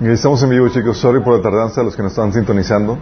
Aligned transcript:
Estamos 0.00 0.42
en 0.44 0.50
vivo, 0.50 0.68
chicos. 0.68 0.98
Sorry 0.98 1.20
por 1.20 1.36
la 1.36 1.42
tardanza 1.42 1.80
a 1.80 1.84
los 1.84 1.96
que 1.96 2.02
nos 2.02 2.12
están 2.12 2.32
sintonizando. 2.32 2.96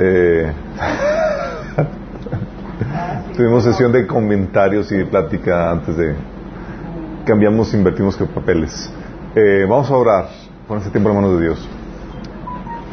Eh, 0.00 0.52
tuvimos 3.36 3.62
sesión 3.62 3.92
de 3.92 4.06
comentarios 4.06 4.90
y 4.90 4.96
de 4.96 5.06
plática 5.06 5.70
antes 5.70 5.96
de 5.96 6.16
cambiamos, 7.24 7.72
invertimos 7.72 8.16
papeles. 8.16 8.90
Eh, 9.34 9.64
vamos 9.68 9.90
a 9.90 9.96
orar. 9.96 10.28
Pon 10.66 10.78
este 10.78 10.90
tiempo 10.90 11.10
en 11.10 11.16
manos 11.16 11.38
de 11.38 11.42
Dios. 11.42 11.68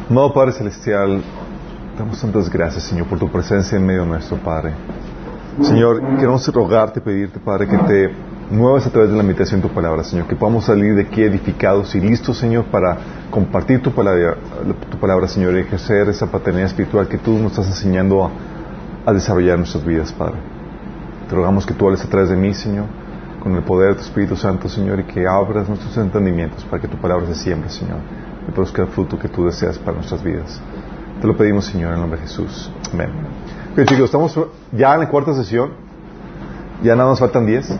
Amado 0.08 0.32
Padre 0.32 0.52
Celestial, 0.52 1.22
damos 1.98 2.20
tantas 2.20 2.50
gracias, 2.50 2.84
Señor, 2.84 3.06
por 3.06 3.18
tu 3.18 3.30
presencia 3.30 3.76
en 3.76 3.86
medio 3.86 4.04
nuestro, 4.04 4.36
Padre. 4.36 4.72
Señor, 5.62 6.00
queremos 6.16 6.46
rogarte, 6.54 7.00
pedirte, 7.00 7.40
Padre, 7.40 7.68
que 7.68 7.78
te 7.78 8.14
muevas 8.52 8.86
a 8.86 8.90
través 8.90 9.10
de 9.10 9.16
la 9.16 9.22
meditación 9.22 9.60
de 9.60 9.68
tu 9.68 9.74
palabra, 9.74 10.04
Señor, 10.04 10.26
que 10.26 10.36
podamos 10.36 10.66
salir 10.66 10.94
de 10.94 11.02
aquí 11.02 11.22
edificados 11.22 11.94
y 11.94 12.00
listos, 12.00 12.38
Señor, 12.38 12.66
para 12.66 12.98
compartir 13.30 13.82
tu 13.82 13.92
palabra, 13.92 14.36
tu 14.90 14.98
palabra 14.98 15.26
Señor, 15.26 15.54
y 15.54 15.60
ejercer 15.60 16.08
esa 16.08 16.26
paternidad 16.26 16.66
espiritual 16.66 17.08
que 17.08 17.18
tú 17.18 17.32
nos 17.38 17.52
estás 17.52 17.66
enseñando 17.68 18.30
a, 19.06 19.12
desarrollar 19.12 19.58
nuestras 19.58 19.84
vidas, 19.84 20.12
Padre. 20.12 20.36
Te 21.28 21.34
rogamos 21.34 21.66
que 21.66 21.74
tú 21.74 21.86
hables 21.86 22.04
a 22.04 22.08
través 22.08 22.28
de 22.28 22.36
mí, 22.36 22.54
Señor, 22.54 22.86
con 23.42 23.54
el 23.56 23.62
poder 23.62 23.90
de 23.90 23.94
tu 23.96 24.02
Espíritu 24.02 24.36
Santo, 24.36 24.68
Señor, 24.68 25.00
y 25.00 25.04
que 25.04 25.26
abras 25.26 25.68
nuestros 25.68 25.96
entendimientos 25.96 26.64
para 26.64 26.80
que 26.80 26.88
tu 26.88 26.98
palabra 26.98 27.26
se 27.26 27.34
siembre, 27.34 27.70
Señor, 27.70 27.98
y 28.46 28.52
produzca 28.52 28.82
el 28.82 28.88
fruto 28.88 29.18
que 29.18 29.28
tú 29.28 29.46
deseas 29.46 29.78
para 29.78 29.96
nuestras 29.96 30.22
vidas. 30.22 30.60
Te 31.20 31.26
lo 31.26 31.36
pedimos, 31.36 31.64
Señor, 31.64 31.88
en 31.90 31.94
el 31.94 32.00
nombre 32.00 32.20
de 32.20 32.26
Jesús. 32.26 32.70
Amén. 32.92 33.10
Chicos, 33.86 34.04
estamos 34.04 34.38
ya 34.72 34.94
en 34.94 35.00
la 35.00 35.08
cuarta 35.08 35.34
sesión. 35.34 35.70
Ya 36.82 36.96
nada 36.96 37.10
nos 37.10 37.20
faltan 37.20 37.46
diez. 37.46 37.72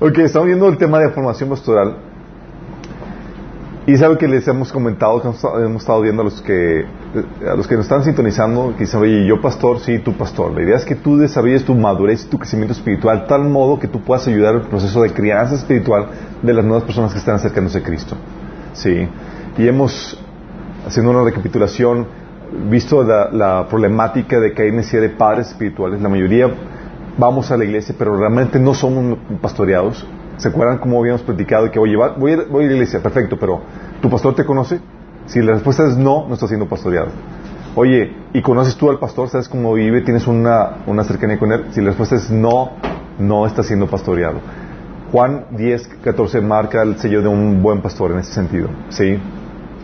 Ok, 0.00 0.18
estamos 0.18 0.46
viendo 0.46 0.68
el 0.68 0.78
tema 0.78 0.98
de 0.98 1.10
formación 1.10 1.50
pastoral. 1.50 1.96
Y 3.86 4.02
algo 4.02 4.18
que 4.18 4.26
les 4.26 4.48
hemos 4.48 4.72
comentado, 4.72 5.22
que 5.22 5.28
hemos 5.28 5.82
estado 5.82 6.00
viendo 6.00 6.22
a 6.22 6.24
los 6.24 6.42
que, 6.42 6.84
a 7.48 7.54
los 7.54 7.68
que 7.68 7.76
nos 7.76 7.84
están 7.84 8.02
sintonizando, 8.02 8.74
que 8.76 8.80
dicen, 8.80 9.00
oye, 9.00 9.24
yo 9.24 9.40
pastor, 9.40 9.78
sí, 9.78 10.00
tú 10.00 10.14
pastor. 10.14 10.52
La 10.52 10.62
idea 10.62 10.74
es 10.76 10.84
que 10.84 10.96
tú 10.96 11.16
desarrolles 11.16 11.64
tu 11.64 11.72
madurez 11.72 12.24
y 12.24 12.28
tu 12.28 12.36
crecimiento 12.36 12.72
espiritual 12.72 13.26
tal 13.28 13.44
modo 13.44 13.78
que 13.78 13.86
tú 13.86 14.00
puedas 14.00 14.26
ayudar 14.26 14.56
al 14.56 14.62
proceso 14.62 15.02
de 15.02 15.12
crianza 15.12 15.54
espiritual 15.54 16.08
de 16.42 16.52
las 16.52 16.64
nuevas 16.64 16.82
personas 16.82 17.12
que 17.12 17.18
están 17.20 17.36
acercándose 17.36 17.78
a 17.78 17.82
Cristo. 17.84 18.16
Sí. 18.72 19.08
Y 19.56 19.68
hemos, 19.68 20.20
haciendo 20.84 21.12
una 21.12 21.22
recapitulación, 21.22 22.08
visto 22.68 23.04
la, 23.04 23.30
la 23.30 23.68
problemática 23.68 24.40
de 24.40 24.52
que 24.52 24.62
hay 24.62 24.72
necesidad 24.72 25.02
de 25.02 25.10
padres 25.10 25.46
espirituales. 25.46 26.02
La 26.02 26.08
mayoría 26.08 26.50
vamos 27.18 27.50
a 27.50 27.56
la 27.56 27.64
iglesia, 27.64 27.94
pero 27.98 28.16
realmente 28.16 28.58
no 28.58 28.74
somos 28.74 29.18
pastoreados. 29.40 30.06
¿Se 30.36 30.48
acuerdan 30.48 30.78
cómo 30.78 31.00
habíamos 31.00 31.22
platicado 31.22 31.70
que, 31.70 31.78
oye, 31.78 31.96
voy 31.96 32.32
a, 32.32 32.42
voy 32.42 32.64
a 32.64 32.66
la 32.68 32.74
iglesia, 32.74 33.02
perfecto, 33.02 33.38
pero 33.38 33.60
¿tu 34.02 34.10
pastor 34.10 34.34
te 34.34 34.44
conoce? 34.44 34.80
Si 35.26 35.40
la 35.40 35.54
respuesta 35.54 35.86
es 35.86 35.96
no, 35.96 36.26
no 36.28 36.34
está 36.34 36.46
siendo 36.46 36.68
pastoreado. 36.68 37.08
Oye, 37.74 38.14
¿y 38.32 38.42
conoces 38.42 38.76
tú 38.76 38.90
al 38.90 38.98
pastor? 38.98 39.28
¿Sabes 39.28 39.48
cómo 39.48 39.74
vive? 39.74 40.02
¿Tienes 40.02 40.26
una, 40.26 40.78
una 40.86 41.04
cercanía 41.04 41.38
con 41.38 41.52
él? 41.52 41.66
Si 41.72 41.80
la 41.80 41.88
respuesta 41.88 42.16
es 42.16 42.30
no, 42.30 42.70
no 43.18 43.46
está 43.46 43.62
siendo 43.62 43.86
pastoreado. 43.86 44.40
Juan 45.12 45.46
10, 45.50 45.88
14 46.02 46.40
marca 46.40 46.82
el 46.82 46.98
sello 46.98 47.22
de 47.22 47.28
un 47.28 47.62
buen 47.62 47.80
pastor 47.80 48.12
en 48.12 48.18
ese 48.18 48.32
sentido. 48.32 48.68
¿sí? 48.88 49.18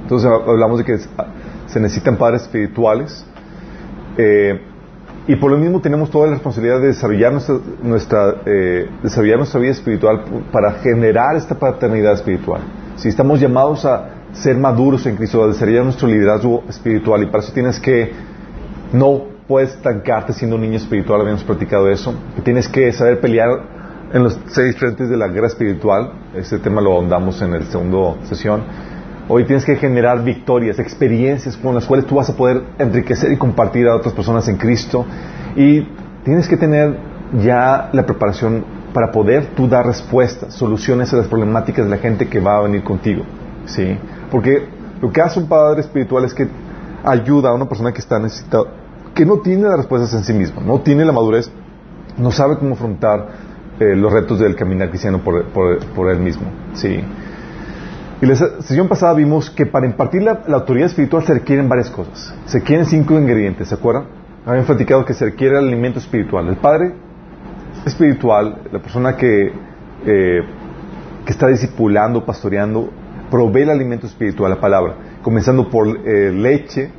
Entonces 0.02 0.30
hablamos 0.30 0.78
de 0.78 0.84
que 0.84 0.98
se 0.98 1.80
necesitan 1.80 2.16
padres 2.16 2.42
espirituales. 2.42 3.26
Eh, 4.16 4.60
y 5.28 5.36
por 5.36 5.50
lo 5.50 5.56
mismo 5.56 5.80
tenemos 5.80 6.10
toda 6.10 6.26
la 6.26 6.32
responsabilidad 6.32 6.80
de 6.80 6.88
desarrollar 6.88 7.32
nuestra, 7.32 7.56
nuestra, 7.82 8.34
eh, 8.44 8.88
desarrollar 9.02 9.38
nuestra 9.38 9.60
vida 9.60 9.70
espiritual 9.70 10.24
para 10.50 10.72
generar 10.72 11.36
esta 11.36 11.54
paternidad 11.54 12.14
espiritual. 12.14 12.60
Si 12.96 13.08
estamos 13.08 13.38
llamados 13.40 13.84
a 13.84 14.10
ser 14.32 14.56
maduros 14.56 15.06
en 15.06 15.16
Cristo, 15.16 15.44
a 15.44 15.48
desarrollar 15.48 15.84
nuestro 15.84 16.08
liderazgo 16.08 16.64
espiritual, 16.68 17.22
y 17.22 17.26
para 17.26 17.44
eso 17.44 17.52
tienes 17.52 17.78
que, 17.78 18.12
no 18.92 19.22
puedes 19.46 19.70
estancarte 19.70 20.32
siendo 20.32 20.56
un 20.56 20.62
niño 20.62 20.76
espiritual, 20.76 21.20
habíamos 21.20 21.44
platicado 21.44 21.88
eso, 21.88 22.14
tienes 22.42 22.68
que 22.68 22.92
saber 22.92 23.20
pelear 23.20 23.48
en 24.12 24.24
los 24.24 24.38
seis 24.48 24.76
frentes 24.76 25.08
de 25.08 25.16
la 25.16 25.28
guerra 25.28 25.46
espiritual, 25.46 26.12
ese 26.34 26.58
tema 26.58 26.80
lo 26.80 26.92
ahondamos 26.94 27.40
en 27.42 27.52
la 27.52 27.62
segunda 27.62 28.16
sesión, 28.24 28.62
Hoy 29.28 29.44
tienes 29.44 29.64
que 29.64 29.76
generar 29.76 30.24
victorias, 30.24 30.78
experiencias 30.78 31.56
con 31.56 31.74
las 31.74 31.86
cuales 31.86 32.06
tú 32.06 32.16
vas 32.16 32.28
a 32.28 32.36
poder 32.36 32.62
enriquecer 32.78 33.32
y 33.32 33.36
compartir 33.36 33.86
a 33.86 33.96
otras 33.96 34.14
personas 34.14 34.48
en 34.48 34.56
Cristo. 34.56 35.06
Y 35.56 35.86
tienes 36.24 36.48
que 36.48 36.56
tener 36.56 36.96
ya 37.40 37.90
la 37.92 38.04
preparación 38.04 38.64
para 38.92 39.10
poder 39.10 39.46
tú 39.54 39.68
dar 39.68 39.86
respuestas, 39.86 40.54
soluciones 40.54 41.12
a 41.12 41.16
las 41.16 41.26
problemáticas 41.26 41.84
de 41.84 41.90
la 41.90 41.98
gente 41.98 42.28
que 42.28 42.40
va 42.40 42.58
a 42.58 42.62
venir 42.62 42.82
contigo. 42.82 43.22
¿sí? 43.66 43.96
Porque 44.30 44.66
lo 45.00 45.10
que 45.10 45.20
hace 45.20 45.40
un 45.40 45.48
padre 45.48 45.80
espiritual 45.80 46.24
es 46.24 46.34
que 46.34 46.48
ayuda 47.04 47.50
a 47.50 47.54
una 47.54 47.68
persona 47.68 47.92
que 47.92 48.00
está 48.00 48.18
necesitada, 48.18 48.64
que 49.14 49.24
no 49.24 49.38
tiene 49.38 49.62
las 49.64 49.78
respuestas 49.78 50.12
en 50.14 50.24
sí 50.24 50.32
misma, 50.32 50.62
no 50.62 50.80
tiene 50.80 51.04
la 51.04 51.12
madurez, 51.12 51.50
no 52.18 52.30
sabe 52.30 52.58
cómo 52.58 52.74
afrontar 52.74 53.28
eh, 53.80 53.96
los 53.96 54.12
retos 54.12 54.38
del 54.38 54.54
caminar 54.54 54.90
cristiano 54.90 55.18
por, 55.18 55.44
por, 55.46 55.84
por 55.86 56.10
él 56.10 56.20
mismo. 56.20 56.44
¿sí? 56.74 57.02
Y 58.22 58.26
la 58.26 58.36
sesión 58.36 58.86
pasada 58.86 59.14
vimos 59.14 59.50
que 59.50 59.66
para 59.66 59.84
impartir 59.84 60.22
la, 60.22 60.44
autoridad 60.52 60.86
espiritual 60.86 61.24
se 61.24 61.34
requieren 61.34 61.68
varias 61.68 61.90
cosas. 61.90 62.32
Se 62.46 62.60
requieren 62.60 62.86
cinco 62.86 63.18
ingredientes, 63.18 63.68
¿se 63.68 63.74
acuerdan? 63.74 64.04
Habían 64.46 64.64
platicado 64.64 65.04
que 65.04 65.12
se 65.12 65.24
requiere 65.24 65.58
el 65.58 65.66
alimento 65.66 65.98
espiritual. 65.98 66.46
El 66.46 66.56
padre 66.56 66.94
espiritual, 67.84 68.62
la 68.70 68.78
persona 68.78 69.16
que, 69.16 69.52
eh, 70.06 70.40
que 71.26 71.32
está 71.32 71.48
discipulando, 71.48 72.24
pastoreando, 72.24 72.90
provee 73.28 73.62
el 73.62 73.70
alimento 73.70 74.06
espiritual, 74.06 74.50
la 74.50 74.60
palabra, 74.60 74.94
comenzando 75.20 75.68
por 75.68 75.88
eh, 75.88 76.30
leche 76.30 76.92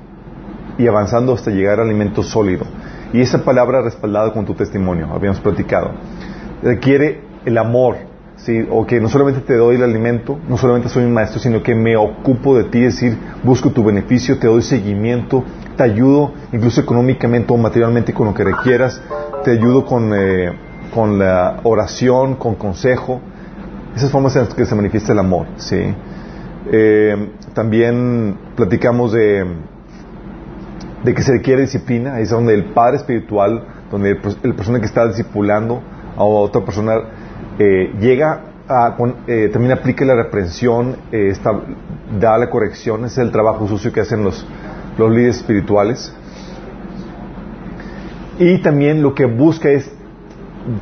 y 0.78 0.88
avanzando 0.88 1.36
hasta 1.36 1.52
llegar 1.52 1.80
al 1.80 1.86
alimento 1.86 2.22
sólido. 2.22 2.66
Y 3.14 3.22
esa 3.22 3.46
palabra 3.46 3.82
respaldada 3.82 4.34
con 4.34 4.44
tu 4.44 4.56
testimonio, 4.56 5.08
habíamos 5.14 5.40
platicado. 5.40 5.92
Requiere 6.62 7.22
el 7.46 7.58
amor, 7.58 7.96
¿sí? 8.38 8.68
o 8.70 8.86
que 8.86 9.00
no 9.00 9.10
solamente 9.10 9.42
te 9.42 9.56
doy 9.56 9.76
el 9.76 9.84
alimento, 9.84 10.40
no 10.48 10.58
solamente 10.58 10.90
soy 10.90 11.04
un 11.04 11.14
maestro, 11.14 11.40
sino 11.40 11.64
que 11.64 11.76
me 11.76 11.96
ocupo 11.96 12.58
de 12.58 12.66
ti, 12.66 12.84
es 12.84 12.96
decir, 12.96 13.18
busco 13.44 13.72
tu 13.72 13.84
beneficio, 13.84 14.40
te 14.40 14.48
doy 14.48 14.62
seguimiento, 14.62 15.44
te 15.78 15.84
ayudo 15.84 16.34
incluso 16.52 16.82
económicamente 16.82 17.54
o 17.54 17.58
materialmente 17.58 18.14
con 18.14 18.28
lo 18.28 18.34
que 18.34 18.44
requieras, 18.44 19.02
te 19.44 19.52
ayudo 19.52 19.86
con, 19.86 20.14
eh, 20.16 20.52
con 20.94 21.20
la 21.20 21.60
oración, 21.64 22.36
con 22.36 22.56
consejo, 22.56 23.22
esas 23.96 24.12
formas 24.12 24.36
en 24.36 24.46
las 24.46 24.54
que 24.54 24.66
se 24.66 24.76
manifiesta 24.76 25.14
el 25.14 25.20
amor. 25.20 25.48
¿sí? 25.58 25.94
Eh, 26.72 27.30
también 27.54 28.38
platicamos 28.56 29.14
de, 29.14 29.46
de 31.04 31.14
que 31.14 31.22
se 31.22 31.34
requiere 31.34 31.62
disciplina, 31.62 32.20
es 32.20 32.30
donde 32.30 32.54
el 32.54 32.66
padre 32.74 32.98
espiritual, 32.98 33.66
donde 33.92 34.12
el, 34.12 34.20
el 34.44 34.56
persona 34.56 34.80
que 34.80 34.86
está 34.86 35.08
discipulando 35.08 35.82
a 36.16 36.24
otra 36.24 36.64
persona 36.64 36.94
eh, 37.60 37.94
llega 38.00 38.42
a, 38.68 38.98
eh, 39.28 39.50
también 39.52 39.74
aplica 39.74 40.06
la 40.06 40.16
reprensión, 40.16 40.96
eh, 41.12 41.34
da 42.20 42.38
la 42.38 42.50
corrección, 42.50 43.06
es 43.06 43.18
el 43.18 43.32
trabajo 43.32 43.68
sucio 43.68 43.92
que 43.92 44.02
hacen 44.02 44.24
los, 44.24 44.46
los 44.98 45.12
líderes 45.12 45.38
espirituales. 45.38 46.14
Y 48.40 48.60
también 48.60 49.04
lo 49.04 49.14
que 49.14 49.26
busca 49.26 49.70
es 49.70 49.92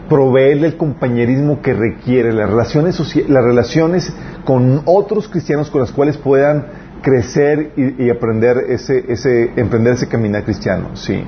proveerle 0.07 0.67
el 0.67 0.77
compañerismo 0.77 1.61
que 1.61 1.73
requiere, 1.73 2.31
las 2.31 2.49
relaciones, 2.49 2.99
las 3.27 3.43
relaciones 3.43 4.13
con 4.45 4.83
otros 4.85 5.27
cristianos 5.27 5.69
con 5.69 5.81
los 5.81 5.91
cuales 5.91 6.17
puedan 6.17 6.67
crecer 7.01 7.71
y, 7.75 8.09
aprender 8.11 8.57
ese, 8.69 9.03
ese, 9.11 9.51
emprender 9.55 9.93
ese 9.93 10.07
caminar 10.07 10.43
cristiano, 10.43 10.95
sí 10.95 11.23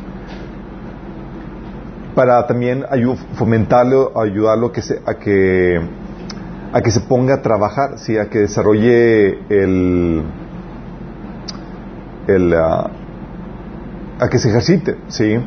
para 2.16 2.46
también 2.48 2.86
fomentarlo, 3.36 4.20
ayudarlo 4.20 4.72
que 4.72 4.82
se, 4.82 5.02
a 5.06 5.16
que 5.16 5.80
a 6.74 6.82
que 6.82 6.90
se 6.90 7.02
ponga 7.02 7.36
a 7.36 7.42
trabajar, 7.42 8.00
¿sí? 8.00 8.18
a 8.18 8.30
que 8.30 8.40
desarrolle 8.40 9.38
el, 9.50 10.24
el 12.28 12.54
ah, 12.56 12.90
a 14.20 14.28
que 14.28 14.40
se 14.40 14.50
ejercite, 14.50 14.98
¿sí? 15.08 15.38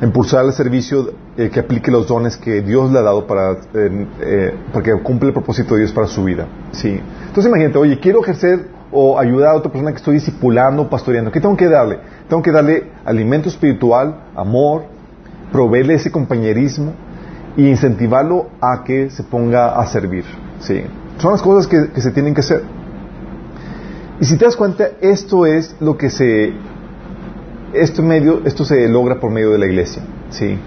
impulsar 0.00 0.44
el 0.46 0.52
servicio, 0.52 1.12
eh, 1.36 1.50
que 1.50 1.60
aplique 1.60 1.90
los 1.90 2.06
dones 2.06 2.36
que 2.36 2.62
Dios 2.62 2.90
le 2.90 2.98
ha 2.98 3.02
dado 3.02 3.26
para, 3.26 3.58
eh, 3.74 4.54
para 4.72 4.84
que 4.84 4.92
cumple 5.02 5.28
el 5.28 5.34
propósito 5.34 5.74
de 5.74 5.80
Dios 5.80 5.92
para 5.92 6.06
su 6.06 6.24
vida. 6.24 6.46
¿sí? 6.72 6.98
Entonces 7.26 7.46
imagínate, 7.46 7.78
oye, 7.78 7.98
quiero 8.00 8.22
ejercer 8.22 8.68
o 8.90 9.18
ayudar 9.18 9.50
a 9.50 9.54
otra 9.56 9.70
persona 9.70 9.90
que 9.90 9.98
estoy 9.98 10.14
discipulando, 10.14 10.88
pastoreando. 10.88 11.30
¿Qué 11.30 11.40
tengo 11.40 11.56
que 11.56 11.68
darle? 11.68 11.98
Tengo 12.28 12.42
que 12.42 12.52
darle 12.52 12.90
alimento 13.04 13.48
espiritual, 13.48 14.28
amor, 14.34 14.93
proveerle 15.52 15.94
ese 15.94 16.10
compañerismo 16.10 16.92
e 17.56 17.62
incentivarlo 17.62 18.50
a 18.60 18.82
que 18.84 19.10
se 19.10 19.22
ponga 19.22 19.78
a 19.78 19.86
servir. 19.86 20.24
¿sí? 20.60 20.82
Son 21.18 21.32
las 21.32 21.42
cosas 21.42 21.66
que, 21.66 22.00
se 22.00 22.10
tienen 22.10 22.34
que 22.34 22.40
hacer. 22.40 22.62
Y 24.20 24.24
si 24.24 24.36
te 24.36 24.44
das 24.44 24.56
cuenta, 24.56 24.88
esto 25.00 25.46
es 25.46 25.76
lo 25.80 25.96
que 25.96 26.10
se 26.10 26.52
esto, 27.72 28.02
medio, 28.02 28.42
esto 28.44 28.64
se 28.64 28.88
logra 28.88 29.18
por 29.18 29.30
medio 29.30 29.50
de 29.50 29.58
la 29.58 29.66
iglesia. 29.66 30.02
¿sí? 30.30 30.58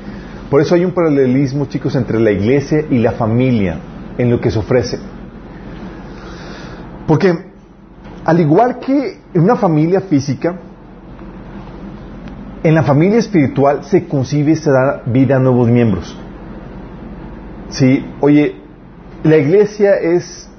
Por 0.50 0.62
eso 0.62 0.76
hay 0.76 0.86
un 0.86 0.92
paralelismo, 0.92 1.66
chicos, 1.66 1.96
entre 1.96 2.20
la 2.20 2.32
iglesia 2.32 2.86
y 2.90 3.00
la 3.00 3.14
familia 3.14 3.80
en 4.18 4.30
lo 4.30 4.40
que 4.40 4.52
se 4.52 4.60
ofrece. 4.60 5.00
Porque 7.08 7.34
al 8.26 8.40
igual 8.40 8.80
que 8.80 9.20
en 9.34 9.42
una 9.42 9.56
familia 9.56 10.02
física, 10.02 10.60
en 12.68 12.76
la 12.76 12.84
familia 12.84 13.20
espiritual 13.20 13.86
se 13.86 14.08
concibe 14.08 14.52
y 14.52 14.56
se 14.58 14.70
da 14.70 15.02
vida 15.06 15.38
a 15.38 15.40
nuevos 15.40 15.70
miembros. 15.70 16.18
Sí, 17.70 18.06
oye, 18.20 18.58
la 19.24 19.38
iglesia 19.38 19.96
es, 19.96 20.50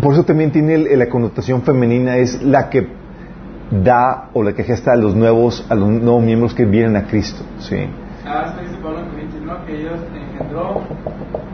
por 0.00 0.14
eso 0.14 0.24
también 0.24 0.50
tiene 0.50 0.78
la 0.96 1.08
connotación 1.10 1.60
femenina, 1.60 2.16
es 2.16 2.42
la 2.42 2.70
que 2.70 2.88
da 3.70 4.30
o 4.32 4.42
la 4.42 4.54
que 4.54 4.64
gesta 4.64 4.92
a 4.92 4.96
los 4.96 5.14
nuevos, 5.14 5.66
a 5.68 5.74
los 5.74 5.88
nuevos 5.90 6.22
miembros 6.22 6.54
que 6.54 6.64
vienen 6.64 6.96
a 6.96 7.06
Cristo. 7.06 7.42
Sí. 7.58 7.76
Ah, 8.26 8.54
dice 8.58 8.74
Pablo 8.82 9.00
¿no? 9.44 9.66
Que 9.66 9.80
ellos 9.80 9.98
engendró, 10.14 10.80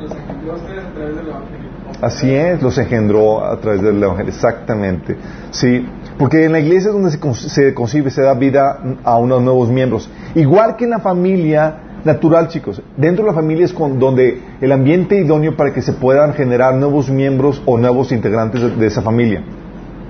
los 0.01 0.13
engendró 0.13 0.55
ustedes 0.55 0.85
a 0.85 0.93
través 0.93 1.17
del 1.17 1.29
Evangelio. 1.29 1.71
Así 2.01 2.33
es, 2.33 2.63
los 2.63 2.79
engendró 2.79 3.45
a 3.45 3.57
través 3.57 3.83
del 3.83 4.01
Evangelio, 4.01 4.31
exactamente. 4.31 5.17
Sí, 5.51 5.85
porque 6.21 6.45
en 6.45 6.53
la 6.53 6.61
iglesia 6.61 6.91
es 6.91 6.93
donde 6.93 7.11
se, 7.11 7.49
se 7.49 7.73
concibe, 7.73 8.11
se 8.11 8.21
da 8.21 8.35
vida 8.35 8.79
a 9.05 9.17
unos 9.17 9.41
nuevos 9.41 9.71
miembros. 9.71 10.07
Igual 10.35 10.77
que 10.77 10.85
en 10.85 10.91
la 10.91 10.99
familia 10.99 11.77
natural, 12.05 12.49
chicos. 12.49 12.83
Dentro 12.95 13.25
de 13.25 13.31
la 13.31 13.35
familia 13.35 13.65
es 13.65 13.73
con, 13.73 13.99
donde 13.99 14.39
el 14.61 14.71
ambiente 14.71 15.19
idóneo 15.19 15.57
para 15.57 15.73
que 15.73 15.81
se 15.81 15.95
puedan 15.95 16.35
generar 16.35 16.75
nuevos 16.75 17.09
miembros 17.09 17.63
o 17.65 17.79
nuevos 17.79 18.13
integrantes 18.13 18.61
de, 18.61 18.69
de 18.69 18.87
esa 18.87 19.01
familia. 19.01 19.43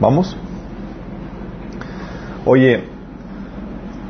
¿Vamos? 0.01 0.37
Oye, 2.45 2.83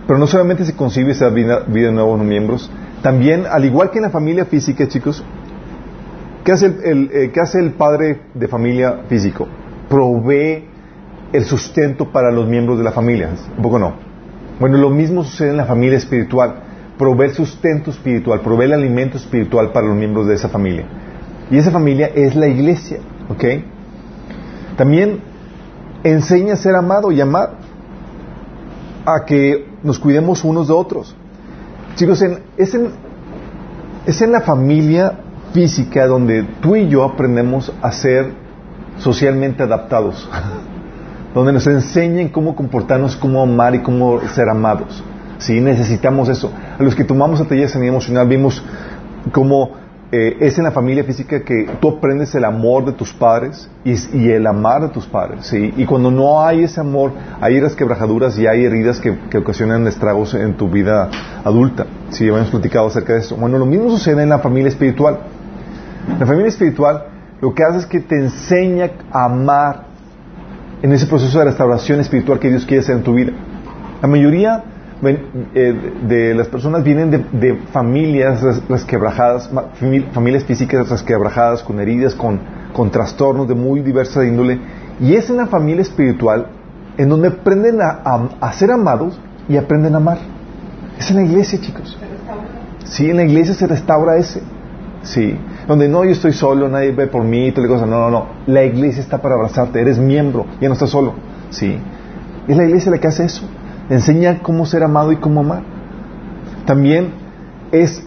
pero 0.07 0.19
no 0.19 0.27
solamente 0.27 0.65
se 0.65 0.75
concibe 0.75 1.13
esa 1.13 1.29
vida, 1.29 1.65
vida 1.67 1.89
de 1.89 1.93
nuevos 1.93 2.19
miembros, 2.23 2.71
también, 3.03 3.45
al 3.45 3.67
igual 3.67 3.91
que 3.91 3.99
en 3.99 4.05
la 4.05 4.11
familia 4.11 4.47
física, 4.47 4.89
chicos, 4.89 5.23
¿qué 6.45 6.53
hace 6.53 6.65
el, 6.83 7.11
eh, 7.13 7.31
¿qué 7.31 7.41
hace 7.41 7.59
el 7.59 7.73
padre 7.73 8.23
de 8.33 8.49
familia 8.49 9.01
físico? 9.07 9.47
Provee 9.91 10.70
el 11.33 11.45
sustento 11.45 12.11
para 12.11 12.31
los 12.31 12.49
miembros 12.49 12.79
de 12.79 12.85
la 12.85 12.93
familia. 12.93 13.31
¿Un 13.57 13.63
poco 13.63 13.79
no? 13.79 13.95
Bueno, 14.59 14.79
lo 14.79 14.91
mismo 14.91 15.25
sucede 15.25 15.51
en 15.51 15.57
la 15.57 15.65
familia 15.65 15.99
espiritual. 15.99 16.55
Provee 16.99 17.27
el 17.27 17.35
sustento 17.35 17.91
espiritual, 17.91 18.41
provee 18.41 18.65
el 18.65 18.75
alimento 18.75 19.17
espiritual 19.17 19.73
para 19.73 19.87
los 19.87 19.97
miembros 19.97 20.27
de 20.27 20.35
esa 20.35 20.49
familia. 20.49 20.85
Y 21.51 21.57
esa 21.57 21.71
familia 21.71 22.11
es 22.15 22.37
la 22.37 22.47
iglesia, 22.47 22.99
¿ok? 23.29 23.45
También 24.77 25.21
enseña 26.05 26.55
a 26.55 26.57
ser 26.57 26.75
amado 26.75 27.11
y 27.11 27.21
amar 27.21 27.55
a 29.07 29.25
que 29.25 29.67
nos 29.83 29.99
cuidemos 29.99 30.45
unos 30.45 30.69
de 30.69 30.75
otros. 30.75 31.17
Chicos, 31.97 32.23
es, 32.57 32.75
en, 32.75 32.91
es 34.07 34.23
en 34.23 34.33
la 34.33 34.43
familia 34.43 35.19
física 35.53 36.07
donde 36.07 36.45
tú 36.61 36.77
y 36.77 36.89
yo 36.89 37.05
aprendemos 37.05 37.73
a 37.83 37.93
ser 37.93 38.33
socialmente 38.99 39.63
adaptados, 39.63 40.29
donde 41.35 41.53
nos 41.53 41.67
enseñan 41.67 42.29
cómo 42.29 42.55
comportarnos, 42.57 43.17
cómo 43.17 43.43
amar 43.43 43.75
y 43.75 43.81
cómo 43.81 44.21
ser 44.29 44.49
amados. 44.49 45.03
Sí, 45.39 45.61
necesitamos 45.61 46.29
eso. 46.29 46.53
A 46.79 46.83
los 46.83 46.95
que 46.95 47.05
tomamos 47.05 47.47
taller 47.47 47.67
de 47.67 47.69
sanidad 47.69 47.95
emocional 47.95 48.29
vimos 48.29 48.63
cómo 49.33 49.71
eh, 50.13 50.39
es 50.41 50.59
en 50.59 50.65
la 50.65 50.73
familia 50.73 51.05
física 51.05 51.41
que 51.41 51.71
tú 51.81 51.89
aprendes 51.89 52.35
el 52.35 52.45
amor 52.45 52.85
de 52.85 52.93
tus 52.93 53.13
padres 53.13 53.71
y, 53.85 54.29
el 54.29 54.45
amar 54.47 54.83
de 54.83 54.89
tus 54.89 55.07
padres. 55.07 55.47
¿sí? 55.47 55.73
Y 55.77 55.87
cuando 55.87 56.11
no 56.11 56.43
hay 56.43 56.65
ese 56.65 56.81
amor, 56.81 57.13
hay 57.41 57.61
quebrajaduras 57.77 58.37
y 58.37 58.47
hay 58.47 58.65
heridas 58.65 58.99
que, 58.99 59.39
ocasionan 59.39 59.87
estragos 59.87 60.35
en 60.35 60.55
tu 60.55 60.69
vida 60.69 61.09
adulta. 61.45 61.87
Sí, 62.11 62.27
hemos 62.27 62.51
platicado 62.51 62.89
acerca 62.89 63.13
de 63.13 63.21
eso. 63.21 63.37
Bueno, 63.37 63.57
lo 63.57 63.67
mismo 63.67 63.89
sucede 63.89 64.25
en 64.25 64.31
la 64.31 64.41
familia 64.41 64.69
espiritual. 64.69 65.21
La 66.19 66.27
familia 66.27 66.49
espiritual 66.49 67.05
lo 67.41 67.55
que 67.55 67.63
hace 67.63 67.79
es 67.79 67.87
que 67.87 68.01
te 68.01 68.17
enseña 68.17 68.91
a 69.13 69.27
amar 69.27 69.90
en 70.83 70.93
ese 70.93 71.07
proceso 71.07 71.39
de 71.39 71.47
restauración 71.47 72.01
espiritual 72.01 72.39
que 72.39 72.49
Dios 72.49 72.65
quiere 72.65 72.83
hacer 72.83 72.97
en 72.97 73.03
tu 73.03 73.15
vida. 73.15 73.33
La 74.01 74.09
mayoría 74.09 74.65
eh, 75.03 75.95
de 76.07 76.35
las 76.35 76.49
personas 76.49 76.85
vienen 76.85 77.11
de, 77.11 77.55
familias 77.73 78.43
resquebrajadas, 78.69 79.51
familias 80.13 80.45
físicas 80.45 80.89
resquebrajadas, 80.89 81.63
con 81.63 81.81
heridas, 81.81 82.15
con, 82.15 82.41
con 82.73 82.91
trastornos 82.91 83.49
de 83.49 83.55
muy 83.55 83.81
diversa 83.81 84.25
índole, 84.25 84.59
y 85.01 85.15
es 85.15 85.31
en 85.31 85.39
la 85.39 85.47
familia 85.47 85.83
espiritual 85.83 86.47
en 86.99 87.09
donde 87.09 87.29
aprenden 87.29 87.81
a, 87.81 88.53
ser 88.53 88.71
amados 88.71 89.19
y 89.49 89.57
aprenden 89.57 89.95
a 89.95 89.97
amar. 89.97 90.19
Es 90.99 91.11
en 91.11 91.17
la 91.17 91.23
iglesia, 91.23 91.59
chicos. 91.59 91.99
Sí, 92.85 93.09
en 93.09 93.17
la 93.17 93.25
iglesia 93.25 93.55
se 93.55 93.67
restaura 93.67 94.19
ese. 94.19 94.43
Sí, 95.03 95.35
donde 95.71 95.89
no, 95.89 96.05
yo 96.05 96.11
estoy 96.11 96.33
solo, 96.33 96.69
nadie 96.69 96.93
ve 96.93 97.07
por 97.07 97.25
mí, 97.25 97.53
tal 97.53 97.67
cosa. 97.69 97.87
No, 97.87 97.99
no, 97.99 98.11
no. 98.11 98.27
La 98.47 98.65
iglesia 98.65 99.01
está 99.01 99.19
para 99.19 99.37
abrazarte, 99.37 99.81
eres 99.81 99.99
miembro, 99.99 100.47
ya 100.61 100.69
no 100.69 100.75
estás 100.75 100.91
solo. 100.91 101.15
Sí. 101.51 101.79
Es 102.49 102.57
la 102.57 102.65
iglesia 102.65 102.91
la 102.91 102.99
que 102.99 103.07
hace 103.07 103.25
eso 103.25 103.49
enseña 103.91 104.39
cómo 104.43 104.65
ser 104.65 104.83
amado 104.83 105.13
y 105.13 105.17
cómo 105.17 105.41
amar. 105.41 105.63
También 106.65 107.11
es, 107.73 108.07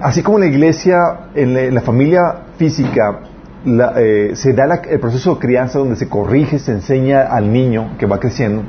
así 0.00 0.22
como 0.22 0.38
en 0.38 0.44
la 0.44 0.50
iglesia, 0.50 0.96
en 1.34 1.74
la, 1.74 1.80
familia 1.82 2.46
física, 2.56 3.20
eh, 3.96 4.30
se 4.34 4.52
da 4.54 4.82
el 4.88 4.98
proceso 4.98 5.34
de 5.34 5.40
crianza 5.40 5.78
donde 5.78 5.96
se 5.96 6.08
corrige, 6.08 6.58
se 6.58 6.72
enseña 6.72 7.22
al 7.22 7.52
niño 7.52 7.96
que 7.98 8.06
va 8.06 8.18
creciendo, 8.18 8.62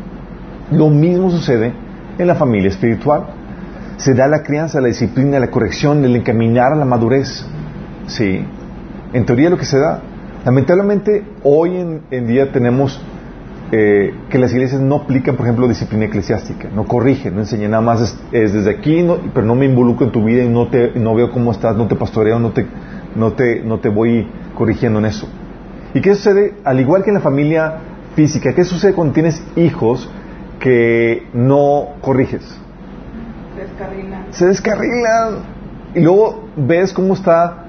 lo 0.71 0.89
mismo 0.89 1.31
sucede 1.31 1.73
en 2.17 2.27
la 2.27 2.35
familia 2.35 2.69
espiritual. 2.69 3.27
Se 3.95 4.13
da 4.13 4.27
la 4.27 4.43
crianza, 4.43 4.79
la 4.79 4.89
disciplina, 4.89 5.39
la 5.39 5.49
corrección, 5.49 6.05
el 6.05 6.15
encaminar 6.15 6.73
a 6.73 6.75
la 6.75 6.85
madurez. 6.85 7.45
Sí, 8.07 8.43
en 9.13 9.25
teoría 9.25 9.49
lo 9.49 9.57
que 9.57 9.65
se 9.65 9.79
da. 9.79 10.01
Lamentablemente, 10.45 11.25
hoy 11.43 12.01
en 12.09 12.27
día 12.27 12.51
tenemos 12.51 13.01
eh, 13.69 14.13
que 14.29 14.37
las 14.37 14.53
iglesias 14.53 14.79
no 14.79 14.95
aplican, 14.95 15.35
por 15.35 15.45
ejemplo, 15.45 15.67
disciplina 15.67 16.05
eclesiástica, 16.05 16.69
no 16.73 16.85
corrigen, 16.85 17.35
no 17.35 17.41
enseñan, 17.41 17.71
nada 17.71 17.83
más 17.83 18.17
es, 18.31 18.53
desde 18.53 18.71
aquí, 18.71 19.05
pero 19.33 19.45
no 19.45 19.55
me 19.55 19.65
involucro 19.65 20.05
en 20.05 20.13
tu 20.13 20.23
vida 20.23 20.41
y 20.41 20.47
no, 20.47 20.69
te, 20.69 20.93
no 20.97 21.13
veo 21.15 21.31
cómo 21.31 21.51
estás, 21.51 21.75
no 21.75 21.85
te 21.85 21.95
pastoreo, 21.97 22.39
no 22.39 22.51
te, 22.51 22.65
no, 23.15 23.33
te, 23.33 23.61
no 23.61 23.79
te 23.79 23.89
voy 23.89 24.25
corrigiendo 24.55 24.99
en 24.99 25.05
eso. 25.05 25.27
¿Y 25.93 25.99
qué 25.99 26.15
sucede? 26.15 26.53
Al 26.63 26.79
igual 26.79 27.03
que 27.03 27.09
en 27.09 27.15
la 27.15 27.21
familia 27.21 27.79
física, 28.15 28.53
¿qué 28.53 28.63
sucede 28.63 28.93
cuando 28.93 29.13
tienes 29.13 29.43
hijos 29.57 30.09
que 30.61 31.27
no 31.33 31.89
corriges? 31.99 32.43
Se 33.53 33.61
descarrilan. 33.63 34.25
Se 34.29 34.45
descarrilan. 34.45 35.57
Y 35.93 36.01
luego 36.01 36.47
ves 36.55 36.93
cómo 36.93 37.15
está 37.15 37.65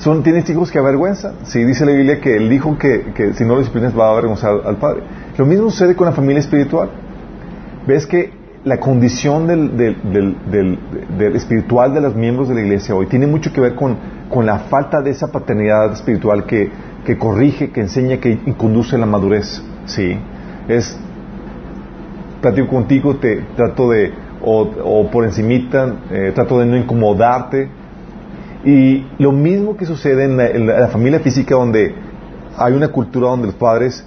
son, 0.00 0.22
tienes 0.22 0.48
hijos 0.48 0.70
que 0.70 0.78
avergüenzan. 0.78 1.34
Si 1.44 1.62
dice 1.62 1.84
la 1.84 1.92
Biblia 1.92 2.20
que 2.20 2.36
el 2.36 2.50
hijo 2.52 2.76
que, 2.78 3.12
que 3.14 3.34
si 3.34 3.44
no 3.44 3.54
lo 3.54 3.58
disciplinas 3.58 3.96
va 3.96 4.08
a 4.08 4.12
avergonzar 4.12 4.60
al 4.64 4.76
padre. 4.76 5.02
Lo 5.36 5.44
mismo 5.44 5.70
sucede 5.70 5.94
con 5.94 6.06
la 6.06 6.12
familia 6.12 6.40
espiritual. 6.40 6.90
Ves 7.86 8.06
que 8.06 8.32
la 8.64 8.78
condición 8.78 9.46
del, 9.46 9.76
del, 9.76 11.34
espiritual 11.34 11.94
de 11.94 12.00
los 12.00 12.14
miembros 12.14 12.48
de 12.48 12.54
la 12.54 12.60
iglesia 12.60 12.94
hoy 12.94 13.06
tiene 13.06 13.26
mucho 13.26 13.52
que 13.52 13.60
ver 13.60 13.74
con, 13.74 13.96
con 14.28 14.44
la 14.46 14.58
falta 14.58 15.00
de 15.02 15.10
esa 15.10 15.30
paternidad 15.30 15.92
espiritual 15.92 16.44
que, 16.44 16.70
que 17.04 17.18
corrige, 17.18 17.70
que 17.70 17.80
enseña, 17.80 18.18
que 18.18 18.38
conduce 18.56 18.96
a 18.96 18.98
la 18.98 19.06
madurez. 19.06 19.62
Sí. 19.84 20.16
Es, 20.68 20.98
platico 22.40 22.68
contigo, 22.68 23.16
te 23.16 23.42
trato 23.54 23.90
de, 23.90 24.12
o, 24.42 25.08
por 25.10 25.24
encimita, 25.24 25.96
eh, 26.10 26.32
trato 26.34 26.58
de 26.58 26.66
no 26.66 26.76
incomodarte, 26.76 27.68
y 28.64 29.06
lo 29.18 29.32
mismo 29.32 29.76
que 29.76 29.86
sucede 29.86 30.24
en 30.24 30.66
la, 30.66 30.88
familia 30.88 31.20
física 31.20 31.54
donde 31.54 31.94
hay 32.56 32.74
una 32.74 32.88
cultura 32.88 33.28
donde 33.28 33.46
los 33.46 33.54
padres 33.54 34.04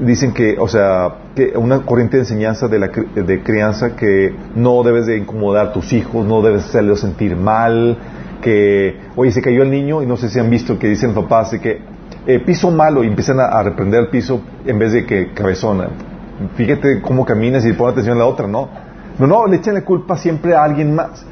dicen 0.00 0.32
que, 0.32 0.56
o 0.58 0.68
sea, 0.68 1.14
que 1.34 1.52
una 1.56 1.80
corriente 1.80 2.16
de 2.16 2.24
enseñanza 2.24 2.68
de, 2.68 2.78
la, 2.78 2.88
de 2.88 3.42
crianza 3.42 3.96
que 3.96 4.34
no 4.54 4.82
debes 4.82 5.06
de 5.06 5.16
incomodar 5.16 5.68
a 5.68 5.72
tus 5.72 5.92
hijos, 5.92 6.26
no 6.26 6.42
debes 6.42 6.64
hacerlos 6.64 7.00
sentir 7.00 7.36
mal, 7.36 7.96
que, 8.42 8.98
oye, 9.16 9.30
se 9.30 9.42
cayó 9.42 9.62
el 9.62 9.70
niño 9.70 10.02
y 10.02 10.06
no 10.06 10.16
sé 10.16 10.28
si 10.28 10.38
han 10.38 10.50
visto 10.50 10.78
que 10.78 10.88
dicen 10.88 11.14
papás 11.14 11.52
de 11.52 11.60
que 11.60 11.80
eh, 12.26 12.38
piso 12.40 12.70
malo 12.70 13.02
y 13.02 13.06
empiezan 13.06 13.40
a, 13.40 13.62
reprender 13.62 14.00
el 14.00 14.08
piso 14.08 14.42
en 14.66 14.78
vez 14.78 14.92
de 14.92 15.06
que 15.06 15.32
cabezona. 15.32 15.88
Fíjate 16.54 17.00
cómo 17.00 17.24
caminas 17.24 17.64
y 17.64 17.72
pon 17.72 17.90
atención 17.90 18.16
a 18.16 18.20
la 18.20 18.26
otra, 18.26 18.46
¿no? 18.46 18.68
No, 19.18 19.26
no, 19.26 19.46
le 19.46 19.56
echan 19.56 19.74
la 19.74 19.84
culpa 19.84 20.16
siempre 20.16 20.54
a 20.54 20.64
alguien 20.64 20.94
más. 20.94 21.24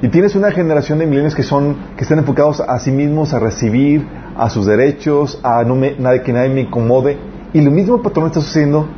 Y 0.00 0.08
tienes 0.08 0.36
una 0.36 0.52
generación 0.52 1.00
de 1.00 1.06
milenios 1.06 1.34
que 1.34 1.42
son, 1.42 1.76
que 1.96 2.04
están 2.04 2.18
enfocados 2.18 2.60
a 2.60 2.78
sí 2.78 2.92
mismos, 2.92 3.34
a 3.34 3.40
recibir, 3.40 4.06
a 4.36 4.48
sus 4.48 4.66
derechos, 4.66 5.40
a 5.42 5.64
no 5.64 5.74
me, 5.74 5.96
nada, 5.98 6.22
que 6.22 6.32
nadie 6.32 6.50
me 6.50 6.60
incomode. 6.62 7.18
Y 7.52 7.60
lo 7.60 7.70
mismo 7.72 8.00
patrón 8.00 8.26
está 8.26 8.40
sucediendo 8.40 8.88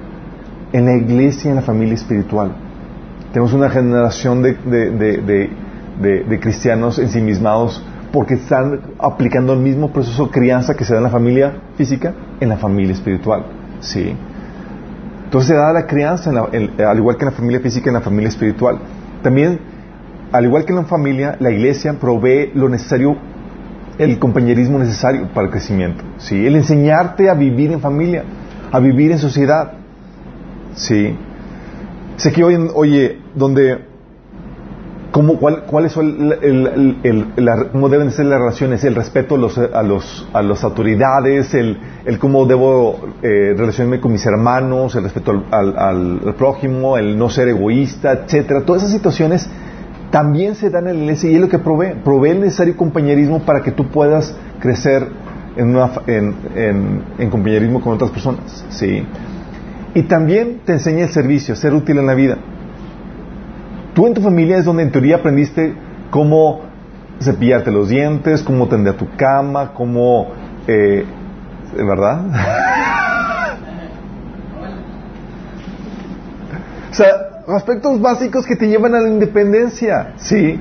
en 0.72 0.84
la 0.84 0.96
iglesia, 0.96 1.50
en 1.50 1.56
la 1.56 1.62
familia 1.62 1.94
espiritual. 1.94 2.52
Tenemos 3.32 3.54
una 3.54 3.70
generación 3.70 4.42
de, 4.42 4.54
de, 4.54 5.50
de, 6.00 6.40
cristianos 6.40 6.98
ensimismados 6.98 7.82
porque 8.12 8.34
están 8.34 8.80
aplicando 8.98 9.52
el 9.52 9.60
mismo 9.60 9.92
proceso 9.92 10.26
de 10.26 10.32
crianza 10.32 10.74
que 10.74 10.84
se 10.84 10.92
da 10.92 10.98
en 10.98 11.04
la 11.04 11.10
familia 11.10 11.54
física, 11.76 12.12
en 12.40 12.48
la 12.48 12.56
familia 12.56 12.92
espiritual. 12.92 13.44
Sí. 13.80 14.14
Entonces 15.24 15.48
se 15.48 15.54
da 15.54 15.72
la 15.72 15.86
crianza, 15.86 16.30
al 16.30 16.98
igual 16.98 17.16
que 17.16 17.24
en 17.24 17.30
la 17.30 17.36
familia 17.36 17.60
física, 17.60 17.88
en 17.88 17.94
la 17.94 18.00
familia 18.00 18.28
espiritual. 18.28 18.78
También, 19.22 19.60
al 20.32 20.44
igual 20.44 20.64
que 20.64 20.72
en 20.72 20.76
la 20.76 20.84
familia, 20.84 21.36
la 21.40 21.50
iglesia 21.50 21.94
provee 21.94 22.50
lo 22.54 22.68
necesario, 22.68 23.16
el 23.98 24.18
compañerismo 24.18 24.78
necesario 24.78 25.28
para 25.34 25.46
el 25.46 25.52
crecimiento. 25.52 26.04
¿sí? 26.18 26.46
El 26.46 26.56
enseñarte 26.56 27.28
a 27.28 27.34
vivir 27.34 27.72
en 27.72 27.80
familia, 27.80 28.24
a 28.70 28.78
vivir 28.80 29.12
en 29.12 29.18
sociedad. 29.18 29.72
¿sí? 30.74 31.16
Sé 32.16 32.32
que 32.32 32.44
hoy, 32.44 32.56
oye, 32.74 33.18
donde 33.34 33.90
¿Cómo, 35.12 35.38
cuál, 35.38 35.64
¿Cuáles 35.64 35.90
son 35.90 36.32
el, 36.40 36.96
el, 37.02 37.68
cómo 37.72 37.88
deben 37.88 38.12
ser 38.12 38.26
las 38.26 38.38
relaciones? 38.38 38.84
El 38.84 38.94
respeto 38.94 39.34
a, 39.34 39.38
los, 39.38 39.58
a, 39.58 39.82
los, 39.82 40.28
a 40.32 40.40
las 40.40 40.62
autoridades, 40.62 41.52
el, 41.54 41.78
el 42.04 42.18
cómo 42.20 42.46
debo 42.46 43.08
eh, 43.22 43.54
relacionarme 43.56 44.00
con 44.00 44.12
mis 44.12 44.24
hermanos, 44.24 44.94
el 44.94 45.02
respeto 45.02 45.44
al, 45.50 45.76
al, 45.76 46.34
prójimo, 46.34 46.96
el 46.96 47.18
no 47.18 47.28
ser 47.28 47.48
egoísta, 47.48 48.12
etcétera. 48.12 48.60
Todas 48.60 48.82
esas 48.82 48.94
situaciones 48.94 49.48
también 50.10 50.56
se 50.56 50.70
dan 50.70 50.88
en 50.88 50.96
la 50.96 51.02
iglesia 51.02 51.30
y 51.30 51.36
es 51.36 51.40
lo 51.40 51.48
que 51.48 51.58
provee. 51.58 51.94
Provee 52.04 52.30
el 52.30 52.40
necesario 52.40 52.76
compañerismo 52.76 53.40
para 53.40 53.62
que 53.62 53.70
tú 53.70 53.88
puedas 53.88 54.36
crecer 54.60 55.06
en, 55.56 55.76
una, 55.76 55.90
en, 56.06 56.34
en, 57.18 57.30
compañerismo 57.30 57.80
con 57.80 57.94
otras 57.94 58.10
personas. 58.10 58.64
¿sí? 58.70 59.04
Y 59.94 60.02
también 60.04 60.60
te 60.64 60.72
enseña 60.72 61.04
el 61.04 61.10
servicio, 61.10 61.56
ser 61.56 61.74
útil 61.74 61.98
en 61.98 62.06
la 62.06 62.14
vida. 62.14 62.38
Tú 63.94 64.06
en 64.06 64.14
tu 64.14 64.20
familia 64.20 64.58
es 64.58 64.64
donde 64.64 64.82
en 64.82 64.92
teoría 64.92 65.16
aprendiste 65.16 65.74
cómo 66.10 66.62
cepillarte 67.20 67.70
los 67.70 67.88
dientes, 67.88 68.42
cómo 68.42 68.68
tender 68.68 68.94
tu 68.94 69.08
cama, 69.16 69.72
cómo... 69.74 70.28
Eh, 70.66 71.04
¿Verdad? 71.72 72.26
o 76.90 76.94
sea, 76.94 77.29
aspectos 77.52 78.00
básicos 78.00 78.46
que 78.46 78.56
te 78.56 78.68
llevan 78.68 78.94
a 78.94 79.00
la 79.00 79.08
independencia, 79.08 80.14
¿sí? 80.16 80.60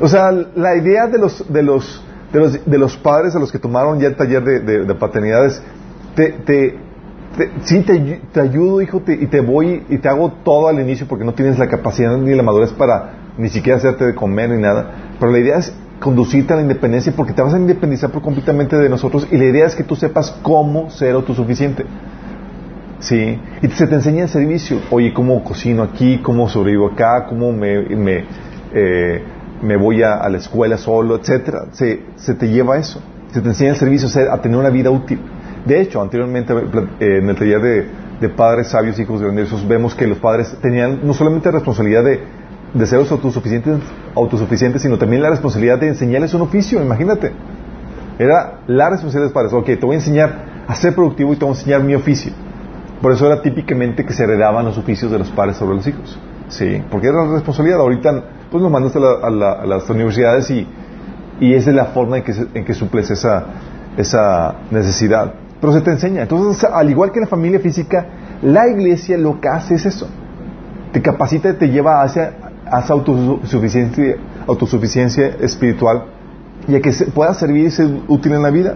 O 0.00 0.08
sea, 0.08 0.30
la 0.32 0.76
idea 0.76 1.06
de 1.06 1.18
los, 1.18 1.52
de 1.52 1.62
los, 1.62 2.04
de 2.32 2.40
los, 2.40 2.64
de 2.64 2.78
los 2.78 2.96
padres 2.96 3.34
a 3.34 3.38
los 3.38 3.50
que 3.50 3.58
tomaron 3.58 3.98
ya 3.98 4.08
el 4.08 4.16
taller 4.16 4.44
de, 4.44 4.60
de, 4.60 4.84
de 4.84 4.94
paternidades, 4.94 5.60
te, 6.14 6.30
te, 6.30 6.78
sí, 7.64 7.80
te, 7.80 8.40
ayudo, 8.40 8.80
hijo, 8.80 9.02
y 9.06 9.26
te 9.26 9.40
voy 9.40 9.84
y 9.88 9.98
te 9.98 10.08
hago 10.08 10.32
todo 10.44 10.68
al 10.68 10.80
inicio 10.80 11.06
porque 11.06 11.24
no 11.24 11.34
tienes 11.34 11.58
la 11.58 11.68
capacidad 11.68 12.16
ni 12.16 12.34
la 12.34 12.42
madurez 12.42 12.72
para 12.72 13.32
ni 13.36 13.48
siquiera 13.48 13.78
hacerte 13.78 14.04
de 14.04 14.14
comer 14.14 14.50
ni 14.50 14.60
nada. 14.60 15.14
Pero 15.18 15.32
la 15.32 15.38
idea 15.38 15.58
es 15.58 15.72
conducirte 16.00 16.52
a 16.52 16.56
la 16.56 16.62
independencia 16.62 17.12
porque 17.16 17.32
te 17.32 17.42
vas 17.42 17.54
a 17.54 17.58
independizar 17.58 18.10
por 18.10 18.22
completamente 18.22 18.76
de 18.76 18.88
nosotros 18.88 19.26
y 19.30 19.36
la 19.36 19.44
idea 19.44 19.66
es 19.66 19.74
que 19.74 19.84
tú 19.84 19.96
sepas 19.96 20.30
cómo 20.42 20.90
ser 20.90 21.14
autosuficiente. 21.14 21.84
¿Sí? 23.00 23.40
Y 23.62 23.68
se 23.68 23.86
te 23.86 23.94
enseña 23.94 24.24
el 24.24 24.28
servicio. 24.28 24.80
Oye, 24.90 25.12
¿cómo 25.12 25.42
cocino 25.44 25.82
aquí? 25.82 26.18
¿Cómo 26.18 26.48
sobrevivo 26.48 26.88
acá? 26.88 27.26
¿Cómo 27.26 27.52
me, 27.52 27.80
me, 27.80 28.24
eh, 28.74 29.22
me 29.62 29.76
voy 29.76 30.02
a, 30.02 30.28
la 30.28 30.38
escuela 30.38 30.76
solo? 30.76 31.16
Etcétera. 31.16 31.66
Se, 31.72 32.02
se 32.16 32.34
te 32.34 32.48
lleva 32.48 32.74
a 32.74 32.78
eso. 32.78 33.00
Se 33.32 33.40
te 33.40 33.48
enseña 33.48 33.70
el 33.70 33.76
servicio 33.76 34.08
a 34.30 34.40
tener 34.40 34.58
una 34.58 34.70
vida 34.70 34.90
útil. 34.90 35.20
De 35.64 35.80
hecho, 35.80 36.00
anteriormente 36.00 36.52
eh, 36.52 37.18
en 37.18 37.28
el 37.28 37.36
taller 37.36 37.60
de, 38.20 38.28
padres 38.30 38.68
sabios, 38.68 38.98
hijos 38.98 39.20
grandiosos, 39.20 39.66
vemos 39.68 39.94
que 39.94 40.06
los 40.06 40.18
padres 40.18 40.56
tenían 40.60 41.00
no 41.06 41.14
solamente 41.14 41.48
la 41.48 41.58
responsabilidad 41.58 42.02
de, 42.02 42.20
de 42.74 42.86
ser 42.86 42.98
autosuficientes, 42.98 43.76
autosuficientes, 44.16 44.82
sino 44.82 44.98
también 44.98 45.22
la 45.22 45.30
responsabilidad 45.30 45.78
de 45.78 45.88
enseñarles 45.88 46.34
un 46.34 46.40
oficio, 46.40 46.82
imagínate. 46.82 47.32
Era 48.18 48.60
la 48.66 48.90
responsabilidad 48.90 49.20
de 49.20 49.26
los 49.26 49.32
padres. 49.32 49.52
Ok, 49.52 49.66
te 49.66 49.86
voy 49.86 49.94
a 49.94 49.98
enseñar 49.98 50.64
a 50.66 50.74
ser 50.74 50.94
productivo 50.94 51.32
y 51.32 51.36
te 51.36 51.44
voy 51.44 51.54
a 51.54 51.58
enseñar 51.58 51.84
mi 51.84 51.94
oficio. 51.94 52.32
Por 53.00 53.12
eso 53.12 53.26
era 53.26 53.42
típicamente 53.42 54.04
que 54.04 54.12
se 54.12 54.24
heredaban 54.24 54.64
los 54.64 54.76
oficios 54.76 55.10
de 55.10 55.18
los 55.18 55.30
padres 55.30 55.56
sobre 55.56 55.76
los 55.76 55.86
hijos. 55.86 56.18
Sí, 56.48 56.82
porque 56.90 57.08
era 57.08 57.24
la 57.24 57.32
responsabilidad. 57.34 57.80
Ahorita, 57.80 58.24
pues 58.50 58.62
los 58.62 58.70
mandas 58.70 58.96
a, 58.96 59.30
las 59.30 59.88
universidades 59.90 60.50
y, 60.50 60.66
y 61.40 61.54
esa 61.54 61.70
es 61.70 61.76
la 61.76 61.86
forma 61.86 62.18
en 62.18 62.24
que, 62.24 62.34
en 62.54 62.64
que 62.64 62.74
suples 62.74 63.10
esa, 63.10 63.44
esa 63.96 64.54
necesidad. 64.70 65.34
Pero 65.60 65.72
se 65.72 65.80
te 65.80 65.90
enseña. 65.90 66.22
Entonces, 66.22 66.64
al 66.64 66.90
igual 66.90 67.12
que 67.12 67.20
la 67.20 67.26
familia 67.26 67.60
física, 67.60 68.06
la 68.42 68.68
iglesia 68.68 69.16
lo 69.18 69.40
que 69.40 69.48
hace 69.48 69.74
es 69.74 69.86
eso. 69.86 70.08
Te 70.92 71.02
capacita 71.02 71.50
y 71.50 71.54
te 71.54 71.68
lleva 71.68 72.02
hacia, 72.02 72.32
hacia 72.66 72.94
autosuficiencia, 72.94 74.16
autosuficiencia 74.46 75.36
espiritual 75.40 76.04
y 76.66 76.76
a 76.76 76.80
que 76.80 76.92
pueda 77.14 77.34
servir 77.34 77.66
y 77.66 77.70
ser 77.70 77.88
útil 78.08 78.32
en 78.32 78.42
la 78.42 78.50
vida. 78.50 78.74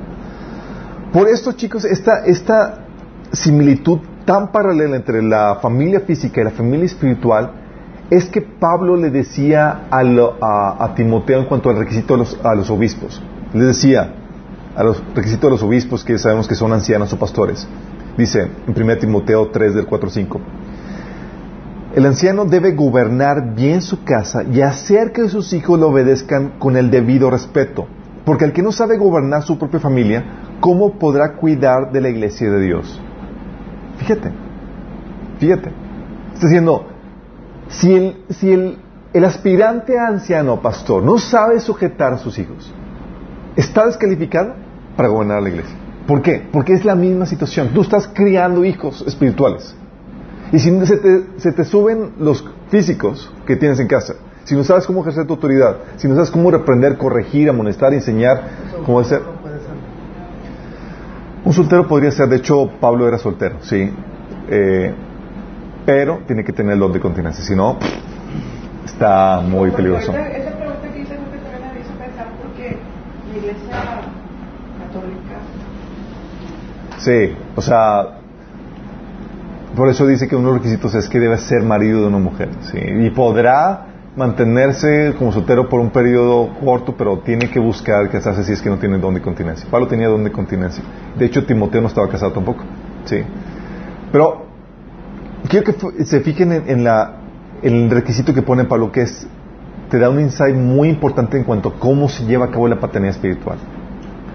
Por 1.13 1.29
esto, 1.29 1.53
chicos, 1.53 1.85
esta, 1.85 2.25
esta 2.25 2.85
similitud 3.33 4.01
tan 4.25 4.53
paralela 4.53 4.97
entre 4.97 5.23
la 5.23 5.57
familia 5.57 6.01
física 6.01 6.41
y 6.41 6.45
la 6.45 6.51
familia 6.51 6.87
espiritual 6.87 7.53
es 8.11 8.27
que 8.27 8.43
Pablo 8.43 8.97
le 8.97 9.11
decía 9.11 9.89
a, 9.91 10.93
Timoteo 10.95 11.41
en 11.41 11.47
cuanto 11.47 11.71
al 11.71 11.79
requisito 11.79 12.15
a 12.43 12.55
los 12.55 12.71
obispos. 12.71 13.23
Le 13.55 13.65
decía, 13.65 14.15
a 14.77 14.85
los 14.85 15.03
requisitos 15.15 15.43
de 15.43 15.51
los 15.51 15.63
obispos 15.63 16.05
que 16.05 16.19
sabemos 16.19 16.47
que 16.47 16.55
son 16.55 16.73
ancianos 16.73 17.13
o 17.13 17.19
pastores. 17.19 17.67
Dice 18.17 18.51
en 18.67 18.83
1 18.83 18.99
Timoteo 18.99 19.49
3 19.51 19.75
del 19.75 19.87
4 19.87 20.11
5. 20.11 20.41
El 21.95 22.07
anciano 22.07 22.45
debe 22.45 22.73
gobernar 22.73 23.55
bien 23.55 23.83
su 23.83 24.05
casa 24.05 24.45
y 24.45 24.63
hacer 24.63 25.13
que 25.13 25.29
sus 25.29 25.53
hijos 25.53 25.79
lo 25.79 25.89
obedezcan 25.89 26.59
con 26.59 26.77
el 26.77 26.91
debido 26.91 27.31
respeto. 27.31 27.87
Porque 28.25 28.45
el 28.45 28.53
que 28.53 28.63
no 28.63 28.73
sabe 28.73 28.99
gobernar 28.99 29.43
su 29.43 29.59
propia 29.59 29.81
familia, 29.81 30.25
¿cómo 30.61 30.99
podrá 30.99 31.35
cuidar 31.35 31.93
de 31.93 32.01
la 32.01 32.09
iglesia 32.09 32.51
de 32.51 32.61
Dios? 32.61 33.01
Fíjate, 34.03 34.33
fíjate. 35.39 35.71
Está 36.35 36.47
diciendo, 36.47 36.87
si 37.69 37.95
el, 37.95 38.17
si 38.31 38.53
el, 38.53 38.79
el 39.13 39.25
aspirante 39.25 39.99
anciano 39.99 40.61
pastor 40.61 41.03
no 41.03 41.19
sabe 41.19 41.61
sujetar 41.61 42.13
a 42.13 42.19
sus 42.19 42.39
hijos, 42.39 42.73
¿está 43.57 43.87
descalificado? 43.87 44.55
para 44.97 45.09
gobernar 45.09 45.43
la 45.43 45.49
iglesia. 45.49 45.75
¿Por 46.07 46.23
qué? 46.23 46.43
Porque 46.53 46.73
es 46.73 46.85
la 46.85 46.95
misma 46.95 47.27
situación. 47.27 47.71
Tú 47.73 47.83
estás 47.83 48.09
criando 48.13 48.65
hijos 48.65 49.05
espirituales. 49.07 49.75
Y 50.53 50.59
si 50.59 50.87
se 50.87 50.97
te, 50.99 51.25
se 51.39 51.53
te 51.53 51.65
suben 51.65 52.13
los 52.19 52.45
físicos 52.69 53.33
que 53.47 53.57
tienes 53.57 53.79
en 53.81 53.87
casa, 53.87 54.15
si 54.45 54.55
no 54.55 54.65
sabes 54.65 54.87
cómo 54.87 55.01
ejercer 55.01 55.27
tu 55.27 55.35
autoridad, 55.35 55.77
si 55.97 56.09
no 56.09 56.15
sabes 56.15 56.31
cómo 56.31 56.51
reprender, 56.51 56.99
corregir, 56.99 57.49
amonestar, 57.49 57.95
enseñar 57.95 58.43
cómo 58.85 59.01
hacer. 59.01 59.23
Un 61.45 61.53
soltero 61.53 61.89
podría 61.89 62.11
ser, 62.11 62.29
de 62.29 62.37
hecho, 62.37 62.71
Pablo 62.81 63.09
era 63.09 63.19
soltero, 63.19 63.57
sí. 63.63 63.91
Eh, 64.49 64.95
pero 65.85 66.21
tiene 66.27 66.45
que 66.45 66.53
tener 66.53 66.75
el 66.75 66.79
don 66.79 66.93
de 66.93 67.01
continencia, 67.01 67.43
si 67.45 67.57
no, 67.57 67.79
está 68.85 69.41
muy 69.41 69.71
peligroso. 69.73 70.13
Esa 70.13 70.51
pregunta 70.57 70.89
que 70.93 71.01
hice 71.01 71.17
también 71.17 71.75
me 71.75 71.81
hizo 71.81 71.93
pensar 71.95 72.27
porque 72.41 72.77
la 73.33 73.39
iglesia 73.39 74.01
Sí, 76.99 77.37
o 77.57 77.61
sea, 77.61 78.19
por 79.75 79.89
eso 79.89 80.07
dice 80.07 80.29
que 80.29 80.37
uno 80.37 80.49
de 80.49 80.55
los 80.55 80.63
requisitos 80.63 80.95
es 80.95 81.09
que 81.09 81.19
debe 81.19 81.37
ser 81.39 81.63
marido 81.65 82.03
de 82.03 82.07
una 82.07 82.19
mujer, 82.19 82.51
¿sí? 82.71 82.79
Y 82.79 83.11
podrá 83.11 83.87
mantenerse 84.17 85.15
como 85.19 85.33
soltero 85.33 85.69
por 85.69 85.81
un 85.81 85.91
periodo 85.91 86.51
corto, 86.63 86.95
pero 86.97 87.21
tiene 87.21 87.49
que 87.51 87.59
buscar 87.59 88.11
casarse 88.11 88.45
si 88.45 88.53
es 88.53 88.61
que 88.61 88.69
no 88.69 88.79
tiene 88.79 88.99
don 88.99 89.15
de 89.15 89.23
continencia. 89.23 89.67
Pablo 89.71 89.87
tenía 89.87 90.09
don 90.09 90.23
de 90.25 90.33
continencia. 90.33 90.85
De 91.19 91.25
hecho, 91.25 91.45
Timoteo 91.47 91.81
no 91.81 91.89
estaba 91.89 92.09
casado 92.09 92.33
tampoco, 92.33 92.65
¿sí? 93.05 93.23
Pero 94.11 94.47
quiero 95.49 95.65
que 95.65 96.05
se 96.05 96.21
fijen 96.21 96.53
en, 96.53 96.85
la, 96.85 97.17
el 97.63 97.91
requisito 97.91 98.35
que 98.35 98.43
pone 98.43 98.65
Pablo, 98.65 98.93
que 98.93 99.03
es, 99.03 99.27
te 99.89 99.99
da 99.99 100.11
un 100.11 100.21
insight 100.21 100.55
muy 100.55 100.89
importante 100.89 101.39
en 101.39 101.45
cuanto 101.45 101.71
a 101.71 101.79
cómo 101.79 102.09
se 102.09 102.25
lleva 102.25 102.47
a 102.47 102.51
cabo 102.51 102.69
la 102.69 102.79
paternidad 102.81 103.15
espiritual. 103.15 103.59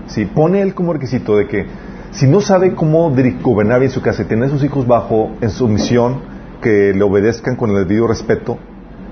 ¿Sí? 0.08 0.26
Pone 0.26 0.62
él 0.62 0.74
como 0.74 0.94
requisito 0.94 1.38
de 1.38 1.48
que 1.48 1.66
si 2.12 2.26
no 2.26 2.42
sabe 2.42 2.74
cómo 2.74 3.14
gobernar 3.44 3.80
bien 3.80 3.92
su 3.92 4.02
casa 4.02 4.24
y 4.24 4.26
tener 4.26 4.50
sus 4.50 4.64
hijos 4.64 4.88
bajo 4.88 5.32
en 5.42 5.52
su 5.52 5.68
misión, 5.68 6.38
que 6.62 6.94
le 6.96 7.04
obedezcan 7.04 7.56
con 7.56 7.70
el 7.70 7.88
debido 7.88 8.08
respeto, 8.08 8.58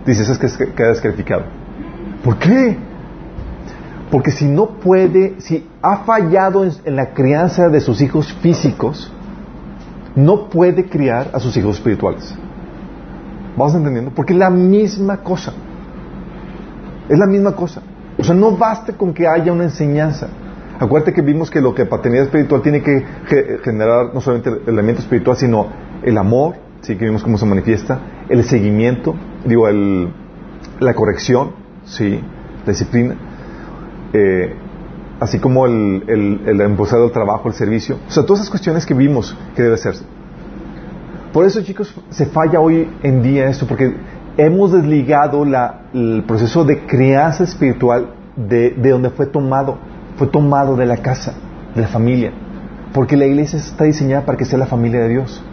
dice, 0.05 0.23
eso 0.23 0.33
es 0.33 0.57
que 0.57 0.73
queda 0.73 0.89
descalificado. 0.89 1.43
¿Por 2.23 2.37
qué? 2.37 2.77
Porque 4.11 4.31
si 4.31 4.45
no 4.45 4.67
puede, 4.79 5.39
si 5.39 5.67
ha 5.81 5.97
fallado 5.97 6.63
en, 6.63 6.95
la 6.95 7.13
crianza 7.13 7.69
de 7.69 7.79
sus 7.79 8.01
hijos 8.01 8.33
físicos, 8.33 9.11
no 10.15 10.49
puede 10.49 10.85
criar 10.85 11.31
a 11.33 11.39
sus 11.39 11.57
hijos 11.57 11.77
espirituales. 11.77 12.33
¿Vamos 13.57 13.75
entendiendo? 13.75 14.11
Porque 14.11 14.33
es 14.33 14.39
la 14.39 14.49
misma 14.49 15.17
cosa. 15.17 15.53
Es 17.09 17.17
la 17.17 17.25
misma 17.25 17.55
cosa. 17.55 17.81
O 18.17 18.23
sea, 18.23 18.35
no 18.35 18.51
basta 18.51 18.93
con 18.93 19.13
que 19.13 19.27
haya 19.27 19.51
una 19.51 19.65
enseñanza. 19.65 20.27
Acuérdate 20.79 21.13
que 21.13 21.21
vimos 21.21 21.49
que 21.49 21.61
lo 21.61 21.73
que 21.73 21.85
paternidad 21.85 22.25
espiritual 22.25 22.61
tiene 22.61 22.81
que 22.81 23.05
generar 23.63 24.13
no 24.13 24.21
solamente 24.21 24.49
el 24.49 24.61
elemento 24.67 25.01
espiritual, 25.01 25.37
sino 25.37 25.67
el 26.03 26.17
amor, 26.17 26.55
sí 26.85 26.95
que 26.95 27.05
vimos 27.05 27.23
cómo 27.23 27.37
se 27.37 27.45
manifiesta, 27.45 27.99
el 28.29 28.43
seguimiento, 28.43 29.15
digo, 29.45 29.67
el, 29.67 30.09
la 30.79 30.93
corrección, 30.93 31.51
sí, 31.85 32.19
la 32.65 32.71
disciplina, 32.71 33.15
eh, 34.13 34.55
así 35.19 35.39
como 35.39 35.65
el, 35.65 36.03
el, 36.07 36.41
el 36.45 36.69
impulsar 36.69 36.99
del 36.99 37.11
trabajo, 37.11 37.47
el 37.47 37.55
servicio, 37.55 37.97
o 38.07 38.11
sea, 38.11 38.23
todas 38.23 38.41
esas 38.41 38.49
cuestiones 38.49 38.85
que 38.85 38.93
vimos 38.93 39.35
que 39.55 39.63
debe 39.63 39.75
hacerse. 39.75 40.03
Por 41.33 41.45
eso, 41.45 41.61
chicos, 41.63 41.93
se 42.11 42.27
falla 42.27 42.61
hoy 42.61 42.87
en 43.03 43.21
día 43.21 43.49
esto, 43.49 43.67
porque 43.67 43.93
hemos 44.37 44.71
desligado 44.71 45.43
la, 45.43 45.81
el 45.93 46.23
proceso 46.25 46.63
de 46.63 46.85
crianza 46.85 47.43
espiritual 47.43 48.13
de, 48.35 48.71
de 48.71 48.89
donde 48.89 49.09
fue 49.09 49.25
tomado. 49.25 49.77
Fue 50.15 50.27
tomado 50.27 50.77
de 50.77 50.85
la 50.85 50.97
casa, 50.97 51.33
de 51.75 51.81
la 51.81 51.87
familia. 51.89 52.31
Porque 52.93 53.17
la 53.17 53.25
iglesia 53.25 53.59
está 53.59 53.83
diseñada 53.83 54.25
para 54.25 54.37
que 54.37 54.45
sea 54.45 54.57
la 54.57 54.65
familia 54.65 55.01
de 55.01 55.09
Dios. 55.09 55.43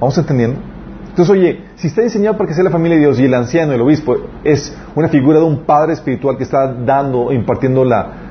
¿Vamos 0.00 0.16
entendiendo? 0.18 0.58
Entonces, 1.16 1.34
oye, 1.34 1.64
si 1.76 1.86
está 1.86 2.02
diseñado 2.02 2.36
para 2.36 2.46
que 2.46 2.54
sea 2.54 2.62
la 2.62 2.70
familia 2.70 2.96
de 2.96 3.04
Dios 3.04 3.18
y 3.18 3.24
el 3.24 3.32
anciano, 3.32 3.72
el 3.72 3.80
obispo, 3.80 4.16
es 4.44 4.76
una 4.94 5.08
figura 5.08 5.38
de 5.38 5.46
un 5.46 5.60
padre 5.60 5.94
espiritual 5.94 6.36
que 6.36 6.42
está 6.42 6.70
dando, 6.70 7.32
impartiendo 7.32 7.86
la, 7.86 8.24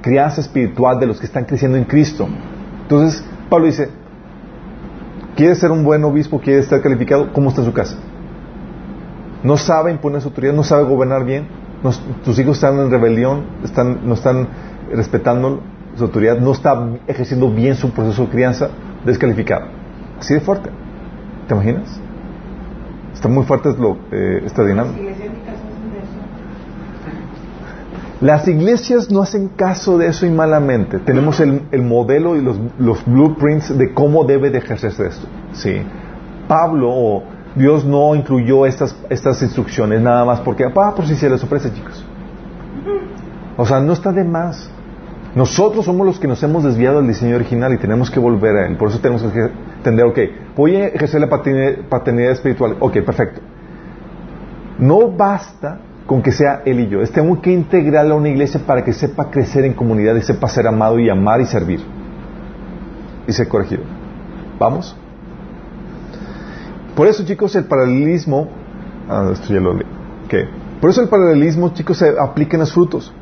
crianza 0.00 0.40
espiritual 0.40 1.00
de 1.00 1.06
los 1.06 1.18
que 1.18 1.26
están 1.26 1.46
creciendo 1.46 1.76
en 1.76 1.82
Cristo. 1.82 2.28
Entonces, 2.82 3.24
Pablo 3.50 3.66
dice, 3.66 3.90
¿quiere 5.34 5.56
ser 5.56 5.72
un 5.72 5.82
buen 5.82 6.04
obispo? 6.04 6.38
¿Quiere 6.38 6.60
estar 6.60 6.80
calificado? 6.80 7.32
¿Cómo 7.32 7.48
está 7.48 7.64
su 7.64 7.72
casa? 7.72 7.96
¿No 9.42 9.56
sabe 9.56 9.90
imponer 9.90 10.20
su 10.20 10.28
autoridad? 10.28 10.54
¿No 10.54 10.62
sabe 10.62 10.84
gobernar 10.84 11.24
bien? 11.24 11.48
¿Tus 12.24 12.38
hijos 12.38 12.56
están 12.56 12.78
en 12.78 12.88
rebelión? 12.88 13.46
Están, 13.64 14.06
¿No 14.06 14.14
están 14.14 14.46
respetando 14.92 15.60
su 15.96 16.04
autoridad? 16.04 16.38
¿No 16.38 16.52
está 16.52 16.86
ejerciendo 17.08 17.50
bien 17.50 17.74
su 17.74 17.90
proceso 17.90 18.26
de 18.26 18.28
crianza? 18.28 18.68
Descalificado. 19.04 19.66
Así 20.20 20.34
de 20.34 20.40
fuerte. 20.40 20.70
¿Te 21.52 21.56
imaginas? 21.56 22.00
Está 23.12 23.28
muy 23.28 23.44
fuerte 23.44 23.74
lo, 23.78 23.98
eh, 24.10 24.42
esta 24.46 24.64
dinámica. 24.64 24.98
Las 28.22 28.48
iglesias 28.48 29.10
no 29.10 29.20
hacen 29.20 29.48
caso 29.48 29.98
de 29.98 30.06
eso 30.06 30.24
y 30.24 30.30
malamente. 30.30 30.98
Tenemos 31.00 31.40
el, 31.40 31.62
el 31.70 31.82
modelo 31.82 32.36
y 32.36 32.40
los, 32.40 32.56
los, 32.78 33.04
blueprints 33.04 33.76
de 33.76 33.92
cómo 33.92 34.24
debe 34.24 34.48
de 34.48 34.58
ejercerse 34.58 35.08
esto. 35.08 35.26
Sí. 35.52 35.82
Pablo 36.48 36.88
o 36.90 37.24
Dios 37.54 37.84
no 37.84 38.14
incluyó 38.14 38.64
estas, 38.64 38.96
estas 39.10 39.42
instrucciones 39.42 40.00
nada 40.00 40.24
más 40.24 40.40
porque, 40.40 40.64
ah, 40.64 40.94
por 40.94 41.06
si 41.06 41.16
se 41.16 41.28
les 41.28 41.44
ofrece, 41.44 41.70
chicos. 41.70 42.02
O 43.58 43.66
sea, 43.66 43.78
no 43.80 43.92
está 43.92 44.10
de 44.10 44.24
más. 44.24 44.70
Nosotros 45.34 45.86
somos 45.86 46.06
los 46.06 46.20
que 46.20 46.28
nos 46.28 46.42
hemos 46.42 46.62
desviado 46.62 46.98
del 46.98 47.08
diseño 47.08 47.36
original 47.36 47.72
y 47.72 47.78
tenemos 47.78 48.10
que 48.10 48.20
volver 48.20 48.56
a 48.56 48.66
él. 48.66 48.76
Por 48.76 48.90
eso 48.90 48.98
tenemos 48.98 49.22
que 49.22 49.50
entender, 49.78 50.04
ok, 50.04 50.18
voy 50.54 50.76
a 50.76 50.88
ejercer 50.88 51.20
la 51.20 51.28
paternidad 51.28 52.32
espiritual. 52.32 52.76
Ok, 52.80 52.98
perfecto. 53.00 53.40
No 54.78 55.10
basta 55.10 55.80
con 56.06 56.22
que 56.22 56.32
sea 56.32 56.62
él 56.66 56.80
y 56.80 56.88
yo. 56.88 57.02
Tengo 57.08 57.40
que 57.40 57.50
integrarlo 57.50 58.14
a 58.14 58.18
una 58.18 58.28
iglesia 58.28 58.60
para 58.66 58.84
que 58.84 58.92
sepa 58.92 59.30
crecer 59.30 59.64
en 59.64 59.72
comunidad 59.72 60.14
y 60.16 60.22
sepa 60.22 60.48
ser 60.48 60.66
amado 60.66 60.98
y 60.98 61.08
amar 61.08 61.40
y 61.40 61.46
servir. 61.46 61.80
Y 63.26 63.32
ser 63.32 63.48
corregido. 63.48 63.84
¿Vamos? 64.58 64.94
Por 66.94 67.06
eso, 67.06 67.24
chicos, 67.24 67.56
el 67.56 67.64
paralelismo. 67.64 68.48
Ah, 69.08 69.30
esto 69.32 69.54
ya 69.54 69.60
lo 69.60 69.72
leí. 69.72 69.86
Por 70.80 70.90
eso 70.90 71.02
el 71.02 71.08
paralelismo, 71.08 71.70
chicos, 71.70 71.98
se 71.98 72.12
aplica 72.18 72.56
en 72.56 72.60
los 72.60 72.72
frutos. 72.72 73.12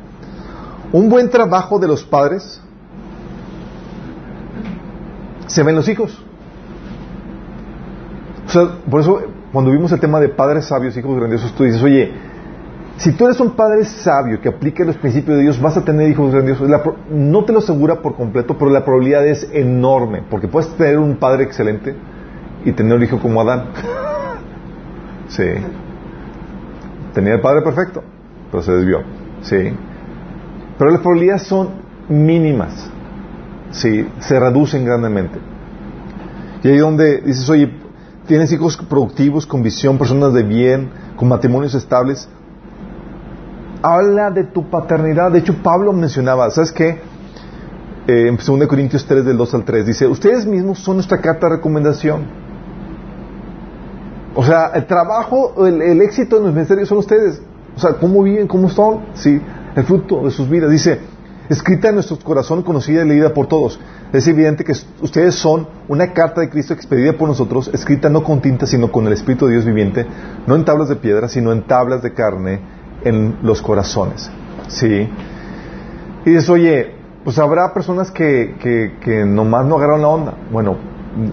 Un 0.93 1.09
buen 1.09 1.29
trabajo 1.29 1.79
de 1.79 1.87
los 1.87 2.03
padres 2.03 2.61
se 5.47 5.63
ven 5.63 5.75
los 5.75 5.87
hijos. 5.87 6.17
O 8.47 8.49
sea, 8.49 8.67
por 8.89 9.01
eso, 9.01 9.21
cuando 9.53 9.71
vimos 9.71 9.91
el 9.91 9.99
tema 9.99 10.19
de 10.19 10.29
padres 10.29 10.65
sabios, 10.65 10.95
hijos 10.97 11.15
grandiosos, 11.15 11.53
tú 11.53 11.63
dices, 11.63 11.81
oye, 11.81 12.11
si 12.97 13.13
tú 13.13 13.25
eres 13.25 13.39
un 13.39 13.51
padre 13.51 13.85
sabio 13.85 14.41
que 14.41 14.49
aplique 14.49 14.83
los 14.83 14.97
principios 14.97 15.37
de 15.37 15.43
Dios, 15.43 15.61
vas 15.61 15.77
a 15.77 15.85
tener 15.85 16.09
hijos 16.09 16.31
grandiosos. 16.33 16.69
no 17.09 17.45
te 17.45 17.53
lo 17.53 17.59
asegura 17.59 18.01
por 18.01 18.15
completo, 18.15 18.57
pero 18.57 18.69
la 18.71 18.83
probabilidad 18.83 19.25
es 19.25 19.49
enorme, 19.53 20.23
porque 20.29 20.47
puedes 20.47 20.69
tener 20.75 20.99
un 20.99 21.15
padre 21.15 21.43
excelente 21.43 21.95
y 22.65 22.71
tener 22.73 22.97
un 22.97 23.03
hijo 23.03 23.19
como 23.19 23.41
Adán. 23.41 23.65
sí. 25.29 25.45
Tenía 27.13 27.35
el 27.35 27.41
padre 27.41 27.61
perfecto, 27.61 28.03
pero 28.51 28.63
se 28.63 28.71
desvió. 28.71 29.01
Sí. 29.41 29.73
Pero 30.81 30.93
las 30.93 31.01
probabilidades 31.01 31.43
son 31.43 31.69
mínimas. 32.09 32.89
Sí, 33.69 34.03
se 34.17 34.39
reducen 34.39 34.83
grandemente. 34.83 35.37
Y 36.63 36.69
ahí 36.69 36.77
donde 36.79 37.21
dices, 37.21 37.47
oye, 37.51 37.71
tienes 38.25 38.51
hijos 38.51 38.77
productivos, 38.77 39.45
con 39.45 39.61
visión, 39.61 39.99
personas 39.99 40.33
de 40.33 40.41
bien, 40.41 40.89
con 41.17 41.27
matrimonios 41.27 41.75
estables, 41.75 42.27
habla 43.83 44.31
de 44.31 44.43
tu 44.45 44.71
paternidad. 44.71 45.31
De 45.31 45.37
hecho, 45.37 45.53
Pablo 45.61 45.93
mencionaba, 45.93 46.49
¿sabes 46.49 46.71
qué? 46.71 46.99
Eh, 48.07 48.27
en 48.27 48.37
2 48.37 48.67
Corintios 48.67 49.05
3, 49.05 49.23
del 49.23 49.37
2 49.37 49.53
al 49.53 49.63
3, 49.63 49.85
dice, 49.85 50.07
ustedes 50.07 50.47
mismos 50.47 50.79
son 50.79 50.95
nuestra 50.95 51.21
carta 51.21 51.47
de 51.47 51.57
recomendación. 51.57 52.23
O 54.33 54.43
sea, 54.43 54.71
el 54.73 54.87
trabajo, 54.87 55.63
el, 55.63 56.01
éxito 56.01 56.39
de 56.39 56.45
los 56.45 56.53
ministerios 56.55 56.89
son 56.89 56.97
ustedes. 56.97 57.39
O 57.77 57.79
sea, 57.79 57.93
¿cómo 57.99 58.23
viven? 58.23 58.47
¿Cómo 58.47 58.67
son? 58.67 59.01
Sí, 59.13 59.39
el 59.75 59.83
fruto 59.83 60.23
de 60.25 60.31
sus 60.31 60.49
vidas. 60.49 60.69
Dice, 60.69 60.99
escrita 61.49 61.89
en 61.89 61.95
nuestro 61.95 62.17
corazón, 62.19 62.63
conocida 62.63 63.03
y 63.03 63.07
leída 63.07 63.33
por 63.33 63.47
todos. 63.47 63.79
Es 64.13 64.27
evidente 64.27 64.63
que 64.63 64.73
ustedes 65.01 65.35
son 65.35 65.67
una 65.87 66.13
carta 66.13 66.41
de 66.41 66.49
Cristo 66.49 66.73
expedida 66.73 67.13
por 67.13 67.29
nosotros, 67.29 67.69
escrita 67.73 68.09
no 68.09 68.23
con 68.23 68.41
tinta, 68.41 68.65
sino 68.65 68.91
con 68.91 69.07
el 69.07 69.13
Espíritu 69.13 69.45
de 69.45 69.53
Dios 69.53 69.65
viviente, 69.65 70.05
no 70.47 70.55
en 70.55 70.65
tablas 70.65 70.89
de 70.89 70.97
piedra, 70.97 71.27
sino 71.29 71.51
en 71.51 71.63
tablas 71.63 72.01
de 72.01 72.13
carne 72.13 72.59
en 73.03 73.37
los 73.43 73.61
corazones. 73.61 74.29
¿Sí? 74.67 75.09
Y 76.25 76.29
dices, 76.29 76.49
oye, 76.49 76.95
pues 77.23 77.37
habrá 77.39 77.73
personas 77.73 78.11
que, 78.11 78.55
que, 79.01 79.25
nomás 79.25 79.65
no 79.65 79.77
agarraron 79.77 80.01
la 80.01 80.07
onda. 80.07 80.33
Bueno, 80.51 80.77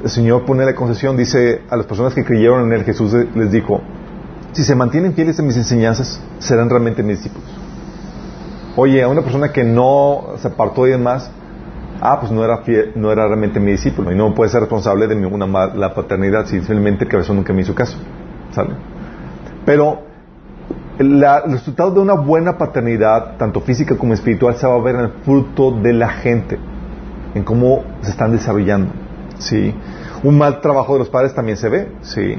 el 0.02 0.10
Señor 0.10 0.44
pone 0.44 0.64
la 0.64 0.74
concesión, 0.74 1.16
dice 1.16 1.62
a 1.70 1.76
las 1.76 1.86
personas 1.86 2.14
que 2.14 2.24
creyeron 2.24 2.66
en 2.66 2.72
Él, 2.72 2.84
Jesús 2.84 3.12
les 3.12 3.50
dijo, 3.50 3.80
si 4.52 4.64
se 4.64 4.74
mantienen 4.74 5.14
fieles 5.14 5.38
en 5.38 5.46
mis 5.46 5.56
enseñanzas, 5.56 6.20
serán 6.38 6.68
realmente 6.68 7.02
mis 7.02 7.18
discípulos. 7.18 7.67
Oye, 8.76 9.02
a 9.02 9.08
una 9.08 9.22
persona 9.22 9.52
que 9.52 9.64
no 9.64 10.34
se 10.38 10.48
apartó 10.48 10.86
y 10.86 10.90
demás, 10.90 11.30
ah, 12.00 12.18
pues 12.20 12.30
no 12.32 12.44
era, 12.44 12.62
no 12.94 13.10
era 13.10 13.26
realmente 13.26 13.60
mi 13.60 13.72
discípulo 13.72 14.12
y 14.12 14.16
no 14.16 14.34
puede 14.34 14.50
ser 14.50 14.60
responsable 14.60 15.06
de 15.06 15.16
mi, 15.16 15.24
una, 15.24 15.46
la 15.74 15.94
paternidad 15.94 16.46
si 16.46 16.58
simplemente 16.58 17.04
el 17.04 17.10
cabezón 17.10 17.36
nunca 17.36 17.52
me 17.52 17.62
hizo 17.62 17.74
caso. 17.74 17.98
¿Sale? 18.52 18.70
Pero 19.64 20.02
el 20.98 21.24
resultado 21.46 21.92
de 21.92 22.00
una 22.00 22.14
buena 22.14 22.58
paternidad, 22.58 23.36
tanto 23.36 23.60
física 23.60 23.96
como 23.96 24.14
espiritual, 24.14 24.56
se 24.56 24.66
va 24.66 24.74
a 24.74 24.80
ver 24.80 24.96
en 24.96 25.00
el 25.02 25.10
fruto 25.24 25.70
de 25.70 25.92
la 25.92 26.08
gente, 26.08 26.58
en 27.34 27.44
cómo 27.44 27.84
se 28.00 28.10
están 28.10 28.32
desarrollando. 28.32 28.92
¿sí? 29.38 29.74
Un 30.24 30.38
mal 30.38 30.60
trabajo 30.60 30.94
de 30.94 31.00
los 31.00 31.08
padres 31.08 31.34
también 31.34 31.56
se 31.56 31.68
ve. 31.68 31.88
¿sí? 32.02 32.36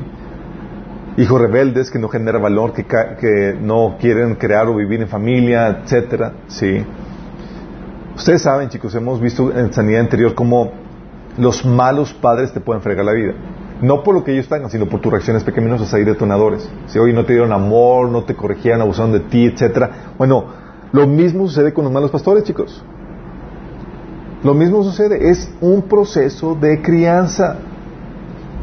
Hijos 1.17 1.41
rebeldes 1.41 1.91
que 1.91 1.99
no 1.99 2.07
generan 2.07 2.41
valor, 2.41 2.73
que, 2.73 2.85
que 2.85 3.57
no 3.59 3.97
quieren 3.99 4.35
crear 4.35 4.67
o 4.67 4.75
vivir 4.75 5.01
en 5.01 5.07
familia, 5.07 5.81
etcétera. 5.83 6.33
¿sí? 6.47 6.85
Ustedes 8.15 8.41
saben, 8.41 8.69
chicos, 8.69 8.93
hemos 8.95 9.19
visto 9.19 9.51
en 9.51 9.71
sanidad 9.73 10.01
anterior 10.01 10.35
cómo 10.35 10.71
los 11.37 11.65
malos 11.65 12.13
padres 12.13 12.51
te 12.51 12.59
pueden 12.59 12.81
fregar 12.81 13.05
la 13.05 13.13
vida. 13.13 13.33
No 13.81 14.03
por 14.03 14.13
lo 14.13 14.23
que 14.25 14.33
ellos 14.33 14.43
están, 14.43 14.69
sino 14.69 14.87
por 14.87 14.99
tus 14.99 15.11
reacciones 15.11 15.43
pecaminosas 15.43 15.93
ahí 15.93 16.03
detonadores. 16.03 16.69
Si 16.87 16.99
hoy 16.99 17.13
no 17.13 17.25
te 17.25 17.33
dieron 17.33 17.53
amor, 17.53 18.09
no 18.09 18.25
te 18.25 18.35
corregían, 18.35 18.81
abusaron 18.81 19.13
de 19.13 19.21
ti, 19.21 19.45
etcétera. 19.45 20.13
Bueno, 20.17 20.47
lo 20.91 21.07
mismo 21.07 21.47
sucede 21.47 21.73
con 21.73 21.85
los 21.85 21.93
malos 21.93 22.11
pastores, 22.11 22.43
chicos. 22.43 22.83
Lo 24.43 24.53
mismo 24.53 24.83
sucede, 24.83 25.29
es 25.29 25.51
un 25.61 25.83
proceso 25.83 26.55
de 26.55 26.81
crianza. 26.81 27.57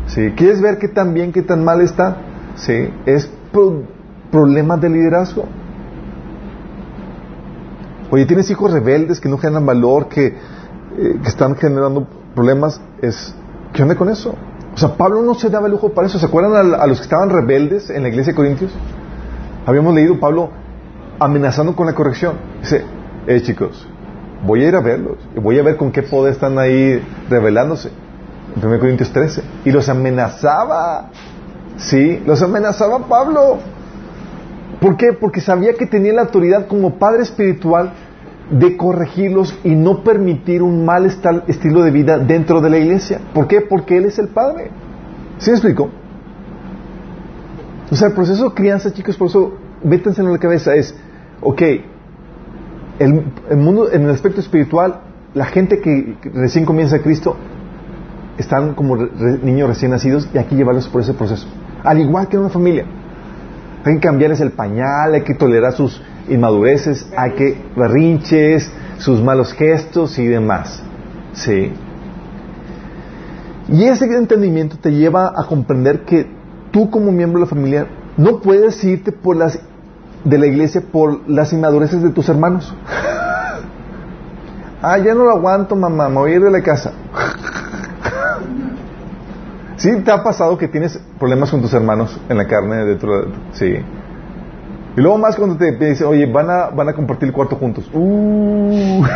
¿Sí? 0.06 0.32
¿Quieres 0.36 0.60
ver 0.60 0.78
qué 0.78 0.88
tan 0.88 1.14
bien, 1.14 1.32
qué 1.32 1.42
tan 1.42 1.64
mal 1.64 1.80
está? 1.80 2.18
¿Sí? 2.56 2.90
Es 3.06 3.30
problemas 4.30 4.80
de 4.80 4.88
liderazgo. 4.88 5.46
Oye, 8.10 8.26
tienes 8.26 8.50
hijos 8.50 8.72
rebeldes 8.72 9.20
que 9.20 9.28
no 9.28 9.38
generan 9.38 9.66
valor, 9.66 10.08
que, 10.08 10.26
eh, 10.26 11.18
que 11.22 11.28
están 11.28 11.56
generando 11.56 12.06
problemas. 12.34 12.80
Es, 13.02 13.34
¿Qué 13.72 13.82
onda 13.82 13.96
con 13.96 14.08
eso? 14.08 14.34
O 14.74 14.78
sea, 14.78 14.96
Pablo 14.96 15.22
no 15.22 15.34
se 15.34 15.48
daba 15.48 15.68
lujo 15.68 15.90
para 15.90 16.06
eso. 16.06 16.18
¿Se 16.18 16.26
acuerdan 16.26 16.74
a, 16.74 16.86
los 16.86 16.98
que 16.98 17.04
estaban 17.04 17.30
rebeldes 17.30 17.90
en 17.90 18.02
la 18.02 18.08
iglesia 18.08 18.32
de 18.32 18.36
Corintios? 18.36 18.70
Habíamos 19.64 19.94
leído 19.94 20.20
Pablo 20.20 20.50
amenazando 21.18 21.74
con 21.74 21.86
la 21.86 21.94
corrección. 21.94 22.34
Dice, 22.60 22.84
eh 23.26 23.40
chicos, 23.42 23.86
voy 24.44 24.64
a 24.64 24.68
ir 24.68 24.76
a 24.76 24.80
verlos. 24.80 25.16
Voy 25.42 25.58
a 25.58 25.62
ver 25.62 25.76
con 25.76 25.90
qué 25.92 26.02
poder 26.02 26.34
están 26.34 26.58
ahí 26.58 27.02
rebelándose. 27.28 27.90
En 28.54 28.66
1 28.66 28.78
Corintios 28.78 29.10
13. 29.10 29.42
Y 29.64 29.72
los 29.72 29.88
amenazaba. 29.88 31.10
Sí, 31.76 32.22
los 32.26 32.42
amenazaba 32.42 33.06
Pablo. 33.06 33.58
¿Por 34.80 34.96
qué? 34.96 35.12
Porque 35.12 35.40
sabía 35.40 35.74
que 35.74 35.86
tenía 35.86 36.12
la 36.12 36.22
autoridad 36.22 36.66
como 36.66 36.98
padre 36.98 37.22
espiritual 37.22 37.92
de 38.50 38.76
corregirlos 38.76 39.58
y 39.64 39.74
no 39.74 40.04
permitir 40.04 40.62
un 40.62 40.84
mal 40.84 41.06
estilo 41.06 41.82
de 41.82 41.90
vida 41.90 42.18
dentro 42.18 42.60
de 42.60 42.70
la 42.70 42.78
iglesia. 42.78 43.20
¿Por 43.34 43.48
qué? 43.48 43.60
Porque 43.60 43.96
Él 43.96 44.04
es 44.04 44.18
el 44.18 44.28
Padre. 44.28 44.70
¿Sí 45.38 45.50
me 45.50 45.56
explico? 45.56 45.90
O 47.90 47.94
sea, 47.94 48.08
el 48.08 48.14
proceso 48.14 48.48
de 48.48 48.54
crianza, 48.54 48.92
chicos, 48.92 49.16
por 49.16 49.28
eso, 49.28 49.54
métanse 49.82 50.20
en 50.20 50.32
la 50.32 50.38
cabeza, 50.38 50.74
es, 50.74 50.94
ok, 51.40 51.62
el, 52.98 53.56
mundo, 53.56 53.90
en 53.92 54.02
el 54.02 54.10
aspecto 54.10 54.40
espiritual, 54.40 55.00
la 55.34 55.46
gente 55.46 55.80
que, 55.80 56.16
recién 56.34 56.64
comienza 56.64 56.96
a 56.96 56.98
Cristo, 57.00 57.36
están 58.38 58.74
como 58.74 58.96
niños 58.96 59.68
recién 59.68 59.90
nacidos 59.90 60.28
y 60.32 60.38
hay 60.38 60.44
que 60.44 60.56
llevarlos 60.56 60.88
por 60.88 61.02
ese 61.02 61.14
proceso. 61.14 61.46
Al 61.86 62.00
igual 62.00 62.28
que 62.28 62.36
en 62.36 62.42
una 62.42 62.50
familia. 62.50 62.84
Hay 63.84 63.94
que 63.94 64.00
cambiarles 64.00 64.40
el 64.40 64.50
pañal, 64.50 65.14
hay 65.14 65.22
que 65.22 65.34
tolerar 65.34 65.72
sus 65.72 66.02
inmadureces, 66.28 67.06
hay 67.16 67.30
que 67.34 67.62
berrinches, 67.76 68.70
sus 68.98 69.22
malos 69.22 69.52
gestos 69.52 70.18
y 70.18 70.26
demás. 70.26 70.82
Sí. 71.32 71.72
Y 73.68 73.84
ese 73.84 74.06
entendimiento 74.06 74.76
te 74.78 74.90
lleva 74.90 75.32
a 75.36 75.44
comprender 75.44 76.04
que 76.04 76.26
tú 76.72 76.90
como 76.90 77.12
miembro 77.12 77.38
de 77.38 77.46
la 77.46 77.50
familia 77.50 77.86
no 78.16 78.40
puedes 78.40 78.82
irte 78.82 79.12
por 79.12 79.36
las 79.36 79.60
de 80.24 80.38
la 80.38 80.46
iglesia 80.46 80.82
por 80.92 81.28
las 81.28 81.52
inmadureces 81.52 82.02
de 82.02 82.10
tus 82.10 82.28
hermanos. 82.28 82.74
ah, 84.82 84.98
ya 84.98 85.14
no 85.14 85.22
lo 85.22 85.30
aguanto, 85.30 85.76
mamá, 85.76 86.08
me 86.08 86.16
voy 86.16 86.32
a 86.32 86.34
ir 86.34 86.42
de 86.42 86.50
la 86.50 86.62
casa. 86.62 86.92
¿Sí 89.76 89.94
te 90.02 90.10
ha 90.10 90.22
pasado 90.22 90.56
que 90.56 90.68
tienes 90.68 90.98
problemas 91.18 91.50
con 91.50 91.60
tus 91.60 91.72
hermanos 91.74 92.18
en 92.28 92.38
la 92.38 92.46
carne? 92.46 92.84
De 92.84 92.98
sí. 93.52 93.76
Y 94.96 95.00
luego 95.00 95.18
más 95.18 95.36
cuando 95.36 95.56
te 95.56 95.72
dicen, 95.72 96.06
oye, 96.06 96.24
van 96.26 96.48
a, 96.48 96.68
van 96.68 96.88
a 96.88 96.94
compartir 96.94 97.28
el 97.28 97.34
cuarto 97.34 97.56
juntos. 97.56 97.90
Uh. 97.92 99.04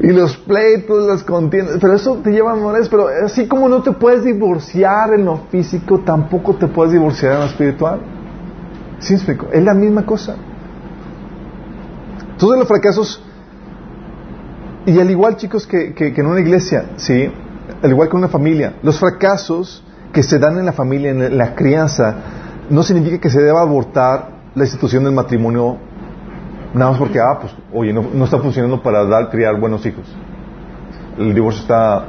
y 0.00 0.12
los 0.12 0.36
pleitos, 0.36 1.06
las 1.06 1.24
contiendas, 1.24 1.78
pero 1.80 1.94
eso 1.94 2.20
te 2.22 2.30
lleva 2.30 2.50
a 2.50 2.54
amores, 2.54 2.88
pero 2.88 3.08
así 3.24 3.48
como 3.48 3.68
no 3.68 3.82
te 3.82 3.90
puedes 3.90 4.22
divorciar 4.22 5.12
en 5.14 5.24
lo 5.24 5.38
físico, 5.50 6.00
tampoco 6.04 6.54
te 6.54 6.68
puedes 6.68 6.92
divorciar 6.92 7.32
en 7.32 7.38
lo 7.40 7.46
espiritual. 7.46 8.00
¿Sí? 9.00 9.14
Es 9.52 9.64
la 9.64 9.74
misma 9.74 10.06
cosa. 10.06 10.36
Todos 12.38 12.56
los 12.58 12.68
fracasos, 12.68 13.25
y 14.86 14.98
al 14.98 15.10
igual 15.10 15.36
chicos 15.36 15.66
que, 15.66 15.92
que, 15.94 16.08
en 16.16 16.26
una 16.26 16.40
iglesia, 16.40 16.90
¿sí? 16.96 17.30
Al 17.82 17.90
igual 17.90 18.08
que 18.08 18.12
en 18.12 18.18
una 18.18 18.28
familia, 18.28 18.74
los 18.82 18.98
fracasos 18.98 19.84
que 20.12 20.22
se 20.22 20.38
dan 20.38 20.58
en 20.58 20.64
la 20.64 20.72
familia, 20.72 21.10
en 21.10 21.36
la 21.36 21.54
crianza, 21.54 22.16
no 22.70 22.82
significa 22.82 23.18
que 23.18 23.28
se 23.28 23.42
deba 23.42 23.60
abortar 23.60 24.30
la 24.54 24.64
institución 24.64 25.04
del 25.04 25.12
matrimonio 25.12 25.78
Nada 26.76 26.90
más 26.90 27.00
porque, 27.00 27.18
ah, 27.18 27.38
pues, 27.40 27.54
oye, 27.72 27.90
no, 27.90 28.24
está 28.24 28.38
funcionando 28.38 28.82
para 28.82 29.06
dar, 29.06 29.30
criar 29.30 29.58
buenos 29.58 29.86
hijos. 29.86 30.04
El 31.18 31.34
divorcio 31.34 31.62
está 31.62 32.04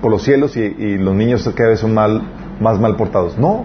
por 0.00 0.12
los 0.12 0.22
cielos 0.22 0.56
y, 0.56 0.96
los 0.98 1.12
niños 1.14 1.48
cada 1.56 1.70
vez 1.70 1.80
son 1.80 1.92
mal, 1.92 2.22
más 2.60 2.78
mal 2.78 2.94
portados. 2.94 3.36
No. 3.36 3.64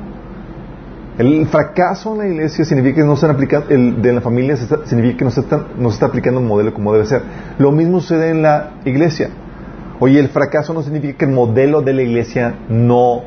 El 1.17 1.47
fracaso 1.47 2.13
en 2.13 2.17
la 2.19 2.27
iglesia 2.27 2.63
significa 2.63 2.97
que 2.97 3.03
no 3.03 3.13
están 3.13 3.31
aplicando, 3.31 3.69
el 3.69 4.01
de 4.01 4.13
la 4.13 4.21
familia 4.21 4.55
significa 4.55 5.17
que 5.17 5.25
no 5.25 5.31
se, 5.31 5.39
está, 5.41 5.65
no 5.75 5.89
se 5.89 5.95
está 5.95 6.05
aplicando 6.05 6.39
el 6.39 6.45
modelo 6.45 6.73
como 6.73 6.93
debe 6.93 7.07
ser. 7.07 7.23
Lo 7.57 7.71
mismo 7.71 7.99
sucede 8.01 8.29
en 8.29 8.43
la 8.43 8.73
iglesia. 8.85 9.29
Oye, 9.99 10.19
el 10.19 10.29
fracaso 10.29 10.75
no 10.75 10.83
significa 10.83 11.17
que 11.17 11.25
el 11.25 11.31
modelo 11.31 11.81
de 11.81 11.93
la 11.93 12.03
iglesia 12.03 12.59
no, 12.69 13.23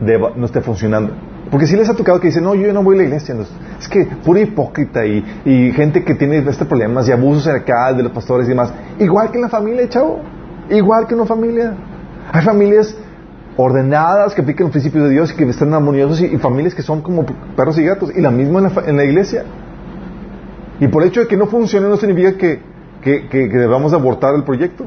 deba, 0.00 0.32
no 0.36 0.44
esté 0.44 0.60
funcionando. 0.60 1.14
Porque 1.50 1.66
si 1.66 1.76
les 1.76 1.88
ha 1.88 1.94
tocado 1.94 2.20
que 2.20 2.26
dicen, 2.26 2.44
no, 2.44 2.54
yo 2.54 2.70
no 2.74 2.82
voy 2.82 2.96
a 2.96 2.98
la 2.98 3.04
iglesia. 3.04 3.34
es 3.78 3.88
que 3.88 4.04
pura 4.22 4.40
hipócrita 4.40 5.06
y, 5.06 5.72
gente 5.72 6.04
que 6.04 6.14
tiene 6.14 6.38
este 6.38 6.66
problemas 6.66 7.08
y 7.08 7.12
abusos 7.12 7.46
acá 7.46 7.92
de 7.94 8.02
los 8.02 8.12
pastores 8.12 8.46
y 8.46 8.50
demás. 8.50 8.70
Igual 8.98 9.30
que 9.30 9.36
en 9.36 9.42
la 9.42 9.48
familia, 9.48 9.88
chavo. 9.88 10.20
Igual 10.68 11.06
que 11.06 11.14
en 11.14 11.20
una 11.20 11.28
familia. 11.28 11.74
Hay 12.32 12.44
familias 12.44 12.94
ordenadas 13.56 14.34
que 14.34 14.42
aplican 14.42 14.64
los 14.64 14.72
principios 14.72 15.04
de 15.04 15.10
Dios 15.10 15.32
y 15.32 15.36
que 15.36 15.44
están 15.44 15.72
armoniosos 15.74 16.20
y, 16.20 16.36
familias 16.38 16.74
que 16.74 16.82
son 16.82 17.02
como 17.02 17.24
perros 17.56 17.78
y 17.78 17.84
gatos. 17.84 18.10
Y 18.14 18.20
la 18.20 18.30
misma 18.30 18.70
en 18.86 18.96
la, 18.96 19.04
iglesia. 19.04 19.44
Y 20.80 20.88
por 20.88 21.02
el 21.02 21.08
hecho 21.08 21.20
de 21.20 21.28
que 21.28 21.36
no 21.36 21.46
funcione 21.46 21.88
no 21.88 21.96
significa 21.96 22.36
que, 22.36 22.60
que, 23.02 23.48
debamos 23.48 23.92
abortar 23.92 24.34
el 24.34 24.44
proyecto. 24.44 24.86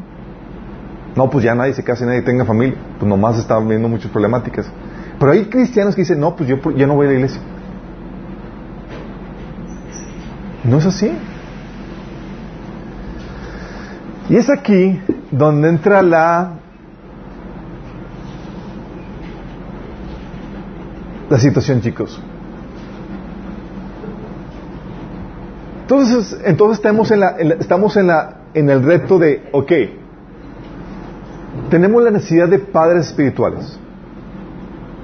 No, 1.16 1.30
pues 1.30 1.44
ya 1.44 1.56
nadie 1.56 1.74
se 1.74 1.84
case, 1.84 2.06
nadie 2.06 2.22
tenga 2.22 2.46
familia. 2.46 2.78
Pues 3.00 3.10
nomás 3.10 3.40
están 3.40 3.68
viendo 3.68 3.88
muchas 3.88 4.12
problemáticas. 4.12 4.70
Pero 5.20 5.32
hay 5.32 5.46
cristianos 5.46 5.96
que 5.96 6.02
dicen, 6.02 6.20
no, 6.20 6.36
pues 6.36 6.50
yo 6.50 6.58
ya 6.76 6.86
no 6.86 6.96
voy 6.96 7.08
a 7.08 7.10
la 7.10 7.16
iglesia. 7.16 7.42
No 10.64 10.78
es 10.78 10.86
así. 10.86 11.12
Y 14.30 14.36
es 14.36 14.50
aquí 14.50 15.00
donde 15.32 15.70
entra 15.70 16.02
la 16.02 16.60
la 21.30 21.38
situación, 21.40 21.82
chicos. 21.82 22.22
Entonces, 25.82 26.38
entonces 26.44 26.78
estamos 26.78 27.12
en 27.12 27.20
la, 27.22 27.30
estamos 27.60 27.96
en 27.98 28.08
la 28.08 28.38
en 28.54 28.70
el 28.70 28.84
reto 28.84 29.20
de, 29.20 29.48
ok, 29.52 29.72
tenemos 31.70 32.02
la 32.04 32.12
necesidad 32.12 32.48
de 32.48 32.60
padres 32.60 33.08
espirituales. 33.08 33.78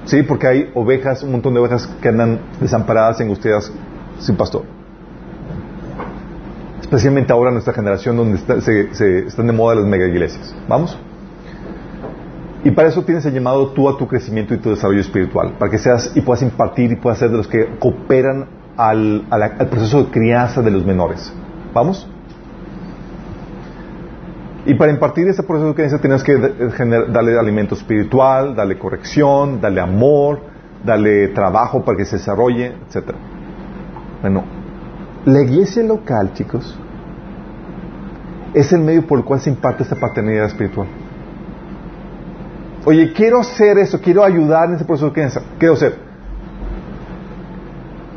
Sí, 0.06 0.22
porque 0.22 0.46
hay 0.46 0.70
ovejas, 0.74 1.22
un 1.22 1.32
montón 1.32 1.54
de 1.54 1.60
ovejas 1.60 1.86
que 2.02 2.08
andan 2.08 2.40
desamparadas, 2.60 3.20
angustiadas, 3.20 3.72
sin 4.18 4.36
pastor. 4.36 4.64
Especialmente 6.80 7.32
ahora 7.32 7.50
en 7.50 7.54
nuestra 7.54 7.72
generación 7.72 8.16
donde 8.16 8.38
se, 8.38 9.26
están 9.26 9.46
de 9.46 9.52
moda 9.52 9.76
las 9.76 9.86
mega 9.86 10.06
iglesias. 10.06 10.54
¿Vamos? 10.68 10.98
Y 12.64 12.70
para 12.70 12.88
eso 12.88 13.02
tienes 13.02 13.24
el 13.26 13.34
llamado 13.34 13.68
tú 13.68 13.88
a 13.90 13.98
tu 13.98 14.08
crecimiento 14.08 14.54
y 14.54 14.58
tu 14.58 14.70
desarrollo 14.70 15.00
espiritual, 15.00 15.52
para 15.58 15.70
que 15.70 15.76
seas 15.76 16.12
y 16.14 16.22
puedas 16.22 16.42
impartir 16.42 16.90
y 16.90 16.96
puedas 16.96 17.18
ser 17.18 17.30
de 17.30 17.36
los 17.36 17.46
que 17.46 17.76
cooperan 17.78 18.46
al, 18.76 19.26
al 19.30 19.68
proceso 19.68 20.02
de 20.04 20.10
crianza 20.10 20.62
de 20.62 20.70
los 20.70 20.84
menores. 20.84 21.32
¿Vamos? 21.74 22.08
Y 24.66 24.74
para 24.74 24.92
impartir 24.92 25.28
ese 25.28 25.42
proceso 25.42 25.68
de 25.68 25.74
creencia 25.74 25.98
tienes 25.98 26.22
que 26.24 26.36
darle 26.38 27.38
alimento 27.38 27.74
espiritual, 27.74 28.56
darle 28.56 28.78
corrección, 28.78 29.60
darle 29.60 29.82
amor, 29.82 30.40
darle 30.82 31.28
trabajo 31.28 31.84
para 31.84 31.98
que 31.98 32.06
se 32.06 32.16
desarrolle, 32.16 32.72
etc. 32.88 33.10
Bueno, 34.22 34.42
la 35.26 35.42
iglesia 35.42 35.82
local, 35.82 36.32
chicos, 36.32 36.78
es 38.54 38.72
el 38.72 38.80
medio 38.80 39.06
por 39.06 39.18
el 39.18 39.24
cual 39.24 39.40
se 39.40 39.50
imparte 39.50 39.82
esta 39.82 39.96
paternidad 39.96 40.46
espiritual. 40.46 40.86
Oye, 42.86 43.12
quiero 43.12 43.40
hacer 43.40 43.78
eso, 43.78 44.00
quiero 44.00 44.22
ayudar 44.24 44.68
en 44.68 44.76
ese 44.76 44.84
proceso. 44.84 45.12
¿Qué 45.12 45.30
debo 45.58 45.74
hacer? 45.74 45.96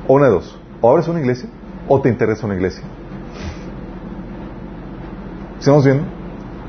Una 0.07 0.25
de 0.25 0.31
dos. 0.31 0.59
O 0.81 0.91
abres 0.91 1.07
una 1.07 1.19
iglesia 1.19 1.49
o 1.87 2.01
te 2.01 2.09
interesa 2.09 2.45
una 2.45 2.55
iglesia. 2.55 2.83
¿Estamos 5.57 5.85
viendo? 5.85 6.03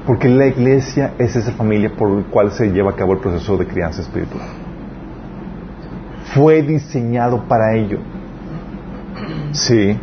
Porque 0.06 0.28
la 0.28 0.46
iglesia 0.46 1.14
es 1.18 1.36
esa 1.36 1.52
familia 1.52 1.92
por 1.96 2.10
la 2.10 2.22
cual 2.24 2.52
se 2.52 2.70
lleva 2.70 2.92
a 2.92 2.96
cabo 2.96 3.12
el 3.12 3.18
proceso 3.18 3.56
de 3.56 3.66
crianza 3.66 4.00
espiritual. 4.00 4.46
Fue 6.34 6.62
diseñado 6.62 7.46
para 7.48 7.74
ello. 7.74 7.98
Sí. 9.52 9.98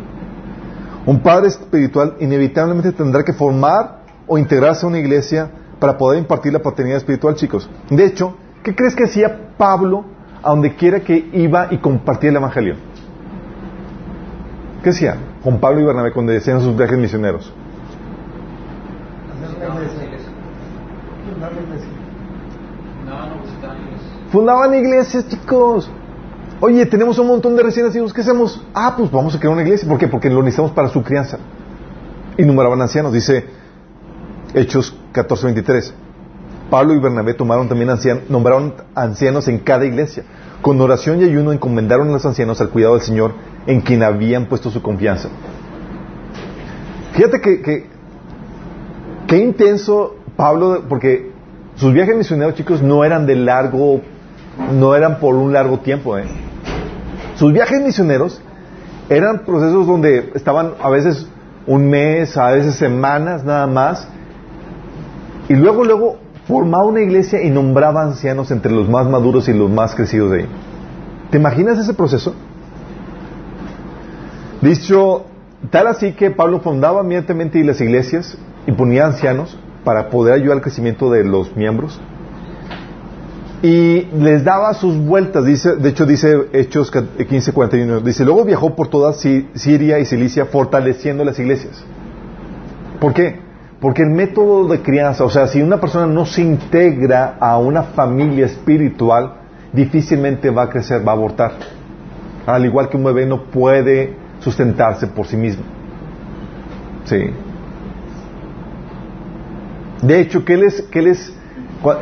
Un 1.06 1.20
padre 1.20 1.48
espiritual 1.48 2.16
inevitablemente 2.20 2.92
tendrá 2.92 3.24
que 3.24 3.32
formar 3.32 4.02
o 4.26 4.38
integrarse 4.38 4.84
a 4.84 4.88
una 4.88 4.98
iglesia 4.98 5.50
para 5.78 5.98
poder 5.98 6.18
impartir 6.18 6.52
la 6.52 6.60
paternidad 6.60 6.98
espiritual, 6.98 7.34
chicos. 7.34 7.68
De 7.90 8.04
hecho, 8.04 8.36
¿qué 8.62 8.74
crees 8.74 8.94
que 8.94 9.04
hacía 9.04 9.50
Pablo 9.56 10.04
a 10.42 10.50
donde 10.50 10.74
quiera 10.74 11.00
que 11.00 11.30
iba 11.32 11.68
y 11.70 11.78
compartía 11.78 12.30
el 12.30 12.36
Evangelio? 12.36 12.76
¿Qué 14.82 14.90
hacía 14.90 15.16
con 15.42 15.58
Pablo 15.58 15.80
y 15.80 15.84
Bernabé 15.84 16.12
cuando 16.12 16.32
decían 16.32 16.60
sus 16.60 16.76
viajes 16.76 16.98
misioneros? 16.98 17.52
Fundaban 24.30 24.74
iglesias, 24.74 25.28
chicos. 25.28 25.90
Oye, 26.60 26.86
tenemos 26.86 27.18
un 27.18 27.26
montón 27.26 27.54
de 27.54 27.62
recién 27.62 27.86
nacidos, 27.86 28.12
¿qué 28.12 28.22
hacemos? 28.22 28.64
Ah, 28.74 28.94
pues 28.96 29.10
vamos 29.10 29.34
a 29.34 29.38
crear 29.38 29.52
una 29.52 29.62
iglesia. 29.62 29.88
¿Por 29.88 29.98
qué? 29.98 30.08
Porque 30.08 30.30
lo 30.30 30.40
necesitamos 30.42 30.72
para 30.72 30.88
su 30.88 31.02
crianza. 31.02 31.38
Y 32.38 32.44
numeraban 32.44 32.80
ancianos, 32.80 33.12
dice 33.12 33.65
Hechos 34.56 34.96
14:23. 35.12 35.92
Pablo 36.70 36.94
y 36.94 36.98
Bernabé 36.98 37.34
tomaron 37.34 37.68
también 37.68 37.90
ancianos, 37.90 38.24
nombraron 38.28 38.74
ancianos 38.94 39.46
en 39.48 39.58
cada 39.58 39.84
iglesia. 39.84 40.24
Con 40.62 40.80
oración 40.80 41.20
y 41.20 41.24
ayuno 41.24 41.52
encomendaron 41.52 42.08
a 42.08 42.12
los 42.12 42.24
ancianos 42.24 42.60
al 42.60 42.70
cuidado 42.70 42.94
del 42.94 43.02
Señor 43.02 43.32
en 43.66 43.82
quien 43.82 44.02
habían 44.02 44.46
puesto 44.46 44.70
su 44.70 44.80
confianza. 44.80 45.28
Fíjate 47.12 47.40
que, 47.40 47.86
que 49.26 49.38
intenso 49.38 50.16
Pablo, 50.36 50.84
porque 50.88 51.30
sus 51.76 51.92
viajes 51.92 52.16
misioneros, 52.16 52.54
chicos, 52.54 52.82
no 52.82 53.04
eran 53.04 53.26
de 53.26 53.36
largo, 53.36 54.00
no 54.72 54.94
eran 54.94 55.20
por 55.20 55.34
un 55.34 55.52
largo 55.52 55.80
tiempo. 55.80 56.16
¿eh? 56.16 56.24
Sus 57.36 57.52
viajes 57.52 57.80
misioneros 57.82 58.40
eran 59.10 59.44
procesos 59.44 59.86
donde 59.86 60.32
estaban 60.34 60.72
a 60.82 60.88
veces 60.88 61.28
un 61.66 61.90
mes, 61.90 62.36
a 62.36 62.50
veces 62.52 62.74
semanas 62.76 63.44
nada 63.44 63.66
más, 63.66 64.08
y 65.48 65.54
luego, 65.54 65.84
luego 65.84 66.16
formaba 66.46 66.84
una 66.84 67.00
iglesia 67.00 67.42
y 67.42 67.50
nombraba 67.50 68.02
ancianos 68.02 68.50
entre 68.50 68.72
los 68.72 68.88
más 68.88 69.08
maduros 69.08 69.48
y 69.48 69.52
los 69.52 69.70
más 69.70 69.94
crecidos 69.94 70.30
de 70.30 70.38
ahí. 70.40 70.46
¿Te 71.30 71.38
imaginas 71.38 71.78
ese 71.78 71.94
proceso? 71.94 72.34
Dicho, 74.60 75.24
tal 75.70 75.88
así 75.88 76.12
que 76.12 76.30
Pablo 76.30 76.60
fundaba 76.60 77.02
inmediatamente 77.02 77.62
las 77.64 77.80
iglesias 77.80 78.38
y 78.66 78.72
ponía 78.72 79.06
ancianos 79.06 79.58
para 79.84 80.10
poder 80.10 80.34
ayudar 80.34 80.56
al 80.56 80.62
crecimiento 80.62 81.10
de 81.10 81.24
los 81.24 81.54
miembros 81.56 82.00
y 83.62 84.06
les 84.20 84.44
daba 84.44 84.74
sus 84.74 84.96
vueltas, 84.96 85.44
dice, 85.44 85.76
de 85.76 85.88
hecho 85.88 86.06
dice 86.06 86.48
Hechos 86.52 86.92
15:41, 86.92 88.02
dice, 88.02 88.24
luego 88.24 88.44
viajó 88.44 88.76
por 88.76 88.88
toda 88.88 89.12
Siria 89.14 89.98
y 89.98 90.04
Cilicia 90.04 90.46
fortaleciendo 90.46 91.24
las 91.24 91.38
iglesias. 91.38 91.82
¿Por 93.00 93.14
qué? 93.14 93.40
Porque 93.80 94.02
el 94.02 94.10
método 94.10 94.68
de 94.68 94.80
crianza, 94.80 95.24
o 95.24 95.30
sea, 95.30 95.48
si 95.48 95.60
una 95.60 95.80
persona 95.80 96.06
no 96.06 96.24
se 96.24 96.42
integra 96.42 97.36
a 97.38 97.58
una 97.58 97.82
familia 97.82 98.46
espiritual, 98.46 99.34
difícilmente 99.72 100.50
va 100.50 100.64
a 100.64 100.70
crecer, 100.70 101.06
va 101.06 101.12
a 101.12 101.14
abortar. 101.14 101.52
Al 102.46 102.64
igual 102.64 102.88
que 102.88 102.96
un 102.96 103.04
bebé 103.04 103.26
no 103.26 103.44
puede 103.44 104.16
sustentarse 104.40 105.06
por 105.06 105.26
sí 105.26 105.36
mismo. 105.36 105.64
Sí. 107.04 107.30
De 110.02 110.20
hecho, 110.20 110.44
¿qué 110.44 110.56
les, 110.56 110.82
qué 110.82 111.02
les 111.02 111.36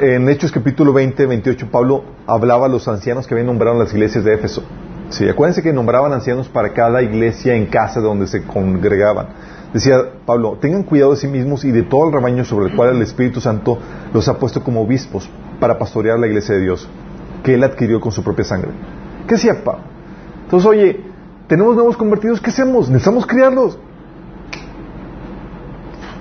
en 0.01 0.29
Hechos 0.29 0.53
capítulo 0.53 0.93
20, 0.93 1.27
28, 1.27 1.69
Pablo 1.71 2.05
hablaba 2.27 2.67
a 2.67 2.69
los 2.69 2.89
ancianos 2.89 3.27
que 3.27 3.35
habían 3.35 3.49
nombrado 3.49 3.79
las 3.79 3.93
iglesias 3.93 4.25
de 4.25 4.35
Éfeso. 4.35 4.63
Sí, 5.11 5.29
acuérdense 5.29 5.63
que 5.63 5.73
nombraban 5.73 6.13
ancianos 6.13 6.49
para 6.49 6.73
cada 6.73 7.03
iglesia 7.03 7.55
en 7.55 7.67
casa 7.67 8.01
donde 8.01 8.27
se 8.27 8.45
congregaban. 8.45 9.29
Decía 9.75 9.97
Pablo, 10.25 10.57
tengan 10.61 10.85
cuidado 10.85 11.11
de 11.11 11.17
sí 11.17 11.27
mismos 11.27 11.65
y 11.65 11.73
de 11.73 11.83
todo 11.83 12.07
el 12.07 12.13
rebaño 12.13 12.45
sobre 12.45 12.67
el 12.67 12.77
cual 12.77 12.95
el 12.95 13.03
Espíritu 13.03 13.41
Santo 13.41 13.77
los 14.13 14.29
ha 14.29 14.39
puesto 14.39 14.63
como 14.63 14.81
obispos 14.81 15.29
para 15.59 15.81
pastorear 15.81 16.17
la 16.17 16.29
iglesia 16.29 16.55
de 16.55 16.61
Dios, 16.61 16.89
que 17.43 17.55
él 17.55 17.65
adquirió 17.65 18.01
con 18.01 18.13
su 18.13 18.23
propia 18.23 18.45
sangre. 18.45 18.71
¿Qué 19.27 19.35
decía 19.35 19.65
Pablo? 19.65 19.83
Entonces, 20.45 20.71
oye, 20.71 21.01
tenemos 21.49 21.75
nuevos 21.75 21.97
convertidos, 21.97 22.41
¿qué 22.41 22.51
hacemos? 22.51 22.89
Necesitamos 22.89 23.27
criarlos. 23.27 23.77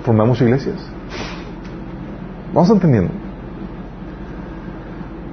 Formamos 0.04 0.40
iglesias. 0.40 0.74
Vamos 2.52 2.70
entendiendo. 2.70 3.12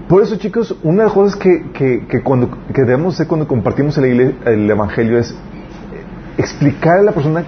Por 0.08 0.22
eso, 0.22 0.36
chicos, 0.36 0.76
una 0.84 0.98
de 0.98 1.04
las 1.06 1.14
cosas 1.14 1.36
que, 1.38 2.22
cuando, 2.24 2.52
que 2.72 2.82
debemos 2.82 3.16
hacer 3.16 3.26
cuando 3.26 3.48
compartimos 3.48 3.98
el, 3.98 4.36
el 4.46 4.70
Evangelio 4.70 5.18
es 5.18 5.34
explicar 6.38 7.00
a 7.00 7.02
la 7.02 7.14
persona 7.14 7.46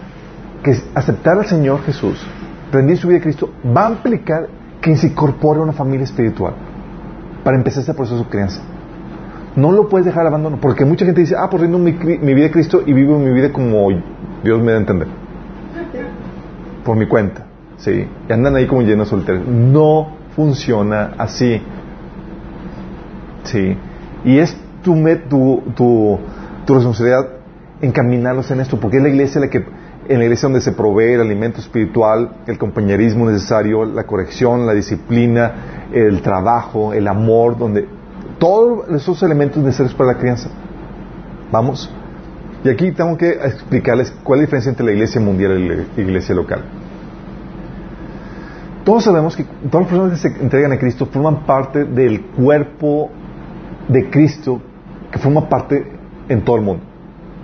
que 0.63 0.75
aceptar 0.95 1.37
al 1.37 1.45
Señor 1.45 1.81
Jesús, 1.83 2.25
rendir 2.71 2.97
su 2.97 3.07
vida 3.07 3.19
a 3.19 3.21
Cristo, 3.21 3.49
va 3.75 3.87
a 3.87 3.91
implicar 3.91 4.47
que 4.81 4.95
se 4.95 5.07
incorpore 5.07 5.59
a 5.59 5.63
una 5.63 5.73
familia 5.73 6.03
espiritual 6.03 6.53
para 7.43 7.57
empezar 7.57 7.81
este 7.81 7.93
proceso 7.93 8.23
de 8.23 8.29
crianza. 8.29 8.61
No 9.55 9.71
lo 9.71 9.87
puedes 9.87 10.05
dejar 10.05 10.25
abandono, 10.25 10.57
porque 10.59 10.83
mucha 10.83 11.05
gente 11.05 11.21
dice, 11.21 11.35
ah, 11.37 11.47
pues 11.49 11.61
rindo 11.61 11.77
mi, 11.77 11.91
vida 11.91 12.47
a 12.47 12.51
Cristo 12.51 12.81
y 12.85 12.93
vivo 12.93 13.19
mi 13.19 13.31
vida 13.31 13.51
como 13.51 13.89
Dios 14.43 14.61
me 14.61 14.71
da 14.71 14.77
a 14.77 14.81
entender. 14.81 15.07
Por 16.83 16.97
mi 16.97 17.05
cuenta, 17.05 17.45
¿sí? 17.77 18.07
Y 18.27 18.33
andan 18.33 18.55
ahí 18.55 18.65
como 18.65 18.81
llenos 18.81 19.09
solteros. 19.09 19.47
No 19.47 20.07
funciona 20.35 21.11
así. 21.17 21.61
Sí. 23.43 23.77
Y 24.25 24.39
es 24.39 24.57
tu, 24.81 24.95
tu, 25.29 25.63
tu, 25.75 26.19
tu 26.65 26.73
responsabilidad 26.73 27.27
encaminarlos 27.81 28.49
en 28.51 28.61
esto, 28.61 28.79
porque 28.79 28.97
es 28.97 29.03
la 29.03 29.09
iglesia 29.09 29.41
la 29.41 29.49
que, 29.49 29.65
en 30.07 30.17
la 30.19 30.25
iglesia 30.25 30.47
donde 30.47 30.61
se 30.61 30.71
provee 30.71 31.13
el 31.13 31.21
alimento 31.21 31.59
espiritual, 31.59 32.37
el 32.47 32.57
compañerismo 32.57 33.29
necesario, 33.29 33.85
la 33.85 34.03
corrección, 34.03 34.65
la 34.65 34.73
disciplina, 34.73 35.89
el 35.93 36.21
trabajo, 36.21 36.93
el 36.93 37.07
amor, 37.07 37.57
donde 37.57 37.87
todos 38.39 38.89
esos 38.89 39.21
elementos 39.23 39.63
necesarios 39.63 39.93
para 39.95 40.13
la 40.13 40.19
crianza. 40.19 40.49
Vamos. 41.51 41.89
Y 42.63 42.69
aquí 42.69 42.91
tengo 42.91 43.17
que 43.17 43.29
explicarles 43.29 44.11
cuál 44.23 44.39
es 44.39 44.41
la 44.41 44.45
diferencia 44.45 44.69
entre 44.69 44.85
la 44.85 44.91
iglesia 44.93 45.21
mundial 45.21 45.59
y 45.59 45.67
la 45.67 46.01
iglesia 46.01 46.33
local. 46.35 46.63
Todos 48.83 49.03
sabemos 49.03 49.35
que 49.35 49.45
todas 49.69 49.85
las 49.85 49.87
personas 49.87 50.21
que 50.21 50.29
se 50.29 50.41
entregan 50.41 50.73
a 50.73 50.79
Cristo 50.79 51.05
forman 51.05 51.45
parte 51.45 51.85
del 51.85 52.21
cuerpo 52.21 53.09
de 53.87 54.09
Cristo 54.09 54.61
que 55.11 55.19
forma 55.19 55.47
parte 55.47 55.85
en 56.27 56.41
todo 56.43 56.57
el 56.57 56.63
mundo. 56.63 56.92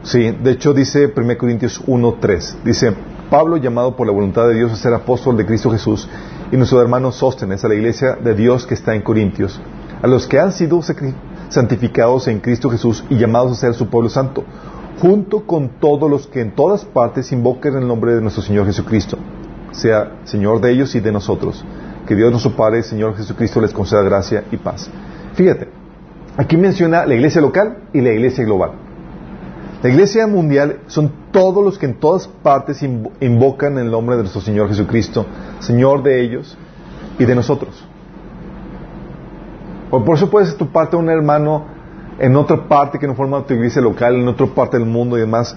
Sí, 0.03 0.31
de 0.31 0.51
hecho 0.51 0.73
dice 0.73 1.11
1 1.15 1.37
Corintios 1.37 1.85
1.3, 1.85 2.63
dice, 2.63 2.93
Pablo 3.29 3.57
llamado 3.57 3.95
por 3.95 4.07
la 4.07 4.13
voluntad 4.13 4.47
de 4.47 4.55
Dios 4.55 4.71
a 4.71 4.75
ser 4.75 4.93
apóstol 4.93 5.35
de 5.37 5.45
Cristo 5.45 5.69
Jesús 5.69 6.07
y 6.51 6.57
nuestro 6.57 6.81
hermano 6.81 7.11
Sóstenes 7.11 7.63
a 7.63 7.67
la 7.67 7.75
iglesia 7.75 8.15
de 8.15 8.33
Dios 8.33 8.65
que 8.65 8.73
está 8.73 8.95
en 8.95 9.01
Corintios, 9.01 9.59
a 10.01 10.07
los 10.07 10.25
que 10.27 10.39
han 10.39 10.53
sido 10.53 10.81
santificados 11.49 12.27
en 12.27 12.39
Cristo 12.39 12.69
Jesús 12.69 13.03
y 13.09 13.17
llamados 13.17 13.51
a 13.51 13.55
ser 13.55 13.73
su 13.73 13.87
pueblo 13.87 14.09
santo, 14.09 14.43
junto 15.01 15.45
con 15.45 15.69
todos 15.79 16.09
los 16.09 16.27
que 16.27 16.41
en 16.41 16.55
todas 16.55 16.85
partes 16.85 17.31
invoquen 17.31 17.75
el 17.75 17.87
nombre 17.87 18.15
de 18.15 18.21
nuestro 18.21 18.41
Señor 18.41 18.65
Jesucristo, 18.65 19.17
sea 19.71 20.19
Señor 20.23 20.61
de 20.61 20.71
ellos 20.71 20.95
y 20.95 21.01
de 21.01 21.11
nosotros. 21.11 21.63
Que 22.07 22.15
Dios 22.15 22.31
nuestro 22.31 22.55
Padre, 22.55 22.81
Señor 22.81 23.15
Jesucristo, 23.15 23.61
les 23.61 23.71
conceda 23.71 24.01
gracia 24.01 24.45
y 24.51 24.57
paz. 24.57 24.89
Fíjate, 25.35 25.67
Aquí 26.39 26.55
menciona 26.55 27.05
la 27.05 27.15
iglesia 27.15 27.41
local 27.41 27.79
y 27.91 27.99
la 27.99 28.13
iglesia 28.13 28.45
global. 28.45 28.71
La 29.81 29.89
iglesia 29.89 30.27
mundial 30.27 30.81
son 30.87 31.11
todos 31.31 31.63
los 31.63 31.77
que 31.77 31.85
en 31.85 31.95
todas 31.99 32.27
partes 32.27 32.83
invocan 32.83 33.77
el 33.77 33.89
nombre 33.89 34.17
de 34.17 34.23
nuestro 34.23 34.41
Señor 34.41 34.67
Jesucristo, 34.67 35.25
Señor 35.59 36.03
de 36.03 36.21
ellos 36.21 36.57
y 37.17 37.23
de 37.23 37.33
nosotros. 37.33 37.85
Por 39.89 40.15
eso 40.15 40.29
puedes 40.29 40.55
tu 40.57 40.67
parte 40.67 40.97
un 40.97 41.09
hermano 41.09 41.65
en 42.19 42.35
otra 42.35 42.67
parte 42.67 42.99
que 42.99 43.07
no 43.07 43.15
forma 43.15 43.45
tu 43.45 43.53
iglesia 43.53 43.81
local, 43.81 44.15
en 44.15 44.27
otra 44.27 44.47
parte 44.47 44.77
del 44.77 44.85
mundo 44.85 45.17
y 45.17 45.21
demás. 45.21 45.55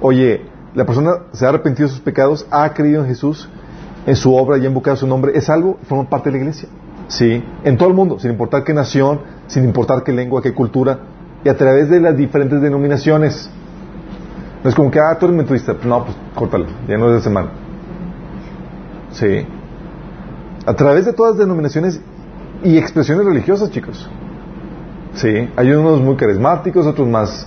Oye, 0.00 0.46
la 0.74 0.86
persona 0.86 1.24
se 1.32 1.44
ha 1.44 1.50
arrepentido 1.50 1.88
de 1.88 1.92
sus 1.92 2.02
pecados, 2.02 2.46
ha 2.50 2.72
creído 2.72 3.02
en 3.02 3.08
Jesús, 3.08 3.50
en 4.06 4.16
su 4.16 4.34
obra 4.34 4.56
y 4.56 4.62
ha 4.62 4.68
invocado 4.68 4.96
su 4.96 5.06
nombre, 5.06 5.32
es 5.34 5.50
algo, 5.50 5.76
forma 5.86 6.08
parte 6.08 6.30
de 6.30 6.38
la 6.38 6.38
iglesia. 6.38 6.68
Sí, 7.08 7.44
en 7.64 7.76
todo 7.76 7.88
el 7.88 7.94
mundo, 7.94 8.18
sin 8.18 8.30
importar 8.30 8.64
qué 8.64 8.72
nación, 8.72 9.20
sin 9.46 9.64
importar 9.64 10.02
qué 10.02 10.12
lengua, 10.12 10.40
qué 10.40 10.54
cultura, 10.54 11.00
y 11.44 11.48
a 11.48 11.56
través 11.56 11.90
de 11.90 12.00
las 12.00 12.16
diferentes 12.16 12.60
denominaciones. 12.60 13.50
No 14.62 14.70
es 14.70 14.74
como 14.74 14.90
que, 14.90 14.98
ah, 14.98 15.16
tú 15.18 15.26
eres 15.26 15.36
metodista. 15.36 15.74
No, 15.84 16.04
pues 16.04 16.16
córtalo, 16.34 16.66
ya 16.88 16.98
no 16.98 17.08
es 17.08 17.14
de 17.14 17.20
semana. 17.20 17.50
Sí. 19.12 19.46
A 20.66 20.74
través 20.74 21.06
de 21.06 21.12
todas 21.12 21.32
las 21.32 21.40
denominaciones 21.40 22.00
y 22.64 22.76
expresiones 22.76 23.24
religiosas, 23.24 23.70
chicos. 23.70 24.08
Sí. 25.14 25.48
Hay 25.56 25.70
unos 25.70 26.00
muy 26.00 26.16
carismáticos, 26.16 26.86
otros 26.86 27.08
más, 27.08 27.46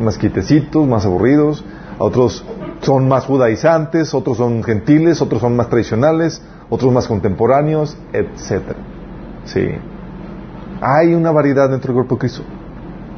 más 0.00 0.18
quitecitos, 0.18 0.86
más 0.86 1.06
aburridos, 1.06 1.64
otros 1.98 2.44
son 2.82 3.08
más 3.08 3.24
judaizantes, 3.24 4.14
otros 4.14 4.36
son 4.36 4.62
gentiles, 4.62 5.20
otros 5.22 5.40
son 5.40 5.56
más 5.56 5.68
tradicionales, 5.68 6.42
otros 6.70 6.92
más 6.92 7.06
contemporáneos, 7.06 7.96
etcétera. 8.12 8.78
Sí. 9.44 9.66
Hay 10.80 11.14
una 11.14 11.30
variedad 11.30 11.70
dentro 11.70 11.88
del 11.88 11.94
cuerpo 11.94 12.16
de 12.16 12.20
Cristo. 12.20 12.42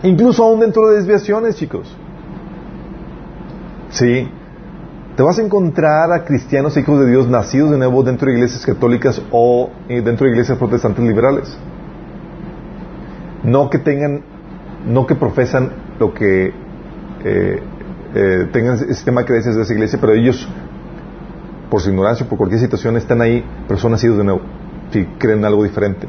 Incluso 0.03 0.45
aún 0.45 0.61
dentro 0.61 0.89
de 0.89 0.97
desviaciones, 0.97 1.57
chicos. 1.57 1.95
Sí. 3.91 4.29
Te 5.17 5.23
vas 5.23 5.39
a 5.39 5.43
encontrar 5.43 6.13
a 6.13 6.25
cristianos 6.25 6.77
hijos 6.77 7.01
de 7.01 7.11
Dios 7.11 7.29
nacidos 7.29 7.73
de 7.73 7.79
nuevo 7.79 8.03
dentro 8.03 8.29
de 8.29 8.35
iglesias 8.35 8.65
católicas 8.65 9.21
o 9.31 9.71
eh, 9.89 10.01
dentro 10.01 10.27
de 10.27 10.33
iglesias 10.33 10.57
protestantes 10.57 11.05
liberales. 11.05 11.57
No 13.43 13.69
que 13.69 13.79
tengan, 13.79 14.23
no 14.87 15.07
que 15.07 15.15
profesan 15.15 15.73
lo 15.99 16.15
que 16.15 16.53
eh, 17.25 17.63
eh, 18.15 18.49
tengan 18.53 18.75
ese 18.77 18.95
sistema 18.95 19.23
de 19.23 19.27
creencias 19.27 19.57
de 19.57 19.63
esa 19.63 19.73
iglesia, 19.73 19.99
pero 20.01 20.15
ellos, 20.15 20.49
por 21.71 21.81
su 21.81 21.91
ignorancia, 21.91 22.27
por 22.27 22.39
cualquier 22.39 22.61
situación, 22.61 22.97
están 22.97 23.21
ahí, 23.21 23.45
pero 23.67 23.79
son 23.79 23.93
nacidos 23.93 24.17
de 24.17 24.25
nuevo, 24.25 24.41
si 24.93 25.05
creen 25.19 25.45
algo 25.45 25.65
diferente 25.65 26.07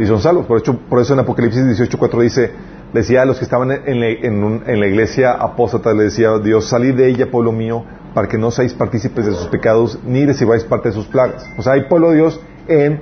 y 0.00 0.06
son 0.06 0.20
salvos. 0.20 0.46
Por, 0.46 0.58
hecho, 0.58 0.78
por 0.88 1.00
eso 1.00 1.12
en 1.12 1.20
Apocalipsis 1.20 1.62
18.4 1.62 2.22
dice, 2.22 2.52
decía 2.92 3.22
a 3.22 3.24
los 3.24 3.38
que 3.38 3.44
estaban 3.44 3.70
en, 3.70 4.00
la, 4.00 4.86
iglesia 4.86 5.32
apóstata, 5.32 5.92
le 5.92 6.04
decía 6.04 6.38
Dios, 6.38 6.68
salid 6.68 6.94
de 6.94 7.08
ella, 7.08 7.30
pueblo 7.30 7.52
mío, 7.52 7.84
para 8.14 8.28
que 8.28 8.38
no 8.38 8.50
seáis 8.50 8.74
partícipes 8.74 9.26
de 9.26 9.32
sus 9.32 9.46
pecados, 9.46 9.98
ni 10.04 10.26
recibáis 10.26 10.64
parte 10.64 10.88
de 10.88 10.94
sus 10.94 11.06
plagas. 11.06 11.48
O 11.56 11.62
sea, 11.62 11.74
hay 11.74 11.84
pueblo 11.84 12.10
de 12.10 12.16
Dios 12.16 12.40
en 12.66 13.00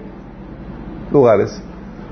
lugares 1.11 1.61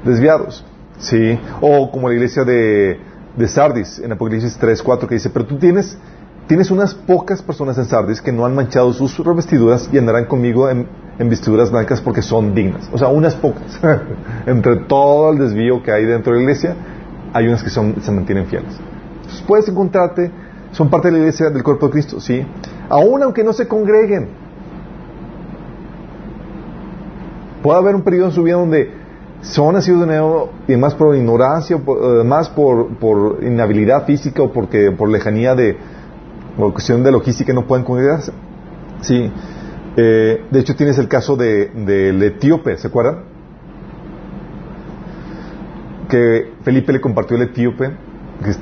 desviados. 0.05 0.65
¿Sí? 0.99 1.39
O 1.61 1.91
como 1.91 2.09
la 2.09 2.15
iglesia 2.15 2.45
de, 2.45 2.99
de 3.37 3.49
Sardis, 3.49 3.99
en 3.99 4.13
Apocalipsis 4.13 4.59
3.4, 4.59 5.07
que 5.07 5.17
dice, 5.17 5.29
pero 5.29 5.45
tú 5.45 5.59
tienes 5.59 5.99
Tienes 6.47 6.71
unas 6.71 6.95
pocas 6.95 7.43
personas 7.43 7.77
en 7.77 7.87
Sardis 7.87 8.23
que 8.23 8.31
no 8.31 8.47
han 8.47 8.55
manchado 8.55 8.93
sus 8.93 9.19
revestiduras 9.19 9.91
y 9.93 9.99
andarán 9.99 10.27
conmigo 10.27 10.71
en, 10.71 10.87
vestiduras 11.19 11.73
blancas 11.73 12.01
porque 12.01 12.23
son 12.23 12.55
dignas. 12.55 12.89
O 12.93 12.99
sea, 12.99 13.09
unas 13.09 13.35
pocas. 13.35 13.81
Entre 14.47 14.77
todo 14.77 15.33
el 15.33 15.39
desvío 15.39 15.83
que 15.83 15.91
hay 15.91 16.05
dentro 16.05 16.33
de 16.33 16.39
la 16.39 16.43
iglesia, 16.43 16.77
hay 17.37 17.49
unas 17.49 17.63
que 17.63 17.71
son, 17.71 17.97
se 18.01 18.11
mantienen 18.11 18.47
fieles. 18.47 18.73
Puedes 19.47 19.69
encontrarte, 19.69 20.31
son 20.73 20.89
parte 20.89 21.09
de 21.09 21.13
la 21.13 21.19
iglesia 21.19 21.51
del 21.51 21.63
cuerpo 21.63 21.87
de 21.87 21.93
Cristo, 21.93 22.19
¿sí? 22.19 22.45
Aún 22.89 23.23
aunque 23.23 23.45
no 23.45 23.53
se 23.53 23.69
congreguen. 23.69 24.29
Puede 27.63 27.79
haber 27.79 27.95
un 27.95 28.03
periodo 28.03 28.27
en 28.27 28.33
su 28.33 28.43
vida 28.43 28.57
donde 28.57 28.91
son 29.43 29.75
nacidos 29.75 30.01
de 30.01 30.07
nuevo 30.07 30.51
y 30.67 30.77
más 30.77 30.95
por 30.95 31.15
ignorancia, 31.15 31.77
o 31.77 32.25
más 32.25 32.49
por, 32.49 32.97
por 32.97 33.45
inhabilidad 33.45 34.07
física 34.07 34.43
o 34.43 34.53
porque, 34.53 34.91
por 34.93 35.11
lejanía 35.11 35.55
de, 35.55 35.77
por 36.57 36.73
cuestión 36.73 37.03
de 37.03 37.13
logística 37.13 37.53
no 37.53 37.67
pueden 37.67 37.85
congregarse. 37.85 38.33
Sí. 39.03 39.31
Eh, 39.99 40.45
de 40.51 40.61
hecho, 40.61 40.75
tienes 40.75 40.97
el 40.99 41.09
caso 41.09 41.37
del 41.37 41.85
de, 41.85 42.27
etíope, 42.27 42.79
¿se 42.79 42.89
acuerdan? 42.89 43.36
Que 46.09 46.53
Felipe 46.63 46.93
le 46.93 47.01
compartió 47.01 47.37
el 47.37 47.43
etíope, 47.43 47.91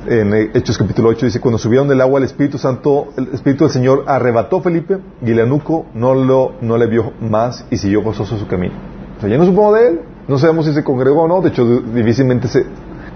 en 0.07 0.33
Hechos 0.55 0.79
capítulo 0.79 1.09
8 1.09 1.27
dice, 1.27 1.41
cuando 1.41 1.59
subieron 1.59 1.89
del 1.89 2.01
agua 2.01 2.19
el 2.19 2.25
Espíritu 2.25 2.59
Santo, 2.59 3.09
el 3.17 3.29
Espíritu 3.33 3.65
del 3.65 3.73
Señor 3.73 4.05
arrebató 4.07 4.59
a 4.59 4.63
Felipe 4.63 4.99
y 5.25 5.33
el 5.33 5.41
anuco 5.41 5.87
no, 5.95 6.15
lo, 6.15 6.53
no 6.61 6.79
le 6.79 6.87
vio 6.87 7.13
más 7.21 7.67
y 7.71 7.77
siguió 7.77 8.03
gozoso 8.03 8.39
su 8.39 8.47
camino. 8.47 8.75
O 9.19 9.21
sea, 9.21 9.29
ya 9.29 9.37
no 9.37 9.45
supo 9.45 9.75
de 9.75 9.89
él, 9.89 10.01
no 10.29 10.39
sabemos 10.39 10.67
si 10.67 10.73
se 10.73 10.85
congregó 10.85 11.23
o 11.23 11.29
no, 11.29 11.41
de 11.41 11.49
hecho 11.49 11.65
difícilmente 11.81 12.49
se, 12.49 12.65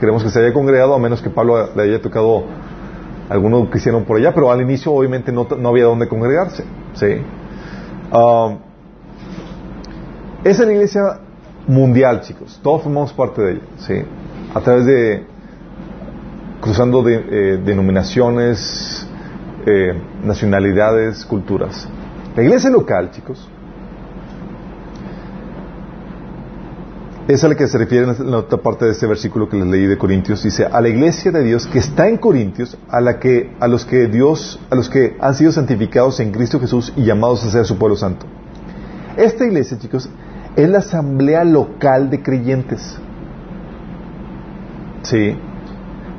creemos 0.01 0.23
que 0.23 0.31
se 0.31 0.41
haya 0.41 0.53
congregado 0.53 0.95
a 0.95 0.99
menos 0.99 1.23
que 1.23 1.31
Pablo 1.31 1.75
le 1.75 1.83
haya 1.83 2.03
tocado 2.03 2.45
alguno 3.29 3.71
que 3.71 3.79
hicieron 3.79 4.05
por 4.05 4.17
allá, 4.17 4.35
pero 4.35 4.51
al 4.51 4.61
inicio 4.61 4.93
obviamente 4.93 5.31
no, 5.33 5.47
no 5.59 5.69
había 5.69 5.85
dónde 5.85 6.09
congregarse. 6.09 6.65
¿sí? 6.95 7.07
Um, 8.13 8.59
es 10.45 10.59
la 10.59 10.73
iglesia 10.73 11.21
mundial, 11.67 12.23
chicos. 12.23 12.59
Todos 12.63 12.83
formamos 12.83 13.13
parte 13.13 13.43
de 13.43 13.53
ella, 13.53 13.63
¿sí? 13.79 13.95
A 14.55 14.61
través 14.61 14.87
de 14.87 15.27
cruzando 16.61 17.03
de, 17.03 17.15
eh, 17.15 17.61
denominaciones, 17.65 19.07
eh, 19.67 19.95
nacionalidades, 20.25 21.25
culturas. 21.25 21.89
La 22.37 22.43
iglesia 22.43 22.71
local, 22.71 23.11
chicos, 23.11 23.49
es 27.29 27.45
a 27.45 27.49
la 27.49 27.55
que 27.55 27.69
se 27.69 27.77
refiere 27.77 28.07
en 28.07 28.31
la 28.31 28.39
otra 28.39 28.59
parte 28.59 28.87
de 28.87 28.93
este 28.93 29.07
versículo 29.07 29.49
que 29.49 29.57
les 29.57 29.67
leí 29.67 29.87
de 29.87 29.99
Corintios. 29.99 30.43
Dice, 30.43 30.65
a 30.65 30.81
la 30.81 30.89
iglesia 30.89 31.31
de 31.31 31.43
Dios 31.43 31.67
que 31.67 31.79
está 31.79 32.09
en 32.09 32.17
Corintios, 32.17 32.79
a, 32.89 33.01
la 33.03 33.19
que, 33.19 33.55
a 33.61 33.69
los 33.69 33.85
que 33.85 34.07
Dios, 34.07 34.59
a 34.71 34.75
los 34.75 34.89
que 34.89 35.17
han 35.21 35.35
sido 35.35 35.53
santificados 35.53 36.21
en 36.21 36.33
Cristo 36.33 36.59
Jesús 36.59 36.93
y 36.97 37.05
llamados 37.05 37.45
a 37.45 37.51
ser 37.51 37.67
su 37.67 37.77
pueblo 37.77 37.97
santo. 37.97 38.25
Esta 39.17 39.45
iglesia, 39.45 39.79
chicos, 39.79 40.09
es 40.57 40.69
la 40.71 40.79
asamblea 40.79 41.45
local 41.45 42.09
de 42.09 42.23
creyentes. 42.23 42.99
Sí. 45.03 45.37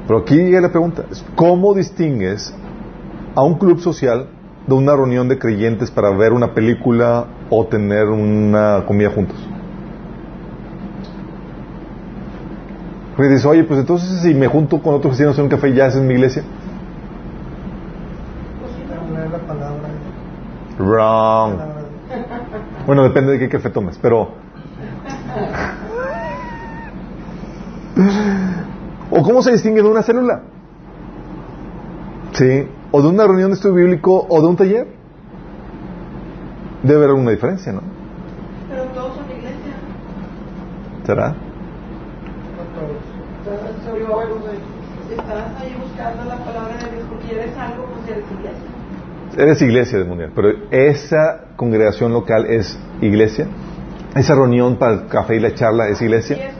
Pero 0.08 0.22
aquí 0.22 0.36
llega 0.36 0.62
la 0.62 0.72
pregunta, 0.72 1.04
¿cómo 1.36 1.76
distingues 1.76 2.54
a 3.36 3.44
un 3.44 3.60
club 3.60 3.80
social 3.80 4.28
de 4.65 4.74
una 4.74 4.96
reunión 4.96 5.28
de 5.30 5.38
creyentes 5.38 5.92
para 5.92 6.10
ver 6.10 6.34
una 6.34 6.54
película 6.54 7.26
o 7.50 7.65
tener 7.68 8.08
una 8.08 8.86
comida 8.88 9.12
juntos? 9.12 9.38
Porque 13.15 13.34
dices, 13.34 13.46
oye, 13.46 13.63
pues 13.65 13.80
entonces 13.82 14.22
si 14.22 14.34
me 14.34 14.48
junto 14.48 14.82
con 14.82 14.96
otros 14.96 15.12
cristianos 15.12 15.38
en 15.38 15.44
un 15.44 15.50
café, 15.50 15.74
¿ya 15.74 15.88
es 15.88 15.96
en 15.96 16.08
mi 16.08 16.15
iglesia? 16.15 16.44
Wrong. 20.80 21.54
Bueno, 22.88 23.04
depende 23.04 23.34
de 23.34 23.39
qué 23.39 23.50
café 23.50 23.70
tomes, 23.70 24.00
pero... 24.02 24.30
¿O 29.12 29.24
cómo 29.24 29.41
se 29.41 29.52
distingue 29.52 29.82
de 29.82 29.89
una 29.89 30.04
célula? 30.04 30.41
¿Sí? 32.34 32.67
¿O 32.91 33.02
de 33.02 33.08
una 33.08 33.26
reunión 33.26 33.50
de 33.50 33.56
estudio 33.56 33.76
bíblico 33.76 34.26
o 34.30 34.41
de 34.41 34.48
un 34.48 34.56
taller? 34.56 34.88
Debe 36.84 36.95
haber 36.98 37.10
alguna 37.10 37.32
diferencia, 37.32 37.72
¿no? 37.74 37.82
Pero 38.69 38.84
todos 38.86 39.15
son 39.15 39.26
iglesia. 39.26 39.74
¿Será? 41.06 41.36
Estás 45.10 45.62
ahí 45.62 45.76
buscando 45.82 46.24
la 46.26 46.38
palabra 46.38 46.78
de 46.78 46.91
Dios 46.91 47.08
porque 47.10 47.34
eres 47.34 47.58
algo, 47.58 47.86
pues 47.86 48.15
eres 48.15 48.26
iglesia. 48.32 49.43
Eres 49.43 49.62
iglesia 49.62 49.98
del 49.98 50.08
mundial, 50.08 50.32
pero 50.36 50.50
esa 50.69 51.45
congregación 51.56 52.13
local 52.13 52.45
es 52.45 52.80
iglesia. 53.02 53.48
Esa 54.15 54.36
reunión 54.36 54.78
para 54.78 54.93
el 54.93 55.08
café 55.08 55.36
y 55.36 55.39
la 55.39 55.54
charla 55.56 55.88
es 55.88 56.02
iglesia. 56.02 56.52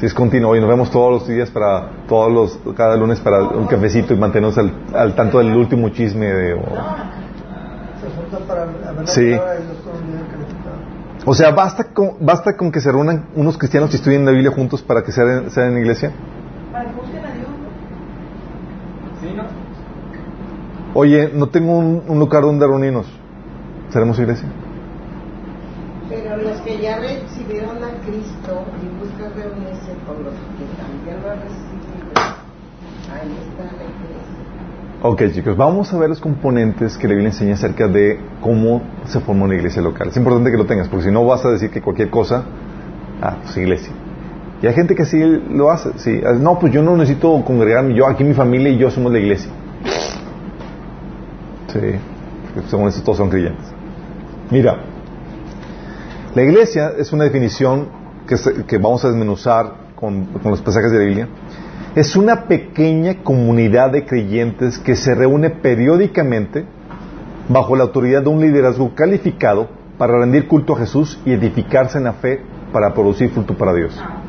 Y 0.00 0.06
es 0.06 0.14
continua. 0.14 0.56
Y 0.56 0.60
nos 0.60 0.68
vemos 0.68 0.90
todos 0.90 1.10
los 1.12 1.28
días 1.28 1.50
para, 1.50 1.90
todos 2.08 2.32
los, 2.32 2.74
cada 2.74 2.96
lunes 2.96 3.20
para 3.20 3.42
un 3.42 3.66
cafecito 3.66 4.14
y 4.14 4.16
mantenernos 4.16 4.56
al, 4.58 4.72
al 4.94 5.14
tanto 5.14 5.38
del 5.38 5.54
último 5.54 5.90
chisme 5.90 6.26
de. 6.26 6.54
No. 6.54 7.20
Sí. 9.06 9.36
O 11.26 11.34
sea, 11.34 11.50
¿basta 11.50 11.84
con, 11.92 12.16
¿basta 12.20 12.56
con 12.56 12.72
que 12.72 12.80
se 12.80 12.90
reúnan 12.90 13.26
unos 13.34 13.58
cristianos 13.58 13.92
y 13.92 13.96
estudien 13.96 14.24
la 14.24 14.30
Biblia 14.30 14.50
juntos 14.50 14.82
para 14.82 15.02
que 15.02 15.12
sean, 15.12 15.50
sean 15.50 15.72
en 15.72 15.78
iglesia? 15.78 16.12
Para 16.72 16.86
que 16.86 16.92
busquen 16.94 17.24
a 17.24 17.32
Dios. 17.34 17.48
¿Sí, 19.20 19.34
no? 19.36 19.42
Oye, 20.94 21.30
no 21.34 21.48
tengo 21.48 21.76
un, 21.76 22.02
un 22.08 22.18
lugar 22.18 22.42
donde 22.42 22.66
reunirnos. 22.66 23.06
¿Seremos 23.90 24.18
iglesia? 24.18 24.48
Pero 26.22 26.36
los 26.36 26.60
que 26.60 26.78
ya 26.80 26.98
recibieron 26.98 27.82
a 27.82 27.92
Cristo 28.04 28.64
y 28.82 28.98
buscan 28.98 29.32
reunirse 29.34 29.92
con 30.06 30.22
los 30.22 30.34
que 30.34 30.66
también 30.76 31.22
lo 31.22 31.30
han 31.30 31.40
recibido, 31.40 32.12
ahí 33.10 33.38
está 33.48 33.64
la 33.64 33.84
iglesia. 33.84 34.30
Ok, 35.02 35.22
chicos, 35.32 35.56
vamos 35.56 35.92
a 35.94 35.98
ver 35.98 36.10
los 36.10 36.20
componentes 36.20 36.98
que 36.98 37.08
la 37.08 37.14
Biblia 37.14 37.30
enseña 37.30 37.54
acerca 37.54 37.88
de 37.88 38.20
cómo 38.42 38.82
se 39.06 39.20
forma 39.20 39.44
una 39.44 39.54
iglesia 39.54 39.80
local. 39.80 40.08
Es 40.08 40.16
importante 40.18 40.50
que 40.50 40.58
lo 40.58 40.66
tengas, 40.66 40.88
porque 40.88 41.06
si 41.06 41.10
no 41.10 41.24
vas 41.24 41.42
a 41.46 41.50
decir 41.50 41.70
que 41.70 41.80
cualquier 41.80 42.10
cosa, 42.10 42.44
ah, 43.22 43.36
pues 43.42 43.56
iglesia. 43.56 43.92
Y 44.62 44.66
hay 44.66 44.74
gente 44.74 44.94
que 44.94 45.06
sí 45.06 45.18
lo 45.50 45.70
hace, 45.70 45.92
sí. 45.96 46.20
No, 46.38 46.58
pues 46.58 46.70
yo 46.70 46.82
no 46.82 46.98
necesito 46.98 47.42
congregarme, 47.46 47.94
yo 47.94 48.06
aquí 48.06 48.24
mi 48.24 48.34
familia 48.34 48.68
y 48.68 48.76
yo 48.76 48.90
somos 48.90 49.10
la 49.10 49.20
iglesia. 49.20 49.50
Sí, 51.68 51.80
según 52.68 52.88
eso 52.88 53.02
todos 53.02 53.16
son 53.16 53.30
creyentes. 53.30 53.64
Mira, 54.50 54.89
la 56.34 56.42
iglesia 56.42 56.92
es 56.98 57.12
una 57.12 57.24
definición 57.24 57.88
que, 58.26 58.36
se- 58.36 58.64
que 58.64 58.78
vamos 58.78 59.04
a 59.04 59.08
desmenuzar 59.08 59.72
con, 59.96 60.24
con 60.26 60.50
los 60.50 60.60
pasajes 60.62 60.90
de 60.92 60.98
la 60.98 61.04
Biblia. 61.04 61.28
Es 61.94 62.14
una 62.16 62.44
pequeña 62.44 63.22
comunidad 63.24 63.90
de 63.90 64.04
creyentes 64.06 64.78
que 64.78 64.94
se 64.94 65.14
reúne 65.14 65.50
periódicamente 65.50 66.64
bajo 67.48 67.74
la 67.74 67.82
autoridad 67.84 68.22
de 68.22 68.28
un 68.28 68.40
liderazgo 68.40 68.94
calificado 68.94 69.68
para 69.98 70.18
rendir 70.18 70.46
culto 70.46 70.74
a 70.74 70.78
Jesús 70.78 71.20
y 71.24 71.32
edificarse 71.32 71.98
en 71.98 72.04
la 72.04 72.12
fe 72.12 72.40
para 72.72 72.94
producir 72.94 73.30
fruto 73.30 73.54
para 73.56 73.74
Dios. 73.74 73.98
Ah. 74.00 74.22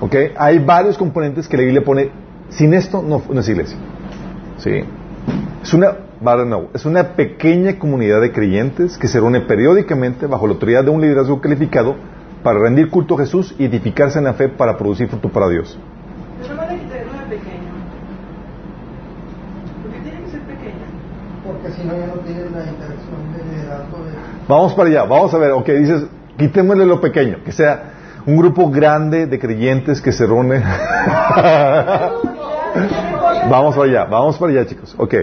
¿Ok? 0.00 0.14
Hay 0.36 0.58
varios 0.58 0.96
componentes 0.98 1.48
que 1.48 1.56
la 1.56 1.62
Biblia 1.64 1.84
pone. 1.84 2.10
Sin 2.50 2.74
esto 2.74 3.02
no, 3.02 3.22
no 3.32 3.40
es 3.40 3.48
iglesia. 3.48 3.76
¿Sí? 4.58 4.70
Es 5.62 5.74
una, 5.74 5.88
no, 6.22 6.68
es 6.72 6.84
una 6.84 7.14
pequeña 7.14 7.78
comunidad 7.78 8.20
de 8.20 8.32
creyentes 8.32 8.96
que 8.96 9.08
se 9.08 9.18
reúne 9.18 9.40
periódicamente 9.40 10.26
bajo 10.26 10.46
la 10.46 10.52
autoridad 10.54 10.84
de 10.84 10.90
un 10.90 11.00
liderazgo 11.00 11.40
calificado 11.40 11.96
para 12.42 12.60
rendir 12.60 12.90
culto 12.90 13.14
a 13.14 13.18
Jesús 13.18 13.54
y 13.58 13.64
edificarse 13.64 14.18
en 14.18 14.24
la 14.24 14.34
fe 14.34 14.48
para 14.48 14.76
producir 14.76 15.08
fruto 15.08 15.28
para 15.28 15.48
Dios. 15.48 15.78
Yo 16.46 16.54
no 16.54 16.62
me 16.62 16.68
uno 16.68 16.74
de 16.74 17.36
pequeño. 17.36 17.72
¿Por 19.82 19.92
qué 19.92 20.00
tiene 20.00 20.20
que 20.24 20.30
ser 20.30 20.40
pequeño? 20.42 20.86
Porque 21.44 21.70
si 21.70 21.84
no, 21.84 21.92
ya 21.96 22.06
no 22.06 22.14
tienen 22.20 22.52
la 22.52 22.64
interacción 22.66 23.32
de 23.36 23.44
liderazgo 23.44 23.98
de... 24.04 24.12
Vamos 24.48 24.74
para 24.74 24.88
allá, 24.88 25.04
vamos 25.04 25.34
a 25.34 25.38
ver, 25.38 25.50
ok, 25.52 25.68
dices, 25.68 26.06
quitémosle 26.36 26.86
lo 26.86 27.00
pequeño, 27.00 27.38
que 27.44 27.52
sea 27.52 27.92
un 28.26 28.36
grupo 28.36 28.70
grande 28.70 29.26
de 29.26 29.38
creyentes 29.38 30.00
que 30.00 30.12
se 30.12 30.24
reúne. 30.26 30.60
vamos 33.50 33.74
para 33.76 33.90
allá, 33.90 34.04
vamos 34.04 34.38
para 34.38 34.52
allá, 34.52 34.66
chicos, 34.66 34.94
ok. 34.98 35.14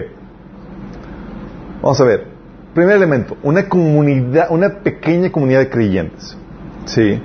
Vamos 1.82 2.00
a 2.00 2.04
ver, 2.04 2.26
primer 2.74 2.96
elemento, 2.96 3.36
una 3.42 3.68
comunidad, 3.68 4.48
una 4.50 4.80
pequeña 4.80 5.30
comunidad 5.32 5.60
de 5.60 5.70
creyentes, 5.70 6.36
¿sí? 6.84 7.20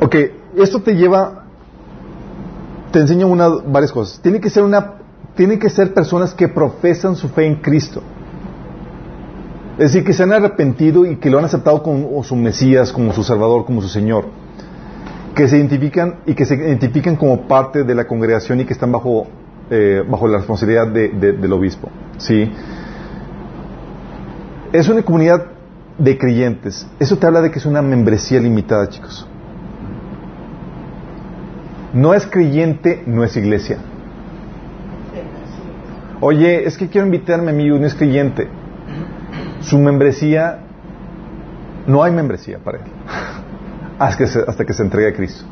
Ok, 0.00 0.16
esto 0.56 0.82
te 0.82 0.96
lleva, 0.96 1.44
te 2.90 3.00
enseña 3.00 3.26
una, 3.26 3.48
varias 3.48 3.92
cosas. 3.92 4.20
Tiene 4.20 4.40
que 4.40 4.50
ser 4.50 4.64
una, 4.64 4.94
tiene 5.36 5.58
que 5.58 5.70
ser 5.70 5.94
personas 5.94 6.34
que 6.34 6.48
profesan 6.48 7.16
su 7.16 7.28
fe 7.28 7.46
en 7.46 7.56
Cristo. 7.56 8.02
Es 9.78 9.92
decir, 9.92 10.04
que 10.04 10.12
se 10.12 10.22
han 10.22 10.32
arrepentido 10.32 11.06
y 11.06 11.16
que 11.16 11.30
lo 11.30 11.38
han 11.38 11.44
aceptado 11.44 11.82
como 11.82 12.22
su 12.24 12.36
Mesías, 12.36 12.92
como 12.92 13.12
su 13.12 13.22
Salvador, 13.22 13.64
como 13.64 13.80
su 13.80 13.88
Señor. 13.88 14.26
Que 15.34 15.48
se 15.48 15.56
identifican 15.56 16.16
y 16.26 16.34
que 16.34 16.44
se 16.44 16.56
identifican 16.56 17.16
como 17.16 17.48
parte 17.48 17.84
de 17.84 17.94
la 17.94 18.06
congregación 18.06 18.60
y 18.60 18.64
que 18.66 18.72
están 18.72 18.92
bajo, 18.92 19.28
eh, 19.70 20.02
bajo 20.08 20.26
la 20.28 20.38
responsabilidad 20.38 20.88
de- 20.88 21.08
de- 21.08 21.32
del 21.32 21.52
obispo. 21.52 21.88
¿sí? 22.18 22.52
Es 24.72 24.88
una 24.88 25.02
comunidad 25.02 25.46
de 25.98 26.16
creyentes. 26.18 26.86
Eso 26.98 27.18
te 27.18 27.26
habla 27.26 27.40
de 27.40 27.50
que 27.50 27.58
es 27.58 27.66
una 27.66 27.82
membresía 27.82 28.40
limitada, 28.40 28.88
chicos. 28.88 29.26
No 31.92 32.14
es 32.14 32.26
creyente, 32.26 33.02
no 33.06 33.24
es 33.24 33.36
iglesia. 33.36 33.78
Oye, 36.20 36.66
es 36.66 36.76
que 36.76 36.88
quiero 36.88 37.06
invitarme 37.06 37.50
a 37.50 37.54
mi 37.54 37.66
no 37.68 37.86
es 37.86 37.94
creyente. 37.94 38.48
Su 39.60 39.78
membresía, 39.78 40.60
no 41.86 42.02
hay 42.02 42.12
membresía 42.12 42.58
para 42.58 42.78
él. 42.78 42.84
Que 44.16 44.24
hasta 44.24 44.64
que 44.64 44.72
se 44.72 44.82
entregue 44.82 45.08
a 45.08 45.12
Cristo. 45.12 45.44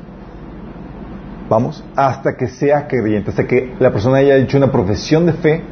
Vamos, 1.49 1.82
hasta 1.96 2.36
que 2.36 2.49
sea 2.49 2.86
creyente, 2.86 3.30
hasta 3.30 3.46
que 3.46 3.74
la 3.78 3.90
persona 3.90 4.18
haya 4.18 4.36
hecho 4.36 4.59
una 4.59 4.70
profesión 4.70 5.26
de 5.26 5.32
fe 5.32 5.62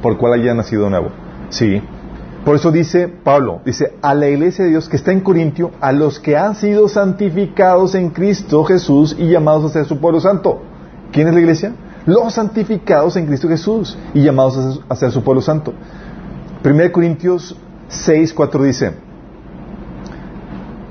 por 0.00 0.16
cual 0.16 0.34
haya 0.34 0.54
nacido 0.54 0.84
de 0.84 0.90
nuevo. 0.90 1.08
Sí. 1.50 1.82
Por 2.44 2.54
eso 2.54 2.70
dice 2.70 3.08
Pablo, 3.08 3.60
dice, 3.64 3.94
a 4.02 4.14
la 4.14 4.28
iglesia 4.28 4.64
de 4.64 4.70
Dios 4.70 4.88
que 4.88 4.96
está 4.96 5.12
en 5.12 5.20
Corintio, 5.20 5.72
a 5.80 5.92
los 5.92 6.20
que 6.20 6.36
han 6.36 6.54
sido 6.54 6.88
santificados 6.88 7.94
en 7.96 8.10
Cristo 8.10 8.64
Jesús 8.64 9.16
y 9.18 9.28
llamados 9.28 9.64
a 9.64 9.68
ser 9.70 9.84
su 9.84 9.98
pueblo 9.98 10.20
santo. 10.20 10.62
¿Quién 11.12 11.28
es 11.28 11.34
la 11.34 11.40
iglesia? 11.40 11.72
Los 12.06 12.34
santificados 12.34 13.16
en 13.16 13.26
Cristo 13.26 13.48
Jesús 13.48 13.98
y 14.14 14.22
llamados 14.22 14.56
a 14.56 14.72
ser, 14.72 14.82
a 14.88 14.96
ser 14.96 15.10
su 15.10 15.24
pueblo 15.24 15.42
santo. 15.42 15.74
1 16.64 16.92
Corintios 16.92 17.56
6, 17.88 18.32
4 18.32 18.62
dice, 18.62 19.05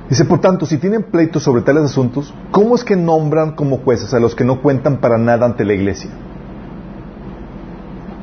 dice, 0.10 0.26
por 0.26 0.40
tanto, 0.40 0.66
si 0.66 0.78
tienen 0.78 1.04
pleitos 1.04 1.44
sobre 1.44 1.62
tales 1.62 1.84
asuntos, 1.84 2.34
¿cómo 2.52 2.76
es 2.76 2.84
que 2.84 2.96
nombran 2.96 3.56
como 3.56 3.78
jueces 3.80 4.14
a 4.14 4.20
los 4.20 4.36
que 4.36 4.44
no 4.44 4.62
cuentan 4.62 4.98
para 4.98 5.18
nada 5.18 5.46
ante 5.46 5.66
la 5.66 5.74
iglesia? 5.74 6.10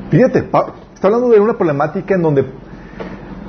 Fíjate, 0.09 0.39
está 0.39 1.07
hablando 1.07 1.29
de 1.29 1.39
una 1.39 1.53
problemática 1.53 2.13
en 2.15 2.21
donde 2.21 2.45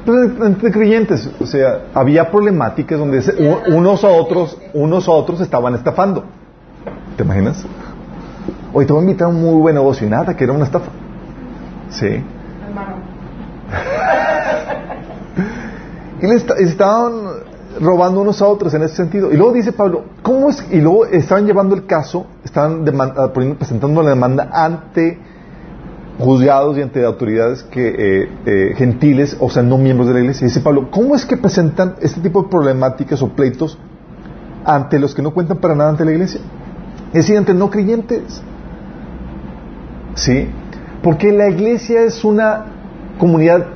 pues, 0.05 0.30
entre 0.41 0.70
creyentes, 0.70 1.30
o 1.41 1.47
sea, 1.47 1.85
había 1.95 2.30
problemáticas 2.30 2.99
donde 2.99 3.22
unos 3.68 4.05
a 4.05 4.09
otros, 4.09 4.59
unos 4.72 5.09
a 5.09 5.12
otros 5.12 5.41
estaban 5.41 5.74
estafando. 5.74 6.24
¿Te 7.16 7.22
imaginas? 7.22 7.64
Oye, 8.72 8.87
te 8.87 8.93
voy 8.93 9.01
a 9.01 9.05
invitar 9.07 9.26
a 9.26 9.30
un 9.30 9.41
muy 9.41 9.61
buen 9.61 9.74
negocio 9.74 10.07
y 10.07 10.11
nada, 10.11 10.35
que 10.37 10.45
era 10.45 10.53
una 10.53 10.64
estafa. 10.64 10.91
Sí. 11.91 12.07
Hermano. 12.66 12.97
Y 16.22 16.26
le 16.26 16.37
esta- 16.37 16.55
estaban 16.55 17.12
robando 17.80 18.20
unos 18.20 18.40
a 18.42 18.46
otros 18.46 18.72
en 18.74 18.82
ese 18.82 18.96
sentido. 18.96 19.32
Y 19.32 19.36
luego 19.36 19.52
dice 19.52 19.72
Pablo, 19.72 20.04
¿cómo 20.22 20.48
es? 20.50 20.64
Y 20.70 20.80
luego 20.80 21.06
estaban 21.06 21.46
llevando 21.46 21.74
el 21.74 21.86
caso, 21.86 22.26
estaban 22.44 22.84
deman- 22.84 23.14
ah, 23.16 23.32
presentando 23.32 24.02
la 24.02 24.10
demanda 24.10 24.48
ante 24.52 25.18
juzgados 26.18 26.78
y 26.78 26.82
ante 26.82 27.04
autoridades 27.04 27.64
que, 27.64 27.88
eh, 27.88 28.28
eh, 28.46 28.74
gentiles, 28.76 29.36
o 29.40 29.50
sea, 29.50 29.62
no 29.62 29.78
miembros 29.78 30.06
de 30.08 30.14
la 30.14 30.20
iglesia. 30.20 30.44
Y 30.44 30.48
dice 30.48 30.60
Pablo, 30.60 30.88
¿cómo 30.90 31.14
es 31.16 31.26
que 31.26 31.36
presentan 31.36 31.96
este 32.00 32.20
tipo 32.20 32.42
de 32.42 32.48
problemáticas 32.48 33.20
o 33.22 33.28
pleitos 33.30 33.78
ante 34.64 34.98
los 34.98 35.14
que 35.14 35.22
no 35.22 35.32
cuentan 35.32 35.58
para 35.58 35.74
nada 35.74 35.90
ante 35.90 36.04
la 36.04 36.12
iglesia? 36.12 36.40
Es 37.08 37.26
decir, 37.26 37.36
ante 37.36 37.52
no 37.54 37.68
creyentes. 37.70 38.42
¿Sí? 40.14 40.48
Porque 41.02 41.32
la 41.32 41.48
iglesia 41.48 42.02
es 42.02 42.24
una 42.24 42.66
comunidad 43.18 43.66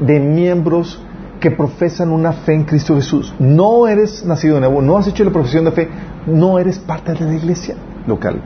de 0.00 0.20
miembros 0.20 1.02
que 1.40 1.50
profesan 1.50 2.10
una 2.10 2.32
fe 2.32 2.54
en 2.54 2.64
Cristo 2.64 2.94
Jesús. 2.96 3.34
No 3.38 3.86
eres 3.86 4.24
nacido 4.24 4.54
de 4.54 4.60
nuevo, 4.60 4.82
no 4.82 4.96
has 4.96 5.06
hecho 5.06 5.24
la 5.24 5.30
profesión 5.30 5.64
de 5.64 5.72
fe, 5.72 5.88
no 6.26 6.58
eres 6.58 6.78
parte 6.78 7.12
de 7.12 7.20
la 7.20 7.34
iglesia 7.34 7.76
local. 8.06 8.40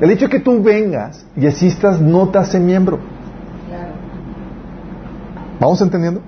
El 0.00 0.10
hecho 0.10 0.26
de 0.26 0.32
que 0.32 0.40
tú 0.40 0.62
vengas 0.62 1.24
y 1.36 1.46
asistas 1.46 2.00
no 2.00 2.28
te 2.28 2.38
hace 2.38 2.60
miembro. 2.60 2.98
¿Vamos 5.58 5.80
entendiendo? 5.80 6.20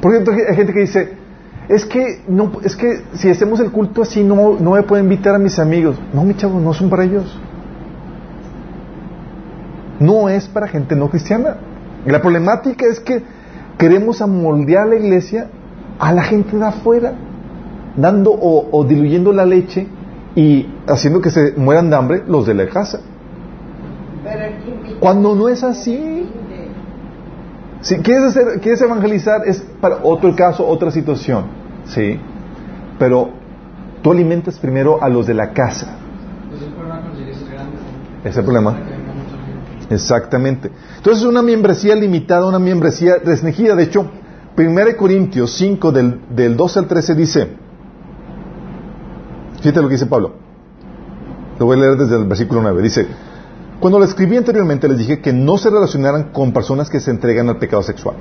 Por 0.00 0.12
ejemplo, 0.12 0.34
hay 0.34 0.56
gente 0.56 0.72
que 0.72 0.80
dice, 0.80 1.12
es 1.68 1.84
que 1.84 2.22
no, 2.26 2.52
es 2.64 2.74
que 2.74 3.02
si 3.14 3.30
hacemos 3.30 3.60
el 3.60 3.70
culto 3.70 4.02
así 4.02 4.24
no, 4.24 4.56
no 4.58 4.72
me 4.72 4.82
puedo 4.82 5.02
invitar 5.02 5.34
a 5.34 5.38
mis 5.38 5.58
amigos. 5.58 5.96
No, 6.12 6.24
mi 6.24 6.34
chavo, 6.34 6.58
no 6.58 6.72
son 6.74 6.90
para 6.90 7.04
ellos. 7.04 7.38
No 10.00 10.28
es 10.28 10.46
para 10.46 10.68
gente 10.68 10.96
no 10.96 11.10
cristiana. 11.10 11.56
La 12.06 12.20
problemática 12.20 12.86
es 12.86 13.00
que 13.00 13.22
queremos 13.78 14.20
amoldear 14.20 14.88
la 14.88 14.96
iglesia 14.96 15.48
a 15.98 16.12
la 16.12 16.22
gente 16.22 16.56
de 16.56 16.66
afuera, 16.66 17.14
dando 17.96 18.32
o, 18.32 18.68
o 18.70 18.84
diluyendo 18.84 19.32
la 19.32 19.46
leche 19.46 19.86
y 20.34 20.66
haciendo 20.86 21.20
que 21.20 21.30
se 21.30 21.54
mueran 21.56 21.90
de 21.90 21.96
hambre 21.96 22.22
los 22.26 22.46
de 22.46 22.54
la 22.54 22.68
casa. 22.68 23.00
Cuando 25.00 25.34
no 25.34 25.48
es 25.48 25.62
así. 25.62 26.28
Si 27.80 27.98
quieres, 27.98 28.24
hacer, 28.24 28.60
quieres 28.60 28.82
evangelizar 28.82 29.46
es 29.46 29.64
para 29.80 29.98
otro 30.02 30.34
caso, 30.34 30.66
otra 30.66 30.90
situación, 30.90 31.44
¿sí? 31.84 32.18
Pero 32.98 33.30
tú 34.02 34.10
alimentas 34.10 34.58
primero 34.58 35.00
a 35.00 35.08
los 35.08 35.28
de 35.28 35.34
la 35.34 35.52
casa. 35.52 35.96
Pues 36.50 36.62
es 36.62 36.68
problema 36.68 37.00
con 37.00 37.10
las 37.10 37.20
iglesias 37.20 37.48
grandes. 37.48 37.80
¿no? 37.80 38.18
Ese 38.20 38.28
es 38.28 38.36
el 38.36 38.44
problema. 38.44 38.72
Para 38.72 38.84
que 38.84 38.90
venga 38.90 39.12
mucha 39.12 39.36
gente. 39.46 39.77
Exactamente. 39.90 40.70
Entonces 40.96 41.24
una 41.24 41.42
membresía 41.42 41.94
limitada, 41.94 42.46
una 42.46 42.58
membresía 42.58 43.16
restringida. 43.24 43.74
De 43.74 43.84
hecho, 43.84 44.10
1 44.56 44.96
Corintios 44.96 45.52
5 45.52 45.92
del, 45.92 46.20
del 46.30 46.56
12 46.56 46.78
al 46.80 46.86
13 46.86 47.14
dice, 47.14 47.48
fíjate 49.60 49.80
lo 49.80 49.88
que 49.88 49.94
dice 49.94 50.06
Pablo. 50.06 50.32
Lo 51.58 51.66
voy 51.66 51.76
a 51.78 51.80
leer 51.80 51.96
desde 51.96 52.16
el 52.16 52.26
versículo 52.26 52.62
9. 52.62 52.82
Dice, 52.82 53.06
cuando 53.80 53.98
lo 53.98 54.04
escribí 54.04 54.36
anteriormente 54.36 54.88
les 54.88 54.98
dije 54.98 55.20
que 55.20 55.32
no 55.32 55.56
se 55.58 55.70
relacionaran 55.70 56.32
con 56.32 56.52
personas 56.52 56.90
que 56.90 57.00
se 57.00 57.10
entregan 57.10 57.48
al 57.48 57.58
pecado 57.58 57.82
sexual. 57.82 58.16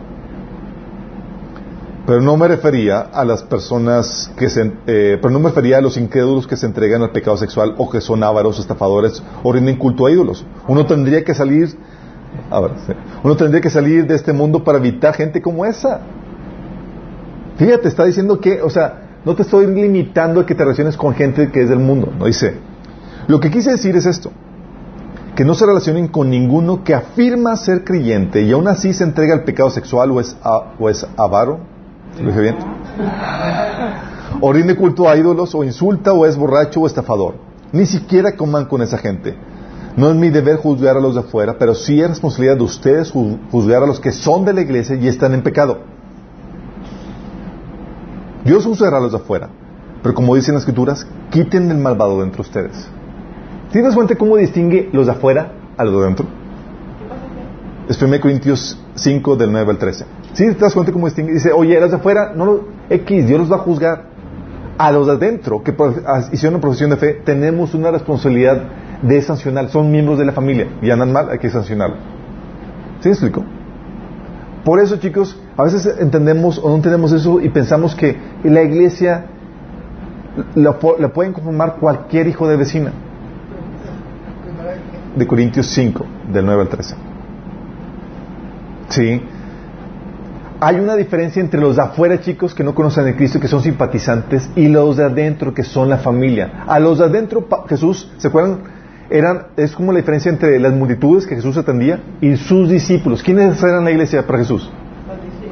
Pero 2.07 2.21
no 2.21 2.37
me 2.37 2.47
refería 2.47 3.01
a 3.01 3.25
las 3.25 3.43
personas 3.43 4.31
que 4.37 4.49
se, 4.49 4.71
eh, 4.87 5.17
pero 5.21 5.29
no 5.29 5.39
me 5.39 5.49
refería 5.49 5.77
a 5.77 5.81
los 5.81 5.97
incrédulos 5.97 6.47
que 6.47 6.55
se 6.55 6.65
entregan 6.65 7.01
al 7.01 7.11
pecado 7.11 7.35
sexual 7.35 7.75
o 7.77 7.89
que 7.89 7.99
son 7.99 8.23
ávaros, 8.23 8.59
estafadores 8.59 9.21
o 9.43 9.51
rinden 9.51 9.75
culto 9.77 10.05
a 10.05 10.11
ídolos. 10.11 10.45
Uno 10.69 10.85
tendría 10.85 11.25
que 11.25 11.33
salir, 11.35 11.77
a 12.49 12.61
ver, 12.61 12.71
uno 13.23 13.35
tendría 13.35 13.59
que 13.59 13.69
salir 13.69 14.07
de 14.07 14.15
este 14.15 14.31
mundo 14.31 14.63
para 14.63 14.77
evitar 14.77 15.13
gente 15.15 15.41
como 15.41 15.65
esa. 15.65 15.99
Fíjate, 17.57 17.89
está 17.89 18.05
diciendo 18.05 18.39
que, 18.39 18.61
o 18.61 18.69
sea, 18.69 19.19
no 19.25 19.35
te 19.35 19.41
estoy 19.41 19.67
limitando 19.67 20.39
a 20.39 20.45
que 20.45 20.55
te 20.55 20.63
relaciones 20.63 20.95
con 20.95 21.13
gente 21.13 21.51
que 21.51 21.63
es 21.63 21.69
del 21.69 21.79
mundo. 21.79 22.13
No 22.17 22.25
dice. 22.25 22.55
Lo 23.27 23.41
que 23.41 23.51
quise 23.51 23.71
decir 23.71 23.97
es 23.97 24.05
esto: 24.05 24.31
que 25.35 25.43
no 25.43 25.55
se 25.55 25.65
relacionen 25.65 26.07
con 26.07 26.29
ninguno 26.29 26.85
que 26.85 26.93
afirma 26.93 27.57
ser 27.57 27.83
creyente 27.83 28.43
y 28.43 28.53
aún 28.53 28.69
así 28.69 28.93
se 28.93 29.03
entrega 29.03 29.33
al 29.33 29.43
pecado 29.43 29.69
sexual 29.69 30.11
o 30.11 30.21
es, 30.21 30.37
a- 30.41 30.71
o 30.79 30.89
es 30.89 31.05
avaro. 31.17 31.75
¿Lo 32.21 32.27
dije 32.29 32.41
bien? 32.41 32.55
O 34.41 34.51
rinde 34.53 34.75
culto 34.75 35.07
a 35.09 35.15
ídolos, 35.17 35.53
o 35.55 35.63
insulta, 35.63 36.13
o 36.13 36.25
es 36.25 36.37
borracho, 36.37 36.81
o 36.81 36.87
estafador. 36.87 37.35
Ni 37.71 37.85
siquiera 37.85 38.35
coman 38.35 38.65
con 38.65 38.81
esa 38.81 38.97
gente. 38.97 39.35
No 39.95 40.09
es 40.09 40.15
mi 40.15 40.29
deber 40.29 40.57
juzgar 40.57 40.95
a 40.97 40.99
los 40.99 41.15
de 41.15 41.21
afuera, 41.21 41.57
pero 41.57 41.73
sí 41.73 41.99
es 42.01 42.09
responsabilidad 42.09 42.57
de 42.57 42.63
ustedes 42.63 43.13
ju- 43.13 43.37
juzgar 43.51 43.81
a 43.83 43.87
los 43.87 43.99
que 43.99 44.11
son 44.11 44.45
de 44.45 44.53
la 44.53 44.61
iglesia 44.61 44.95
y 44.95 45.07
están 45.07 45.33
en 45.33 45.41
pecado. 45.41 45.79
Dios 48.45 48.65
juzgará 48.65 48.97
a 48.97 49.01
los 49.01 49.11
de 49.11 49.17
afuera, 49.17 49.49
pero 50.03 50.13
como 50.15 50.35
dicen 50.35 50.53
las 50.53 50.61
escrituras, 50.63 51.07
quiten 51.31 51.69
el 51.71 51.77
malvado 51.77 52.17
de 52.19 52.25
entre 52.25 52.41
ustedes. 52.41 52.87
¿Tienes 53.71 53.95
cuenta 53.95 54.15
cómo 54.15 54.37
distingue 54.37 54.89
los 54.93 55.07
de 55.07 55.11
afuera 55.13 55.51
a 55.77 55.83
los 55.83 55.93
de 55.93 55.99
adentro? 56.03 56.25
Es 57.89 58.01
1 58.01 58.19
Corintios 58.19 58.77
5 58.95 59.35
del 59.37 59.51
9 59.51 59.71
al 59.71 59.77
13. 59.77 60.05
¿Sí 60.33 60.45
te 60.53 60.59
das 60.59 60.73
cuenta 60.73 60.91
cómo 60.91 61.05
distingue? 61.05 61.33
Dice, 61.33 61.53
oye, 61.53 61.79
los 61.79 61.89
de 61.89 61.95
afuera, 61.95 62.33
no 62.35 62.45
lo, 62.45 62.65
X, 62.89 63.27
Dios 63.27 63.39
los 63.39 63.51
va 63.51 63.55
a 63.55 63.59
juzgar. 63.59 64.17
A 64.77 64.91
los 64.91 65.07
de 65.07 65.13
adentro, 65.13 65.63
que 65.63 65.73
hicieron 66.31 66.55
una 66.55 66.61
profesión 66.61 66.91
de 66.91 66.97
fe, 66.97 67.13
tenemos 67.25 67.73
una 67.73 67.89
responsabilidad 67.89 68.61
de 69.01 69.21
sancionar. 69.23 69.69
Son 69.69 69.89
miembros 69.89 70.19
de 70.19 70.25
la 70.25 70.33
familia 70.33 70.67
y 70.83 70.91
andan 70.91 71.11
mal, 71.11 71.31
hay 71.31 71.39
que 71.39 71.49
sancionarlo. 71.49 71.95
¿Sí 72.99 73.07
me 73.07 73.13
explico? 73.13 73.43
Por 74.63 74.79
eso, 74.79 74.97
chicos, 74.97 75.39
a 75.55 75.63
veces 75.63 75.95
entendemos 75.99 76.59
o 76.59 76.69
no 76.69 76.75
entendemos 76.75 77.11
eso 77.11 77.39
y 77.39 77.49
pensamos 77.49 77.95
que 77.95 78.17
la 78.43 78.61
iglesia 78.61 79.25
la, 80.53 80.77
la 80.99 81.07
pueden 81.07 81.33
conformar 81.33 81.77
cualquier 81.79 82.27
hijo 82.27 82.47
de 82.47 82.57
vecina. 82.57 82.91
De 85.15 85.25
Corintios 85.25 85.65
5, 85.67 86.05
del 86.31 86.45
9 86.45 86.61
al 86.61 86.69
13. 86.69 87.06
Sí. 88.89 89.21
Hay 90.59 90.79
una 90.79 90.95
diferencia 90.95 91.39
entre 91.39 91.59
los 91.61 91.75
de 91.75 91.83
afuera, 91.83 92.19
chicos, 92.19 92.55
que 92.55 92.63
no 92.63 92.73
conocen 92.73 93.07
a 93.07 93.15
Cristo 93.15 93.39
que 93.39 93.47
son 93.47 93.61
simpatizantes, 93.61 94.49
y 94.55 94.67
los 94.69 94.97
de 94.97 95.03
adentro, 95.03 95.53
que 95.53 95.63
son 95.63 95.87
la 95.89 95.97
familia. 95.97 96.63
A 96.65 96.79
los 96.79 96.97
de 96.97 97.05
adentro, 97.05 97.47
Jesús, 97.69 98.11
¿se 98.17 98.27
acuerdan? 98.27 98.59
Es 99.55 99.73
como 99.75 99.91
la 99.93 99.99
diferencia 99.99 100.29
entre 100.31 100.59
las 100.59 100.73
multitudes 100.73 101.27
que 101.27 101.35
Jesús 101.35 101.55
atendía 101.57 101.99
y 102.21 102.35
sus 102.37 102.69
discípulos. 102.69 103.21
¿Quiénes 103.23 103.61
eran 103.63 103.83
la 103.85 103.91
iglesia 103.91 104.25
para 104.25 104.39
Jesús? 104.39 104.69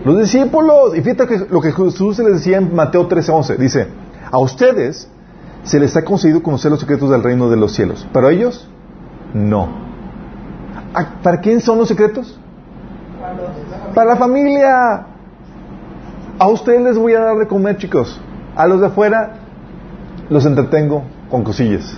Los 0.03 0.17
discípulos. 0.19 0.97
Y 0.97 1.01
fíjate 1.01 1.47
lo 1.49 1.61
que 1.61 1.71
Jesús 1.71 2.19
les 2.19 2.33
decía 2.33 2.57
en 2.57 2.75
Mateo 2.75 3.07
13:11. 3.07 3.57
Dice, 3.57 3.87
a 4.31 4.39
ustedes 4.39 5.07
se 5.63 5.79
les 5.79 5.95
ha 5.95 6.03
concedido 6.03 6.41
conocer 6.43 6.69
los 6.71 6.79
secretos 6.81 7.09
del 7.11 7.23
reino 7.23 7.49
de 7.49 7.55
los 7.57 7.73
cielos, 7.73 8.05
pero 8.11 8.27
a 8.27 8.31
ellos 8.33 8.67
no. 9.33 9.69
¿A- 10.93 11.21
¿Para 11.23 11.39
quién 11.39 11.61
son 11.61 11.77
los 11.77 11.87
secretos? 11.87 12.39
Para 13.93 14.11
la 14.11 14.15
familia. 14.17 15.07
A 16.37 16.47
ustedes 16.49 16.81
les 16.81 16.97
voy 16.97 17.13
a 17.13 17.21
dar 17.21 17.37
de 17.37 17.47
comer, 17.47 17.77
chicos. 17.77 18.19
A 18.55 18.67
los 18.67 18.81
de 18.81 18.87
afuera 18.87 19.33
los 20.29 20.45
entretengo 20.45 21.03
con 21.29 21.43
cosillas. 21.43 21.97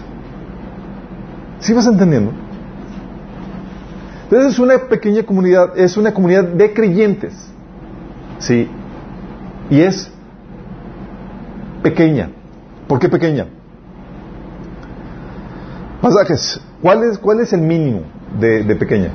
¿Sí 1.59 1.73
vas 1.73 1.87
entendiendo? 1.87 2.31
Entonces 4.23 4.53
es 4.53 4.59
una 4.59 4.77
pequeña 4.77 5.23
comunidad, 5.23 5.77
es 5.77 5.97
una 5.97 6.13
comunidad 6.13 6.43
de 6.43 6.73
creyentes. 6.73 7.33
Sí. 8.39 8.69
Y 9.69 9.81
es 9.81 10.11
pequeña. 11.81 12.29
¿Por 12.87 12.99
qué 12.99 13.09
pequeña? 13.09 13.47
Pasajes. 16.01 16.61
¿Cuál 16.81 17.03
es, 17.03 17.17
cuál 17.17 17.39
es 17.39 17.53
el 17.53 17.61
mínimo 17.61 18.01
de, 18.39 18.63
de 18.63 18.75
pequeña? 18.75 19.11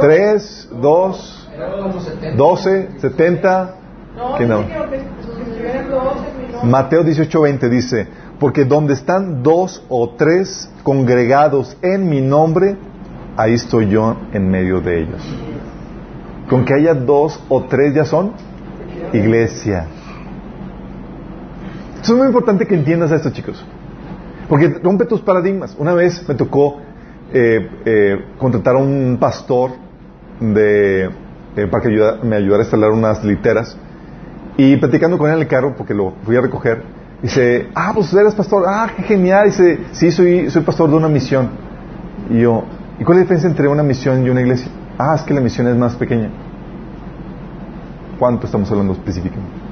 3, 0.00 0.68
2, 0.80 1.48
Era 1.54 1.72
como 1.72 2.00
70. 2.00 2.36
12, 2.36 2.88
70. 2.98 3.74
No, 4.16 4.38
¿Qué 4.38 4.46
no? 4.46 4.58
dice 4.58 4.68
que 4.72 4.78
lo 4.78 4.90
que 4.90 4.96
que 4.96 5.42
escribieron 5.42 5.90
dos 5.90 6.16
en 6.16 6.46
mi 6.46 6.52
nombre. 6.52 6.70
Mateo 6.70 7.04
18, 7.04 7.40
20 7.40 7.68
dice, 7.68 8.08
porque 8.38 8.64
donde 8.64 8.94
están 8.94 9.42
dos 9.42 9.82
o 9.88 10.10
tres 10.16 10.70
congregados 10.82 11.76
en 11.82 12.08
mi 12.08 12.20
nombre, 12.20 12.76
ahí 13.36 13.54
estoy 13.54 13.88
yo 13.88 14.16
en 14.32 14.50
medio 14.50 14.80
de 14.80 15.02
ellos. 15.02 15.22
Con 16.48 16.64
que 16.64 16.74
haya 16.74 16.94
dos 16.94 17.40
o 17.48 17.64
tres 17.64 17.94
ya 17.94 18.04
son 18.04 18.32
iglesia. 19.12 19.86
Eso 22.00 22.12
es 22.12 22.18
muy 22.18 22.28
importante 22.28 22.66
que 22.66 22.74
entiendas 22.74 23.10
esto, 23.10 23.30
chicos. 23.30 23.64
Porque 24.48 24.68
rompe 24.68 25.06
tus 25.06 25.20
paradigmas. 25.20 25.74
Una 25.78 25.92
vez 25.92 26.26
me 26.28 26.34
tocó 26.34 26.76
eh, 27.32 27.68
eh, 27.84 28.24
contratar 28.38 28.76
a 28.76 28.78
un 28.78 29.16
pastor 29.18 29.72
de, 30.40 31.10
eh, 31.56 31.66
para 31.70 31.82
que 31.82 31.88
me 32.22 32.36
ayudara 32.36 32.62
a 32.62 32.64
instalar 32.64 32.90
unas 32.90 33.24
literas. 33.24 33.76
Y 34.56 34.76
platicando 34.76 35.18
con 35.18 35.28
él 35.28 35.36
en 35.36 35.42
el 35.42 35.48
carro, 35.48 35.74
porque 35.76 35.94
lo 35.94 36.14
fui 36.24 36.36
a 36.36 36.40
recoger, 36.40 36.82
dice, 37.22 37.68
ah, 37.74 37.92
pues 37.94 38.12
eres 38.14 38.34
pastor, 38.34 38.64
ah, 38.66 38.88
qué 38.96 39.02
genial. 39.02 39.46
Dice, 39.46 39.80
sí, 39.92 40.10
soy, 40.10 40.50
soy 40.50 40.62
pastor 40.62 40.88
de 40.88 40.96
una 40.96 41.08
misión. 41.08 41.50
Y 42.30 42.40
yo, 42.40 42.64
¿y 42.98 43.04
cuál 43.04 43.18
es 43.18 43.20
la 43.20 43.22
diferencia 43.22 43.50
entre 43.50 43.68
una 43.68 43.82
misión 43.82 44.24
y 44.24 44.30
una 44.30 44.40
iglesia? 44.40 44.70
Ah, 44.98 45.14
es 45.14 45.22
que 45.22 45.34
la 45.34 45.40
misión 45.40 45.68
es 45.68 45.76
más 45.76 45.94
pequeña. 45.96 46.30
¿Cuánto 48.18 48.46
estamos 48.46 48.70
hablando 48.70 48.94
específicamente? 48.94 49.66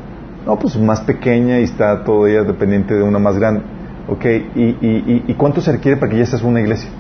No, 0.45 0.59
pues 0.59 0.77
más 0.77 1.01
pequeña 1.01 1.61
y 1.61 1.65
está 1.65 2.05
todavía 2.05 2.43
dependiente 2.43 2.95
de 2.95 3.03
una 3.03 3.19
más 3.19 3.39
grande. 3.39 3.63
Ok, 4.07 4.25
¿y, 4.55 5.25
y, 5.27 5.35
cuánto 5.35 5.63
se 5.63 5.73
requiere 5.73 5.97
para 5.97 6.13
que 6.13 6.19
ya 6.19 6.27
seas 6.27 6.43
una 6.43 6.61
iglesia? 6.61 6.91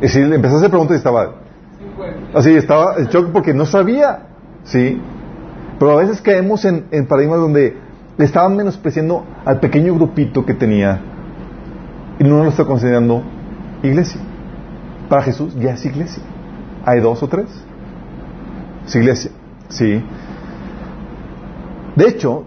Es 0.00 0.14
decir, 0.14 0.32
empecé 0.32 0.54
a 0.54 0.58
hacer 0.58 0.70
preguntas 0.70 0.94
y 0.94 0.98
estaba 0.98 1.34
50. 1.34 1.45
Así, 2.34 2.50
estaba 2.50 2.96
en 2.96 3.06
shock 3.06 3.30
porque 3.32 3.54
no 3.54 3.66
sabía. 3.66 4.20
Sí, 4.64 5.00
pero 5.78 5.92
a 5.92 5.96
veces 5.96 6.20
caemos 6.20 6.64
en, 6.64 6.86
en 6.90 7.06
paradigmas 7.06 7.38
donde 7.38 7.76
le 8.16 8.24
estaban 8.24 8.56
menospreciando 8.56 9.24
al 9.44 9.60
pequeño 9.60 9.94
grupito 9.94 10.44
que 10.44 10.54
tenía 10.54 11.00
y 12.18 12.24
no 12.24 12.42
lo 12.42 12.50
está 12.50 12.64
considerando 12.64 13.22
iglesia. 13.82 14.20
Para 15.08 15.22
Jesús 15.22 15.54
ya 15.58 15.72
es 15.72 15.84
iglesia. 15.84 16.22
Hay 16.84 17.00
dos 17.00 17.22
o 17.22 17.28
tres. 17.28 17.46
Es 18.86 18.96
iglesia. 18.96 19.30
Sí. 19.68 20.02
De 21.94 22.08
hecho, 22.08 22.44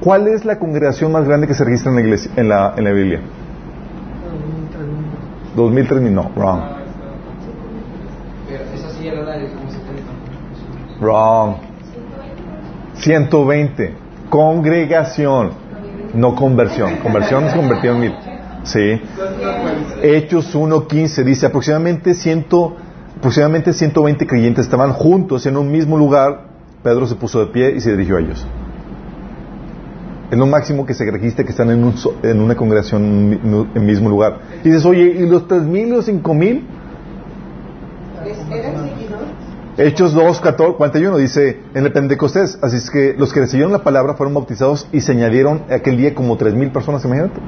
¿cuál 0.00 0.28
es 0.28 0.44
la 0.44 0.58
congregación 0.58 1.12
más 1.12 1.24
grande 1.26 1.46
que 1.46 1.54
se 1.54 1.64
registra 1.64 1.90
en 1.90 1.96
la 1.96 2.02
iglesia, 2.02 2.30
en 2.36 2.48
la, 2.48 2.74
en 2.76 2.84
la 2.84 2.92
Biblia? 2.92 3.20
2000, 5.56 5.86
3000, 5.86 6.14
no, 6.14 6.30
wrong. 6.34 6.60
Ah, 6.60 6.78
está. 6.86 7.04
Pero 8.48 8.64
esa 8.74 8.88
sí 9.02 9.08
era 9.08 9.22
la 9.22 9.36
de 9.36 9.48
como 9.48 9.70
70. 9.70 10.02
Wrong. 11.00 11.56
120. 12.94 13.94
Congregación. 14.30 15.50
No 16.14 16.34
conversión. 16.36 16.96
Conversión 16.96 17.44
es 17.44 17.54
convertido 17.54 17.94
en 17.94 18.00
mil. 18.00 18.14
Sí. 18.64 19.00
Hechos 20.02 20.54
1.15 20.54 21.24
dice 21.24 21.46
aproximadamente, 21.46 22.14
ciento, 22.14 22.76
aproximadamente 23.16 23.72
120 23.72 24.26
creyentes 24.26 24.66
estaban 24.66 24.92
juntos 24.92 25.46
en 25.46 25.56
un 25.56 25.70
mismo 25.70 25.96
lugar. 25.98 26.52
Pedro 26.82 27.06
se 27.06 27.16
puso 27.16 27.40
de 27.40 27.46
pie 27.46 27.74
y 27.76 27.80
se 27.80 27.90
dirigió 27.92 28.18
a 28.18 28.20
ellos. 28.20 28.46
Es 30.30 30.38
lo 30.38 30.46
máximo 30.46 30.86
que 30.86 30.94
se 30.94 31.10
registra 31.10 31.44
que 31.44 31.50
están 31.50 31.70
en, 31.70 31.84
un 31.84 31.94
en 32.22 32.40
una 32.40 32.54
congregación 32.54 33.40
en 33.44 33.68
el 33.74 33.82
mismo 33.82 34.08
lugar. 34.08 34.38
Y 34.62 34.68
dices, 34.68 34.84
oye, 34.86 35.02
¿y 35.02 35.26
los 35.26 35.46
3.000 35.46 35.86
y 35.86 35.90
los 35.90 36.08
5.000? 36.08 36.62
¿Es- 39.76 39.78
¿Eran 39.78 39.86
seguidores? 39.86 39.92
Hechos 39.92 40.12
2, 40.14 40.40
14, 40.40 40.76
41 40.76 41.16
dice 41.16 41.60
en 41.74 41.84
el 41.86 41.92
Pentecostés, 41.92 42.58
así 42.62 42.76
es 42.76 42.90
que 42.90 43.14
los 43.18 43.32
que 43.32 43.40
recibieron 43.40 43.72
la 43.72 43.82
palabra 43.82 44.14
fueron 44.14 44.34
bautizados 44.34 44.86
y 44.92 45.00
se 45.00 45.12
añadieron 45.12 45.62
aquel 45.70 45.96
día 45.96 46.14
como 46.14 46.36
tres 46.36 46.54
mil 46.54 46.70
personas, 46.70 47.04
imagínate. 47.04 47.40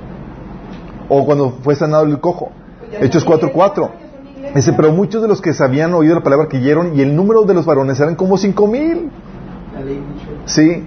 O 1.08 1.24
cuando 1.26 1.50
fue 1.62 1.74
sanado 1.74 2.04
el 2.04 2.18
cojo. 2.20 2.50
Hechos 3.00 3.24
4, 3.24 3.50
4. 3.52 3.90
Dice, 4.54 4.72
pero 4.72 4.92
muchos 4.92 5.20
de 5.20 5.28
los 5.28 5.40
que 5.40 5.52
se 5.52 5.64
habían 5.64 5.92
oído 5.94 6.14
la 6.14 6.22
palabra 6.22 6.46
creyeron 6.48 6.96
y 6.96 7.00
el 7.02 7.14
número 7.16 7.42
de 7.42 7.54
los 7.54 7.66
varones 7.66 7.98
eran 8.00 8.14
como 8.14 8.38
cinco 8.38 8.66
mil. 8.66 9.10
Sí. 10.46 10.84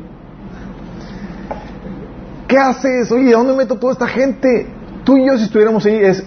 ¿Qué 2.48 2.58
haces? 2.58 3.12
Oye, 3.12 3.34
¿a 3.34 3.38
dónde 3.38 3.54
meto 3.56 3.76
toda 3.76 3.94
esta 3.94 4.08
gente? 4.08 4.68
Tú 5.04 5.18
y 5.18 5.28
yo, 5.28 5.38
si 5.38 5.44
estuviéramos 5.46 5.86
ahí, 5.86 5.96
es 5.96 6.26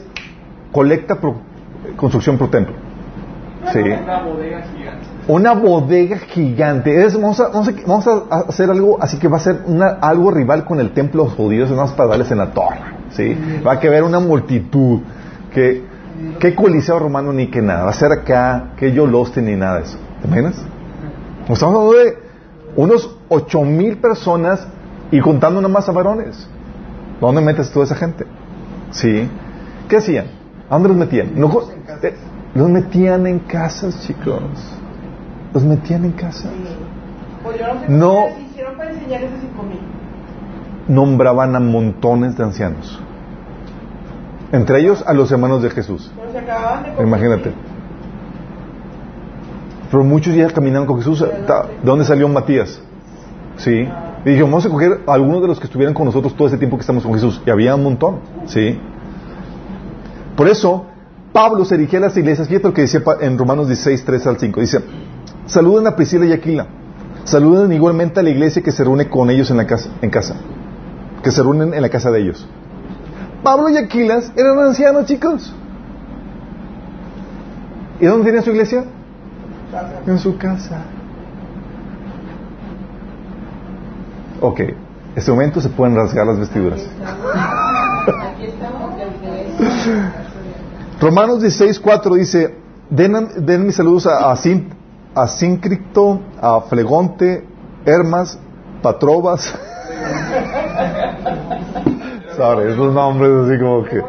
colecta, 0.71 1.19
pro- 1.19 1.41
construcción 1.97 2.37
pro 2.37 2.49
templo. 2.49 2.75
Sí. 3.73 3.79
Una 5.31 5.53
bodega 5.55 6.19
gigante. 6.19 7.05
Es- 7.05 7.15
vamos, 7.15 7.39
a, 7.41 7.49
vamos, 7.87 8.07
a, 8.09 8.13
a 8.35 8.39
hacer 8.49 8.69
algo 8.71 8.99
así 9.01 9.19
que 9.19 9.29
va 9.29 9.37
a 9.37 9.41
ser 9.41 9.63
una, 9.67 9.87
algo 10.01 10.31
rival 10.33 10.65
con 10.65 10.81
el 10.81 10.91
templo 10.93 11.25
los 11.25 11.35
judíos, 11.35 11.71
unas 11.71 11.93
para 11.93 12.09
darles 12.11 12.31
en 12.33 12.39
la 12.39 12.51
torre. 12.53 12.81
¿sí? 13.11 13.37
Va 13.65 13.73
a 13.75 13.77
haber 13.77 14.03
una 14.03 14.19
multitud. 14.19 15.01
Que, 15.55 15.83
que 16.39 16.55
coliseo 16.55 16.99
romano 16.99 17.33
ni 17.33 17.47
que 17.49 17.63
nada. 17.63 17.85
Va 17.85 17.91
a 17.91 17.95
ser 17.95 18.11
acá, 18.13 18.73
que 18.77 18.93
Yoloste 18.93 19.41
ni 19.43 19.55
nada 19.57 19.77
de 19.79 19.83
eso. 19.85 19.99
¿Te 20.21 20.27
imaginas? 20.27 20.57
Estamos 21.49 21.63
hablando 21.63 21.93
de 21.93 22.19
unos 22.77 23.17
ocho 23.29 23.63
mil 23.63 23.97
personas 23.99 24.67
y 25.11 25.21
contando 25.21 25.61
nada 25.61 25.73
más 25.73 25.89
a 25.89 25.93
varones. 25.93 26.49
¿Dónde 27.21 27.41
metes 27.41 27.71
toda 27.71 27.85
esa 27.85 27.95
gente? 27.95 28.25
¿Sí? 28.91 29.29
¿Qué 29.89 29.97
hacían? 29.97 30.27
¿A 30.69 30.75
dónde 30.75 30.89
los 30.91 30.99
metían? 30.99 31.33
No 31.35 31.49
eh, 32.03 32.15
los 32.55 32.69
metían 32.69 33.27
en 33.27 33.41
casas, 33.41 34.01
chicos. 34.07 34.43
Los 35.53 35.63
metían 35.65 36.05
en 36.05 36.13
casas. 36.13 36.53
Pues 37.43 37.89
no. 37.89 38.27
Nombraban 40.89 41.57
a 41.57 41.61
montones 41.61 42.37
de 42.37 42.45
ancianos. 42.45 43.01
Entre 44.53 44.81
ellos 44.81 45.03
a 45.07 45.13
los 45.13 45.31
hermanos 45.31 45.63
de 45.63 45.71
Jesús. 45.71 46.11
Imagínate. 47.03 47.53
Pero 49.91 50.05
muchos 50.05 50.35
ya 50.35 50.49
caminaron 50.49 50.87
con 50.87 50.99
Jesús. 50.99 51.21
¿De 51.21 51.29
dónde 51.83 52.05
salió 52.05 52.29
Matías? 52.29 52.81
Sí. 53.57 53.89
Y 54.25 54.31
dijo, 54.31 54.45
vamos 54.45 54.67
a 54.67 54.69
coger 54.69 55.01
a 55.07 55.15
algunos 55.15 55.43
de 55.43 55.49
los 55.49 55.59
que 55.59 55.67
estuvieran 55.67 55.95
con 55.95 56.05
nosotros 56.05 56.35
todo 56.37 56.47
ese 56.49 56.59
tiempo 56.59 56.77
que 56.77 56.83
estamos 56.83 57.03
con 57.03 57.15
Jesús. 57.15 57.41
Y 57.47 57.51
había 57.51 57.75
un 57.75 57.83
montón. 57.83 58.21
Sí. 58.47 58.79
Por 60.37 60.49
eso, 60.49 60.85
Pablo 61.33 61.65
se 61.65 61.77
dirigía 61.77 61.99
a 61.99 62.03
las 62.03 62.17
iglesias. 62.17 62.49
Fíjate 62.49 62.69
lo 62.69 62.75
que 62.75 62.87
pa- 63.01 63.17
en 63.21 63.39
Romanos 63.39 63.67
16, 63.69 64.05
3 64.05 64.27
al 64.27 64.39
5. 64.39 64.61
Dice, 64.61 64.81
saluden 65.51 65.87
a 65.87 65.97
Priscila 65.97 66.25
y 66.27 66.33
Aquila. 66.33 66.67
Saluden 67.25 67.73
igualmente 67.73 68.21
a 68.21 68.23
la 68.23 68.31
iglesia 68.31 68.63
que 68.63 68.73
se 68.73 68.83
reúne 68.83 69.09
con 69.09 69.29
ellos 69.31 69.51
en 69.51 69.57
la 69.59 69.67
casa. 69.67 69.91
En 70.01 70.11
casa. 70.11 70.37
Que 71.23 71.31
se 71.31 71.43
reúnen 71.43 71.75
en 71.75 71.83
la 71.83 71.89
casa 71.89 72.11
de 72.11 72.21
ellos. 72.23 72.49
Pablo 73.43 73.69
y 73.69 73.77
Aquilas 73.77 74.33
eran 74.37 74.59
ancianos, 74.59 75.07
chicos. 75.07 75.55
¿Y 78.01 78.07
dónde 78.07 78.25
tenía 78.27 78.43
su 78.43 78.51
iglesia? 78.51 78.85
En 80.07 80.19
su 80.19 80.37
casa. 80.39 80.83
Ok, 84.41 84.61
en 84.61 84.77
este 85.15 85.31
momento 85.31 85.61
se 85.61 85.69
pueden 85.69 85.95
rasgar 85.97 86.27
las 86.27 86.39
vestiduras. 86.39 86.81
Aquí 88.07 88.47
estamos. 88.47 88.91
Romanos 91.01 91.41
16, 91.43 91.79
4 91.81 92.15
dice, 92.15 92.55
den, 92.89 93.29
den 93.45 93.67
mis 93.67 93.75
saludos 93.77 94.07
a, 94.07 94.31
a, 94.31 94.37
Sin- 94.37 94.69
a 95.15 95.27
Síncrito, 95.29 96.21
a 96.41 96.61
Flegonte, 96.63 97.45
Hermas, 97.85 98.39
Patrobas. 98.83 99.55
Sorry, 102.37 102.73
esos 102.73 102.95
nombres 102.95 103.31
así 103.47 103.59
como 103.59 103.85
que... 103.85 104.03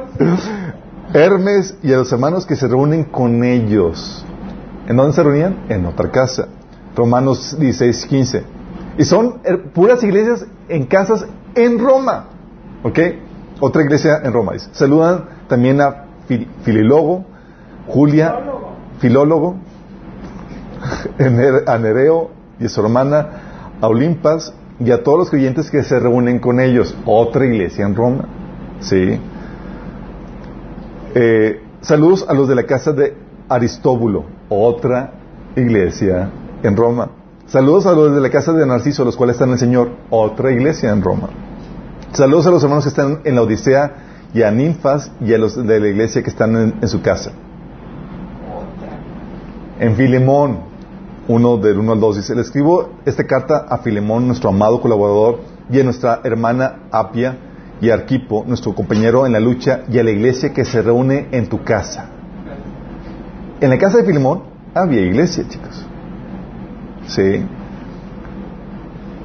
Hermes 1.14 1.78
y 1.84 1.92
a 1.92 1.98
los 1.98 2.12
hermanos 2.14 2.46
que 2.46 2.56
se 2.56 2.68
reúnen 2.68 3.04
con 3.04 3.44
ellos. 3.44 4.26
¿En 4.88 4.96
dónde 4.96 5.12
se 5.14 5.22
reunían? 5.24 5.66
En 5.68 5.86
otra 5.86 6.10
casa. 6.10 6.48
Romanos 6.96 7.58
16, 7.60 8.06
15. 8.06 8.44
Y 8.98 9.04
son 9.04 9.42
puras 9.74 10.02
iglesias 10.04 10.46
en 10.70 10.86
casas 10.86 11.26
en 11.56 11.80
Roma. 11.80 12.28
¿Ok? 12.84 13.00
Otra 13.60 13.82
iglesia 13.84 14.22
en 14.24 14.32
Roma. 14.32 14.54
Saludan 14.72 15.26
también 15.50 15.82
a 15.82 16.06
Fi- 16.28 16.48
Filólogo, 16.64 17.26
Julia, 17.88 18.34
Filólogo, 19.00 19.56
a 21.68 21.78
Nereo 21.78 22.32
y 22.60 22.66
a 22.66 22.70
su 22.70 22.82
hermana, 22.82 23.28
a 23.82 23.88
Olimpas 23.88 24.54
y 24.80 24.92
a 24.92 25.04
todos 25.04 25.20
los 25.20 25.30
creyentes 25.30 25.70
que 25.70 25.84
se 25.84 26.00
reúnen 26.00 26.40
con 26.40 26.60
ellos. 26.60 26.96
Otra 27.06 27.46
iglesia 27.46 27.86
en 27.86 27.96
Roma. 27.96 28.26
¿Sí? 28.80 29.20
Eh, 31.14 31.62
saludos 31.82 32.26
a 32.28 32.34
los 32.34 32.48
de 32.48 32.56
la 32.56 32.64
casa 32.64 32.94
de 32.94 33.16
Aristóbulo, 33.50 34.26
otra 34.50 35.12
iglesia 35.56 36.30
en 36.64 36.76
Roma. 36.76 37.10
Saludos 37.48 37.86
a 37.86 37.92
los 37.92 38.16
de 38.16 38.22
la 38.22 38.30
casa 38.30 38.54
de 38.54 38.66
Narciso, 38.66 39.04
los 39.04 39.18
cuales 39.18 39.36
están 39.36 39.50
en 39.50 39.54
el 39.54 39.60
Señor, 39.60 39.90
otra 40.10 40.52
iglesia 40.52 40.92
en 40.92 41.02
Roma. 41.02 41.30
Saludos 42.14 42.48
a 42.48 42.52
los 42.52 42.64
hermanos 42.64 42.86
que 42.86 42.90
están 42.90 43.20
en 43.26 43.36
la 43.36 43.42
Odisea 43.42 43.94
y 44.34 44.42
a 44.44 44.52
Ninfas 44.52 45.12
y 45.20 45.34
a 45.34 45.38
los 45.38 45.56
de 45.56 45.80
la 45.80 45.88
iglesia 45.90 46.24
que 46.24 46.30
están 46.30 46.56
en, 46.56 46.76
en 46.82 46.88
su 46.88 47.02
casa. 47.02 47.34
En 49.80 49.96
Filemón, 49.96 50.71
uno 51.28 51.58
del 51.58 51.78
1 51.78 51.94
al 51.94 52.00
2, 52.00 52.16
dice, 52.18 52.36
le 52.36 52.42
escribo 52.42 52.90
esta 53.06 53.26
carta 53.26 53.66
a 53.70 53.78
Filemón, 53.80 54.28
nuestro 54.28 54.50
amado 54.50 54.82
colaborador, 54.82 55.40
y 55.70 55.80
a 55.80 55.84
nuestra 55.84 56.22
hermana 56.24 56.80
Apia 56.92 57.38
y 57.80 57.90
Arquipo, 57.90 58.44
nuestro 58.48 58.74
compañero 58.74 59.26
en 59.26 59.34
la 59.34 59.40
lucha, 59.40 59.82
y 59.90 60.00
a 60.00 60.04
la 60.04 60.12
iglesia 60.12 60.54
que 60.54 60.66
se 60.66 60.82
reúne 60.82 61.28
en 61.32 61.48
tu 61.48 61.64
casa. 61.64 62.10
En 63.60 63.70
la 63.70 63.78
casa 63.78 63.98
de 63.98 64.04
Filemón 64.04 64.44
había 64.74 65.02
iglesia, 65.02 65.48
chicos. 65.48 65.86
Sí. 67.08 67.46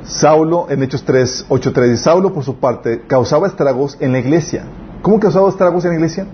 Saulo, 0.04 0.66
en 0.68 0.82
Hechos 0.82 1.04
3, 1.04 1.46
8, 1.48 1.72
3, 1.72 1.90
dice, 1.90 2.02
Saulo 2.04 2.32
por 2.32 2.44
su 2.44 2.56
parte 2.56 3.02
causaba 3.06 3.46
estragos 3.46 3.96
en 4.00 4.12
la 4.12 4.18
iglesia. 4.18 4.66
¿Cómo 5.02 5.18
causaba 5.18 5.48
estragos 5.48 5.84
en 5.84 5.90
la 5.90 5.96
iglesia? 5.96 6.26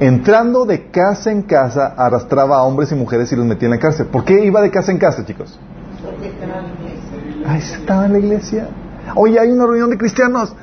Entrando 0.00 0.64
de 0.64 0.90
casa 0.90 1.30
en 1.30 1.42
casa, 1.42 1.94
arrastraba 1.96 2.56
a 2.56 2.62
hombres 2.62 2.90
y 2.90 2.94
mujeres 2.94 3.30
y 3.32 3.36
los 3.36 3.44
metía 3.44 3.66
en 3.66 3.72
la 3.72 3.78
cárcel. 3.78 4.06
¿Por 4.06 4.24
qué 4.24 4.44
iba 4.44 4.62
de 4.62 4.70
casa 4.70 4.90
en 4.90 4.98
casa, 4.98 5.24
chicos? 5.26 5.58
Porque 6.02 6.28
estaba 6.28 6.60
en 6.60 6.64
la 6.64 6.72
iglesia. 6.72 7.52
Ahí 7.52 7.58
estaba 7.58 8.06
en 8.06 8.12
la 8.12 8.18
iglesia. 8.18 8.68
Oye, 9.14 9.38
hay 9.38 9.50
una 9.50 9.66
reunión 9.66 9.90
de 9.90 9.98
cristianos. 9.98 10.54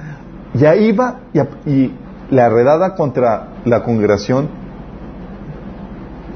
Ya 0.55 0.75
iba 0.75 1.19
y, 1.33 1.69
y 1.71 1.95
la 2.31 2.49
redada 2.49 2.95
contra 2.95 3.49
la 3.63 3.83
congregación 3.83 4.49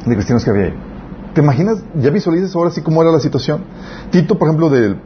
de 0.05 0.13
cristianos 0.13 0.43
que 0.43 0.51
había 0.51 0.65
ahí. 0.65 0.73
¿Te 1.33 1.41
imaginas? 1.41 1.83
¿Ya 1.95 2.09
visualizas 2.09 2.55
ahora 2.55 2.71
sí 2.71 2.81
cómo 2.81 3.01
era 3.01 3.11
la 3.11 3.19
situación? 3.19 3.61
Tito, 4.11 4.37
por 4.37 4.47
ejemplo, 4.47 4.69
del, 4.69 4.97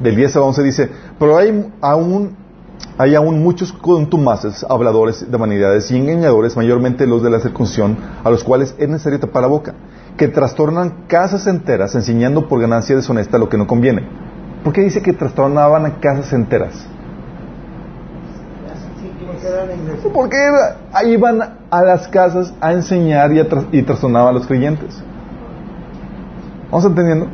del 0.00 0.16
10 0.16 0.36
al 0.36 0.42
11 0.42 0.62
dice, 0.62 0.90
pero 1.18 1.36
hay 1.36 1.70
aún, 1.80 2.36
hay 2.98 3.14
aún 3.14 3.42
muchos 3.42 3.72
contumaces, 3.72 4.64
habladores 4.68 5.30
de 5.30 5.36
vanidades 5.36 5.90
y 5.90 5.96
engañadores, 5.98 6.56
mayormente 6.56 7.06
los 7.06 7.22
de 7.22 7.30
la 7.30 7.40
circuncisión, 7.40 7.96
a 8.24 8.30
los 8.30 8.42
cuales 8.44 8.74
es 8.78 8.88
necesario 8.88 9.20
tapar 9.20 9.42
la 9.42 9.48
boca, 9.48 9.74
que 10.16 10.28
trastornan 10.28 11.04
casas 11.08 11.46
enteras 11.46 11.94
enseñando 11.94 12.48
por 12.48 12.60
ganancia 12.60 12.96
deshonesta 12.96 13.36
lo 13.38 13.48
que 13.48 13.58
no 13.58 13.66
conviene. 13.66 14.02
¿Por 14.64 14.72
qué 14.72 14.80
dice 14.82 15.02
que 15.02 15.12
trastornaban 15.12 15.84
a 15.86 16.00
casas 16.00 16.32
enteras? 16.32 16.86
Porque 20.12 20.36
iban 21.06 21.58
a 21.70 21.82
las 21.82 22.08
casas 22.08 22.54
a 22.60 22.72
enseñar 22.72 23.32
y, 23.32 23.40
a 23.40 23.48
tras- 23.48 23.66
y 23.72 23.82
trastornaban 23.82 24.30
a 24.30 24.32
los 24.38 24.46
creyentes. 24.46 25.02
¿Vamos 26.70 26.84
entendiendo? 26.86 27.28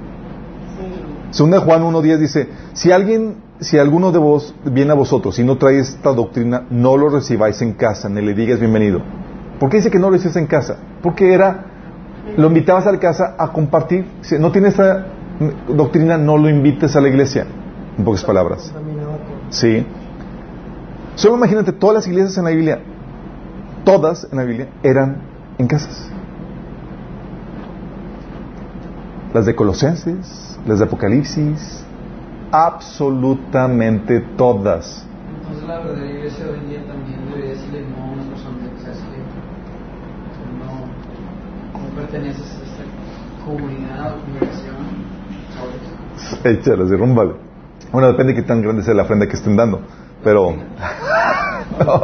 Segunda 1.31 1.61
Juan 1.61 1.83
1.10 1.83 2.19
dice, 2.19 2.49
si 2.75 2.93
alguien, 2.93 3.37
si 3.63 3.79
alguno 3.79 4.11
de 4.11 4.19
vos 4.19 4.55
viene 4.65 4.93
a 4.93 4.95
vosotros 4.95 5.39
y 5.39 5.45
no 5.45 5.57
trae 5.57 5.79
esta 5.79 6.13
doctrina, 6.13 6.65
no 6.71 6.97
lo 6.97 7.09
recibáis 7.09 7.63
en 7.63 7.75
casa, 7.75 8.09
ni 8.09 8.21
le 8.21 8.35
digas 8.35 8.59
bienvenido. 8.59 9.01
¿Por 9.59 9.71
qué 9.71 9.77
dice 9.77 9.91
que 9.91 9.99
no 9.99 10.09
lo 10.09 10.17
recibes 10.17 10.37
en 10.37 10.47
casa? 10.47 10.77
Porque 11.03 11.33
era, 11.33 11.67
lo 12.37 12.49
invitabas 12.49 12.87
a 12.87 12.93
la 12.93 12.99
casa 12.99 13.37
a 13.39 13.53
compartir. 13.53 14.07
Si 14.23 14.39
no 14.39 14.51
tiene 14.51 14.69
esta 14.69 15.07
doctrina, 15.69 16.19
no 16.19 16.37
lo 16.37 16.49
invites 16.49 16.97
a 16.97 17.01
la 17.01 17.09
iglesia. 17.09 17.47
En 17.97 18.05
pocas 18.05 18.25
palabras. 18.25 18.73
Sí. 19.51 19.87
Solo 21.15 21.37
imagínate, 21.37 21.73
todas 21.73 21.95
las 21.95 22.07
iglesias 22.09 22.37
en 22.39 22.45
la 22.45 22.51
Biblia, 22.51 22.81
todas 23.85 24.27
en 24.31 24.39
la 24.39 24.45
Biblia, 24.45 24.69
eran 24.83 25.19
en 25.59 25.67
casas. 25.69 26.11
Las 29.33 29.47
de 29.47 29.55
Colosenses, 29.55 30.59
las 30.67 30.79
de 30.79 30.85
Apocalipsis, 30.85 31.85
absolutamente 32.53 34.21
todas. 34.37 35.07
Entonces 35.41 35.67
la 35.67 35.79
verdadera 35.79 36.11
iglesia 36.11 36.45
hoy 36.51 36.59
en 36.59 36.69
día 36.69 36.87
también 36.87 37.27
debería 37.27 37.51
decirle 37.51 37.87
no 37.89 37.97
a 37.97 38.13
una 38.13 38.23
persona 38.25 38.59
que 38.71 38.81
sabes 38.83 38.99
que 38.99 39.19
no, 40.61 41.97
perteneces 41.97 42.43
a 42.43 42.63
esta 42.65 42.85
comunidad 43.45 44.13
o 44.13 44.21
congregación. 44.21 44.77
Échalas, 46.45 46.91
derrúmbale. 46.91 47.33
Bueno, 47.91 48.09
depende 48.09 48.35
de 48.35 48.43
qué 48.43 48.47
tan 48.47 48.63
grande 48.63 48.83
sea 48.83 48.95
la 48.95 49.03
ofrenda 49.03 49.27
que 49.27 49.35
estén 49.35 49.57
dando. 49.57 49.81
Pero. 50.23 50.55
No, 51.79 52.01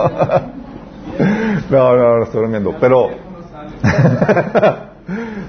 no, 1.97 1.97
no, 1.97 2.23
estoy 2.25 2.41
bromeando. 2.41 2.75
Pero. 2.81 3.11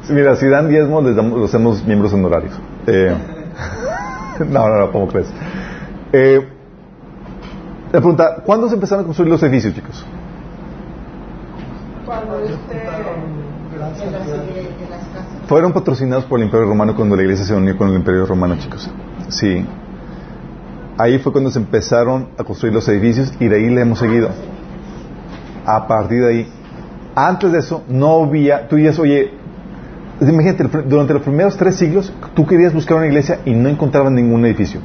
Mira, 0.10 0.36
si 0.36 0.48
dan 0.48 0.70
diezmos, 0.70 1.04
les 1.04 1.16
damos, 1.16 1.40
los 1.40 1.50
hacemos 1.50 1.86
miembros 1.86 2.14
honorarios. 2.14 2.54
Eh, 2.88 3.16
no, 4.50 4.70
no, 4.70 4.78
no, 4.78 4.92
¿cómo 4.92 5.08
crees? 5.08 5.28
Eh, 6.14 6.48
la 7.92 8.00
pregunta, 8.00 8.36
¿cuándo 8.46 8.68
se 8.68 8.76
empezaron 8.76 9.04
a 9.04 9.06
construir 9.06 9.32
los 9.32 9.42
edificios, 9.44 9.74
chicos? 9.74 10.06
Cuando 12.06 12.40
este. 12.40 12.84
Fueron 15.48 15.74
patrocinados 15.74 16.26
por 16.26 16.40
el 16.40 16.46
Imperio 16.46 16.68
Romano 16.68 16.96
cuando 16.96 17.16
la 17.16 17.24
iglesia 17.24 17.46
se 17.46 17.56
unió 17.56 17.76
con 17.76 17.90
el 17.90 17.96
Imperio 17.96 18.26
Romano, 18.26 18.56
chicos. 18.58 18.90
Sí. 19.30 19.66
Ahí 20.98 21.18
fue 21.18 21.32
cuando 21.32 21.50
se 21.50 21.60
empezaron 21.60 22.30
a 22.38 22.44
construir 22.44 22.74
los 22.74 22.88
edificios 22.88 23.34
y 23.40 23.48
de 23.48 23.56
ahí 23.56 23.70
le 23.70 23.82
hemos 23.82 24.00
seguido. 24.00 24.30
A 25.66 25.88
partir 25.88 26.22
de 26.22 26.30
ahí. 26.30 26.54
Antes 27.16 27.52
de 27.52 27.60
eso, 27.60 27.84
no 27.88 28.24
había. 28.24 28.68
Tú 28.68 28.76
dices, 28.76 29.00
oye, 29.00 29.34
imagínate, 30.28 30.64
durante 30.88 31.14
los 31.14 31.22
primeros 31.24 31.56
tres 31.56 31.76
siglos, 31.76 32.12
tú 32.34 32.46
querías 32.46 32.74
buscar 32.74 32.98
una 32.98 33.08
iglesia 33.08 33.40
y 33.46 33.52
no 33.54 33.70
encontrabas 33.70 34.12
ningún 34.12 34.46
edificio. 34.46 34.82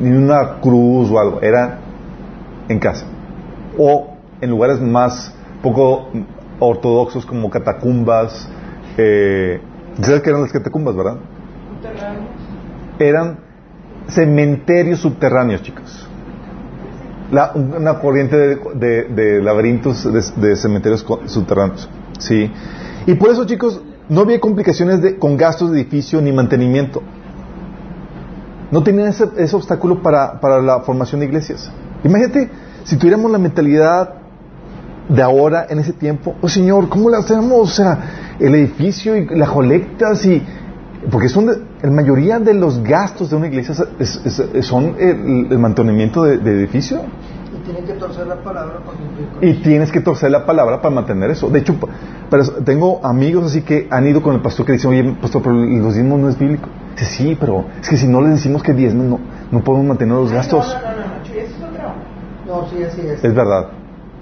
Ni 0.00 0.10
una 0.16 0.60
cruz 0.60 1.10
o 1.10 1.18
algo. 1.18 1.40
Era 1.42 1.78
en 2.68 2.78
casa. 2.78 3.04
O 3.76 4.14
en 4.40 4.48
lugares 4.50 4.80
más 4.80 5.34
poco 5.62 6.08
ortodoxos 6.58 7.26
como 7.26 7.50
catacumbas. 7.50 8.48
Eh, 8.96 9.60
¿Sabes 10.00 10.22
qué 10.22 10.30
eran 10.30 10.42
las 10.42 10.52
catacumbas, 10.52 10.96
verdad? 10.96 11.16
subterráneos, 11.82 12.24
Eran 12.98 13.38
cementerios 14.08 15.00
subterráneos, 15.00 15.62
chicos. 15.62 16.06
La- 17.30 17.52
una 17.54 17.98
corriente 18.00 18.36
de, 18.36 18.56
de- 18.74 19.04
de 19.04 19.42
laberintos 19.42 20.04
de, 20.10 20.48
de 20.48 20.56
cementerios 20.56 21.04
subterráneos. 21.26 21.88
Sí. 22.18 22.50
Y 23.06 23.14
por 23.14 23.30
eso, 23.30 23.46
chicos, 23.46 23.80
no 24.10 24.20
había 24.20 24.38
complicaciones 24.40 25.00
de- 25.00 25.16
con 25.18 25.36
gastos 25.38 25.70
de 25.72 25.80
edificio 25.80 26.20
ni 26.20 26.32
mantenimiento. 26.32 27.02
No 28.70 28.82
tenían 28.82 29.08
ese, 29.08 29.24
ese 29.38 29.56
obstáculo 29.56 30.02
para, 30.02 30.40
para 30.40 30.60
la 30.60 30.80
formación 30.80 31.20
de 31.20 31.26
iglesias. 31.26 31.70
Imagínate 32.04 32.50
si 32.84 32.96
tuviéramos 32.96 33.30
la 33.30 33.38
mentalidad 33.38 34.14
de 35.08 35.22
ahora 35.22 35.66
en 35.68 35.78
ese 35.80 35.92
tiempo, 35.92 36.36
oh 36.40 36.48
Señor, 36.48 36.88
¿cómo 36.88 37.10
le 37.10 37.16
hacemos? 37.16 37.52
O 37.52 37.66
sea, 37.74 38.36
el 38.38 38.54
edificio 38.54 39.16
y 39.16 39.26
las 39.36 39.50
colectas 39.50 40.24
y 40.24 40.42
porque 41.10 41.28
son 41.28 41.46
de- 41.46 41.58
la 41.82 41.90
mayoría 41.90 42.38
de 42.38 42.52
los 42.54 42.82
gastos 42.82 43.30
de 43.30 43.36
una 43.36 43.46
iglesia 43.48 43.74
es- 43.98 44.20
es- 44.24 44.38
es- 44.54 44.66
son 44.66 44.96
el, 44.98 45.58
mantenimiento 45.58 46.22
de, 46.24 46.34
edificio 46.52 47.00
tienen 47.70 47.86
que 47.86 47.98
torcer 47.98 48.26
la 48.26 48.36
palabra 48.36 48.80
para 48.80 48.98
cumplir 48.98 49.28
con 49.28 49.48
y 49.48 49.54
tienes 49.62 49.92
que 49.92 50.00
torcer 50.00 50.30
la 50.30 50.44
palabra 50.44 50.80
para 50.80 50.94
mantener 50.94 51.30
eso. 51.30 51.48
De 51.48 51.60
hecho, 51.60 51.76
pero 52.30 52.44
tengo 52.64 53.00
amigos 53.04 53.46
así 53.46 53.62
que 53.62 53.86
han 53.90 54.06
ido 54.06 54.22
con 54.22 54.34
el 54.34 54.40
pastor 54.40 54.66
que 54.66 54.72
dicen, 54.72 54.90
oye, 54.90 55.16
pastor, 55.20 55.42
pero 55.42 55.54
los 55.54 55.94
diezmos 55.94 56.18
no 56.18 56.28
es 56.28 56.38
bíblico. 56.38 56.68
Dice, 56.92 57.06
sí, 57.06 57.36
pero 57.38 57.64
es 57.80 57.88
que 57.88 57.96
si 57.96 58.08
no 58.08 58.20
les 58.20 58.32
decimos 58.32 58.62
que 58.62 58.72
diezmos, 58.72 59.06
no, 59.06 59.20
no 59.50 59.64
podemos 59.64 59.86
mantener 59.86 60.16
los 60.16 60.32
gastos. 60.32 60.66
No, 60.66 60.74
no, 60.74 60.96
no, 60.96 61.06
no, 61.06 61.24
eso 61.24 61.34
es 61.34 61.54
otro. 61.62 61.92
No, 62.46 62.68
sí, 62.68 62.82
así 62.82 63.00
es. 63.02 63.24
Es 63.24 63.34
verdad, 63.34 63.68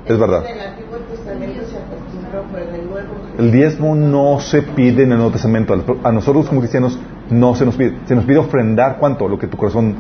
es 0.07 0.19
verdad. 0.19 0.45
En 0.47 0.59
el 0.59 0.67
Antiguo 0.67 0.99
Testamento 1.11 1.61
se 1.67 1.79
acostumbró, 1.79 2.45
pero 2.53 2.69
en 2.69 2.75
el 2.75 2.89
Nuevo. 2.89 3.15
El 3.39 3.53
diezmo 3.53 3.95
no 3.95 4.41
se 4.41 4.63
pide 4.63 5.05
en 5.05 5.13
el 5.13 5.19
Nuevo 5.19 5.33
Testamento. 5.33 5.75
A 6.05 6.13
nosotros 6.13 6.49
como 6.49 6.61
cristianos 6.61 6.99
no 7.31 7.55
se 7.55 7.65
nos 7.65 7.77
pide. 7.77 7.97
Se 8.07 8.15
nos 8.15 8.25
pide 8.25 8.39
ofrendar 8.39 8.99
cuánto, 8.99 9.29
lo 9.29 9.39
que 9.39 9.47
tu 9.47 9.57
corazón 9.57 9.95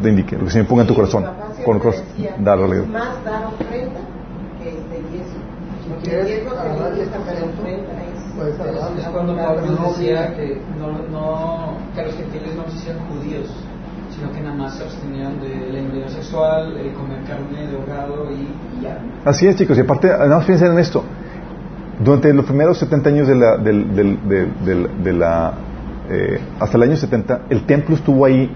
te 0.00 0.08
indique, 0.08 0.32
lo 0.36 0.40
que 0.40 0.44
el 0.46 0.50
Señor 0.52 0.66
ponga 0.68 0.82
en 0.82 0.88
tu 0.88 0.94
corazón. 0.94 1.24
Con 1.64 1.76
el 1.76 1.82
corazón, 1.82 2.04
decía, 2.16 2.36
darle. 2.40 2.80
es 2.82 2.88
más 2.88 3.24
dar 3.24 3.44
ofrenda 3.46 4.00
que 4.62 4.68
este 4.68 4.96
diezmo. 5.10 5.42
Si 5.82 5.88
Porque 5.90 6.02
quieres 6.08 6.26
el 6.26 6.32
diezmo 6.32 6.52
que 6.52 6.58
agarrar 6.60 6.92
le 6.92 7.04
gusta 7.04 7.18
para 7.18 7.38
10%, 7.40 7.42
ofrenda 7.42 7.92
es. 8.98 9.08
cuando 9.12 9.36
Pablo 9.36 9.88
decía 9.88 10.34
que, 10.34 10.60
no, 10.78 10.86
no, 11.10 11.76
que 11.94 12.02
los 12.02 12.14
gentiles 12.14 12.54
no 12.56 12.64
se 12.70 12.76
hicieron 12.76 13.02
judíos, 13.08 13.50
sino 14.16 14.30
que 14.32 14.40
nada 14.40 14.54
más 14.54 14.74
se 14.76 14.84
abstenían 14.84 15.40
de 15.40 15.72
la 15.72 15.78
inmunidad 15.80 16.08
sexual, 16.08 16.76
el 16.76 16.92
comer 16.94 17.18
carne 17.26 17.66
de 17.66 17.76
ahogado 17.76 18.30
y, 18.30 18.78
y 18.78 18.82
ya. 18.82 18.98
Así 19.24 19.46
es, 19.46 19.56
chicos. 19.56 19.76
Y 19.78 19.80
aparte, 19.82 20.08
nada 20.08 20.36
más 20.36 20.44
piensen 20.46 20.72
en 20.72 20.78
esto. 20.78 21.02
Durante 22.02 22.32
los 22.32 22.44
primeros 22.44 22.78
70 22.78 23.08
años 23.10 23.28
de 23.28 23.34
la, 23.36 23.56
del, 23.58 23.94
del- 23.94 24.28
del- 24.28 24.64
del- 24.64 25.04
de 25.04 25.12
la 25.12 25.52
eh, 26.10 26.40
hasta 26.58 26.76
el 26.76 26.82
año 26.82 26.96
70, 26.96 27.42
el 27.48 27.64
templo 27.64 27.94
estuvo 27.94 28.24
ahí 28.24 28.50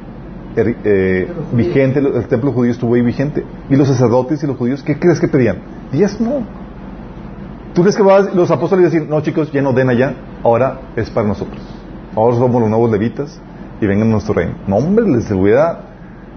eh, 0.56 1.28
vigente, 1.52 2.00
el 2.00 2.26
templo 2.28 2.52
judío 2.52 2.72
estuvo 2.72 2.94
ahí 2.94 3.02
vigente. 3.02 3.44
Y 3.68 3.76
los 3.76 3.88
sacerdotes 3.88 4.42
y 4.42 4.46
los 4.46 4.56
judíos, 4.56 4.82
¿qué 4.82 4.98
crees 4.98 5.20
que 5.20 5.28
pedían? 5.28 5.58
Diezmo. 5.92 6.42
¿Tú 7.74 7.82
crees 7.82 7.96
que 7.96 8.02
vas, 8.02 8.34
los 8.34 8.50
apóstoles 8.50 8.90
decir, 8.90 9.06
no 9.08 9.20
chicos, 9.20 9.52
ya 9.52 9.60
no 9.60 9.74
den 9.74 9.90
allá, 9.90 10.14
ahora 10.42 10.80
es 10.96 11.10
para 11.10 11.28
nosotros? 11.28 11.60
Ahora 12.14 12.36
somos 12.36 12.62
los 12.62 12.70
nuevos 12.70 12.90
levitas 12.90 13.38
y 13.80 13.86
vengan 13.86 14.08
a 14.08 14.12
nuestro 14.12 14.32
reino. 14.32 14.54
No, 14.66 14.76
hombre, 14.76 15.06
les 15.06 15.30
hubiera, 15.30 15.80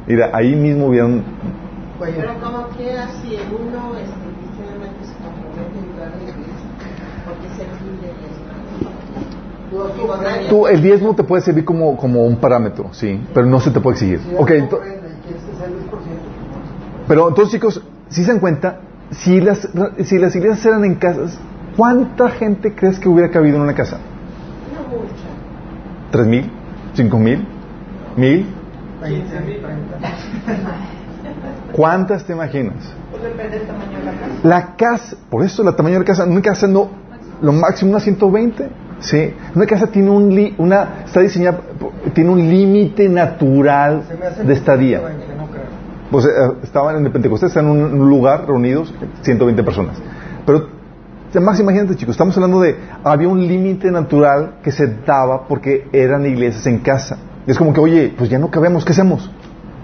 mira, 0.06 0.32
ahí 0.34 0.54
mismo 0.56 0.88
hubieran 0.88 1.24
Pero 1.98 2.34
como 2.42 2.68
quiera, 2.76 3.08
si 3.22 3.38
uno 3.56 3.96
este, 3.96 4.20
cristianamente 4.38 5.06
se 5.06 5.14
compromete 5.24 5.80
a 5.80 5.82
ayudar 5.82 6.08
a 6.08 6.16
la 6.18 6.24
iglesia, 6.24 6.70
porque 7.26 7.48
es 7.48 7.60
el 7.60 7.72
fin 7.78 8.02
de 8.02 8.08
diezmo. 8.20 8.40
Tú 10.50 10.68
el 10.68 10.82
diezmo 10.82 11.16
te 11.16 11.24
puede 11.24 11.42
servir 11.44 11.64
como, 11.66 11.96
como 11.98 12.24
un 12.26 12.38
parámetro, 12.38 12.90
sí, 12.92 13.22
pero 13.34 13.46
no 13.46 13.60
se 13.60 13.72
te 13.72 13.80
puede 13.80 13.96
exigir. 13.96 14.20
Ok, 14.38 14.48
tu 14.48 14.54
ento- 14.54 14.78
ofrenda 14.78 15.08
y 15.08 15.22
quieres 15.28 15.44
que 15.44 15.56
sea 15.58 15.66
el 15.68 15.74
10%, 15.74 15.78
pero 17.08 17.28
entonces 17.30 17.54
chicos, 17.54 17.82
si 18.10 18.24
se 18.24 18.32
dan 18.32 18.40
cuenta, 18.40 18.80
si 19.12 19.42
las, 19.42 19.68
si 20.04 20.18
las 20.18 20.36
iglesias 20.36 20.66
eran 20.66 20.86
en 20.86 20.96
casas, 20.96 21.40
¿cuánta 21.78 22.30
gente 22.30 22.74
crees 22.74 23.00
que 23.00 23.10
hubiera 23.10 23.30
cabido 23.30 23.58
en 23.58 23.64
una 23.64 23.74
casa? 23.76 24.00
¿Tres 26.12 26.26
mil? 26.26 26.52
¿Cinco 26.94 27.20
mil? 27.20 27.48
¿Mil? 28.18 28.48
20, 29.02 29.30
30. 29.36 29.64
¿Cuántas 31.74 32.24
te 32.26 32.34
imaginas? 32.34 32.76
Pues 33.12 33.24
depende 33.24 33.60
del 33.60 33.68
tamaño 33.68 34.00
de 34.00 34.06
la 34.06 34.12
casa. 34.12 34.34
La 34.44 34.76
casa, 34.76 35.18
por 35.30 35.44
eso 35.44 35.64
la 35.64 35.76
tamaño 35.76 35.94
de 35.96 36.00
la 36.00 36.06
casa, 36.06 36.26
una 36.26 36.42
casa 36.42 36.68
no, 36.68 36.90
lo 37.42 37.52
máximo 37.54 37.92
unas 37.92 38.04
120, 38.04 38.70
¿sí? 39.00 39.34
Una 39.56 39.66
casa 39.66 39.88
tiene 39.88 40.10
un, 40.10 40.34
li- 40.34 40.56
una, 40.58 41.04
está 41.06 41.22
diseñada, 41.22 41.60
tiene 42.14 42.30
un 42.30 42.40
límite 42.50 43.08
natural 43.10 44.04
de 44.46 44.54
estadía. 44.54 45.02
20, 45.02 45.26
no 45.36 45.48
creo. 45.48 45.64
Pues 46.12 46.26
estaban 46.64 46.96
en 46.98 47.06
el 47.06 47.12
Pentecostés, 47.12 47.50
estaban 47.50 47.72
en 47.78 48.00
un 48.02 48.10
lugar 48.10 48.46
reunidos 48.48 48.94
120 49.22 49.64
personas. 49.64 49.98
Pero, 50.46 50.68
más 51.42 51.60
imagínate 51.60 51.96
chicos, 51.96 52.14
estamos 52.16 52.36
hablando 52.38 52.60
de, 52.62 52.76
había 53.04 53.28
un 53.28 53.48
límite 53.48 53.92
natural 53.92 54.56
que 54.64 54.72
se 54.72 54.88
daba 55.06 55.48
porque 55.48 55.88
eran 55.94 56.26
iglesias 56.26 56.66
en 56.66 56.80
casa. 56.80 57.18
Es 57.46 57.58
como 57.58 57.74
que, 57.74 57.80
oye, 57.80 58.14
pues 58.18 58.30
ya 58.30 58.40
no 58.40 58.50
cabemos, 58.50 58.84
¿qué 58.86 58.92
hacemos? 58.94 59.30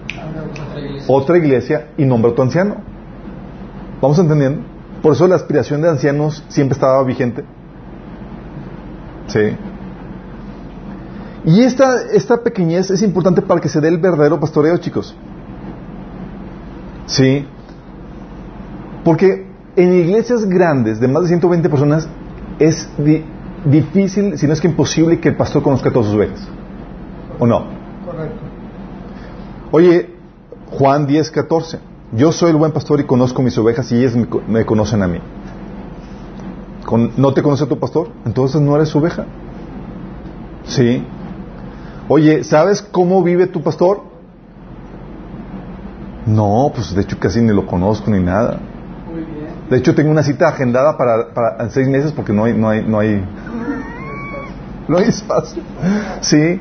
Otra 0.06 0.80
iglesia. 0.80 1.04
Otra 1.14 1.38
iglesia 1.38 1.86
y 1.96 2.04
nombra 2.04 2.32
a 2.32 2.34
tu 2.34 2.42
anciano. 2.42 2.76
¿Vamos 4.00 4.18
entendiendo? 4.18 4.62
Por 5.02 5.12
eso 5.12 5.26
la 5.28 5.36
aspiración 5.36 5.80
de 5.82 5.88
ancianos 5.88 6.44
siempre 6.48 6.74
estaba 6.74 7.02
vigente. 7.04 7.44
Sí. 9.28 9.56
Y 11.44 11.62
esta, 11.62 12.02
esta 12.12 12.42
pequeñez 12.42 12.90
es 12.90 13.02
importante 13.02 13.40
para 13.42 13.60
que 13.60 13.68
se 13.68 13.80
dé 13.80 13.88
el 13.88 13.98
verdadero 13.98 14.40
pastoreo, 14.40 14.76
chicos. 14.78 15.14
Sí. 17.06 17.46
Porque 19.04 19.46
en 19.76 19.94
iglesias 19.94 20.44
grandes 20.46 20.98
de 20.98 21.06
más 21.08 21.22
de 21.22 21.28
120 21.28 21.68
personas 21.68 22.08
es 22.58 22.88
di- 22.98 23.24
difícil, 23.64 24.36
si 24.38 24.46
no 24.46 24.52
es 24.52 24.60
que 24.60 24.66
imposible, 24.68 25.20
que 25.20 25.28
el 25.28 25.36
pastor 25.36 25.62
conozca 25.62 25.90
a 25.90 25.92
todas 25.92 26.06
sus 26.08 26.16
ovejas. 26.16 26.48
¿O 27.38 27.46
no? 27.46 27.64
Correcto. 28.04 28.40
Oye, 29.70 30.10
Juan 30.70 31.06
10, 31.06 31.30
14. 31.30 31.78
Yo 32.16 32.32
soy 32.32 32.50
el 32.50 32.56
buen 32.56 32.72
pastor 32.72 32.98
y 33.00 33.04
conozco 33.04 33.42
mis 33.42 33.56
ovejas 33.58 33.90
y 33.92 33.96
ellas 33.98 34.16
me, 34.16 34.26
me 34.48 34.64
conocen 34.64 35.02
a 35.02 35.08
mí. 35.08 35.18
Con- 36.86 37.12
¿No 37.16 37.34
te 37.34 37.42
conoce 37.42 37.66
tu 37.66 37.78
pastor? 37.78 38.10
Entonces 38.24 38.60
no 38.60 38.76
eres 38.76 38.88
su 38.88 38.98
oveja. 38.98 39.26
Sí. 40.64 41.04
Oye, 42.08 42.44
¿sabes 42.44 42.80
cómo 42.80 43.22
vive 43.24 43.48
tu 43.48 43.60
pastor? 43.60 44.00
No, 46.26 46.70
pues 46.74 46.94
de 46.94 47.02
hecho 47.02 47.18
casi 47.18 47.40
ni 47.40 47.52
lo 47.52 47.66
conozco 47.66 48.10
ni 48.10 48.20
nada. 48.22 48.60
Muy 49.10 49.22
bien. 49.24 49.48
De 49.68 49.78
hecho 49.78 49.94
tengo 49.96 50.10
una 50.10 50.22
cita 50.22 50.48
agendada 50.48 50.96
para, 50.96 51.34
para 51.34 51.64
en 51.64 51.70
seis 51.70 51.88
meses 51.88 52.12
porque 52.12 52.32
no 52.32 52.44
hay, 52.44 52.54
no 52.54 52.68
hay, 52.68 52.84
no 52.86 53.00
hay, 53.00 53.24
no 54.88 54.98
hay 54.98 55.04
espacio. 55.08 55.62
Sí. 56.20 56.60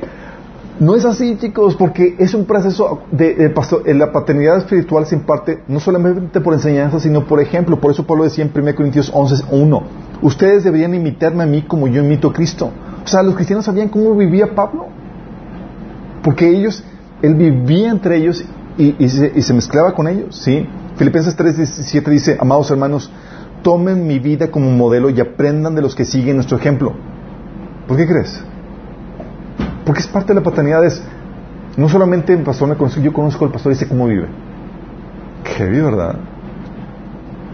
No 0.80 0.94
es 0.96 1.06
así, 1.06 1.38
chicos, 1.38 1.78
porque 1.78 2.16
es 2.20 2.34
un 2.34 2.46
proceso 2.46 3.04
de, 3.12 3.54
La 3.96 4.12
paternidad 4.12 4.58
espiritual 4.58 5.06
se 5.06 5.16
imparte 5.16 5.64
no 5.70 5.80
solamente 5.80 6.42
por 6.42 6.54
enseñanza, 6.54 7.00
sino 7.00 7.26
por 7.26 7.40
ejemplo. 7.40 7.80
Por 7.80 7.92
eso 7.92 8.06
Pablo 8.06 8.26
decía 8.26 8.44
en 8.44 8.52
1 8.54 8.76
Corintios 8.76 9.10
11, 9.14 9.46
1, 9.52 9.84
ustedes 10.22 10.66
deberían 10.66 10.94
imitarme 10.94 11.44
a 11.44 11.46
mí 11.46 11.62
como 11.62 11.88
yo 11.88 12.04
imito 12.04 12.28
a 12.28 12.34
Cristo. 12.34 12.72
O 13.04 13.08
sea, 13.08 13.24
los 13.24 13.36
cristianos 13.36 13.64
sabían 13.64 13.88
cómo 13.88 14.16
vivía 14.16 14.54
Pablo. 14.54 14.88
Porque 16.22 16.50
ellos, 16.50 16.84
él 17.22 17.36
vivía 17.36 17.90
entre 17.90 18.18
ellos 18.18 18.44
y, 18.78 18.96
y 19.02 19.08
se, 19.08 19.32
y 19.34 19.42
se 19.44 19.54
mezclaba 19.54 19.94
con 19.94 20.10
ellos, 20.10 20.36
¿sí? 20.36 20.68
Filipenses 20.98 21.38
3, 21.38 21.56
17 21.56 22.12
dice, 22.12 22.38
amados 22.38 22.70
hermanos, 22.70 23.10
tomen 23.64 24.06
mi 24.06 24.20
vida 24.20 24.52
como 24.52 24.72
modelo 24.72 25.10
y 25.10 25.22
aprendan 25.22 25.74
de 25.76 25.82
los 25.82 25.96
que 25.96 26.04
siguen 26.04 26.36
nuestro 26.36 26.58
ejemplo. 26.58 26.94
¿Por 27.88 27.96
qué 27.96 28.06
crees? 28.08 28.44
Porque 29.86 30.02
es 30.02 30.08
parte 30.08 30.30
de 30.30 30.36
la 30.36 30.44
paternidad, 30.44 30.84
es, 30.84 31.02
no 31.78 31.88
solamente 31.90 32.34
el 32.34 32.44
pastor 32.44 32.68
me 32.70 32.76
conoce, 32.76 33.02
yo 33.02 33.14
conozco 33.14 33.46
al 33.46 33.52
pastor 33.52 33.72
y 33.72 33.76
sé 33.76 33.88
cómo 33.88 34.08
vive. 34.08 34.28
Heavy, 35.44 35.82
¿verdad? 35.82 36.16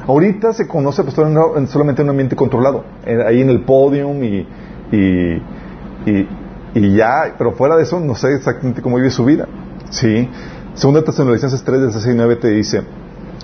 Ahorita 0.08 0.54
se 0.54 0.68
conoce 0.68 1.02
al 1.02 1.06
pastor 1.06 1.28
en, 1.28 1.38
en 1.58 1.68
solamente 1.68 2.02
en 2.02 2.08
un 2.08 2.12
ambiente 2.12 2.36
controlado, 2.36 2.86
ahí 3.28 3.42
en 3.42 3.50
el 3.50 3.64
podium 3.64 4.24
y, 4.24 4.48
y, 4.92 6.28
y, 6.74 6.96
ya, 6.96 7.36
pero 7.38 7.52
fuera 7.52 7.76
de 7.76 7.84
eso 7.84 8.00
no 8.00 8.16
sé 8.16 8.34
exactamente 8.34 8.82
cómo 8.82 8.96
vive 8.96 9.12
su 9.12 9.26
vida. 9.26 9.48
¿sí? 9.90 10.30
Segunda 10.74 11.04
Tesalonicenses 11.04 11.64
3, 11.64 11.82
16 11.82 12.16
y 12.16 12.18
9 12.18 12.36
te 12.38 12.48
dice, 12.48 12.82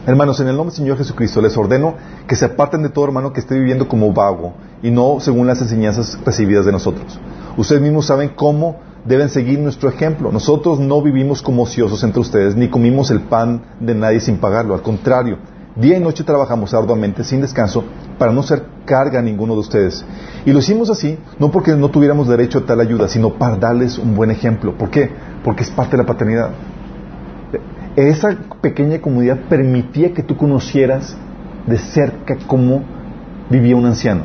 hermanos, 0.05 0.39
en 0.39 0.47
el 0.47 0.55
nombre 0.55 0.71
del 0.71 0.77
Señor 0.77 0.97
Jesucristo 0.97 1.41
les 1.41 1.57
ordeno 1.57 1.95
que 2.27 2.35
se 2.35 2.45
aparten 2.45 2.83
de 2.83 2.89
todo 2.89 3.05
hermano 3.05 3.33
que 3.33 3.39
esté 3.39 3.55
viviendo 3.55 3.87
como 3.87 4.13
vago 4.13 4.53
y 4.81 4.91
no 4.91 5.19
según 5.19 5.47
las 5.47 5.61
enseñanzas 5.61 6.17
recibidas 6.25 6.65
de 6.65 6.71
nosotros. 6.71 7.19
Ustedes 7.57 7.81
mismos 7.81 8.05
saben 8.05 8.29
cómo 8.35 8.77
deben 9.05 9.29
seguir 9.29 9.59
nuestro 9.59 9.89
ejemplo. 9.89 10.31
Nosotros 10.31 10.79
no 10.79 11.01
vivimos 11.01 11.41
como 11.41 11.63
ociosos 11.63 12.03
entre 12.03 12.21
ustedes, 12.21 12.55
ni 12.55 12.69
comimos 12.69 13.09
el 13.09 13.21
pan 13.21 13.61
de 13.79 13.95
nadie 13.95 14.19
sin 14.19 14.37
pagarlo. 14.37 14.73
Al 14.73 14.81
contrario, 14.81 15.37
día 15.75 15.97
y 15.97 15.99
noche 15.99 16.23
trabajamos 16.23 16.73
arduamente, 16.73 17.23
sin 17.23 17.41
descanso, 17.41 17.83
para 18.17 18.31
no 18.31 18.43
ser 18.43 18.63
carga 18.85 19.19
a 19.19 19.21
ninguno 19.21 19.53
de 19.53 19.59
ustedes. 19.59 20.05
Y 20.45 20.51
lo 20.51 20.59
hicimos 20.59 20.89
así, 20.89 21.17
no 21.39 21.51
porque 21.51 21.75
no 21.75 21.89
tuviéramos 21.89 22.27
derecho 22.27 22.59
a 22.59 22.65
tal 22.65 22.79
ayuda, 22.79 23.07
sino 23.07 23.33
para 23.33 23.55
darles 23.55 23.97
un 23.97 24.15
buen 24.15 24.31
ejemplo. 24.31 24.77
¿Por 24.77 24.89
qué? 24.89 25.09
Porque 25.43 25.63
es 25.63 25.69
parte 25.69 25.91
de 25.91 26.03
la 26.03 26.07
paternidad. 26.07 26.51
Esa 27.97 28.37
pequeña 28.61 29.01
comunidad 29.01 29.39
permitía 29.49 30.13
que 30.13 30.21
tú 30.21 30.37
conocieras 30.37 31.17
de 31.65 31.79
cerca 31.79 32.37
cómo 32.45 32.83
vivía 33.49 33.75
un 33.75 33.87
anciano, 33.87 34.21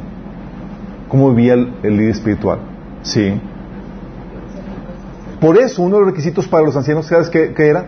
cómo 1.09 1.31
vivía 1.31 1.55
el, 1.55 1.73
líder 1.83 2.11
espiritual. 2.11 2.59
Sí. 3.01 3.41
Por 5.41 5.57
eso, 5.57 5.83
uno 5.83 5.97
de 5.97 6.01
los 6.03 6.11
requisitos 6.11 6.47
para 6.49 6.67
los 6.67 6.77
ancianos, 6.77 7.07
¿sabes 7.07 7.31
qué, 7.31 7.55
era? 7.57 7.87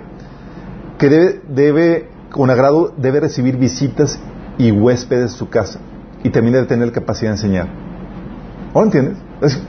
Que 0.97 1.11
debe, 1.11 1.41
debe, 1.51 2.09
con 2.31 2.49
agrado, 2.49 2.95
debe 2.97 3.21
recibir 3.21 3.59
visitas 3.59 4.19
y 4.57 4.73
huéspedes 4.73 5.33
de 5.33 5.37
su 5.37 5.51
casa. 5.51 5.81
Y 6.23 6.31
también 6.31 6.55
debe 6.55 6.67
tener 6.67 6.93
capacidad 6.93 7.33
de 7.33 7.37
enseñar. 7.37 7.69
¿O 8.73 8.83
entiendes? 8.83 9.19
Es- 9.43 9.63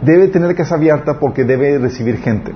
debe 0.00 0.28
tener 0.28 0.54
casa 0.54 0.76
abierta 0.76 1.18
porque 1.18 1.42
debe 1.42 1.76
recibir 1.78 2.18
gente. 2.18 2.52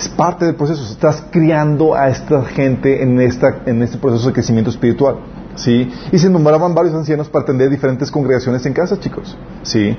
Es 0.00 0.08
parte 0.08 0.46
del 0.46 0.54
proceso. 0.54 0.82
Estás 0.82 1.22
criando 1.30 1.94
a 1.94 2.08
esta 2.08 2.42
gente 2.42 3.02
en, 3.02 3.20
esta, 3.20 3.60
en 3.66 3.82
este 3.82 3.98
proceso 3.98 4.28
de 4.28 4.32
crecimiento 4.32 4.70
espiritual. 4.70 5.16
¿Sí? 5.56 5.92
Y 6.10 6.16
se 6.16 6.30
nombraban 6.30 6.74
varios 6.74 6.94
ancianos 6.94 7.28
para 7.28 7.42
atender 7.42 7.68
diferentes 7.68 8.10
congregaciones 8.10 8.64
en 8.64 8.72
casa, 8.72 8.98
chicos. 8.98 9.36
¿Sí? 9.62 9.94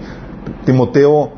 Timoteo, 0.65 1.33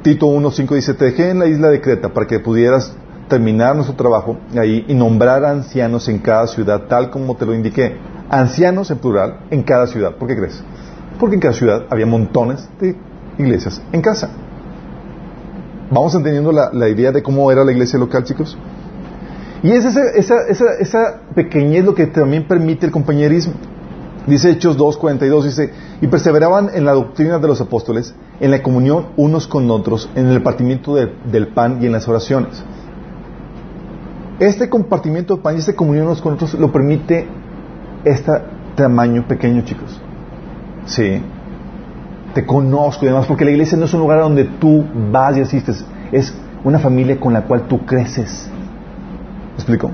Tito 0.00 0.26
1.5 0.26 0.74
dice, 0.74 0.94
te 0.94 1.04
dejé 1.04 1.28
en 1.28 1.38
la 1.40 1.48
isla 1.48 1.68
de 1.68 1.82
Creta 1.82 2.08
para 2.08 2.26
que 2.26 2.40
pudieras 2.40 2.94
terminar 3.28 3.74
nuestro 3.74 3.94
trabajo 3.94 4.38
ahí 4.56 4.86
y 4.88 4.94
nombrar 4.94 5.44
ancianos 5.44 6.08
en 6.08 6.20
cada 6.20 6.46
ciudad, 6.46 6.84
tal 6.88 7.10
como 7.10 7.36
te 7.36 7.44
lo 7.44 7.52
indiqué. 7.52 7.94
Ancianos 8.30 8.90
en 8.90 8.98
plural 9.00 9.40
en 9.50 9.62
cada 9.64 9.86
ciudad. 9.86 10.16
¿Por 10.16 10.28
qué 10.28 10.36
crees? 10.38 10.64
Porque 11.20 11.34
en 11.34 11.42
cada 11.42 11.52
ciudad 11.52 11.84
había 11.90 12.06
montones 12.06 12.70
de 12.80 12.96
iglesias 13.36 13.82
en 13.92 14.00
casa. 14.00 14.30
¿Vamos 15.90 16.14
entendiendo 16.14 16.52
la, 16.52 16.70
la 16.72 16.88
idea 16.88 17.12
de 17.12 17.22
cómo 17.22 17.50
era 17.50 17.64
la 17.64 17.72
iglesia 17.72 17.98
local, 17.98 18.24
chicos? 18.24 18.56
Y 19.62 19.70
es 19.72 19.84
esa, 19.84 20.02
esa, 20.14 20.34
esa, 20.48 20.64
esa 20.78 21.20
pequeñez 21.34 21.84
lo 21.84 21.94
que 21.94 22.06
también 22.06 22.46
permite 22.46 22.86
el 22.86 22.92
compañerismo. 22.92 23.54
Dice 24.26 24.50
Hechos 24.50 24.76
2.42, 24.76 25.42
dice, 25.44 25.72
y 26.02 26.06
perseveraban 26.06 26.68
en 26.74 26.84
la 26.84 26.92
doctrina 26.92 27.38
de 27.38 27.48
los 27.48 27.60
apóstoles, 27.62 28.14
en 28.40 28.50
la 28.50 28.62
comunión 28.62 29.06
unos 29.16 29.48
con 29.48 29.70
otros, 29.70 30.10
en 30.14 30.26
el 30.26 30.42
partimiento 30.42 30.94
de- 30.94 31.12
del 31.24 31.48
pan 31.48 31.78
y 31.82 31.86
en 31.86 31.92
las 31.92 32.06
oraciones. 32.06 32.62
Este 34.38 34.68
compartimiento 34.68 35.36
de 35.36 35.42
pan 35.42 35.56
y 35.56 35.58
esta 35.58 35.74
comunión 35.74 36.06
unos 36.06 36.20
con 36.20 36.34
otros 36.34 36.54
lo 36.54 36.70
permite 36.70 37.26
este 38.04 38.32
tamaño 38.76 39.26
pequeño, 39.26 39.62
chicos. 39.64 39.98
Sí. 40.84 41.22
Te 42.34 42.44
conozco 42.44 43.04
y 43.04 43.08
demás, 43.08 43.26
porque 43.26 43.44
la 43.44 43.50
iglesia 43.50 43.78
no 43.78 43.86
es 43.86 43.94
un 43.94 44.00
lugar 44.00 44.20
donde 44.20 44.44
tú 44.44 44.84
vas 45.10 45.36
y 45.36 45.40
asistes, 45.40 45.84
es 46.12 46.34
una 46.64 46.78
familia 46.78 47.18
con 47.18 47.32
la 47.32 47.42
cual 47.42 47.62
tú 47.68 47.84
creces. 47.86 48.50
¿Me 49.50 49.54
explico? 49.54 49.90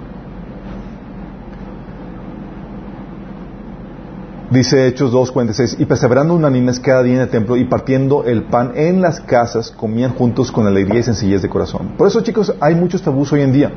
Dice 4.50 4.86
Hechos 4.86 5.12
2.46, 5.12 5.76
y 5.80 5.84
perseverando 5.86 6.34
unánimes 6.34 6.78
cada 6.78 7.02
día 7.02 7.14
en 7.14 7.20
el 7.22 7.28
templo 7.28 7.56
y 7.56 7.64
partiendo 7.64 8.24
el 8.24 8.44
pan 8.44 8.72
en 8.76 9.00
las 9.00 9.20
casas, 9.20 9.70
comían 9.70 10.12
juntos 10.12 10.52
con 10.52 10.66
alegría 10.66 11.00
y 11.00 11.02
sencillez 11.02 11.42
de 11.42 11.48
corazón. 11.48 11.92
Por 11.96 12.06
eso, 12.06 12.20
chicos, 12.20 12.54
hay 12.60 12.74
muchos 12.74 13.02
tabús 13.02 13.32
hoy 13.32 13.40
en 13.40 13.52
día. 13.52 13.72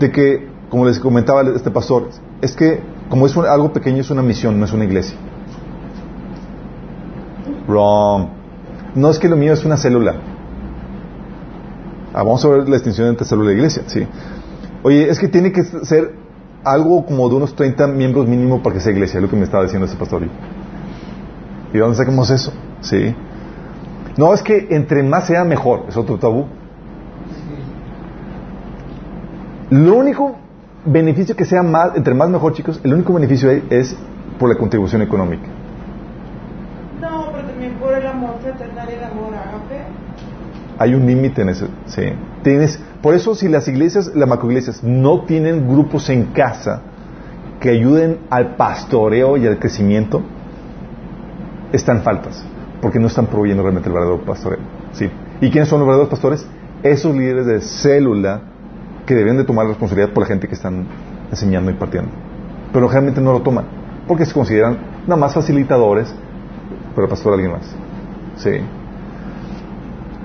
De 0.00 0.10
que, 0.10 0.48
como 0.70 0.86
les 0.86 0.98
comentaba 0.98 1.42
este 1.54 1.70
pastor, 1.70 2.08
es 2.40 2.56
que 2.56 2.82
como 3.08 3.26
es 3.26 3.36
algo 3.36 3.72
pequeño 3.72 4.00
es 4.00 4.10
una 4.10 4.22
misión, 4.22 4.58
no 4.58 4.64
es 4.64 4.72
una 4.72 4.84
iglesia. 4.84 5.16
No 7.68 9.10
es 9.10 9.18
que 9.18 9.28
lo 9.28 9.36
mío 9.36 9.52
es 9.52 9.64
una 9.64 9.76
célula. 9.76 10.14
Ah, 12.12 12.22
vamos 12.22 12.44
a 12.44 12.48
ver 12.48 12.68
la 12.68 12.74
distinción 12.74 13.08
entre 13.08 13.26
célula 13.26 13.50
e 13.50 13.54
iglesia, 13.54 13.82
sí. 13.86 14.06
Oye, 14.82 15.08
es 15.08 15.18
que 15.18 15.28
tiene 15.28 15.50
que 15.50 15.64
ser 15.64 16.14
algo 16.62 17.04
como 17.04 17.28
de 17.28 17.34
unos 17.34 17.54
30 17.56 17.88
miembros 17.88 18.26
mínimo 18.26 18.62
para 18.62 18.74
que 18.74 18.80
sea 18.80 18.92
iglesia, 18.92 19.18
es 19.18 19.22
lo 19.22 19.28
que 19.28 19.36
me 19.36 19.44
estaba 19.44 19.64
diciendo 19.64 19.86
ese 19.86 19.96
pastor. 19.96 20.22
¿Y 21.72 21.78
dónde 21.78 21.96
sacamos 21.96 22.30
eso? 22.30 22.52
Sí. 22.80 23.14
No, 24.16 24.32
es 24.32 24.42
que 24.42 24.68
entre 24.70 25.02
más 25.02 25.26
sea 25.26 25.44
mejor, 25.44 25.86
es 25.88 25.96
otro 25.96 26.18
tabú. 26.18 26.46
Lo 29.70 29.96
único 29.96 30.36
beneficio 30.84 31.34
que 31.34 31.44
sea 31.44 31.62
más, 31.62 31.96
entre 31.96 32.14
más 32.14 32.28
mejor, 32.28 32.52
chicos, 32.52 32.80
el 32.84 32.94
único 32.94 33.12
beneficio 33.12 33.50
es 33.70 33.96
por 34.38 34.48
la 34.48 34.56
contribución 34.56 35.02
económica. 35.02 35.48
Por 37.80 37.94
el 37.94 38.06
amor 38.06 38.36
fraternal 38.42 38.88
y 38.90 38.94
el 38.94 39.04
amor 39.04 39.34
ágape. 39.34 39.82
Hay 40.78 40.94
un 40.94 41.06
límite 41.06 41.42
en 41.42 41.48
eso, 41.50 41.68
sí. 41.86 42.02
Tienes, 42.42 42.80
por 43.00 43.14
eso 43.14 43.34
si 43.34 43.48
las 43.48 43.68
iglesias, 43.68 44.12
las 44.14 44.28
macroiglesias, 44.28 44.82
no 44.82 45.22
tienen 45.22 45.68
grupos 45.68 46.10
en 46.10 46.26
casa 46.26 46.82
que 47.60 47.70
ayuden 47.70 48.18
al 48.30 48.56
pastoreo 48.56 49.36
y 49.36 49.46
al 49.46 49.58
crecimiento, 49.58 50.22
están 51.72 52.02
faltas, 52.02 52.44
porque 52.80 52.98
no 52.98 53.06
están 53.06 53.26
proveyendo 53.26 53.62
realmente 53.62 53.88
el 53.88 53.94
verdadero 53.94 54.24
pastoreo. 54.24 54.58
¿sí? 54.92 55.10
¿Y 55.40 55.50
quiénes 55.50 55.68
son 55.68 55.80
los 55.80 55.86
verdaderos 55.86 56.10
pastores? 56.10 56.46
Esos 56.82 57.14
líderes 57.14 57.46
de 57.46 57.60
célula 57.60 58.40
que 59.06 59.14
deben 59.14 59.36
de 59.36 59.44
tomar 59.44 59.66
responsabilidad 59.66 60.12
por 60.12 60.22
la 60.22 60.28
gente 60.28 60.48
que 60.48 60.54
están 60.54 60.86
enseñando 61.30 61.70
y 61.70 61.74
partiendo. 61.74 62.10
Pero 62.72 62.88
generalmente 62.88 63.20
no 63.20 63.32
lo 63.32 63.42
toman, 63.42 63.64
porque 64.06 64.26
se 64.26 64.32
consideran 64.32 64.78
nada 65.06 65.16
más 65.16 65.34
facilitadores, 65.34 66.14
pero 66.94 67.08
pastor 67.08 67.34
alguien 67.34 67.52
más. 67.52 67.64
Sí. 68.36 68.60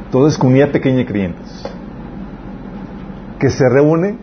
Entonces, 0.05 0.37
comunidad 0.37 0.71
pequeña 0.71 0.97
de 0.97 1.05
creyentes, 1.05 1.63
que 3.39 3.49
se 3.49 3.67
reúne 3.69 4.17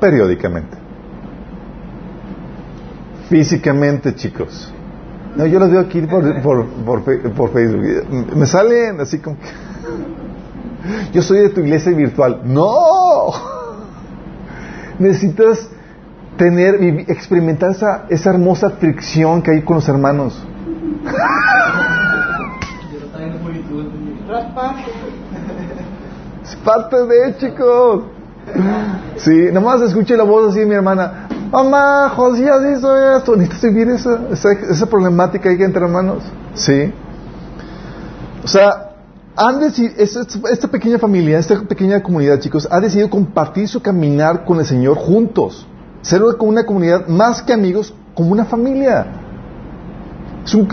periódicamente. 0.00 0.76
Físicamente, 3.28 4.14
chicos. 4.14 4.72
No, 5.36 5.46
yo 5.46 5.58
los 5.58 5.70
veo 5.70 5.80
aquí 5.80 6.00
por, 6.02 6.42
por, 6.42 6.66
por, 6.66 7.32
por 7.32 7.52
Facebook. 7.52 8.36
Me 8.36 8.46
salen 8.46 9.00
así 9.00 9.18
como. 9.18 9.36
Yo 11.12 11.22
soy 11.22 11.40
de 11.40 11.48
tu 11.50 11.60
iglesia 11.60 11.92
virtual. 11.92 12.42
No. 12.44 13.32
Necesitas 14.98 15.68
tener, 16.36 16.76
experimentar 17.08 17.72
esa, 17.72 18.06
esa 18.08 18.30
hermosa 18.30 18.70
fricción 18.70 19.42
que 19.42 19.50
hay 19.50 19.62
con 19.62 19.76
los 19.76 19.88
hermanos. 19.88 20.42
Es 26.44 26.56
parte 26.56 26.96
de, 27.06 27.36
chicos. 27.38 28.04
Sí, 29.16 29.50
nomás 29.52 29.82
escuché 29.82 30.16
la 30.16 30.24
voz 30.24 30.50
así 30.50 30.60
de 30.60 30.66
mi 30.66 30.74
hermana. 30.74 31.28
Mamá, 31.50 32.10
Josías 32.14 32.60
hizo 32.76 33.16
esto. 33.16 33.36
Necesitas 33.36 33.72
vivir 33.72 33.88
esa, 33.90 34.20
esa, 34.30 34.52
esa 34.52 34.86
problemática 34.86 35.50
ahí 35.50 35.62
entre 35.62 35.84
hermanos. 35.84 36.22
Sí. 36.54 36.92
O 38.44 38.48
sea, 38.48 38.88
han 39.36 39.62
esta 39.62 40.68
pequeña 40.68 40.98
familia, 40.98 41.38
esta 41.38 41.60
pequeña 41.60 42.02
comunidad, 42.02 42.40
chicos, 42.40 42.66
ha 42.70 42.80
decidido 42.80 43.08
compartir 43.08 43.68
su 43.68 43.80
caminar 43.80 44.44
con 44.44 44.58
el 44.58 44.66
Señor 44.66 44.96
juntos. 44.96 45.66
Ser 46.02 46.22
una 46.22 46.64
comunidad 46.64 47.06
más 47.08 47.42
que 47.42 47.52
amigos, 47.52 47.94
como 48.14 48.32
una 48.32 48.44
familia. 48.44 49.27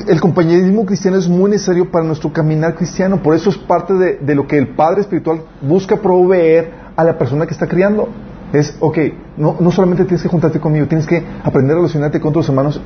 El 0.07 0.21
compañerismo 0.21 0.85
cristiano 0.85 1.17
es 1.17 1.27
muy 1.27 1.51
necesario 1.51 1.91
para 1.91 2.05
nuestro 2.05 2.31
caminar 2.31 2.75
cristiano. 2.75 3.21
Por 3.21 3.35
eso 3.35 3.49
es 3.49 3.57
parte 3.57 3.93
de, 3.93 4.35
lo 4.35 4.47
que 4.47 4.57
el 4.57 4.69
Padre 4.69 5.01
Espiritual 5.01 5.41
busca 5.61 5.97
proveer 5.97 6.71
a 6.95 7.03
la 7.03 7.17
persona 7.17 7.45
que 7.45 7.53
está 7.53 7.67
criando. 7.67 8.07
Es, 8.53 8.77
ok, 8.79 8.97
no, 9.37 9.57
no 9.59 9.71
solamente 9.71 10.05
tienes 10.05 10.21
que 10.21 10.29
juntarte 10.29 10.59
conmigo, 10.59 10.87
tienes 10.87 11.05
que 11.07 11.25
aprender 11.43 11.75
a 11.75 11.79
relacionarte 11.79 12.21
con 12.21 12.29
otros 12.29 12.47
hermanos 12.47 12.81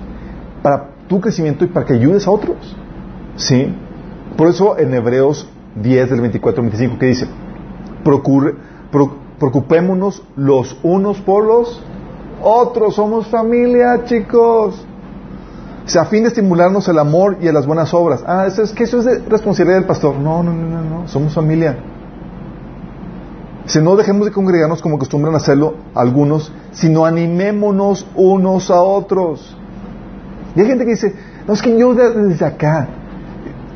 para 0.64 0.90
tu 1.08 1.22
crecimiento 1.22 1.64
y 1.66 1.68
para 1.68 1.86
que 1.86 1.94
ayudes 1.94 2.26
a 2.26 2.32
otros. 2.32 2.76
¿Sí? 3.36 3.74
Por 4.36 4.48
eso 4.48 4.78
en 4.78 4.94
Hebreos 4.94 5.48
10 5.76 6.10
del 6.10 6.22
24 6.22 6.62
al 6.62 6.70
25 6.70 6.98
que 6.98 7.06
dice, 7.06 7.28
Procure, 8.04 8.56
pro, 8.92 9.16
preocupémonos 9.38 10.24
los 10.36 10.78
unos 10.82 11.20
por 11.20 11.46
los 11.46 11.82
otros, 12.42 12.96
somos 12.96 13.28
familia, 13.28 14.04
chicos. 14.06 14.86
A 15.98 16.06
fin 16.06 16.24
de 16.24 16.30
estimularnos 16.30 16.88
el 16.88 17.00
amor 17.00 17.38
y 17.42 17.48
a 17.48 17.54
las 17.54 17.66
buenas 17.66 17.94
obras. 17.94 18.24
Ah, 18.26 18.46
eso 18.48 18.62
es 18.64 18.72
que 18.72 18.84
eso 18.84 19.00
es 19.00 19.06
de 19.06 19.20
responsabilidad 19.20 19.78
del 19.78 19.88
pastor. 19.88 20.16
No, 20.16 20.44
no, 20.44 20.54
no, 20.54 20.68
no, 20.68 20.82
no, 20.84 21.08
somos 21.08 21.34
familia. 21.34 21.78
Si 23.66 23.80
no 23.80 23.96
dejemos 23.96 24.26
de 24.26 24.32
congregarnos 24.32 24.82
como 24.82 24.96
acostumbran 24.96 25.36
hacerlo 25.36 25.76
algunos, 25.94 26.52
sino 26.72 27.06
animémonos 27.06 28.08
unos 28.16 28.72
a 28.72 28.82
otros. 28.82 29.56
Y 30.56 30.62
hay 30.62 30.68
gente 30.68 30.86
que 30.86 30.92
dice, 30.92 31.16
no, 31.48 31.54
es 31.54 31.62
que 31.62 31.78
yo 31.78 31.94
desde 31.94 32.46
acá, 32.46 32.88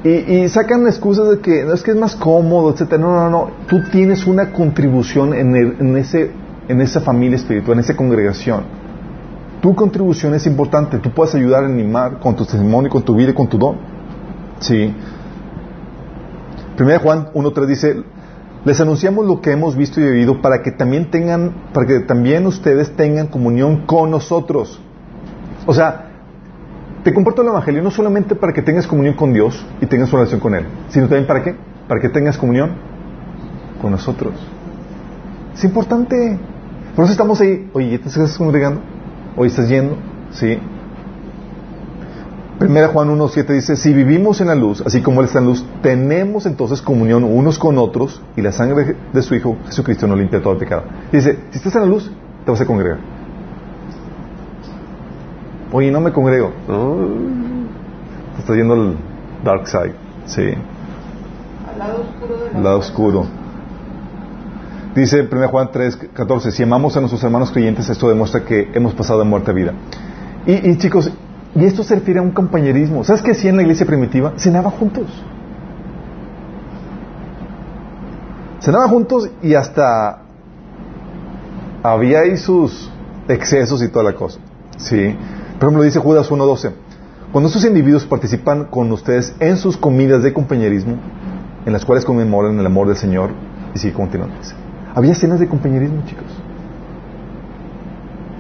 y, 0.04 0.10
y, 0.10 0.50
sacan 0.50 0.86
excusas 0.86 1.30
de 1.30 1.40
que 1.40 1.64
no 1.64 1.74
es 1.74 1.82
que 1.82 1.92
es 1.92 1.98
más 1.98 2.16
cómodo, 2.16 2.72
etcétera. 2.72 3.02
No, 3.02 3.14
no, 3.14 3.30
no. 3.30 3.52
Tú 3.68 3.84
tienes 3.90 4.28
una 4.28 4.52
contribución 4.52 5.34
en, 5.34 5.56
el, 5.56 5.78
en, 5.80 5.98
ese, 5.98 6.32
en 6.68 6.82
esa 6.82 7.00
familia 7.00 7.38
espiritual, 7.38 7.78
en 7.78 7.84
esa 7.86 7.96
congregación. 7.96 8.83
Tu 9.64 9.74
contribución 9.76 10.34
es 10.34 10.46
importante. 10.46 10.98
Tú 10.98 11.12
puedes 11.12 11.34
ayudar 11.36 11.64
a 11.64 11.68
animar 11.68 12.20
con 12.20 12.36
tu 12.36 12.44
testimonio, 12.44 12.92
con 12.92 13.02
tu 13.02 13.16
vida 13.16 13.30
y 13.30 13.34
con 13.34 13.48
tu 13.48 13.58
don. 13.58 13.78
Sí. 14.60 14.94
Primera 16.76 17.00
Juan 17.00 17.30
1.3 17.34 17.66
dice, 17.66 18.04
les 18.66 18.82
anunciamos 18.82 19.26
lo 19.26 19.40
que 19.40 19.54
hemos 19.54 19.78
visto 19.78 20.02
y 20.02 20.04
oído 20.04 20.42
para 20.42 20.62
que 20.62 20.72
también 20.72 21.10
tengan, 21.10 21.54
para 21.74 21.88
que 21.88 22.02
también 22.02 22.46
ustedes 22.46 22.94
tengan 22.98 23.28
comunión 23.28 23.86
con 23.86 24.12
nosotros. 24.12 24.82
O 25.66 25.74
sea, 25.74 26.10
te 27.06 27.14
comparto 27.14 27.42
el 27.42 27.48
Evangelio 27.48 27.82
no 27.84 27.92
solamente 27.92 28.36
para 28.36 28.52
que 28.52 28.64
tengas 28.64 28.86
comunión 28.86 29.16
con 29.16 29.32
Dios 29.32 29.66
y 29.80 29.86
tengas 29.86 30.10
una 30.10 30.24
relación 30.24 30.42
con 30.42 30.56
Él, 30.56 30.66
sino 30.90 31.08
también 31.08 31.26
para 31.26 31.42
qué? 31.42 31.56
Para 31.88 32.02
que 32.02 32.10
tengas 32.10 32.38
comunión 32.38 32.74
con 33.82 33.92
nosotros. 33.92 34.34
Es 35.54 35.64
importante. 35.64 36.38
Por 36.98 37.06
eso 37.06 37.14
estamos 37.14 37.40
ahí. 37.40 37.70
Oye, 37.72 37.98
¿te 37.98 38.10
estás 38.10 38.38
congregando? 38.38 38.82
Oye, 39.36 39.50
¿estás 39.50 39.68
yendo? 39.70 39.98
Sí. 40.32 40.60
Primera 42.60 42.88
Juan 42.88 43.10
1.7 43.10 43.48
dice, 43.48 43.76
si 43.76 43.94
vivimos 43.94 44.40
en 44.40 44.48
la 44.48 44.56
luz, 44.56 44.82
así 44.86 45.02
como 45.02 45.22
Él 45.22 45.28
está 45.28 45.40
en 45.40 45.46
luz, 45.46 45.66
tenemos 45.82 46.46
entonces 46.46 46.82
comunión 46.82 47.24
unos 47.24 47.58
con 47.60 47.78
otros 47.78 48.22
y 48.38 48.42
la 48.42 48.52
sangre 48.52 48.96
de 49.12 49.22
su 49.22 49.36
Hijo 49.36 49.58
Jesucristo 49.66 50.08
nos 50.08 50.18
limpia 50.18 50.42
todo 50.42 50.54
el 50.54 50.60
pecado. 50.60 50.84
dice, 51.12 51.40
si 51.52 51.58
estás 51.58 51.76
en 51.76 51.82
la 51.82 51.88
luz, 51.88 52.12
te 52.46 52.52
vas 52.52 52.62
a 52.62 52.66
congregar. 52.66 53.00
Oye, 55.72 55.92
no 55.92 56.00
me 56.00 56.14
congrego. 56.14 56.52
Oh, 56.70 57.08
te 58.36 58.42
estás 58.42 58.56
yendo 58.56 58.76
al 58.76 58.96
dark 59.44 59.68
side. 59.68 59.96
Sí. 60.28 60.54
Al 61.68 61.80
lado 61.80 62.02
oscuro 62.02 62.38
de 62.38 62.52
la 62.52 62.58
Al 62.58 62.64
lado 62.64 62.78
oscuro. 62.78 63.26
Dice 64.96 65.28
1 65.30 65.48
Juan 65.48 65.70
3, 65.72 65.98
14, 66.14 66.52
si 66.52 66.62
amamos 66.62 66.96
a 66.96 67.00
nuestros 67.00 67.24
hermanos 67.24 67.52
creyentes, 67.52 67.90
esto 67.90 68.10
demuestra 68.10 68.46
que 68.46 68.70
hemos 68.76 68.94
pasado 68.94 69.20
de 69.20 69.26
muerte 69.26 69.50
a 69.50 69.54
vida. 69.54 69.74
Y, 70.46 70.78
chicos, 70.78 71.12
y 71.56 71.66
esto 71.66 71.84
se 71.84 71.96
refiere 71.96 72.20
a 72.20 72.24
un 72.24 72.32
compañerismo. 72.32 73.04
¿Sabes 73.04 73.24
qué 73.24 73.32
hacía 73.32 73.50
en 73.50 73.56
la 73.56 73.64
iglesia 73.64 73.86
primitiva? 73.88 74.34
Cenaban 74.38 74.72
juntos. 74.72 75.08
Cenaban 78.60 78.90
juntos 78.90 79.30
y 79.42 79.56
hasta 79.56 80.22
había 81.82 82.20
ahí 82.20 82.38
sus 82.38 82.92
excesos 83.28 83.82
y 83.82 83.88
toda 83.88 84.06
la 84.06 84.14
cosa. 84.14 84.40
Sí. 84.78 85.16
Por 85.60 85.70
ejemplo, 85.70 85.84
dice 85.84 86.00
Judas 86.00 86.30
1.12. 86.30 86.72
Cuando 87.32 87.48
estos 87.48 87.66
individuos 87.66 88.06
participan 88.06 88.66
con 88.66 88.92
ustedes 88.92 89.34
en 89.40 89.58
sus 89.58 89.76
comidas 89.76 90.22
de 90.22 90.34
compañerismo, 90.34 90.98
en 91.66 91.74
las 91.74 91.84
cuales 91.84 92.06
conmemoran 92.06 92.60
el 92.60 92.66
amor 92.66 92.88
del 92.88 92.98
Señor, 92.98 93.32
y 93.74 93.80
sigue 93.80 93.94
continuando. 93.94 94.36
Había 94.96 95.16
cenas 95.16 95.40
de 95.40 95.48
compañerismo, 95.48 96.04
chicos. 96.06 96.26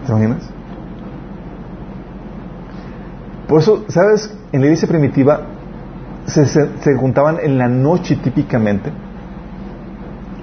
¿Te 0.06 0.12
imaginas? 0.12 0.50
Por 3.48 3.60
eso, 3.60 3.86
¿sabes? 3.88 4.36
En 4.52 4.62
la 4.62 4.68
iglesia 4.68 4.88
primitiva 4.88 5.42
se, 6.26 6.46
se, 6.46 6.70
se 6.80 6.96
juntaban 6.96 7.38
en 7.42 7.58
la 7.58 7.68
noche 7.68 8.16
típicamente, 8.18 8.92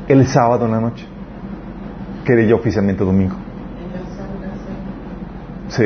el 0.08 0.26
sábado 0.26 0.66
en 0.66 0.72
la 0.72 0.80
noche, 0.80 1.06
que 2.24 2.32
era 2.32 2.42
ya 2.42 2.54
oficialmente 2.54 3.04
domingo. 3.04 3.36
Sí. 5.68 5.84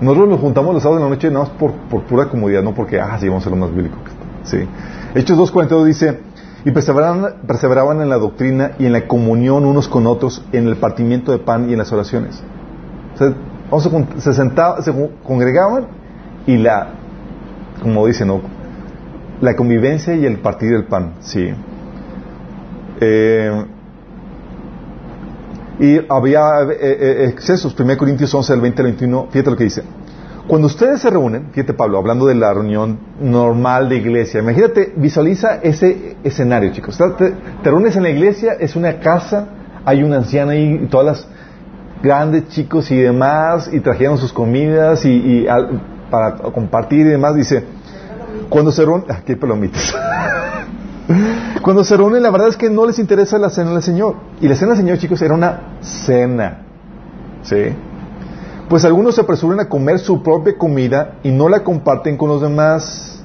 Nosotros 0.00 0.28
nos 0.28 0.40
juntamos 0.40 0.74
los 0.74 0.82
sábados 0.82 1.02
en 1.02 1.10
la 1.10 1.14
noche 1.14 1.30
nada 1.30 1.44
más 1.44 1.54
por, 1.54 1.72
por 1.72 2.02
pura 2.02 2.26
comodidad, 2.26 2.62
no 2.62 2.74
porque, 2.74 3.00
ah, 3.00 3.16
sí, 3.20 3.28
vamos 3.28 3.42
a 3.42 3.44
ser 3.44 3.58
lo 3.58 3.64
más 3.64 3.74
bíblico. 3.74 3.96
Sí. 4.44 4.66
Hechos 5.14 5.38
2.42 5.38 5.84
dice, 5.84 6.20
y 6.64 6.70
perseveraban, 6.70 7.42
perseveraban 7.46 8.00
en 8.00 8.08
la 8.08 8.16
doctrina 8.16 8.72
y 8.78 8.86
en 8.86 8.92
la 8.92 9.06
comunión 9.06 9.64
unos 9.64 9.88
con 9.88 10.06
otros, 10.06 10.44
en 10.52 10.68
el 10.68 10.76
partimiento 10.76 11.32
de 11.32 11.38
pan 11.38 11.68
y 11.68 11.72
en 11.72 11.78
las 11.78 11.92
oraciones. 11.92 12.42
O 13.70 13.80
sea, 13.80 13.90
se, 14.18 14.34
sentaban, 14.34 14.82
se 14.82 14.92
congregaban 15.24 15.86
y 16.46 16.56
la, 16.58 16.88
como 17.82 18.06
dicen, 18.06 18.28
¿no? 18.28 18.40
La 19.40 19.56
convivencia 19.56 20.14
y 20.14 20.24
el 20.24 20.38
partir 20.38 20.70
del 20.70 20.84
pan, 20.84 21.14
sí. 21.20 21.52
Eh, 23.00 23.64
y 25.80 26.00
había 26.08 26.62
eh, 26.62 26.76
eh, 26.80 27.26
excesos. 27.28 27.78
1 27.78 27.96
Corintios 27.96 28.32
11, 28.32 28.52
del 28.52 28.62
20 28.62 28.82
al 28.82 28.86
21, 28.86 29.26
fíjate 29.30 29.50
lo 29.50 29.56
que 29.56 29.64
dice. 29.64 29.82
Cuando 30.48 30.66
ustedes 30.66 31.00
se 31.00 31.08
reúnen, 31.08 31.50
fíjate 31.52 31.72
Pablo, 31.72 31.98
hablando 31.98 32.26
de 32.26 32.34
la 32.34 32.52
reunión 32.52 32.98
normal 33.20 33.88
de 33.88 33.96
iglesia, 33.98 34.40
imagínate, 34.40 34.92
visualiza 34.96 35.56
ese 35.62 36.16
escenario, 36.24 36.72
chicos. 36.72 36.98
Te, 37.16 37.30
te 37.62 37.70
reúnes 37.70 37.94
en 37.96 38.02
la 38.02 38.10
iglesia, 38.10 38.54
es 38.58 38.74
una 38.74 38.98
casa, 38.98 39.46
hay 39.84 40.02
una 40.02 40.16
anciana 40.16 40.52
ahí, 40.52 40.80
y 40.82 40.86
todas 40.88 41.06
las 41.06 41.28
grandes 42.02 42.48
chicos 42.48 42.90
y 42.90 42.96
demás, 42.96 43.70
y 43.72 43.78
trajeron 43.80 44.18
sus 44.18 44.32
comidas 44.32 45.04
y, 45.04 45.46
al- 45.46 45.80
para 46.10 46.34
compartir 46.34 47.06
y 47.06 47.10
demás, 47.10 47.36
dice, 47.36 47.64
cuando 48.48 48.72
se 48.72 48.84
reúnen, 48.84 49.06
ah, 49.10 49.20
qué 49.24 49.36
palomitas. 49.36 49.94
Cuando 51.62 51.84
se 51.84 51.96
reúnen, 51.96 52.22
la 52.24 52.30
verdad 52.30 52.48
es 52.48 52.56
que 52.56 52.68
no 52.68 52.84
les 52.86 52.98
interesa 52.98 53.38
la 53.38 53.48
cena 53.48 53.70
del 53.70 53.82
Señor. 53.82 54.16
Y 54.40 54.48
la 54.48 54.56
cena 54.56 54.70
del 54.72 54.78
Señor, 54.80 54.98
chicos, 54.98 55.22
era 55.22 55.32
una 55.34 55.76
cena. 55.80 56.62
¿Sí? 57.42 57.56
Pues 58.72 58.86
algunos 58.86 59.16
se 59.16 59.20
apresuran 59.20 59.60
a 59.60 59.68
comer 59.68 59.98
su 59.98 60.22
propia 60.22 60.56
comida 60.56 61.16
y 61.22 61.30
no 61.30 61.50
la 61.50 61.62
comparten 61.62 62.16
con 62.16 62.30
los 62.30 62.40
demás. 62.40 63.22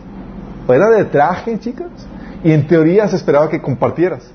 Era 0.68 0.90
de 0.90 1.06
traje, 1.06 1.58
chicas. 1.58 1.88
Y 2.44 2.52
en 2.52 2.68
teoría 2.68 3.08
se 3.08 3.16
esperaba 3.16 3.48
que 3.48 3.62
compartieras. 3.62 4.30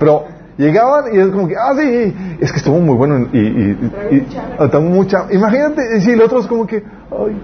Pero 0.00 0.24
llegaban 0.58 1.14
y 1.14 1.18
es 1.20 1.28
como 1.28 1.46
que, 1.46 1.54
ah, 1.54 1.72
sí, 1.78 2.36
es 2.40 2.50
que 2.50 2.58
estuvo 2.58 2.80
muy 2.80 2.96
bueno 2.96 3.28
y, 3.32 3.38
y, 3.38 3.40
y- 4.10 4.16
y- 4.16 4.26
estuvo 4.58 4.80
mucha. 4.82 5.28
Imagínate, 5.30 5.80
y 5.96 6.00
si 6.00 6.16
los 6.16 6.26
otros 6.26 6.48
como 6.48 6.66
que, 6.66 6.78
ay, 7.12 7.36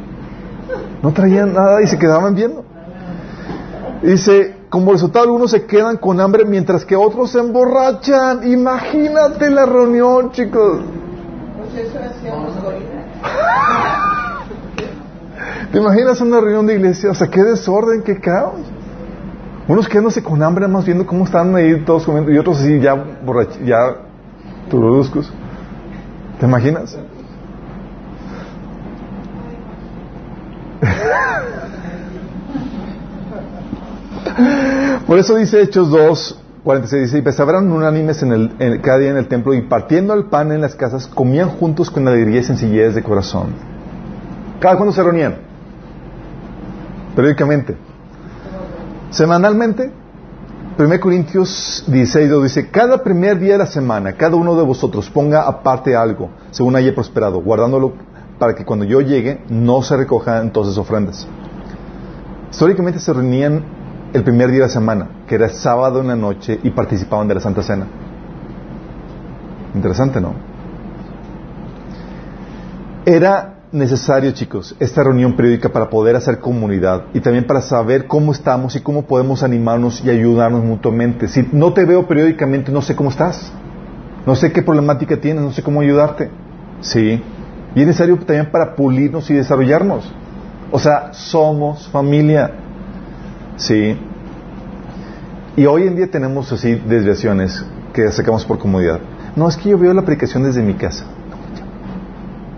no 1.01 1.13
traían 1.13 1.55
nada 1.55 1.81
y 1.81 1.87
se 1.87 1.97
quedaban 2.01 2.35
viendo. 2.35 2.65
Dice, 4.03 4.57
como 4.71 4.91
resultado 4.91 5.25
algunos 5.27 5.53
se 5.53 5.67
quedan 5.67 5.99
con 5.99 6.19
hambre 6.21 6.45
mientras 6.45 6.85
que 6.85 6.97
otros 6.97 7.31
se 7.31 7.39
emborrachan. 7.39 8.51
Imagínate 8.51 9.51
la 9.51 9.67
reunión, 9.67 10.33
chicos. 10.33 10.81
¿Te 15.73 15.79
imaginas 15.79 16.21
una 16.21 16.41
reunión 16.41 16.67
de 16.67 16.75
iglesia? 16.75 17.11
O 17.11 17.15
sea, 17.15 17.29
qué 17.29 17.43
desorden, 17.43 18.03
qué 18.03 18.21
caos. 18.21 18.61
Unos 19.69 19.87
quedándose 19.87 20.21
con 20.23 20.43
hambre, 20.43 20.67
más 20.67 20.87
viendo 20.87 21.07
cómo 21.07 21.25
están 21.25 21.55
ahí 21.55 21.85
todos 21.85 22.05
comiendo, 22.05 22.33
y 22.33 22.39
otros 22.39 22.59
así 22.59 22.81
ya 22.81 22.95
borrach 22.95 23.59
ya 23.65 23.99
turuduscos. 24.71 25.31
¿Te 26.41 26.47
imaginas? 26.47 26.99
Por 35.07 35.19
eso 35.19 35.37
dice 35.37 35.61
Hechos 35.61 35.91
2, 35.91 36.41
46, 36.69 37.03
dice, 37.03 37.19
y 37.21 37.23
perseveraron 37.23 37.73
unánimes 37.73 38.23
en 38.23 38.31
el, 38.31 38.83
cada 38.83 38.99
día 38.99 39.09
en 39.09 39.17
el 39.17 39.27
templo 39.27 39.55
y 39.55 39.63
partiendo 39.63 40.13
el 40.13 40.27
pan 40.27 40.53
en 40.53 40.61
las 40.61 40.75
casas, 40.75 41.07
comían 41.07 41.49
juntos 41.49 41.91
con 41.91 42.07
alegría 42.07 42.41
y 42.41 42.45
sencillez 42.45 42.95
de 42.95 43.03
corazón. 43.03 43.55
¿Cada 44.61 44.77
cuándo 44.77 44.93
se 44.93 45.03
reunían? 45.03 45.37
Periódicamente. 47.17 47.75
Semanalmente. 49.09 49.91
1 50.79 51.01
Corintios 51.01 51.85
16 51.87 52.29
2 52.29 52.43
dice, 52.43 52.69
cada 52.69 53.03
primer 53.03 53.39
día 53.39 53.53
de 53.53 53.61
la 53.61 53.67
semana, 53.67 54.13
cada 54.13 54.37
uno 54.37 54.55
de 54.55 54.63
vosotros 54.63 55.09
ponga 55.09 55.49
aparte 55.49 55.97
algo, 55.97 56.29
según 56.51 56.77
haya 56.77 56.95
prosperado, 56.95 57.41
guardándolo 57.41 57.95
para 58.39 58.55
que 58.55 58.67
cuando 58.67 58.85
yo 58.85 59.01
llegue 59.01 59.43
no 59.49 59.81
se 59.81 59.97
recojan 59.97 60.43
entonces 60.43 60.77
ofrendas. 60.77 61.27
Históricamente 62.51 63.01
se 63.01 63.11
reunían 63.11 63.78
el 64.19 64.25
primer 64.25 64.49
día 64.49 64.61
de 64.61 64.67
la 64.67 64.69
semana, 64.69 65.09
que 65.27 65.37
era 65.37 65.49
sábado 65.49 66.01
en 66.01 66.09
la 66.09 66.17
noche, 66.17 66.59
y 66.63 66.71
participaban 66.71 67.29
de 67.29 67.35
la 67.35 67.41
Santa 67.41 67.63
Cena. 67.63 67.87
Interesante, 69.75 70.21
¿no? 70.21 70.35
Era 73.05 73.55
necesario, 73.73 74.31
chicos, 74.33 74.75
esta 74.81 75.03
reunión 75.03 75.35
periódica 75.35 75.69
para 75.69 75.89
poder 75.89 76.17
hacer 76.17 76.39
comunidad 76.39 77.05
y 77.13 77.21
también 77.21 77.47
para 77.47 77.61
saber 77.61 78.07
cómo 78.07 78.33
estamos 78.33 78.77
y 78.77 78.81
cómo 78.81 79.03
podemos 79.03 79.43
animarnos 79.43 80.03
y 80.05 80.11
ayudarnos 80.11 80.65
mutuamente. 80.65 81.29
Si 81.29 81.47
no 81.53 81.73
te 81.73 81.85
veo 81.85 82.07
periódicamente, 82.07 82.73
no 82.73 82.83
sé 82.83 82.97
cómo 82.97 83.11
estás. 83.11 83.53
No 84.27 84.35
sé 84.35 84.53
qué 84.53 84.63
problemática 84.63 85.19
tienes, 85.19 85.43
no 85.43 85.53
sé 85.53 85.63
cómo 85.63 85.81
ayudarte. 85.81 86.31
Sí. 86.81 87.23
Y 87.75 87.81
es 87.81 87.87
necesario 87.87 88.17
también 88.19 88.51
para 88.51 88.75
pulirnos 88.75 89.31
y 89.31 89.35
desarrollarnos. 89.35 90.11
O 90.71 90.79
sea, 90.79 91.13
somos 91.13 91.89
familia. 91.89 92.51
Sí. 93.57 93.97
Y 95.59 95.67
hoy 95.67 95.89
en 95.89 95.97
día 95.97 96.09
tenemos 96.09 96.53
así 96.53 96.77
desviaciones 96.77 97.65
que 97.93 98.13
sacamos 98.13 98.45
por 98.45 98.61
comodidad. 98.61 99.01
No, 99.35 99.49
es 99.49 99.57
que 99.57 99.71
yo 99.71 99.77
veo 99.77 99.93
la 99.93 100.03
predicación 100.03 100.45
desde 100.45 100.63
mi 100.63 100.75
casa. 100.75 101.05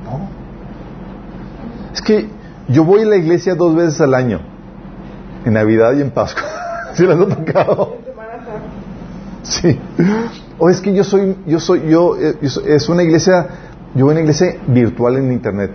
No. 0.04 0.28
Es 1.94 2.02
que 2.02 2.28
yo 2.68 2.84
voy 2.84 3.00
a 3.00 3.06
la 3.06 3.16
iglesia 3.16 3.54
dos 3.54 3.74
veces 3.74 4.02
al 4.02 4.12
año. 4.12 4.40
En 5.46 5.54
Navidad 5.54 5.94
y 5.96 6.02
en 6.02 6.10
Pascua. 6.10 6.42
¿Sí 6.92 7.06
las 7.06 7.18
ha 7.18 7.26
tocado? 7.26 7.96
Sí. 9.44 9.78
O 10.58 10.68
es 10.68 10.82
que 10.82 10.92
yo 10.92 11.02
soy, 11.02 11.36
yo 11.46 11.58
soy, 11.58 11.88
yo, 11.88 12.16
eh, 12.20 12.36
yo 12.42 12.50
soy- 12.50 12.64
es 12.70 12.86
una 12.90 13.02
iglesia, 13.02 13.46
yo 13.94 14.04
voy 14.04 14.12
a 14.12 14.16
una 14.16 14.20
iglesia 14.20 14.56
virtual 14.66 15.16
en 15.16 15.32
internet. 15.32 15.70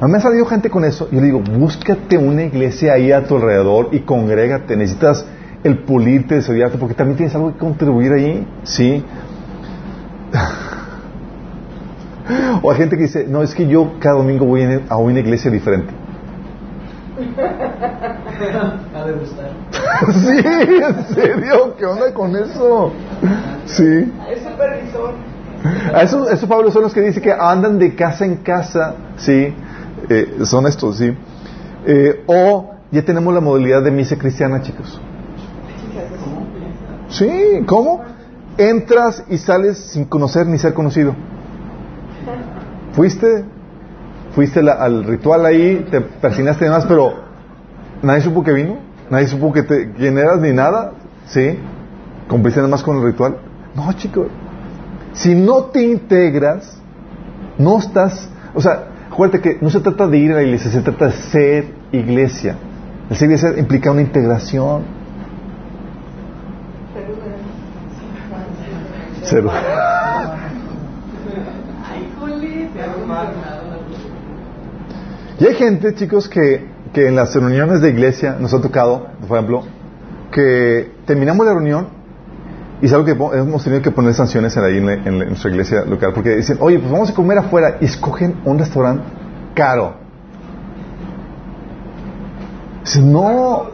A 0.00 0.06
mí 0.06 0.12
me 0.12 0.16
ha 0.16 0.20
salido 0.22 0.46
gente 0.46 0.70
con 0.70 0.86
eso. 0.86 1.08
Yo 1.12 1.20
le 1.20 1.26
digo, 1.26 1.40
búscate 1.40 2.16
una 2.16 2.42
iglesia 2.44 2.94
ahí 2.94 3.12
a 3.12 3.26
tu 3.26 3.36
alrededor 3.36 3.90
y 3.92 4.00
congrégate. 4.00 4.76
Necesitas 4.78 5.26
el 5.64 5.78
pulirte, 5.78 6.36
desarrollarte, 6.36 6.78
porque 6.78 6.94
también 6.94 7.16
tienes 7.16 7.34
algo 7.34 7.52
que 7.52 7.58
contribuir 7.58 8.12
ahí. 8.12 8.46
Sí. 8.64 9.04
O 12.62 12.70
hay 12.70 12.76
gente 12.78 12.96
que 12.96 13.02
dice, 13.02 13.26
no, 13.28 13.42
es 13.42 13.52
que 13.52 13.66
yo 13.66 13.94
cada 13.98 14.18
domingo 14.18 14.46
voy 14.46 14.62
a 14.88 14.96
una 14.96 15.18
iglesia 15.18 15.50
diferente. 15.50 15.92
Ha 18.94 19.04
de 19.04 19.12
gustar. 19.12 19.50
sí, 20.12 20.38
en 20.38 21.14
serio, 21.14 21.76
¿qué 21.76 21.86
onda 21.86 22.12
con 22.12 22.34
eso? 22.34 22.92
Sí. 23.66 24.12
Es 24.30 24.42
supervisor. 24.42 25.14
A 25.94 26.02
eso, 26.02 26.28
eso 26.28 26.48
Pablo 26.48 26.70
son 26.70 26.82
los 26.82 26.92
que 26.92 27.00
dice 27.00 27.20
que 27.20 27.32
andan 27.32 27.78
de 27.78 27.94
casa 27.94 28.24
en 28.24 28.36
casa, 28.36 28.94
sí, 29.16 29.54
eh, 30.08 30.38
son 30.44 30.66
estos, 30.66 30.98
sí. 30.98 31.16
Eh, 31.86 32.24
o 32.26 32.72
ya 32.90 33.04
tenemos 33.04 33.32
la 33.32 33.40
modalidad 33.40 33.82
de 33.82 33.90
misa 33.90 34.16
cristiana, 34.16 34.60
chicos. 34.62 35.00
Sí, 37.12 37.62
¿cómo? 37.66 38.02
Entras 38.58 39.24
y 39.28 39.38
sales 39.38 39.78
sin 39.78 40.04
conocer 40.04 40.46
ni 40.46 40.58
ser 40.58 40.74
conocido. 40.74 41.14
Fuiste, 42.94 43.44
fuiste 44.34 44.62
la- 44.62 44.74
al 44.74 45.04
ritual 45.04 45.46
ahí, 45.46 45.86
te 45.90 46.00
persinaste 46.00 46.64
y 46.64 46.68
demás, 46.68 46.84
pero 46.86 47.14
nadie 48.02 48.20
supo 48.22 48.42
que 48.42 48.52
vino, 48.52 48.76
nadie 49.10 49.26
supo 49.26 49.52
que 49.52 49.62
te, 49.62 49.92
quién 49.92 50.18
eras 50.18 50.40
ni 50.40 50.52
nada, 50.52 50.92
¿sí? 51.26 51.58
Cumpliste 52.28 52.60
nada 52.60 52.70
más 52.70 52.82
con 52.82 52.96
el 52.98 53.04
ritual. 53.04 53.36
No, 53.74 53.90
chicos. 53.94 54.26
Si 55.14 55.34
no 55.34 55.64
te 55.66 55.82
integras, 55.82 56.78
no 57.58 57.78
estás, 57.78 58.28
o 58.54 58.60
sea, 58.60 58.84
acuérdate 59.10 59.40
que 59.40 59.58
no 59.60 59.70
se 59.70 59.80
trata 59.80 60.06
de 60.06 60.18
ir 60.18 60.32
a 60.32 60.36
la 60.36 60.42
iglesia, 60.42 60.70
se 60.70 60.80
trata 60.80 61.06
de 61.06 61.12
ser 61.12 61.64
iglesia. 61.92 62.56
El 63.10 63.16
ser 63.16 63.26
iglesia 63.26 63.54
implica 63.58 63.90
una 63.90 64.02
integración. 64.02 65.01
Cero. 69.24 69.50
Y 75.40 75.46
hay 75.46 75.54
gente, 75.54 75.94
chicos, 75.94 76.28
que, 76.28 76.66
que 76.92 77.08
en 77.08 77.16
las 77.16 77.34
reuniones 77.34 77.80
de 77.80 77.90
iglesia 77.90 78.36
nos 78.38 78.52
ha 78.54 78.60
tocado, 78.60 79.06
por 79.26 79.36
ejemplo, 79.38 79.62
que 80.30 80.92
terminamos 81.06 81.44
la 81.46 81.52
reunión 81.54 81.88
y 82.80 82.86
es 82.86 82.92
algo 82.92 83.04
que 83.04 83.12
hemos 83.12 83.62
tenido 83.64 83.80
que 83.82 83.90
poner 83.90 84.12
sanciones 84.14 84.56
ahí 84.56 84.78
en, 84.78 84.86
la- 84.86 84.92
en 84.94 85.06
en 85.22 85.28
nuestra 85.28 85.50
iglesia 85.50 85.84
local, 85.84 86.12
porque 86.14 86.36
dicen, 86.36 86.58
oye, 86.60 86.78
pues 86.78 86.90
vamos 86.90 87.10
a 87.10 87.14
comer 87.14 87.38
afuera 87.38 87.76
y 87.80 87.84
escogen 87.86 88.36
un 88.44 88.58
restaurante 88.58 89.04
caro. 89.54 89.94
Dicen, 92.84 93.12
no, 93.12 93.66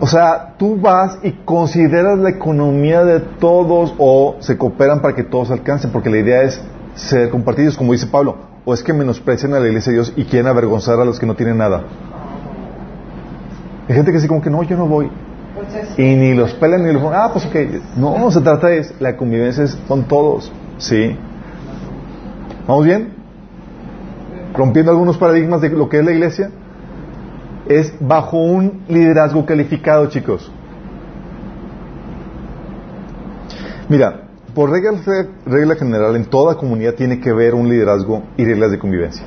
o 0.00 0.06
sea, 0.06 0.54
tú 0.58 0.76
vas 0.80 1.18
y 1.22 1.32
consideras 1.44 2.18
la 2.18 2.30
economía 2.30 3.04
de 3.04 3.20
todos 3.20 3.94
o 3.98 4.36
se 4.40 4.58
cooperan 4.58 5.00
para 5.00 5.14
que 5.14 5.22
todos 5.22 5.50
alcancen, 5.50 5.92
porque 5.92 6.10
la 6.10 6.18
idea 6.18 6.42
es 6.42 6.60
ser 6.94 7.30
compartidos, 7.30 7.76
como 7.76 7.92
dice 7.92 8.06
Pablo, 8.06 8.36
o 8.64 8.74
es 8.74 8.82
que 8.82 8.92
menosprecian 8.92 9.54
a 9.54 9.60
la 9.60 9.68
iglesia 9.68 9.90
de 9.90 9.98
Dios 9.98 10.12
y 10.16 10.24
quieren 10.24 10.48
avergonzar 10.48 10.98
a 11.00 11.04
los 11.04 11.18
que 11.18 11.26
no 11.26 11.34
tienen 11.34 11.58
nada. 11.58 11.84
Hay 13.88 13.94
gente 13.94 14.10
que 14.10 14.16
dice 14.16 14.28
como 14.28 14.42
que 14.42 14.50
no, 14.50 14.62
yo 14.62 14.76
no 14.76 14.86
voy. 14.86 15.10
Pues 15.54 15.74
es, 15.74 15.98
Y 15.98 16.16
ni 16.16 16.34
los 16.34 16.54
pelan 16.54 16.84
ni 16.84 16.92
los... 16.92 17.02
Ah, 17.12 17.30
pues 17.32 17.46
ok. 17.46 17.54
No, 17.96 18.30
se 18.30 18.40
trata 18.40 18.68
de... 18.68 18.86
La 18.98 19.16
convivencia 19.16 19.64
es 19.64 19.76
con 19.86 20.04
todos. 20.04 20.50
Sí. 20.78 21.16
¿Vamos 22.66 22.86
bien? 22.86 23.12
Rompiendo 24.54 24.90
algunos 24.90 25.18
paradigmas 25.18 25.60
de 25.60 25.68
lo 25.68 25.88
que 25.88 25.98
es 25.98 26.04
la 26.04 26.12
iglesia. 26.12 26.50
Es 27.68 27.94
bajo 28.00 28.38
un 28.38 28.82
liderazgo 28.88 29.44
calificado, 29.46 30.06
chicos. 30.06 30.50
Mira, 33.88 34.22
por 34.54 34.70
regla, 34.70 34.92
regla 35.46 35.74
general, 35.76 36.16
en 36.16 36.26
toda 36.26 36.56
comunidad 36.56 36.94
tiene 36.94 37.20
que 37.20 37.30
haber 37.30 37.54
un 37.54 37.68
liderazgo 37.68 38.22
y 38.36 38.44
reglas 38.44 38.70
de 38.70 38.78
convivencia. 38.78 39.24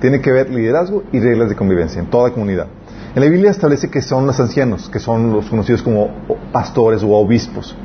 Tiene 0.00 0.20
que 0.20 0.30
haber 0.30 0.50
liderazgo 0.50 1.04
y 1.12 1.20
reglas 1.20 1.48
de 1.48 1.56
convivencia 1.56 2.00
en 2.00 2.06
toda 2.06 2.30
comunidad. 2.30 2.66
En 3.14 3.22
la 3.22 3.28
Biblia 3.28 3.50
establece 3.50 3.90
que 3.90 4.02
son 4.02 4.26
los 4.26 4.38
ancianos, 4.40 4.88
que 4.88 4.98
son 4.98 5.32
los 5.32 5.48
conocidos 5.48 5.82
como 5.82 6.10
pastores 6.52 7.02
o 7.02 7.10
obispos, 7.10 7.76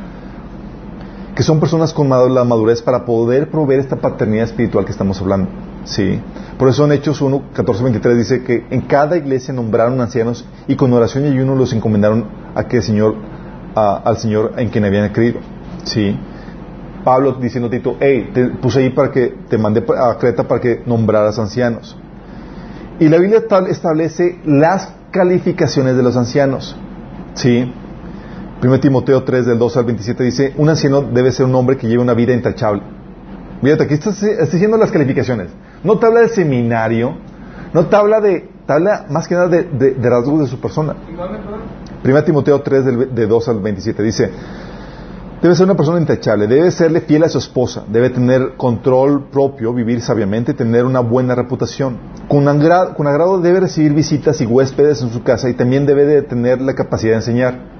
que 1.35 1.43
son 1.43 1.59
personas 1.59 1.93
con 1.93 2.09
la 2.09 2.43
madurez 2.43 2.81
para 2.81 3.05
poder 3.05 3.49
proveer 3.49 3.79
esta 3.81 3.95
paternidad 3.95 4.45
espiritual 4.45 4.85
que 4.85 4.91
estamos 4.91 5.21
hablando. 5.21 5.49
¿Sí? 5.89 6.21
Por 6.57 6.69
eso 6.69 6.85
en 6.85 6.91
Hechos 6.93 7.21
1, 7.21 7.43
14, 7.53 7.83
23 7.83 8.17
dice 8.17 8.43
que 8.43 8.65
en 8.69 8.81
cada 8.81 9.17
iglesia 9.17 9.53
nombraron 9.53 9.99
ancianos 10.01 10.45
y 10.67 10.75
con 10.75 10.93
oración 10.93 11.25
y 11.25 11.29
ayuno 11.29 11.55
los 11.55 11.73
encomendaron 11.73 12.25
a 12.55 12.65
que 12.65 12.81
Señor, 12.81 13.15
al 13.75 14.17
Señor 14.17 14.53
en 14.57 14.69
quien 14.69 14.85
habían 14.85 15.09
creído. 15.11 15.39
¿sí? 15.83 16.17
Pablo 17.03 17.33
diciendo 17.33 17.67
a 17.67 17.71
Tito, 17.71 17.97
hey, 17.99 18.29
te 18.33 18.47
puse 18.49 18.79
ahí 18.79 18.89
para 18.89 19.11
que 19.11 19.33
te 19.49 19.57
mandé 19.57 19.83
a 19.97 20.17
Creta 20.17 20.43
para 20.47 20.61
que 20.61 20.81
nombraras 20.85 21.39
ancianos. 21.39 21.97
Y 22.99 23.07
la 23.07 23.17
Biblia 23.17 23.43
establece 23.69 24.39
las 24.45 24.93
calificaciones 25.11 25.95
de 25.95 26.03
los 26.03 26.17
ancianos. 26.17 26.75
¿Sí? 27.33 27.73
1 28.61 28.79
Timoteo 28.81 29.23
3 29.23 29.45
del 29.45 29.57
2 29.57 29.77
al 29.77 29.85
27 29.85 30.23
dice, 30.23 30.53
un 30.57 30.67
anciano 30.67 31.01
debe 31.01 31.31
ser 31.31 31.45
un 31.45 31.55
hombre 31.55 31.77
que 31.77 31.87
lleve 31.87 32.03
una 32.03 32.13
vida 32.13 32.33
intachable. 32.33 32.98
Fíjate, 33.61 33.83
aquí 33.83 33.93
estás, 33.95 34.21
diciendo 34.51 34.77
las 34.77 34.91
calificaciones. 34.91 35.49
No 35.83 35.97
te 35.99 36.05
habla 36.05 36.21
del 36.21 36.29
seminario, 36.29 37.15
no 37.73 37.87
te 37.87 37.95
habla 37.95 38.21
de, 38.21 38.49
te 38.65 38.73
habla 38.73 39.05
más 39.09 39.27
que 39.27 39.35
nada 39.35 39.47
de, 39.47 39.63
de, 39.63 40.09
rasgos 40.09 40.41
de 40.41 40.47
su 40.47 40.59
persona. 40.59 40.95
1 42.03 42.23
Timoteo 42.23 42.61
3 42.61 42.85
del, 42.85 43.15
de 43.15 43.27
2 43.27 43.49
al 43.49 43.59
27 43.59 44.03
dice, 44.03 44.31
Debe 45.41 45.55
ser 45.55 45.65
una 45.67 45.75
persona 45.75 45.99
intachable, 45.99 46.47
debe 46.47 46.69
serle 46.69 46.99
fiel 46.99 47.23
a 47.23 47.29
su 47.29 47.37
esposa, 47.37 47.85
debe 47.87 48.09
tener 48.09 48.57
control 48.57 49.29
propio, 49.31 49.73
vivir 49.73 50.01
sabiamente, 50.01 50.53
tener 50.53 50.83
una 50.83 50.99
buena 50.99 51.33
reputación. 51.33 51.97
Con, 52.27 52.45
agrado, 52.49 53.39
debe 53.39 53.61
recibir 53.61 53.93
visitas 53.93 54.41
y 54.41 54.45
huéspedes 54.45 55.01
en 55.01 55.11
su 55.11 55.23
casa 55.23 55.49
y 55.49 55.53
también 55.53 55.85
debe 55.85 56.03
de 56.03 56.23
tener 56.23 56.59
la 56.59 56.75
capacidad 56.75 57.11
de 57.13 57.17
enseñar. 57.17 57.78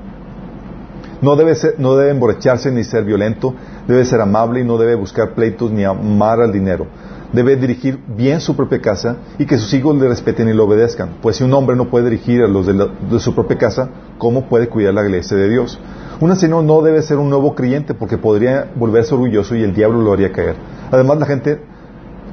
No 1.22 1.36
debe, 1.36 1.53
no 1.78 1.95
debe 1.95 2.11
emborracharse 2.11 2.72
ni 2.72 2.84
ser 2.84 3.03
violento, 3.03 3.53
debe 3.88 4.05
ser 4.05 4.22
amable 4.22 4.61
y 4.61 4.63
no 4.63 4.78
debe 4.78 4.95
buscar 4.95 5.34
pleitos 5.34 5.72
ni 5.72 5.84
amar 5.84 6.41
al 6.41 6.51
dinero. 6.51 6.88
Debe 7.34 7.55
dirigir 7.57 7.99
bien 8.07 8.41
su 8.41 8.55
propia 8.55 8.82
casa 8.82 9.17
y 9.38 9.45
que 9.45 9.57
sus 9.57 9.74
hijos 9.74 9.95
le 9.95 10.07
respeten 10.07 10.49
y 10.49 10.53
le 10.53 10.61
obedezcan. 10.61 11.17
Pues 11.22 11.36
si 11.36 11.43
un 11.43 11.53
hombre 11.53 11.76
no 11.76 11.89
puede 11.89 12.09
dirigir 12.09 12.41
a 12.41 12.47
los 12.47 12.65
de 12.65 13.20
su 13.20 13.36
propia 13.36 13.57
casa, 13.57 13.89
¿cómo 14.17 14.47
puede 14.47 14.67
cuidar 14.67 14.93
la 14.93 15.03
iglesia 15.03 15.38
de 15.38 15.49
Dios? 15.49 15.80
Un 16.22 16.32
anciano 16.32 16.61
no 16.61 16.82
debe 16.82 17.01
ser 17.01 17.17
un 17.17 17.30
nuevo 17.30 17.55
creyente 17.55 17.93
porque 17.93 18.17
podría 18.17 18.72
volverse 18.76 19.13
orgulloso 19.13 19.55
y 19.55 19.63
el 19.63 19.74
diablo 19.74 20.01
lo 20.01 20.11
haría 20.11 20.32
caer. 20.32 20.55
Además, 20.91 21.20
la 21.20 21.26
gente, 21.26 21.61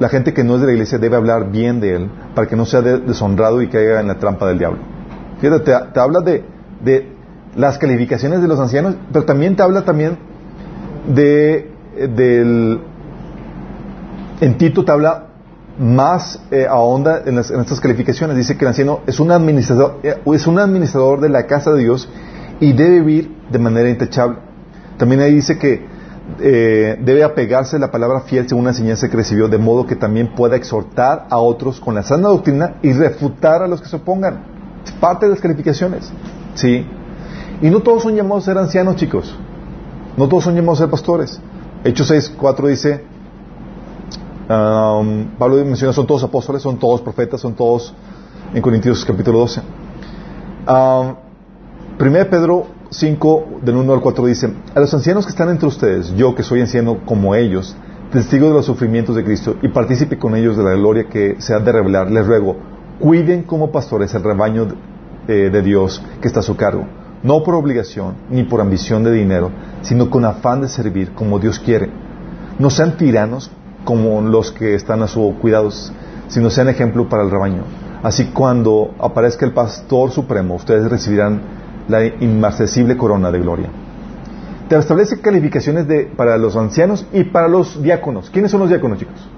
la 0.01 0.09
gente 0.09 0.33
que 0.33 0.43
no 0.43 0.57
es 0.57 0.61
de 0.63 0.67
la 0.67 0.73
iglesia 0.73 0.99
debe 0.99 1.17
hablar 1.17 1.51
bien 1.51 1.79
de 1.79 1.95
él 1.95 2.11
para 2.35 2.49
que 2.49 2.57
no 2.57 2.67
sea 2.67 2.83
deshonrado 2.83 3.63
y 3.63 3.69
caiga 3.69 4.01
en 4.01 4.09
la 4.09 4.19
trampa 4.19 4.49
del 4.49 4.59
diablo. 4.59 4.79
Fíjate, 5.41 5.73
te, 5.93 6.01
habla 6.01 6.21
de, 6.21 6.45
de, 6.83 7.16
las 7.57 7.79
calificaciones 7.79 8.43
de 8.43 8.49
los 8.49 8.61
ancianos, 8.61 8.97
pero 9.13 9.25
también 9.25 9.57
te 9.57 9.63
habla 9.63 9.85
también 9.85 10.19
de 11.09 11.71
del 12.15 12.81
en 14.41 14.59
Tito 14.59 14.85
te 14.85 14.93
habla 14.93 15.27
más 15.79 16.41
eh, 16.51 16.67
a 16.69 16.79
onda 16.79 17.23
en, 17.25 17.39
estas 17.39 17.81
calificaciones. 17.81 18.37
Dice 18.37 18.57
que 18.57 18.65
el 18.65 18.69
anciano 18.69 19.01
es 19.07 19.21
un 19.21 19.31
administrador, 19.31 19.99
eh, 20.03 20.17
es 20.27 20.47
un 20.47 20.59
administrador 20.59 21.21
de 21.21 21.29
la 21.29 21.47
casa 21.47 21.73
de 21.73 21.81
Dios 21.81 22.09
y 22.61 22.73
debe 22.73 23.01
vivir 23.01 23.37
de 23.51 23.59
manera 23.59 23.89
intachable. 23.89 24.39
También 24.99 25.21
ahí 25.21 25.35
dice 25.35 25.59
que 25.59 25.85
eh, 26.41 26.99
debe 27.03 27.23
apegarse 27.23 27.77
a 27.77 27.79
la 27.79 27.91
palabra 27.91 28.21
fiel 28.21 28.49
según 28.49 28.65
la 28.65 28.71
enseñanza 28.71 29.09
que 29.09 29.17
recibió, 29.17 29.49
de 29.49 29.59
modo 29.59 29.87
que 29.87 29.97
también 29.97 30.35
pueda 30.35 30.57
exhortar 30.57 31.27
a 31.31 31.39
otros 31.39 31.81
con 31.81 31.95
la 31.95 32.03
sana 32.03 32.29
doctrina 32.29 32.77
y 32.83 32.93
refutar 32.93 33.63
a 33.63 33.69
los 33.69 33.81
que 33.81 33.89
se 33.89 33.97
opongan. 33.97 34.45
Es 34.85 34.93
parte 34.93 35.27
de 35.27 35.33
las 35.33 35.41
calificaciones. 35.41 36.11
¿Sí? 36.55 36.87
Y 37.63 37.71
no 37.71 37.81
todos 37.81 38.03
son 38.03 38.15
llamados 38.15 38.45
a 38.45 38.47
ser 38.47 38.59
ancianos, 38.59 38.97
chicos. 38.97 39.35
No 40.17 40.29
todos 40.29 40.45
son 40.45 40.55
llamados 40.55 40.81
a 40.81 40.85
ser 40.85 40.91
pastores. 40.91 41.41
Hechos 41.85 42.09
6, 42.09 42.35
4 42.37 42.69
dice, 42.69 43.05
um, 44.49 45.27
Pablo 45.39 45.57
menciona, 45.65 45.93
son 45.93 46.07
todos 46.07 46.23
apóstoles, 46.23 46.63
son 46.63 46.79
todos 46.79 47.01
profetas, 47.01 47.41
son 47.41 47.55
todos 47.55 47.95
en 48.53 48.63
Corintios 48.63 49.05
capítulo 49.05 49.39
12. 49.41 49.63
1 50.67 51.17
Pedro 52.31 52.67
5, 52.91 53.45
del 53.63 53.77
1 53.77 53.93
al 53.93 54.01
4 54.01 54.27
dice, 54.27 54.53
a 54.75 54.81
los 54.81 54.93
ancianos 54.93 55.25
que 55.25 55.31
están 55.31 55.49
entre 55.49 55.69
ustedes, 55.69 56.15
yo 56.17 56.35
que 56.35 56.43
soy 56.43 56.61
anciano 56.61 56.99
como 57.05 57.35
ellos, 57.35 57.77
testigo 58.11 58.49
de 58.49 58.55
los 58.55 58.67
sufrimientos 58.67 59.17
de 59.17 59.25
Cristo 59.25 59.57
y 59.63 59.69
partícipe 59.69 60.19
con 60.19 60.37
ellos 60.37 60.57
de 60.57 60.65
la 60.65 60.73
gloria 60.73 61.05
que 61.05 61.37
se 61.39 61.55
ha 61.55 61.61
de 61.61 61.73
revelar, 61.73 62.11
les 62.11 62.27
ruego, 62.27 62.57
cuiden 63.01 63.43
como 63.43 63.71
pastores 63.71 64.15
el 64.15 64.23
rebaño 64.23 64.69
eh, 65.29 65.51
de 65.53 65.63
Dios 65.63 66.03
que 66.21 66.29
está 66.29 66.41
a 66.41 66.43
su 66.43 66.57
cargo, 66.57 66.87
no 67.27 67.43
por 67.43 67.57
obligación 67.57 68.15
ni 68.31 68.45
por 68.45 68.61
ambición 68.61 69.03
de 69.03 69.11
dinero, 69.11 69.51
sino 69.83 70.09
con 70.09 70.25
afán 70.25 70.61
de 70.61 70.69
servir 70.69 71.13
como 71.13 71.41
Dios 71.41 71.59
quiere. 71.59 71.91
No 72.61 72.71
sean 72.71 72.97
tiranos 72.97 73.51
como 73.85 74.21
los 74.23 74.53
que 74.53 74.77
están 74.77 75.03
a 75.03 75.09
su 75.09 75.35
cuidado, 75.41 75.71
sino 76.29 76.51
sean 76.51 76.69
ejemplo 76.69 77.09
para 77.09 77.25
el 77.25 77.31
rebaño. 77.31 77.65
Así 78.05 78.27
cuando 78.27 78.95
aparezca 79.01 79.45
el 79.45 79.53
pastor 79.53 80.13
supremo, 80.13 80.55
ustedes 80.55 80.89
recibirán 80.89 81.41
la 81.89 82.05
inmarcesible 82.07 82.97
corona 82.97 83.33
de 83.33 83.41
gloria. 83.41 83.71
Te 84.69 84.77
establece 84.77 85.21
calificaciones 85.21 85.87
para 86.17 86.39
los 86.39 86.55
ancianos 86.55 87.07
y 87.13 87.25
para 87.25 87.49
los 87.49 87.83
diáconos. 87.83 88.31
¿Quiénes 88.31 88.53
son 88.53 88.61
los 88.61 88.69
diáconos, 88.69 89.01
chicos? 89.01 89.29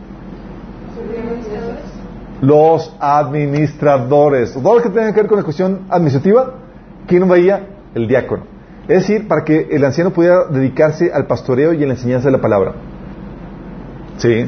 Los 2.43 2.95
administradores. 3.01 4.53
Todo 4.53 4.77
lo 4.77 4.83
que 4.83 4.91
tenga 4.91 5.13
que 5.15 5.21
ver 5.23 5.27
con 5.27 5.39
la 5.39 5.45
cuestión 5.45 5.87
administrativa, 5.89 6.53
¿quién 7.07 7.27
veía? 7.27 7.78
El 7.95 8.09
diácono. 8.09 8.45
Es 8.89 9.07
decir, 9.07 9.29
para 9.29 9.45
que 9.45 9.69
el 9.71 9.85
anciano 9.85 10.13
pudiera 10.13 10.45
dedicarse 10.47 11.13
al 11.13 11.27
pastoreo 11.27 11.75
y 11.75 11.85
a 11.85 11.87
la 11.87 11.93
enseñanza 11.93 12.29
de 12.29 12.33
la 12.33 12.41
palabra. 12.41 12.75
¿Sí? 14.17 14.47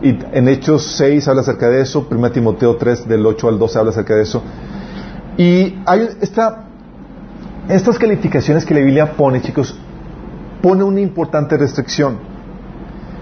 Y 0.00 0.18
en 0.32 0.48
Hechos 0.48 0.94
6 0.96 1.28
habla 1.28 1.42
acerca 1.42 1.68
de 1.68 1.82
eso, 1.82 2.06
1 2.08 2.30
Timoteo 2.30 2.76
3 2.76 3.08
del 3.08 3.26
8 3.26 3.48
al 3.48 3.58
12 3.58 3.78
habla 3.78 3.90
acerca 3.90 4.14
de 4.14 4.22
eso. 4.22 4.42
Y 5.36 5.76
hay 5.86 6.08
esta, 6.20 6.64
estas 7.68 7.98
calificaciones 7.98 8.64
que 8.64 8.74
la 8.74 8.80
Biblia 8.80 9.12
pone, 9.16 9.42
chicos, 9.42 9.78
pone 10.62 10.82
una 10.82 11.00
importante 11.00 11.56
restricción. 11.56 12.18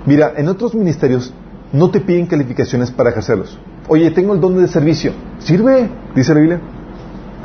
Mira, 0.07 0.35
en 0.37 0.49
otros 0.49 0.75
ministerios 0.75 1.33
no 1.73 1.91
te 1.91 2.01
piden 2.01 2.27
calificaciones 2.27 2.91
para 2.91 3.11
ejercerlos. 3.11 3.59
Oye, 3.89 4.11
tengo 4.13 4.35
el 4.35 4.41
don 4.41 4.57
de 4.57 4.69
servicio. 4.69 5.13
¿Sirve? 5.39 5.89
Dice 6.15 6.35
la 6.35 6.41
Biblia. 6.41 6.61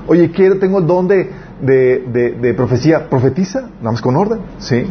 Oye, 0.07 0.31
quiero, 0.31 0.59
tengo 0.59 0.79
el 0.79 0.87
don 0.87 1.07
de, 1.07 1.31
de, 1.61 2.53
profecía. 2.55 3.09
¿Profetiza? 3.09 3.61
Nada 3.79 3.91
más 3.91 4.01
con 4.01 4.15
orden. 4.15 4.39
¿Sí? 4.59 4.85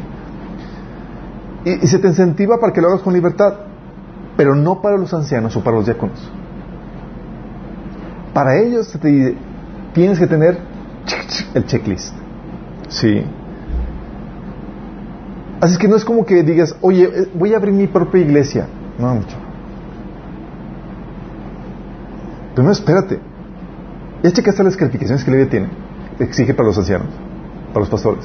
Y, 1.65 1.87
se 1.87 1.99
te 1.99 2.09
incentiva 2.09 2.59
para 2.61 2.73
que 2.73 2.81
lo 2.81 2.89
hagas 2.89 3.03
con 3.03 3.13
libertad. 3.13 3.55
Pero 4.37 4.55
no 4.55 4.81
para 4.81 4.97
los 4.97 5.13
ancianos 5.13 5.57
o 5.57 5.63
para 5.63 5.77
los 5.77 5.87
diáconos. 5.87 6.31
Para 8.33 8.59
ellos 8.59 8.97
tienes 9.93 10.19
que 10.19 10.27
tener 10.27 10.59
el 11.55 11.67
checklist. 11.67 12.15
Sí. 12.89 13.25
Así 15.61 15.75
es 15.75 15.79
que 15.79 15.89
no 15.89 15.97
es 15.97 16.05
como 16.05 16.25
que 16.25 16.43
digas, 16.43 16.75
oye, 16.81 17.05
eh, 17.05 17.31
voy 17.35 17.53
a 17.53 17.59
abrir 17.59 17.75
mi 17.75 17.87
propia 17.87 18.23
iglesia. 18.23 18.67
No, 18.99 19.15
mucho. 19.15 19.37
Primero 22.55 22.73
espérate. 22.73 23.30
Ya 24.23 24.33
checaste 24.33 24.63
las 24.63 24.77
calificaciones 24.77 25.25
que 25.25 25.31
la 25.31 25.37
Biblia 25.39 25.51
tiene. 25.51 25.69
Exige 26.19 26.53
para 26.53 26.69
los 26.69 26.79
ancianos, 26.79 27.09
para 27.69 27.81
los 27.81 27.89
pastores. 27.89 28.25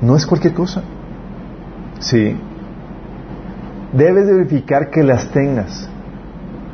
No 0.00 0.16
es 0.16 0.26
cualquier 0.26 0.52
cosa. 0.52 0.82
Sí. 2.00 2.36
Debes 3.92 4.26
de 4.26 4.32
verificar 4.32 4.90
que 4.90 5.04
las 5.04 5.28
tengas. 5.30 5.88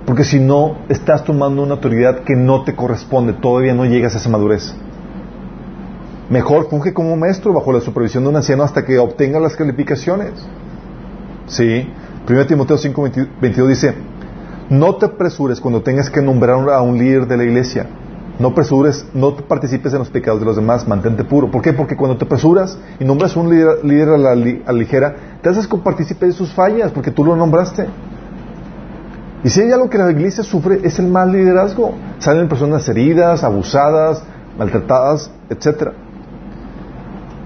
Porque 0.07 0.25
si 0.25 0.41
no, 0.41 0.79
estás 0.89 1.25
tomando 1.25 1.63
una 1.63 1.75
autoridad 1.75 2.21
que 2.21 2.35
no 2.35 2.65
te 2.65 2.75
corresponde, 2.75 3.35
todavía 3.35 3.75
no 3.75 3.85
llegas 3.85 4.15
a 4.15 4.19
esa 4.19 4.31
madurez. 4.31 4.75
Mejor 6.31 6.71
funge 6.71 6.95
como 6.95 7.15
maestro 7.17 7.53
bajo 7.53 7.73
la 7.73 7.81
supervisión 7.83 8.23
de 8.25 8.31
un 8.31 8.37
anciano 8.37 8.63
hasta 8.63 8.87
que 8.87 8.99
obtenga 8.99 9.39
las 9.39 9.55
calificaciones. 9.55 10.33
Sí. 11.47 11.87
1 12.27 12.47
Timoteo 12.47 12.79
5, 12.79 13.11
22 13.41 13.69
dice, 13.69 13.95
no 14.71 14.97
te 14.97 15.07
apresures 15.07 15.61
cuando 15.61 15.83
tengas 15.83 16.11
que 16.11 16.21
nombrar 16.21 16.69
a 16.71 16.83
un 16.83 16.99
líder 16.99 17.27
de 17.27 17.37
la 17.37 17.45
iglesia. 17.45 17.87
No 18.39 18.49
apresures, 18.49 19.05
no 19.15 19.35
participes 19.35 19.93
en 19.93 19.99
los 19.99 20.11
pecados 20.11 20.39
de 20.39 20.47
los 20.47 20.55
demás, 20.55 20.87
mantente 20.87 21.25
puro. 21.25 21.51
¿Por 21.51 21.61
qué? 21.61 21.73
Porque 21.73 21.97
cuando 21.97 22.17
te 22.17 22.25
apresuras 22.25 22.79
y 23.01 23.05
nombras 23.05 23.37
a 23.37 23.41
un 23.41 23.51
líder, 23.51 24.09
a, 24.11 24.17
la, 24.17 24.35
ligera, 24.73 25.17
te 25.43 25.49
haces 25.49 25.67
partícipe 25.67 26.27
de 26.27 26.33
sus 26.33 26.53
fallas, 26.53 26.93
porque 26.93 27.11
tú 27.11 27.25
lo 27.25 27.35
nombraste. 27.35 27.87
Y 29.43 29.51
si 29.51 29.61
hay 29.61 29.73
algo 29.73 29.91
que 29.91 29.99
la 29.99 30.11
iglesia 30.11 30.45
sufre 30.45 30.81
es 30.85 30.99
el 30.99 31.09
mal 31.09 31.33
liderazgo. 31.33 31.95
Salen 32.19 32.49
personas 32.49 32.89
heridas, 32.89 33.43
abusadas, 33.43 34.23
maltratadas, 34.57 35.31
etc. 35.51 35.91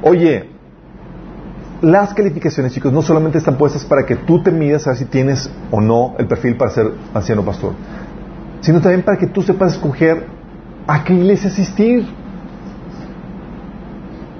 Oye, 0.02 0.51
las 1.82 2.14
calificaciones, 2.14 2.72
chicos, 2.72 2.92
no 2.92 3.02
solamente 3.02 3.38
están 3.38 3.58
puestas 3.58 3.84
para 3.84 4.06
que 4.06 4.16
tú 4.16 4.42
te 4.42 4.52
midas 4.52 4.86
a 4.86 4.90
ver 4.90 4.98
si 4.98 5.04
tienes 5.04 5.50
o 5.70 5.80
no 5.80 6.14
el 6.18 6.26
perfil 6.26 6.56
para 6.56 6.70
ser 6.70 6.92
anciano 7.12 7.44
pastor, 7.44 7.74
sino 8.60 8.80
también 8.80 9.02
para 9.02 9.18
que 9.18 9.26
tú 9.26 9.42
sepas 9.42 9.74
escoger 9.74 10.26
a 10.86 11.02
qué 11.02 11.12
iglesia 11.12 11.50
asistir. 11.50 12.06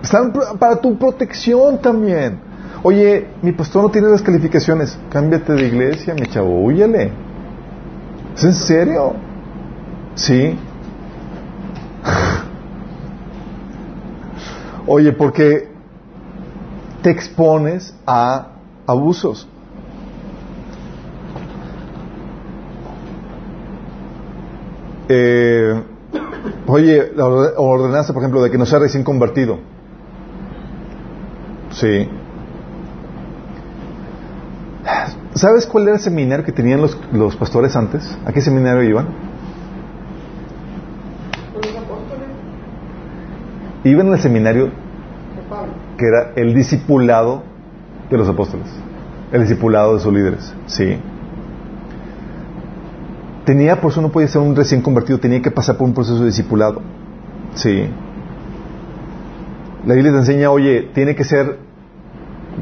Están 0.03 0.33
para 0.59 0.77
tu 0.77 0.97
protección 0.97 1.81
también. 1.81 2.39
Oye, 2.85 3.29
mi 3.43 3.53
pastor 3.53 3.83
no 3.83 3.91
tiene 3.91 4.09
las 4.09 4.23
calificaciones. 4.23 4.99
Cámbiate 5.11 5.53
de 5.53 5.67
iglesia, 5.67 6.15
mi 6.15 6.27
chavo, 6.27 6.65
huyele. 6.65 7.13
¿Es 8.37 8.45
en 8.45 8.55
serio? 8.55 9.15
Sí. 10.15 10.57
Oye, 14.87 15.13
porque 15.13 15.72
te 17.03 17.11
expones 17.11 17.95
a 18.07 18.49
abusos. 18.87 19.49
Eh, 25.09 25.83
oye, 26.67 27.13
la 27.15 27.27
ordenanza, 27.27 28.13
por 28.13 28.23
ejemplo, 28.23 28.43
de 28.43 28.51
que 28.51 28.59
no 28.59 28.67
sea 28.67 28.79
recién 28.79 29.05
convertido. 29.05 29.59
Sí. 31.73 32.09
¿Sabes 35.35 35.67
cuál 35.67 35.85
era 35.85 35.95
el 35.95 36.01
seminario 36.01 36.45
que 36.45 36.53
tenían 36.53 36.81
los, 36.81 36.97
los 37.13 37.37
pastores 37.37 37.75
antes? 37.75 38.17
¿A 38.25 38.33
qué 38.33 38.41
seminario 38.41 38.83
iban? 38.83 39.09
Iban 43.85 44.13
al 44.13 44.21
seminario 44.21 44.82
que 46.03 46.09
era 46.09 46.33
el 46.35 46.53
discipulado 46.53 47.45
de 48.11 48.19
los 48.19 48.29
apóstoles, 48.29 48.67
el 49.31 49.43
discipulado 49.43 49.95
de 49.95 50.01
sus 50.01 50.13
líderes. 50.13 50.53
Sí. 50.67 50.99
Tenía, 53.45 53.81
por 53.81 53.93
eso 53.93 54.03
no 54.03 54.11
podía 54.11 54.27
ser 54.27 54.41
un 54.43 54.57
recién 54.57 54.83
convertido, 54.83 55.21
tenía 55.21 55.41
que 55.41 55.53
pasar 55.53 55.77
por 55.77 55.87
un 55.87 55.95
proceso 55.95 56.19
de 56.19 56.27
discipulado. 56.27 56.83
Sí. 57.55 57.89
La 59.87 59.95
Biblia 59.95 60.11
te 60.11 60.19
enseña, 60.19 60.51
oye, 60.51 60.91
tiene 60.93 61.15
que 61.15 61.23
ser 61.23 61.59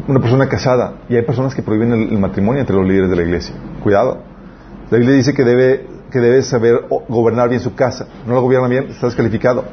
una 0.06 0.20
persona 0.20 0.46
casada. 0.46 0.96
Y 1.08 1.16
hay 1.16 1.22
personas 1.22 1.54
que 1.54 1.62
prohíben 1.62 1.92
el, 1.92 2.18
matrimonio 2.18 2.60
entre 2.60 2.76
los 2.76 2.86
líderes 2.86 3.08
de 3.08 3.16
la 3.16 3.22
iglesia. 3.22 3.54
Cuidado. 3.82 4.18
La 4.90 4.98
Biblia 4.98 5.16
dice 5.16 5.32
que 5.32 5.44
debe, 5.44 5.86
que 6.10 6.18
debe 6.18 6.42
saber 6.42 6.82
gobernar 7.08 7.48
bien 7.48 7.62
su 7.62 7.74
casa. 7.74 8.06
No 8.26 8.34
lo 8.34 8.42
gobierna 8.42 8.68
bien, 8.68 8.88
está 8.90 9.06
descalificado. 9.06 9.64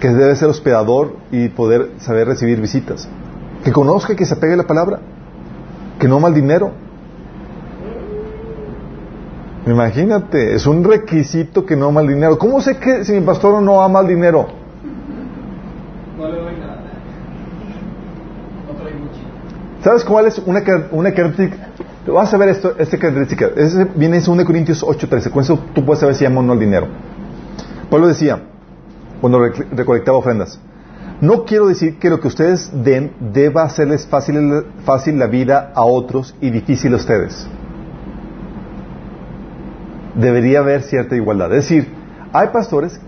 Que 0.00 0.08
debe 0.08 0.34
ser 0.34 0.48
hospedador 0.48 1.16
y 1.30 1.48
poder 1.48 1.90
saber 1.98 2.26
recibir 2.26 2.60
visitas. 2.60 3.08
Que 3.64 3.72
conozca 3.72 4.14
y 4.14 4.16
que 4.16 4.24
se 4.24 4.34
apegue 4.34 4.54
a 4.54 4.56
la 4.56 4.66
palabra. 4.66 5.00
Que 5.98 6.08
no 6.08 6.18
mal 6.18 6.32
dinero. 6.32 6.72
Imagínate, 9.66 10.54
es 10.54 10.66
un 10.66 10.82
requisito 10.82 11.66
que 11.66 11.76
no 11.76 11.88
ama 11.88 12.00
el 12.00 12.08
dinero. 12.08 12.38
¿Cómo 12.38 12.60
sé 12.60 12.78
que 12.78 13.04
si 13.04 13.12
mi 13.12 13.20
pastor 13.20 13.62
no 13.62 13.82
ama 13.82 14.00
el 14.00 14.08
dinero? 14.08 14.48
No 16.18 16.28
le 16.28 16.40
doy 16.40 16.56
nada. 16.56 16.82
No 18.66 18.74
trae 18.74 18.94
mucho. 18.94 19.20
¿Sabes 19.84 20.04
cuál 20.04 20.26
es 20.26 20.38
una, 20.38 20.62
una 20.92 21.12
característica? 21.12 21.68
Vas 22.06 22.32
a 22.32 22.38
ver 22.38 22.48
esto, 22.48 22.74
esta 22.78 22.98
característica. 22.98 23.50
Ese 23.54 23.86
viene 23.94 24.16
en 24.16 24.24
2 24.24 24.44
Corintios 24.44 24.82
8:13. 24.82 25.30
Con 25.30 25.42
eso 25.42 25.58
tú 25.74 25.84
puedes 25.84 26.00
saber 26.00 26.14
si 26.14 26.24
ama 26.24 26.40
o 26.40 26.42
no 26.42 26.54
el 26.54 26.58
dinero. 26.58 26.88
Pablo 27.90 28.08
decía, 28.08 28.40
cuando 29.20 29.40
recolectaba 29.72 30.18
ofrendas, 30.18 30.60
no 31.20 31.44
quiero 31.44 31.66
decir 31.66 31.98
que 31.98 32.08
lo 32.08 32.20
que 32.20 32.28
ustedes 32.28 32.70
den 32.72 33.12
deba 33.32 33.64
hacerles 33.64 34.06
fácil, 34.06 34.64
fácil 34.84 35.18
la 35.18 35.26
vida 35.26 35.72
a 35.74 35.84
otros 35.84 36.34
y 36.40 36.50
difícil 36.50 36.94
a 36.94 36.96
ustedes 36.96 37.48
debería 40.14 40.60
haber 40.60 40.82
cierta 40.82 41.16
igualdad. 41.16 41.52
Es 41.52 41.68
decir, 41.68 41.88
hay 42.32 42.48
pastores 42.48 43.00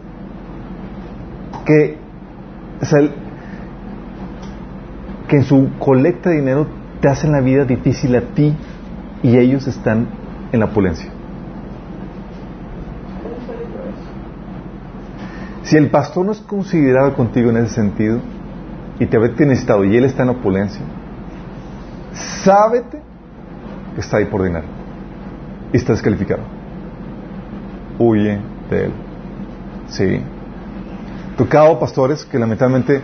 que, 1.64 1.96
que 5.28 5.36
en 5.36 5.44
su 5.44 5.70
colecta 5.78 6.30
de 6.30 6.36
dinero 6.36 6.66
te 7.00 7.08
hacen 7.08 7.32
la 7.32 7.40
vida 7.40 7.64
difícil 7.64 8.14
a 8.16 8.20
ti 8.20 8.56
y 9.22 9.36
ellos 9.36 9.66
están 9.66 10.08
en 10.52 10.60
la 10.60 10.66
opulencia. 10.66 11.10
Si 15.72 15.78
el 15.78 15.88
pastor 15.88 16.26
no 16.26 16.32
es 16.32 16.40
considerado 16.40 17.14
contigo 17.14 17.48
en 17.48 17.56
ese 17.56 17.76
sentido 17.76 18.20
y 18.98 19.06
te 19.06 19.16
ve 19.16 19.30
necesitado 19.38 19.86
y 19.86 19.96
él 19.96 20.04
está 20.04 20.22
en 20.22 20.28
opulencia, 20.28 20.82
sábete 22.44 23.00
que 23.94 24.02
está 24.02 24.18
ahí 24.18 24.26
por 24.26 24.42
dinero 24.42 24.66
y 25.72 25.78
está 25.78 25.94
descalificado 25.94 26.42
huye 27.98 28.38
de 28.68 28.84
él. 28.84 28.92
Sí. 29.88 30.20
Tocado 31.38 31.78
pastores 31.78 32.26
que 32.26 32.38
lamentablemente 32.38 33.00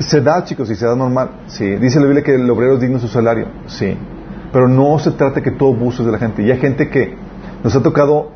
se 0.00 0.20
da, 0.20 0.42
chicos, 0.42 0.68
y 0.68 0.74
se 0.74 0.84
da 0.84 0.96
normal. 0.96 1.30
Sí. 1.46 1.76
Dice 1.76 2.00
la 2.00 2.06
Biblia 2.06 2.24
que 2.24 2.34
el 2.34 2.50
obrero 2.50 2.74
es 2.74 2.80
digno 2.80 2.96
de 2.96 3.02
su 3.02 3.08
salario. 3.08 3.46
Sí. 3.68 3.96
Pero 4.52 4.66
no 4.66 4.98
se 4.98 5.12
trata 5.12 5.40
que 5.40 5.52
todo 5.52 5.72
abuso 5.72 6.02
de 6.02 6.10
la 6.10 6.18
gente. 6.18 6.42
Y 6.42 6.50
hay 6.50 6.58
gente 6.58 6.90
que 6.90 7.14
nos 7.62 7.76
ha 7.76 7.82
tocado, 7.84 8.32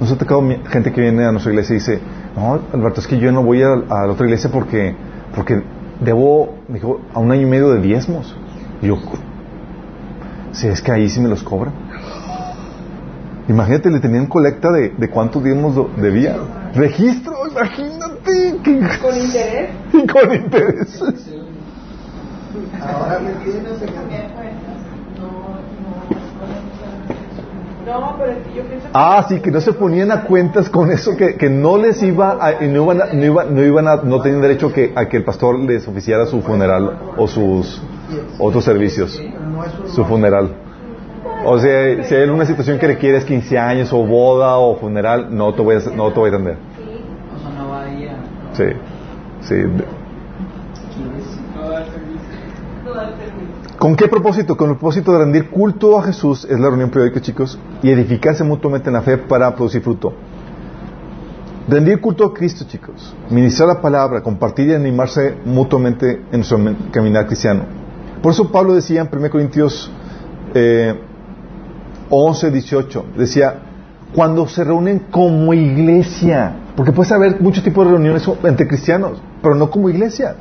nos 0.00 0.10
ha 0.10 0.16
tocado 0.16 0.42
gente 0.70 0.92
que 0.92 1.00
viene 1.00 1.24
a 1.24 1.32
nuestra 1.32 1.52
iglesia 1.52 1.74
y 1.74 1.78
dice, 1.78 2.00
no, 2.34 2.58
Alberto, 2.72 3.00
es 3.00 3.06
que 3.06 3.18
yo 3.18 3.30
no 3.32 3.42
voy 3.42 3.62
a, 3.62 3.72
a 3.72 4.06
la 4.06 4.12
otra 4.12 4.26
iglesia 4.26 4.50
porque, 4.50 4.94
porque 5.34 5.62
debo, 6.00 6.54
me 6.68 6.74
dijo, 6.74 7.00
a 7.12 7.20
un 7.20 7.30
año 7.30 7.42
y 7.42 7.46
medio 7.46 7.70
de 7.70 7.80
diezmos. 7.80 8.34
Y 8.80 8.86
yo, 8.86 8.98
si 10.52 10.68
es 10.68 10.80
que 10.80 10.90
ahí 10.90 11.08
sí 11.08 11.20
me 11.20 11.28
los 11.28 11.42
cobran. 11.42 11.74
Imagínate, 13.48 13.90
le 13.90 14.00
tenían 14.00 14.26
colecta 14.26 14.70
de, 14.72 14.90
de 14.90 15.10
cuántos 15.10 15.44
días 15.44 15.56
debía. 15.96 16.36
Registro, 16.74 17.34
imagínate. 17.50 18.56
¿Con 19.02 19.16
interés? 19.16 19.70
Y 19.92 20.06
con 20.06 20.34
interés. 20.34 21.02
Ahora 22.80 23.18
me 23.18 23.32
piden 23.44 23.64
no 23.64 23.78
sé 23.78 23.86
No, 27.90 28.14
pero 28.18 28.32
es 28.32 28.38
que 28.46 28.54
yo 28.54 28.62
pienso 28.62 28.86
que... 28.86 28.92
Ah, 28.94 29.26
sí, 29.28 29.40
que 29.40 29.50
no 29.50 29.60
se 29.60 29.72
ponían 29.72 30.12
a 30.12 30.22
cuentas 30.22 30.68
con 30.70 30.90
eso, 30.90 31.16
que, 31.16 31.36
que 31.36 31.50
no 31.50 31.76
les 31.76 32.02
iba 32.02 32.38
a, 32.40 32.64
y 32.64 32.68
no 32.68 32.84
iban 32.84 33.02
a, 33.02 33.06
no, 33.12 33.24
iban, 33.24 33.54
no 33.54 33.64
iban 33.64 33.88
a, 33.88 33.96
no 33.96 34.20
tenían 34.20 34.40
derecho 34.40 34.72
que, 34.72 34.92
a 34.94 35.08
que 35.08 35.16
el 35.16 35.24
pastor 35.24 35.58
les 35.58 35.88
oficiara 35.88 36.26
su 36.26 36.40
funeral 36.40 36.98
o 37.16 37.26
sus 37.26 37.82
otros 38.38 38.64
servicios, 38.64 39.20
su 39.86 40.04
funeral. 40.04 40.54
O 41.44 41.58
sea, 41.58 42.04
si 42.04 42.14
hay 42.14 42.28
una 42.28 42.44
situación 42.44 42.78
que 42.78 42.86
requieres 42.86 43.24
15 43.24 43.58
años 43.58 43.92
o 43.92 44.04
boda 44.06 44.56
o 44.58 44.76
funeral, 44.76 45.28
no 45.30 45.52
te 45.54 45.62
voy 45.62 45.76
a, 45.76 45.90
no 45.90 46.12
te 46.12 46.20
voy 46.20 46.30
a 46.30 46.34
atender. 46.34 46.56
O 47.34 47.40
sea, 47.40 47.50
no 47.58 47.70
va 47.70 47.82
ahí 47.82 48.06
a... 48.06 48.54
Sí, 48.54 48.64
sí. 49.40 49.54
¿Con 53.80 53.96
qué 53.96 54.08
propósito? 54.08 54.58
Con 54.58 54.68
el 54.68 54.76
propósito 54.76 55.10
de 55.10 55.20
rendir 55.20 55.48
culto 55.48 55.98
a 55.98 56.02
Jesús, 56.02 56.44
es 56.44 56.60
la 56.60 56.68
reunión 56.68 56.90
periódica, 56.90 57.22
chicos, 57.22 57.58
y 57.82 57.88
edificarse 57.90 58.44
mutuamente 58.44 58.90
en 58.90 58.92
la 58.92 59.00
fe 59.00 59.16
para 59.16 59.56
producir 59.56 59.80
fruto. 59.80 60.12
Rendir 61.66 61.98
culto 61.98 62.26
a 62.26 62.34
Cristo, 62.34 62.66
chicos. 62.68 63.16
Ministrar 63.30 63.68
la 63.68 63.80
palabra, 63.80 64.22
compartir 64.22 64.68
y 64.68 64.74
animarse 64.74 65.34
mutuamente 65.46 66.26
en 66.30 66.44
su 66.44 66.58
caminar 66.92 67.26
cristiano. 67.26 67.62
Por 68.22 68.32
eso 68.32 68.52
Pablo 68.52 68.74
decía 68.74 69.00
en 69.00 69.08
1 69.10 69.30
Corintios 69.30 69.90
eh, 70.52 71.00
11, 72.10 72.50
18. 72.50 73.04
Decía, 73.16 73.62
cuando 74.14 74.46
se 74.46 74.62
reúnen 74.62 75.06
como 75.10 75.54
iglesia, 75.54 76.54
porque 76.76 76.92
puedes 76.92 77.12
haber 77.12 77.40
muchos 77.40 77.64
tipos 77.64 77.86
de 77.86 77.92
reuniones 77.92 78.28
entre 78.44 78.68
cristianos, 78.68 79.22
pero 79.40 79.54
no 79.54 79.70
como 79.70 79.88
iglesia. 79.88 80.36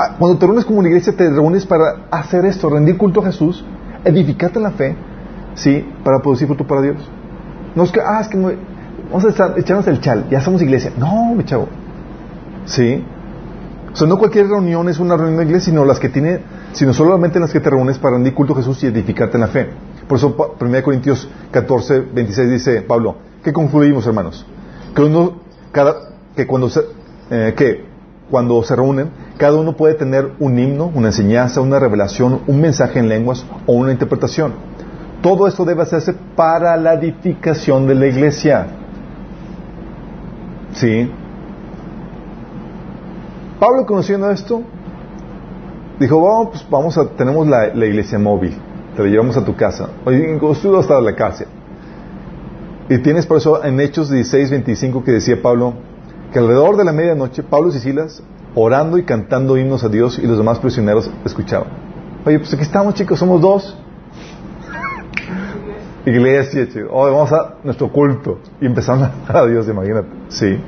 Ah, 0.00 0.14
cuando 0.16 0.38
te 0.38 0.46
reúnes 0.46 0.64
como 0.64 0.78
una 0.78 0.86
iglesia, 0.86 1.12
te 1.16 1.28
reúnes 1.28 1.66
para 1.66 2.06
hacer 2.12 2.44
esto, 2.44 2.70
rendir 2.70 2.96
culto 2.96 3.20
a 3.20 3.24
Jesús, 3.24 3.64
edificarte 4.04 4.60
en 4.60 4.62
la 4.62 4.70
fe, 4.70 4.94
¿sí? 5.56 5.84
Para 6.04 6.20
producir 6.20 6.46
fruto 6.46 6.64
para 6.64 6.82
Dios. 6.82 6.98
No 7.74 7.82
es 7.82 7.90
que, 7.90 8.00
ah, 8.00 8.20
es 8.20 8.28
que 8.28 8.38
vamos 8.38 9.24
a 9.24 9.28
estar, 9.28 9.58
echarnos 9.58 9.88
el 9.88 10.00
chal, 10.00 10.26
ya 10.30 10.40
somos 10.40 10.62
iglesia. 10.62 10.92
No, 10.96 11.34
mi 11.34 11.42
chavo. 11.44 11.66
¿Sí? 12.64 13.04
O 13.92 13.96
sea, 13.96 14.06
no 14.06 14.18
cualquier 14.18 14.46
reunión 14.46 14.88
es 14.88 15.00
una 15.00 15.16
reunión 15.16 15.38
de 15.38 15.46
iglesia, 15.46 15.72
sino 15.72 15.84
las 15.84 15.98
que 15.98 16.10
tiene, 16.10 16.42
sino 16.74 16.94
solamente 16.94 17.40
las 17.40 17.52
que 17.52 17.58
te 17.58 17.68
reúnes 17.68 17.98
para 17.98 18.14
rendir 18.14 18.34
culto 18.34 18.52
a 18.52 18.56
Jesús 18.58 18.80
y 18.84 18.86
edificarte 18.86 19.36
en 19.36 19.40
la 19.40 19.48
fe. 19.48 19.68
Por 20.06 20.18
eso 20.18 20.36
1 20.60 20.82
Corintios 20.84 21.28
14, 21.50 22.02
26 22.14 22.50
dice 22.50 22.82
Pablo, 22.82 23.16
¿qué 23.42 23.52
concluimos 23.52 24.06
hermanos? 24.06 24.46
Que, 24.94 25.02
uno, 25.02 25.40
cada, 25.72 25.96
que, 26.36 26.46
cuando 26.46 26.70
eh, 27.30 27.52
que 27.56 27.97
cuando 28.30 28.62
se 28.62 28.76
reúnen, 28.76 29.10
cada 29.36 29.56
uno 29.56 29.76
puede 29.76 29.94
tener 29.94 30.32
un 30.38 30.58
himno, 30.58 30.90
una 30.94 31.08
enseñanza, 31.08 31.60
una 31.60 31.78
revelación, 31.78 32.40
un 32.46 32.60
mensaje 32.60 32.98
en 32.98 33.08
lenguas 33.08 33.44
o 33.66 33.72
una 33.72 33.92
interpretación. 33.92 34.52
todo 35.22 35.48
esto 35.48 35.64
debe 35.64 35.82
hacerse 35.82 36.14
para 36.36 36.76
la 36.76 36.94
edificación 36.94 37.86
de 37.86 37.94
la 37.94 38.06
iglesia. 38.06 38.66
¿Sí? 40.74 41.10
Pablo 43.58 43.84
conociendo 43.86 44.30
esto, 44.30 44.62
dijo, 45.98 46.20
vamos, 46.20 46.48
pues, 46.50 46.66
vamos 46.70 46.98
a, 46.98 47.06
tenemos 47.08 47.46
la, 47.48 47.66
iglesia 47.86 48.18
móvil, 48.18 48.56
te 48.96 49.02
la 49.02 49.08
llevamos 49.08 49.36
a 49.36 49.44
tu 49.44 49.56
casa. 49.56 49.88
Oye, 50.04 50.32
incluso 50.32 50.78
hasta 50.78 51.00
la 51.00 51.14
cárcel. 51.16 51.48
Y 52.88 52.98
tienes 52.98 53.26
por 53.26 53.38
eso 53.38 53.64
en 53.64 53.80
Hechos 53.80 54.10
16, 54.10 54.50
25 54.50 55.02
que 55.02 55.12
decía 55.12 55.42
Pablo, 55.42 55.74
que 56.32 56.38
alrededor 56.38 56.76
de 56.76 56.84
la 56.84 56.92
medianoche, 56.92 57.42
Pablo 57.42 57.68
y 57.68 57.78
Silas, 57.78 58.22
orando 58.54 58.98
y 58.98 59.04
cantando 59.04 59.56
himnos 59.56 59.84
a 59.84 59.88
Dios 59.88 60.18
y 60.18 60.26
los 60.26 60.38
demás 60.38 60.58
prisioneros 60.58 61.10
escuchaban. 61.24 61.68
Oye, 62.24 62.38
pues 62.38 62.52
aquí 62.52 62.62
estamos 62.62 62.94
chicos, 62.94 63.18
somos 63.18 63.40
dos. 63.40 63.76
Iglesia, 66.04 66.68
chicos. 66.68 66.90
Vamos 66.92 67.32
a 67.32 67.54
nuestro 67.64 67.90
culto. 67.92 68.38
Y 68.60 68.66
empezamos 68.66 69.10
a 69.28 69.46
Dios, 69.46 69.68
imagínate. 69.68 70.08
Sí. 70.28 70.58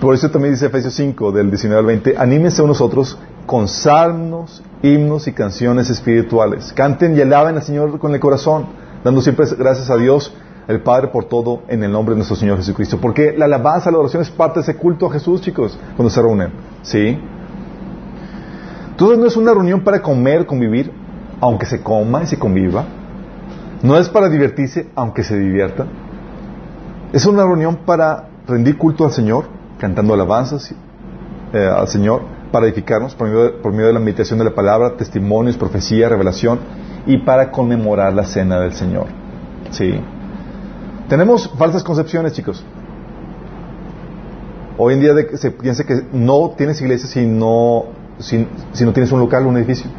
Por 0.00 0.14
eso 0.14 0.30
también 0.30 0.54
dice 0.54 0.66
Efesios 0.66 0.94
5, 0.94 1.32
del 1.32 1.50
19 1.50 1.80
al 1.80 1.86
20, 1.86 2.14
anímense 2.18 2.62
unos 2.62 2.80
otros 2.80 3.18
con 3.46 3.68
salmos, 3.68 4.62
himnos 4.82 5.26
y 5.28 5.32
canciones 5.32 5.90
espirituales. 5.90 6.72
Canten 6.72 7.16
y 7.16 7.20
alaben 7.20 7.56
al 7.56 7.62
Señor 7.62 7.98
con 7.98 8.12
el 8.12 8.20
corazón, 8.20 8.66
dando 9.02 9.20
siempre 9.20 9.46
gracias 9.56 9.90
a 9.90 9.96
Dios 9.96 10.34
el 10.68 10.80
Padre 10.80 11.08
por 11.08 11.24
todo 11.24 11.62
en 11.68 11.82
el 11.84 11.92
nombre 11.92 12.14
de 12.14 12.18
nuestro 12.18 12.36
Señor 12.36 12.56
Jesucristo. 12.58 12.98
Porque 13.00 13.34
la 13.36 13.44
alabanza, 13.44 13.90
la 13.90 13.98
oración 13.98 14.22
es 14.22 14.30
parte 14.30 14.60
de 14.60 14.62
ese 14.62 14.76
culto 14.76 15.06
a 15.06 15.12
Jesús, 15.12 15.40
chicos, 15.40 15.78
cuando 15.96 16.10
se 16.10 16.20
reúnen. 16.20 16.50
¿Sí? 16.82 17.18
Entonces 18.90 19.18
no 19.18 19.26
es 19.26 19.36
una 19.36 19.52
reunión 19.52 19.82
para 19.82 20.00
comer, 20.00 20.46
convivir, 20.46 20.92
aunque 21.40 21.66
se 21.66 21.82
coma 21.82 22.22
y 22.22 22.26
se 22.26 22.38
conviva. 22.38 22.84
No 23.82 23.98
es 23.98 24.08
para 24.08 24.28
divertirse, 24.28 24.88
aunque 24.94 25.22
se 25.24 25.38
divierta. 25.38 25.86
Es 27.12 27.26
una 27.26 27.44
reunión 27.44 27.80
para 27.84 28.28
rendir 28.46 28.78
culto 28.78 29.04
al 29.04 29.12
Señor, 29.12 29.46
cantando 29.78 30.14
alabanzas 30.14 30.74
eh, 31.52 31.58
al 31.58 31.88
Señor, 31.88 32.22
para 32.50 32.66
edificarnos 32.66 33.14
por 33.14 33.28
medio, 33.28 33.42
de, 33.44 33.50
por 33.50 33.72
medio 33.72 33.88
de 33.88 33.92
la 33.94 34.00
meditación 34.00 34.38
de 34.38 34.44
la 34.44 34.54
palabra, 34.54 34.96
testimonios, 34.96 35.56
profecía, 35.56 36.08
revelación, 36.08 36.60
y 37.06 37.18
para 37.18 37.50
conmemorar 37.50 38.12
la 38.12 38.24
cena 38.24 38.60
del 38.60 38.74
Señor. 38.74 39.06
¿Sí? 39.70 40.00
Tenemos 41.08 41.50
falsas 41.58 41.84
concepciones, 41.84 42.32
chicos. 42.32 42.64
Hoy 44.78 44.94
en 44.94 45.00
día 45.00 45.14
de, 45.14 45.36
se 45.36 45.50
piensa 45.50 45.84
que 45.84 46.02
no 46.12 46.54
tienes 46.56 46.80
iglesia 46.80 47.08
si 47.08 47.26
no, 47.26 47.86
si, 48.18 48.48
si 48.72 48.84
no 48.84 48.92
tienes 48.92 49.12
un 49.12 49.20
local, 49.20 49.46
un 49.46 49.56
edificio. 49.56 49.90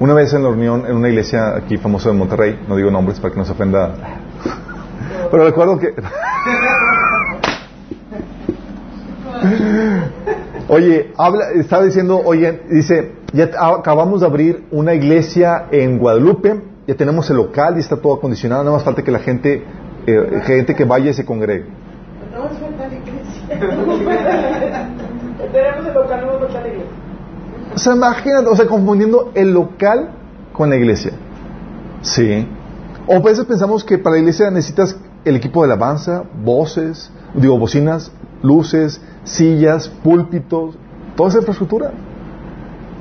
Una 0.00 0.14
vez 0.14 0.32
en 0.32 0.42
la 0.42 0.48
reunión, 0.48 0.84
en 0.86 0.96
una 0.96 1.08
iglesia 1.08 1.56
aquí 1.56 1.76
famosa 1.76 2.10
en 2.10 2.18
Monterrey, 2.18 2.58
no 2.68 2.76
digo 2.76 2.90
nombres 2.90 3.20
para 3.20 3.32
que 3.32 3.38
no 3.38 3.44
se 3.44 3.52
ofenda, 3.52 3.94
pero 5.30 5.44
recuerdo 5.44 5.78
que... 5.78 5.94
Oye, 10.68 11.12
habla, 11.16 11.50
estaba 11.54 11.84
diciendo, 11.84 12.20
oye, 12.22 12.60
dice, 12.68 13.12
ya 13.32 13.50
acabamos 13.78 14.20
de 14.20 14.26
abrir 14.26 14.66
una 14.70 14.92
iglesia 14.92 15.66
en 15.70 15.98
Guadalupe, 15.98 16.60
ya 16.88 16.94
tenemos 16.94 17.28
el 17.28 17.36
local 17.36 17.76
y 17.76 17.80
está 17.80 17.98
todo 17.98 18.14
acondicionado, 18.14 18.64
nada 18.64 18.74
más 18.74 18.82
falta 18.82 19.04
que 19.04 19.10
la 19.10 19.18
gente, 19.18 19.62
eh, 20.06 20.40
gente 20.44 20.74
que 20.74 20.86
vaya 20.86 21.10
y 21.10 21.12
se 21.12 21.22
congregue. 21.22 21.66
No 22.32 22.44
nos 22.44 22.58
falta 22.58 22.88
la 22.88 22.94
iglesia. 22.94 23.46
Tenemos 25.52 25.86
el 25.86 25.92
local, 25.92 26.26
no 26.26 26.32
nos 26.32 26.40
falta 26.40 26.62
la 26.62 26.68
iglesia. 26.68 26.90
O 27.74 27.78
sea, 27.78 27.94
imagínate, 27.94 28.48
o 28.48 28.56
sea, 28.56 28.66
confundiendo 28.66 29.32
el 29.34 29.52
local 29.52 30.12
con 30.54 30.70
la 30.70 30.76
iglesia. 30.76 31.12
Sí. 32.00 32.48
O 33.06 33.16
a 33.16 33.20
veces 33.20 33.44
pensamos 33.44 33.84
que 33.84 33.98
para 33.98 34.14
la 34.14 34.20
iglesia 34.20 34.50
necesitas 34.50 34.98
el 35.26 35.36
equipo 35.36 35.60
de 35.60 35.66
alabanza, 35.66 36.24
voces, 36.42 37.12
digo, 37.34 37.58
bocinas, 37.58 38.10
luces, 38.42 39.02
sillas, 39.24 39.90
púlpitos, 39.90 40.78
toda 41.16 41.28
esa 41.28 41.40
infraestructura. 41.40 41.92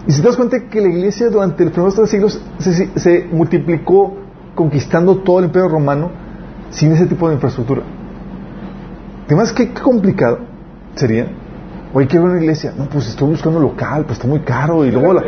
Y 0.07 0.11
si 0.13 0.21
te 0.21 0.27
das 0.27 0.37
cuenta 0.37 0.57
que 0.69 0.79
la 0.79 0.87
iglesia 0.87 1.29
durante 1.29 1.65
los 1.65 1.73
primeros 1.73 1.95
tres 1.95 2.09
siglos 2.09 2.41
se, 2.59 2.97
se 2.97 3.27
multiplicó 3.29 4.15
conquistando 4.55 5.17
todo 5.17 5.39
el 5.39 5.45
imperio 5.45 5.67
romano 5.67 6.09
sin 6.69 6.93
ese 6.93 7.05
tipo 7.07 7.27
de 7.27 7.35
infraestructura. 7.35 7.81
Además, 9.25 9.51
qué, 9.51 9.73
qué 9.73 9.81
complicado 9.81 10.39
sería. 10.95 11.27
Oye, 11.93 12.07
quiero 12.07 12.25
una 12.25 12.39
iglesia. 12.39 12.73
No, 12.77 12.85
pues 12.85 13.07
estoy 13.09 13.27
buscando 13.29 13.59
local, 13.59 14.05
pues 14.05 14.17
está 14.17 14.27
muy 14.27 14.39
caro. 14.39 14.85
Y 14.85 14.91
luego 14.91 15.13
la. 15.13 15.21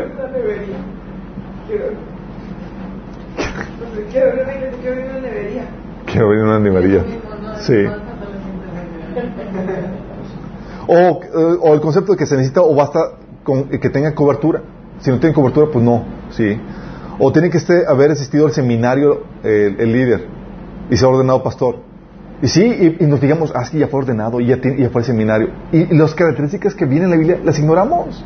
Quiero 4.11 4.25
ver 4.27 5.07
una 5.09 5.19
nevería. 5.19 5.63
Quiero 6.05 6.25
abrir 6.25 6.43
una 6.43 6.59
nevería. 6.59 7.03
Sí. 7.59 7.85
O, 10.87 10.93
eh, 10.93 11.57
o 11.61 11.73
el 11.73 11.81
concepto 11.81 12.13
de 12.13 12.17
que 12.17 12.25
se 12.25 12.35
necesita 12.35 12.61
o 12.61 12.73
basta 12.73 12.99
con 13.49 13.63
que 13.67 13.89
tenga 13.89 14.13
cobertura. 14.13 14.61
Si 14.99 15.09
no 15.09 15.19
tiene 15.19 15.33
cobertura, 15.33 15.67
pues 15.71 15.83
no. 15.83 16.03
Sí. 16.29 16.59
O 17.17 17.31
tiene 17.31 17.49
que 17.49 17.57
este, 17.57 17.85
haber 17.87 18.11
asistido 18.11 18.45
al 18.45 18.51
seminario 18.51 19.23
eh, 19.43 19.75
el 19.77 19.91
líder 19.91 20.27
y 20.89 20.95
se 20.95 21.05
ha 21.05 21.07
ordenado 21.07 21.41
pastor. 21.41 21.77
Y 22.41 22.47
sí, 22.47 22.63
y, 22.63 23.03
y 23.03 23.07
nos 23.07 23.19
digamos, 23.19 23.51
ah, 23.55 23.65
sí, 23.65 23.79
ya 23.79 23.87
fue 23.87 24.01
ordenado 24.01 24.39
y 24.39 24.45
ya, 24.45 24.61
tiene, 24.61 24.81
ya 24.81 24.89
fue 24.89 25.01
al 25.01 25.05
seminario. 25.05 25.49
Y, 25.71 25.93
y 25.93 25.97
las 25.97 26.13
características 26.13 26.75
que 26.75 26.85
vienen 26.85 27.05
en 27.05 27.11
la 27.11 27.17
Biblia 27.17 27.39
las 27.43 27.57
ignoramos. 27.59 28.23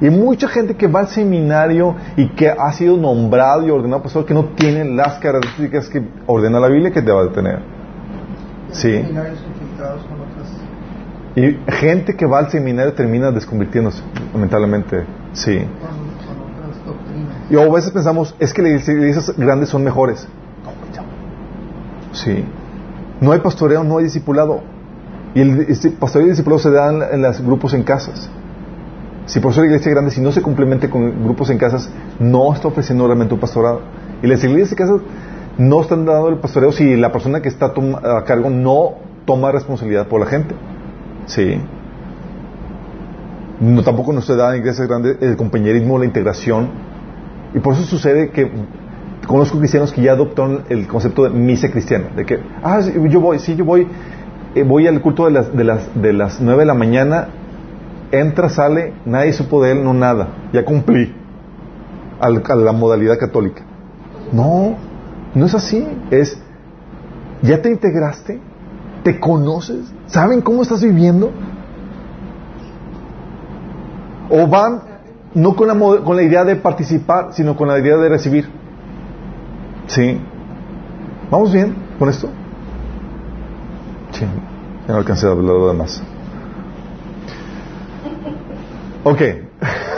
Y 0.00 0.06
hay 0.06 0.10
mucha 0.10 0.48
gente 0.48 0.76
que 0.76 0.86
va 0.86 1.00
al 1.00 1.08
seminario 1.08 1.94
y 2.16 2.28
que 2.30 2.48
ha 2.48 2.72
sido 2.72 2.96
nombrado 2.96 3.66
y 3.66 3.70
ordenado 3.70 4.02
pastor 4.02 4.24
que 4.24 4.34
no 4.34 4.44
tiene 4.54 4.84
las 4.84 5.18
características 5.18 5.88
que 5.88 6.02
ordena 6.26 6.60
la 6.60 6.68
Biblia 6.68 6.90
que 6.90 7.02
deba 7.02 7.22
de 7.24 7.30
tener. 7.30 7.58
Sí. 8.72 8.92
Seminarios 8.92 9.38
infiltrados. 9.46 10.02
Y 11.40 11.58
gente 11.68 12.16
que 12.16 12.26
va 12.26 12.40
al 12.40 12.50
seminario 12.50 12.92
termina 12.92 13.30
desconvirtiéndose, 13.30 14.02
lamentablemente. 14.34 15.04
Sí. 15.32 15.64
Y 17.48 17.56
a 17.56 17.66
veces 17.66 17.92
pensamos, 17.92 18.34
es 18.38 18.52
que 18.52 18.60
las 18.60 18.86
iglesias 18.86 19.32
grandes 19.38 19.70
son 19.70 19.82
mejores. 19.82 20.28
Sí. 22.12 22.44
No 23.22 23.32
hay 23.32 23.40
pastoreo, 23.40 23.82
no 23.84 23.96
hay 23.96 24.04
discipulado. 24.04 24.60
Y 25.34 25.40
el 25.40 25.94
pastoreo 25.98 26.26
y 26.26 26.30
discipulado 26.30 26.58
se 26.60 26.70
dan 26.70 27.02
en 27.10 27.22
los 27.22 27.40
grupos 27.40 27.72
en 27.72 27.84
casas. 27.84 28.28
Si 29.24 29.40
por 29.40 29.52
eso 29.52 29.62
la 29.62 29.68
iglesia 29.68 29.92
grande, 29.92 30.10
si 30.10 30.20
no 30.20 30.32
se 30.32 30.42
complementa 30.42 30.90
con 30.90 31.24
grupos 31.24 31.48
en 31.48 31.56
casas, 31.56 31.88
no 32.18 32.52
está 32.52 32.68
ofreciendo 32.68 33.06
realmente 33.06 33.32
un 33.32 33.40
pastorado. 33.40 33.80
Y 34.22 34.26
las 34.26 34.44
iglesias 34.44 34.70
de 34.70 34.76
casas 34.76 35.00
no 35.56 35.80
están 35.80 36.04
dando 36.04 36.28
el 36.28 36.36
pastoreo 36.36 36.70
si 36.70 36.96
la 36.96 37.12
persona 37.12 37.40
que 37.40 37.48
está 37.48 37.72
a 37.72 38.24
cargo 38.24 38.50
no 38.50 38.96
toma 39.24 39.52
responsabilidad 39.52 40.06
por 40.06 40.20
la 40.20 40.26
gente. 40.26 40.54
Sí. 41.26 41.60
No, 43.60 43.82
tampoco 43.82 44.12
nos 44.12 44.26
da 44.26 44.54
en 44.54 44.62
iglesias 44.62 44.88
grandes 44.88 45.18
el 45.20 45.36
compañerismo, 45.36 45.98
la 45.98 46.06
integración. 46.06 46.70
Y 47.54 47.58
por 47.58 47.74
eso 47.74 47.82
sucede 47.82 48.30
que 48.30 48.50
conozco 49.26 49.58
cristianos 49.58 49.92
que 49.92 50.02
ya 50.02 50.12
adoptaron 50.12 50.64
el 50.68 50.86
concepto 50.86 51.24
de 51.24 51.30
misa 51.30 51.70
cristiana. 51.70 52.08
De 52.16 52.24
que, 52.24 52.40
ah, 52.62 52.80
yo 52.80 53.20
voy, 53.20 53.38
sí, 53.38 53.56
yo 53.56 53.64
voy, 53.64 53.86
eh, 54.54 54.62
voy 54.62 54.86
al 54.86 55.00
culto 55.02 55.26
de 55.26 55.32
las, 55.32 55.54
de 55.54 55.64
las, 55.64 56.02
de 56.02 56.12
las 56.12 56.40
9 56.40 56.60
de 56.60 56.66
la 56.66 56.74
mañana, 56.74 57.28
entra, 58.12 58.48
sale, 58.48 58.94
nadie 59.04 59.32
supo 59.32 59.62
de 59.62 59.72
él, 59.72 59.84
no 59.84 59.92
nada. 59.94 60.28
Ya 60.52 60.64
cumplí 60.64 61.14
al, 62.20 62.42
a 62.48 62.54
la 62.54 62.72
modalidad 62.72 63.18
católica. 63.18 63.62
No, 64.32 64.76
no 65.34 65.46
es 65.46 65.54
así. 65.54 65.86
Es, 66.10 66.40
ya 67.42 67.60
te 67.62 67.70
integraste, 67.70 68.40
te 69.02 69.18
conoces, 69.18 69.92
saben 70.06 70.40
cómo 70.40 70.62
estás 70.62 70.82
viviendo. 70.82 71.30
O 74.28 74.46
van 74.46 74.82
no 75.34 75.54
con 75.54 75.68
la, 75.68 75.74
con 75.74 76.16
la 76.16 76.22
idea 76.22 76.44
de 76.44 76.56
participar, 76.56 77.32
sino 77.32 77.56
con 77.56 77.68
la 77.68 77.78
idea 77.78 77.96
de 77.96 78.08
recibir. 78.08 78.48
Sí. 79.86 80.20
¿Vamos 81.30 81.52
bien 81.52 81.74
con 81.98 82.08
esto? 82.08 82.28
Sí. 84.12 84.24
Ya 84.86 84.92
no 84.92 84.98
alcancé 84.98 85.26
a 85.26 85.30
hablar 85.30 85.46
de 85.46 85.60
lo 85.60 85.68
demás. 85.68 86.02
Ok. 89.04 89.20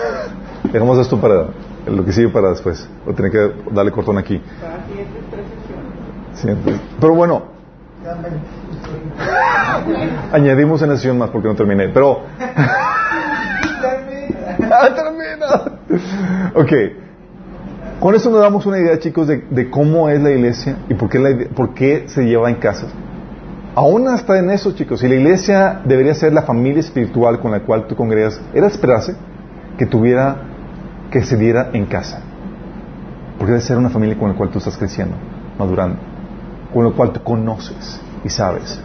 Dejamos 0.73 0.99
esto 0.99 1.21
para 1.21 1.49
lo 1.87 2.05
que 2.05 2.13
sigue 2.13 2.29
para 2.29 2.51
después. 2.51 2.89
O 3.07 3.13
tener 3.13 3.31
que 3.31 3.53
darle 3.73 3.91
cortón 3.91 4.19
aquí. 4.19 4.41
Pero 7.01 7.15
bueno, 7.15 7.52
añadimos 10.33 10.83
una 10.83 10.97
sesión 10.97 11.19
más 11.19 11.31
porque 11.31 11.49
no 11.49 11.55
terminé. 11.55 11.89
Pero. 11.89 12.23
¡Ah, 14.71 14.89
termina! 14.95 15.79
Ok. 16.55 16.73
Con 18.01 18.15
eso 18.15 18.31
nos 18.31 18.41
damos 18.41 18.67
una 18.67 18.79
idea, 18.79 18.99
chicos, 18.99 19.29
de, 19.29 19.45
de 19.49 19.71
cómo 19.71 20.09
es 20.09 20.21
la 20.21 20.31
iglesia 20.31 20.77
y 20.89 20.95
por 20.95 21.09
qué, 21.09 21.19
la 21.21 21.31
ide- 21.31 21.47
por 21.55 21.73
qué 21.75 22.05
se 22.09 22.23
lleva 22.25 22.49
en 22.51 22.57
casas. 22.57 22.91
Aún 23.75 24.09
hasta 24.09 24.39
en 24.39 24.51
eso, 24.51 24.73
chicos, 24.73 25.01
si 25.01 25.09
la 25.09 25.15
iglesia 25.15 25.81
debería 25.85 26.15
ser 26.15 26.33
la 26.33 26.43
familia 26.43 26.81
espiritual 26.81 27.39
con 27.41 27.53
la 27.53 27.61
cual 27.61 27.87
tú 27.87 27.95
congregas, 27.95 28.41
era 28.55 28.67
esperarse 28.67 29.15
que 29.79 29.87
tuviera, 29.87 30.37
que 31.11 31.23
se 31.23 31.37
diera 31.37 31.71
en 31.73 31.87
casa. 31.87 32.21
Porque 33.39 33.53
debe 33.53 33.63
ser 33.63 33.79
una 33.79 33.89
familia 33.91 34.19
con 34.19 34.31
la 34.31 34.37
cual 34.37 34.51
tú 34.51 34.59
estás 34.59 34.77
creciendo, 34.77 35.15
madurando, 35.59 35.97
con 36.73 36.85
la 36.85 36.91
cual 36.93 37.13
tú 37.13 37.23
conoces 37.23 38.01
y 38.25 38.29
sabes. 38.29 38.81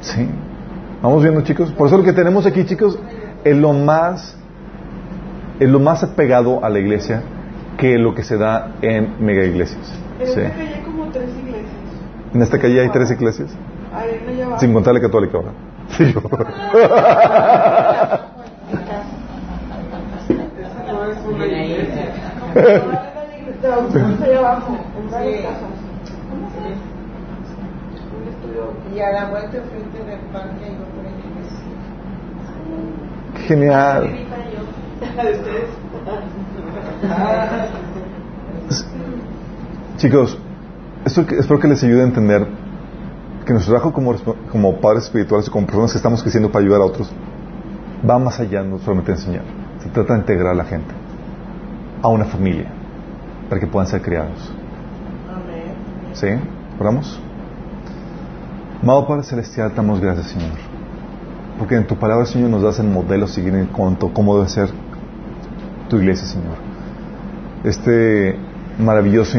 Sí. 0.00 0.28
Vamos 1.02 1.22
viendo, 1.22 1.40
chicos. 1.42 1.70
Por 1.72 1.88
eso 1.88 1.98
lo 1.98 2.04
que 2.04 2.12
tenemos 2.12 2.46
aquí, 2.46 2.64
chicos, 2.64 2.96
es 3.44 3.56
lo 3.56 3.72
más, 3.72 4.36
es 5.60 5.68
lo 5.68 5.78
más 5.80 6.02
apegado 6.02 6.64
a 6.64 6.68
la 6.68 6.78
iglesia 6.78 7.22
que 7.78 7.98
lo 7.98 8.14
que 8.14 8.22
se 8.22 8.36
da 8.38 8.72
en 8.82 9.16
mega 9.24 9.44
iglesias. 9.44 9.92
En 10.20 10.26
Sí. 10.26 10.40
esta 10.40 10.50
calle 10.56 10.74
hay 10.74 10.80
como 10.82 11.04
tres 11.10 11.28
iglesias. 11.38 11.70
En 12.34 12.42
esta 12.42 12.58
calle 12.58 12.80
hay 12.80 12.88
tres 12.90 13.10
iglesias, 13.10 13.50
sin 14.58 14.72
contar 14.72 14.94
la 14.94 15.00
católica 15.00 15.38
ahora. 15.38 15.50
Sí. 20.26 20.34
Esa 20.34 20.92
no 20.92 21.04
es 21.04 21.18
una 21.24 21.44
Viene 21.44 21.60
ahí. 21.60 21.70
iglesia. 21.72 21.94
No, 21.94 21.96
es 21.96 22.02
la 22.02 22.02
iglesia, 22.02 22.02
allá 22.02 22.06
abajo, 22.06 22.06
en 22.06 22.12
varias 22.16 22.16
Sí. 22.16 22.16
casas. 22.16 22.16
¿Cómo 22.16 22.16
se 22.16 22.26
llama? 22.26 22.26
Un 22.26 22.26
estudio. 22.26 22.45
Y 28.94 29.00
a 29.00 29.12
la 29.12 29.26
frente. 29.28 29.60
Genial. 33.46 34.10
Chicos, 39.98 40.38
esto 41.04 41.20
espero 41.38 41.60
que 41.60 41.68
les 41.68 41.84
ayude 41.84 42.00
a 42.00 42.04
entender 42.04 42.46
que 43.44 43.52
nuestro 43.52 43.74
trabajo 43.74 43.92
como, 43.92 44.14
como 44.50 44.80
padres 44.80 45.04
espirituales 45.04 45.46
y 45.48 45.50
como 45.50 45.66
personas 45.66 45.92
que 45.92 45.98
estamos 45.98 46.22
creciendo 46.22 46.50
para 46.50 46.64
ayudar 46.64 46.80
a 46.80 46.86
otros 46.86 47.12
va 48.08 48.18
más 48.18 48.40
allá 48.40 48.62
no 48.62 48.78
solamente 48.78 49.12
enseñar. 49.12 49.42
Se 49.82 49.90
trata 49.90 50.14
de 50.14 50.20
integrar 50.20 50.52
a 50.52 50.54
la 50.54 50.64
gente 50.64 51.05
a 52.06 52.08
una 52.08 52.24
familia 52.24 52.66
para 53.48 53.60
que 53.60 53.66
puedan 53.66 53.88
ser 53.88 54.00
criados. 54.00 54.52
Amén. 55.28 56.14
¿Sí? 56.14 56.28
¿Oramos? 56.78 57.20
Amado 58.80 59.08
Padre 59.08 59.24
Celestial, 59.24 59.70
te 59.70 59.76
damos 59.76 60.00
gracias, 60.00 60.28
Señor. 60.28 60.52
Porque 61.58 61.74
en 61.74 61.86
tu 61.86 61.96
palabra, 61.96 62.24
Señor, 62.26 62.50
nos 62.50 62.62
das 62.62 62.78
el 62.78 62.86
modelo 62.86 63.26
seguir 63.26 63.54
en 63.56 63.66
cuanto 63.66 64.12
cómo 64.12 64.36
debe 64.36 64.48
ser 64.48 64.68
tu 65.88 65.96
iglesia, 65.96 66.26
Señor. 66.26 66.56
Este 67.64 68.38
maravilloso 68.78 69.38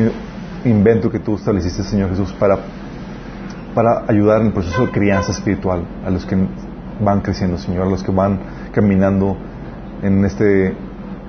invento 0.66 1.10
que 1.10 1.20
tú 1.20 1.36
estableciste, 1.36 1.84
Señor 1.84 2.10
Jesús, 2.10 2.34
para, 2.34 2.58
para 3.76 4.04
ayudar 4.10 4.42
en 4.42 4.48
el 4.48 4.54
proceso 4.54 4.88
de 4.88 4.92
crianza 4.92 5.32
espiritual 5.32 5.86
a 6.06 6.10
los 6.10 6.26
que 6.26 6.36
van 7.00 7.22
creciendo, 7.22 7.58
Señor, 7.58 7.88
a 7.88 7.90
los 7.90 8.04
que 8.04 8.12
van 8.12 8.40
caminando 8.74 9.38
en 10.02 10.26
este 10.26 10.76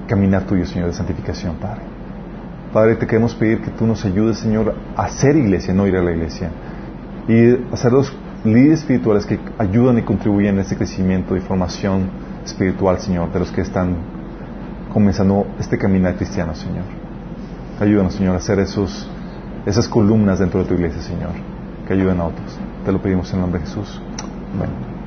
caminar 0.09 0.43
tuyo, 0.45 0.67
Señor, 0.67 0.89
de 0.89 0.95
santificación, 0.95 1.57
Padre. 1.57 1.83
Padre, 2.73 2.97
te 2.97 3.07
queremos 3.07 3.35
pedir 3.35 3.63
que 3.63 3.71
tú 3.71 3.87
nos 3.87 4.05
ayudes, 4.05 4.39
Señor, 4.39 4.75
a 4.97 5.03
hacer 5.05 5.37
iglesia, 5.37 5.73
no 5.73 5.87
ir 5.87 5.97
a 5.97 6.03
la 6.03 6.11
iglesia. 6.11 6.51
Y 7.29 7.73
a 7.73 7.77
ser 7.77 7.93
los 7.93 8.13
líderes 8.45 8.81
espirituales 8.81 9.27
que 9.27 9.39
ayudan 9.59 9.99
y 9.99 10.03
contribuyen 10.03 10.59
a 10.59 10.63
este 10.63 10.77
crecimiento 10.77 11.37
y 11.37 11.41
formación 11.41 12.11
espiritual, 12.45 12.99
Señor, 12.99 13.33
de 13.33 13.39
los 13.39 13.51
que 13.53 13.61
están 13.61 13.97
comenzando 14.93 15.47
este 15.59 15.79
caminar 15.79 16.17
cristiano, 16.17 16.55
Señor. 16.55 16.85
Ayúdanos, 17.81 18.15
Señor, 18.15 18.35
a 18.35 18.39
hacer 18.39 18.59
esos, 18.59 19.09
esas 19.67 19.89
columnas 19.89 20.39
dentro 20.39 20.61
de 20.61 20.67
tu 20.67 20.75
iglesia, 20.75 21.01
Señor, 21.03 21.31
que 21.87 21.93
ayuden 21.93 22.21
a 22.21 22.25
otros. 22.25 22.59
Te 22.85 22.93
lo 22.93 23.01
pedimos 23.01 23.31
en 23.31 23.37
el 23.37 23.43
nombre 23.43 23.61
de 23.61 23.67
Jesús. 23.67 24.01
Amén. 24.55 24.98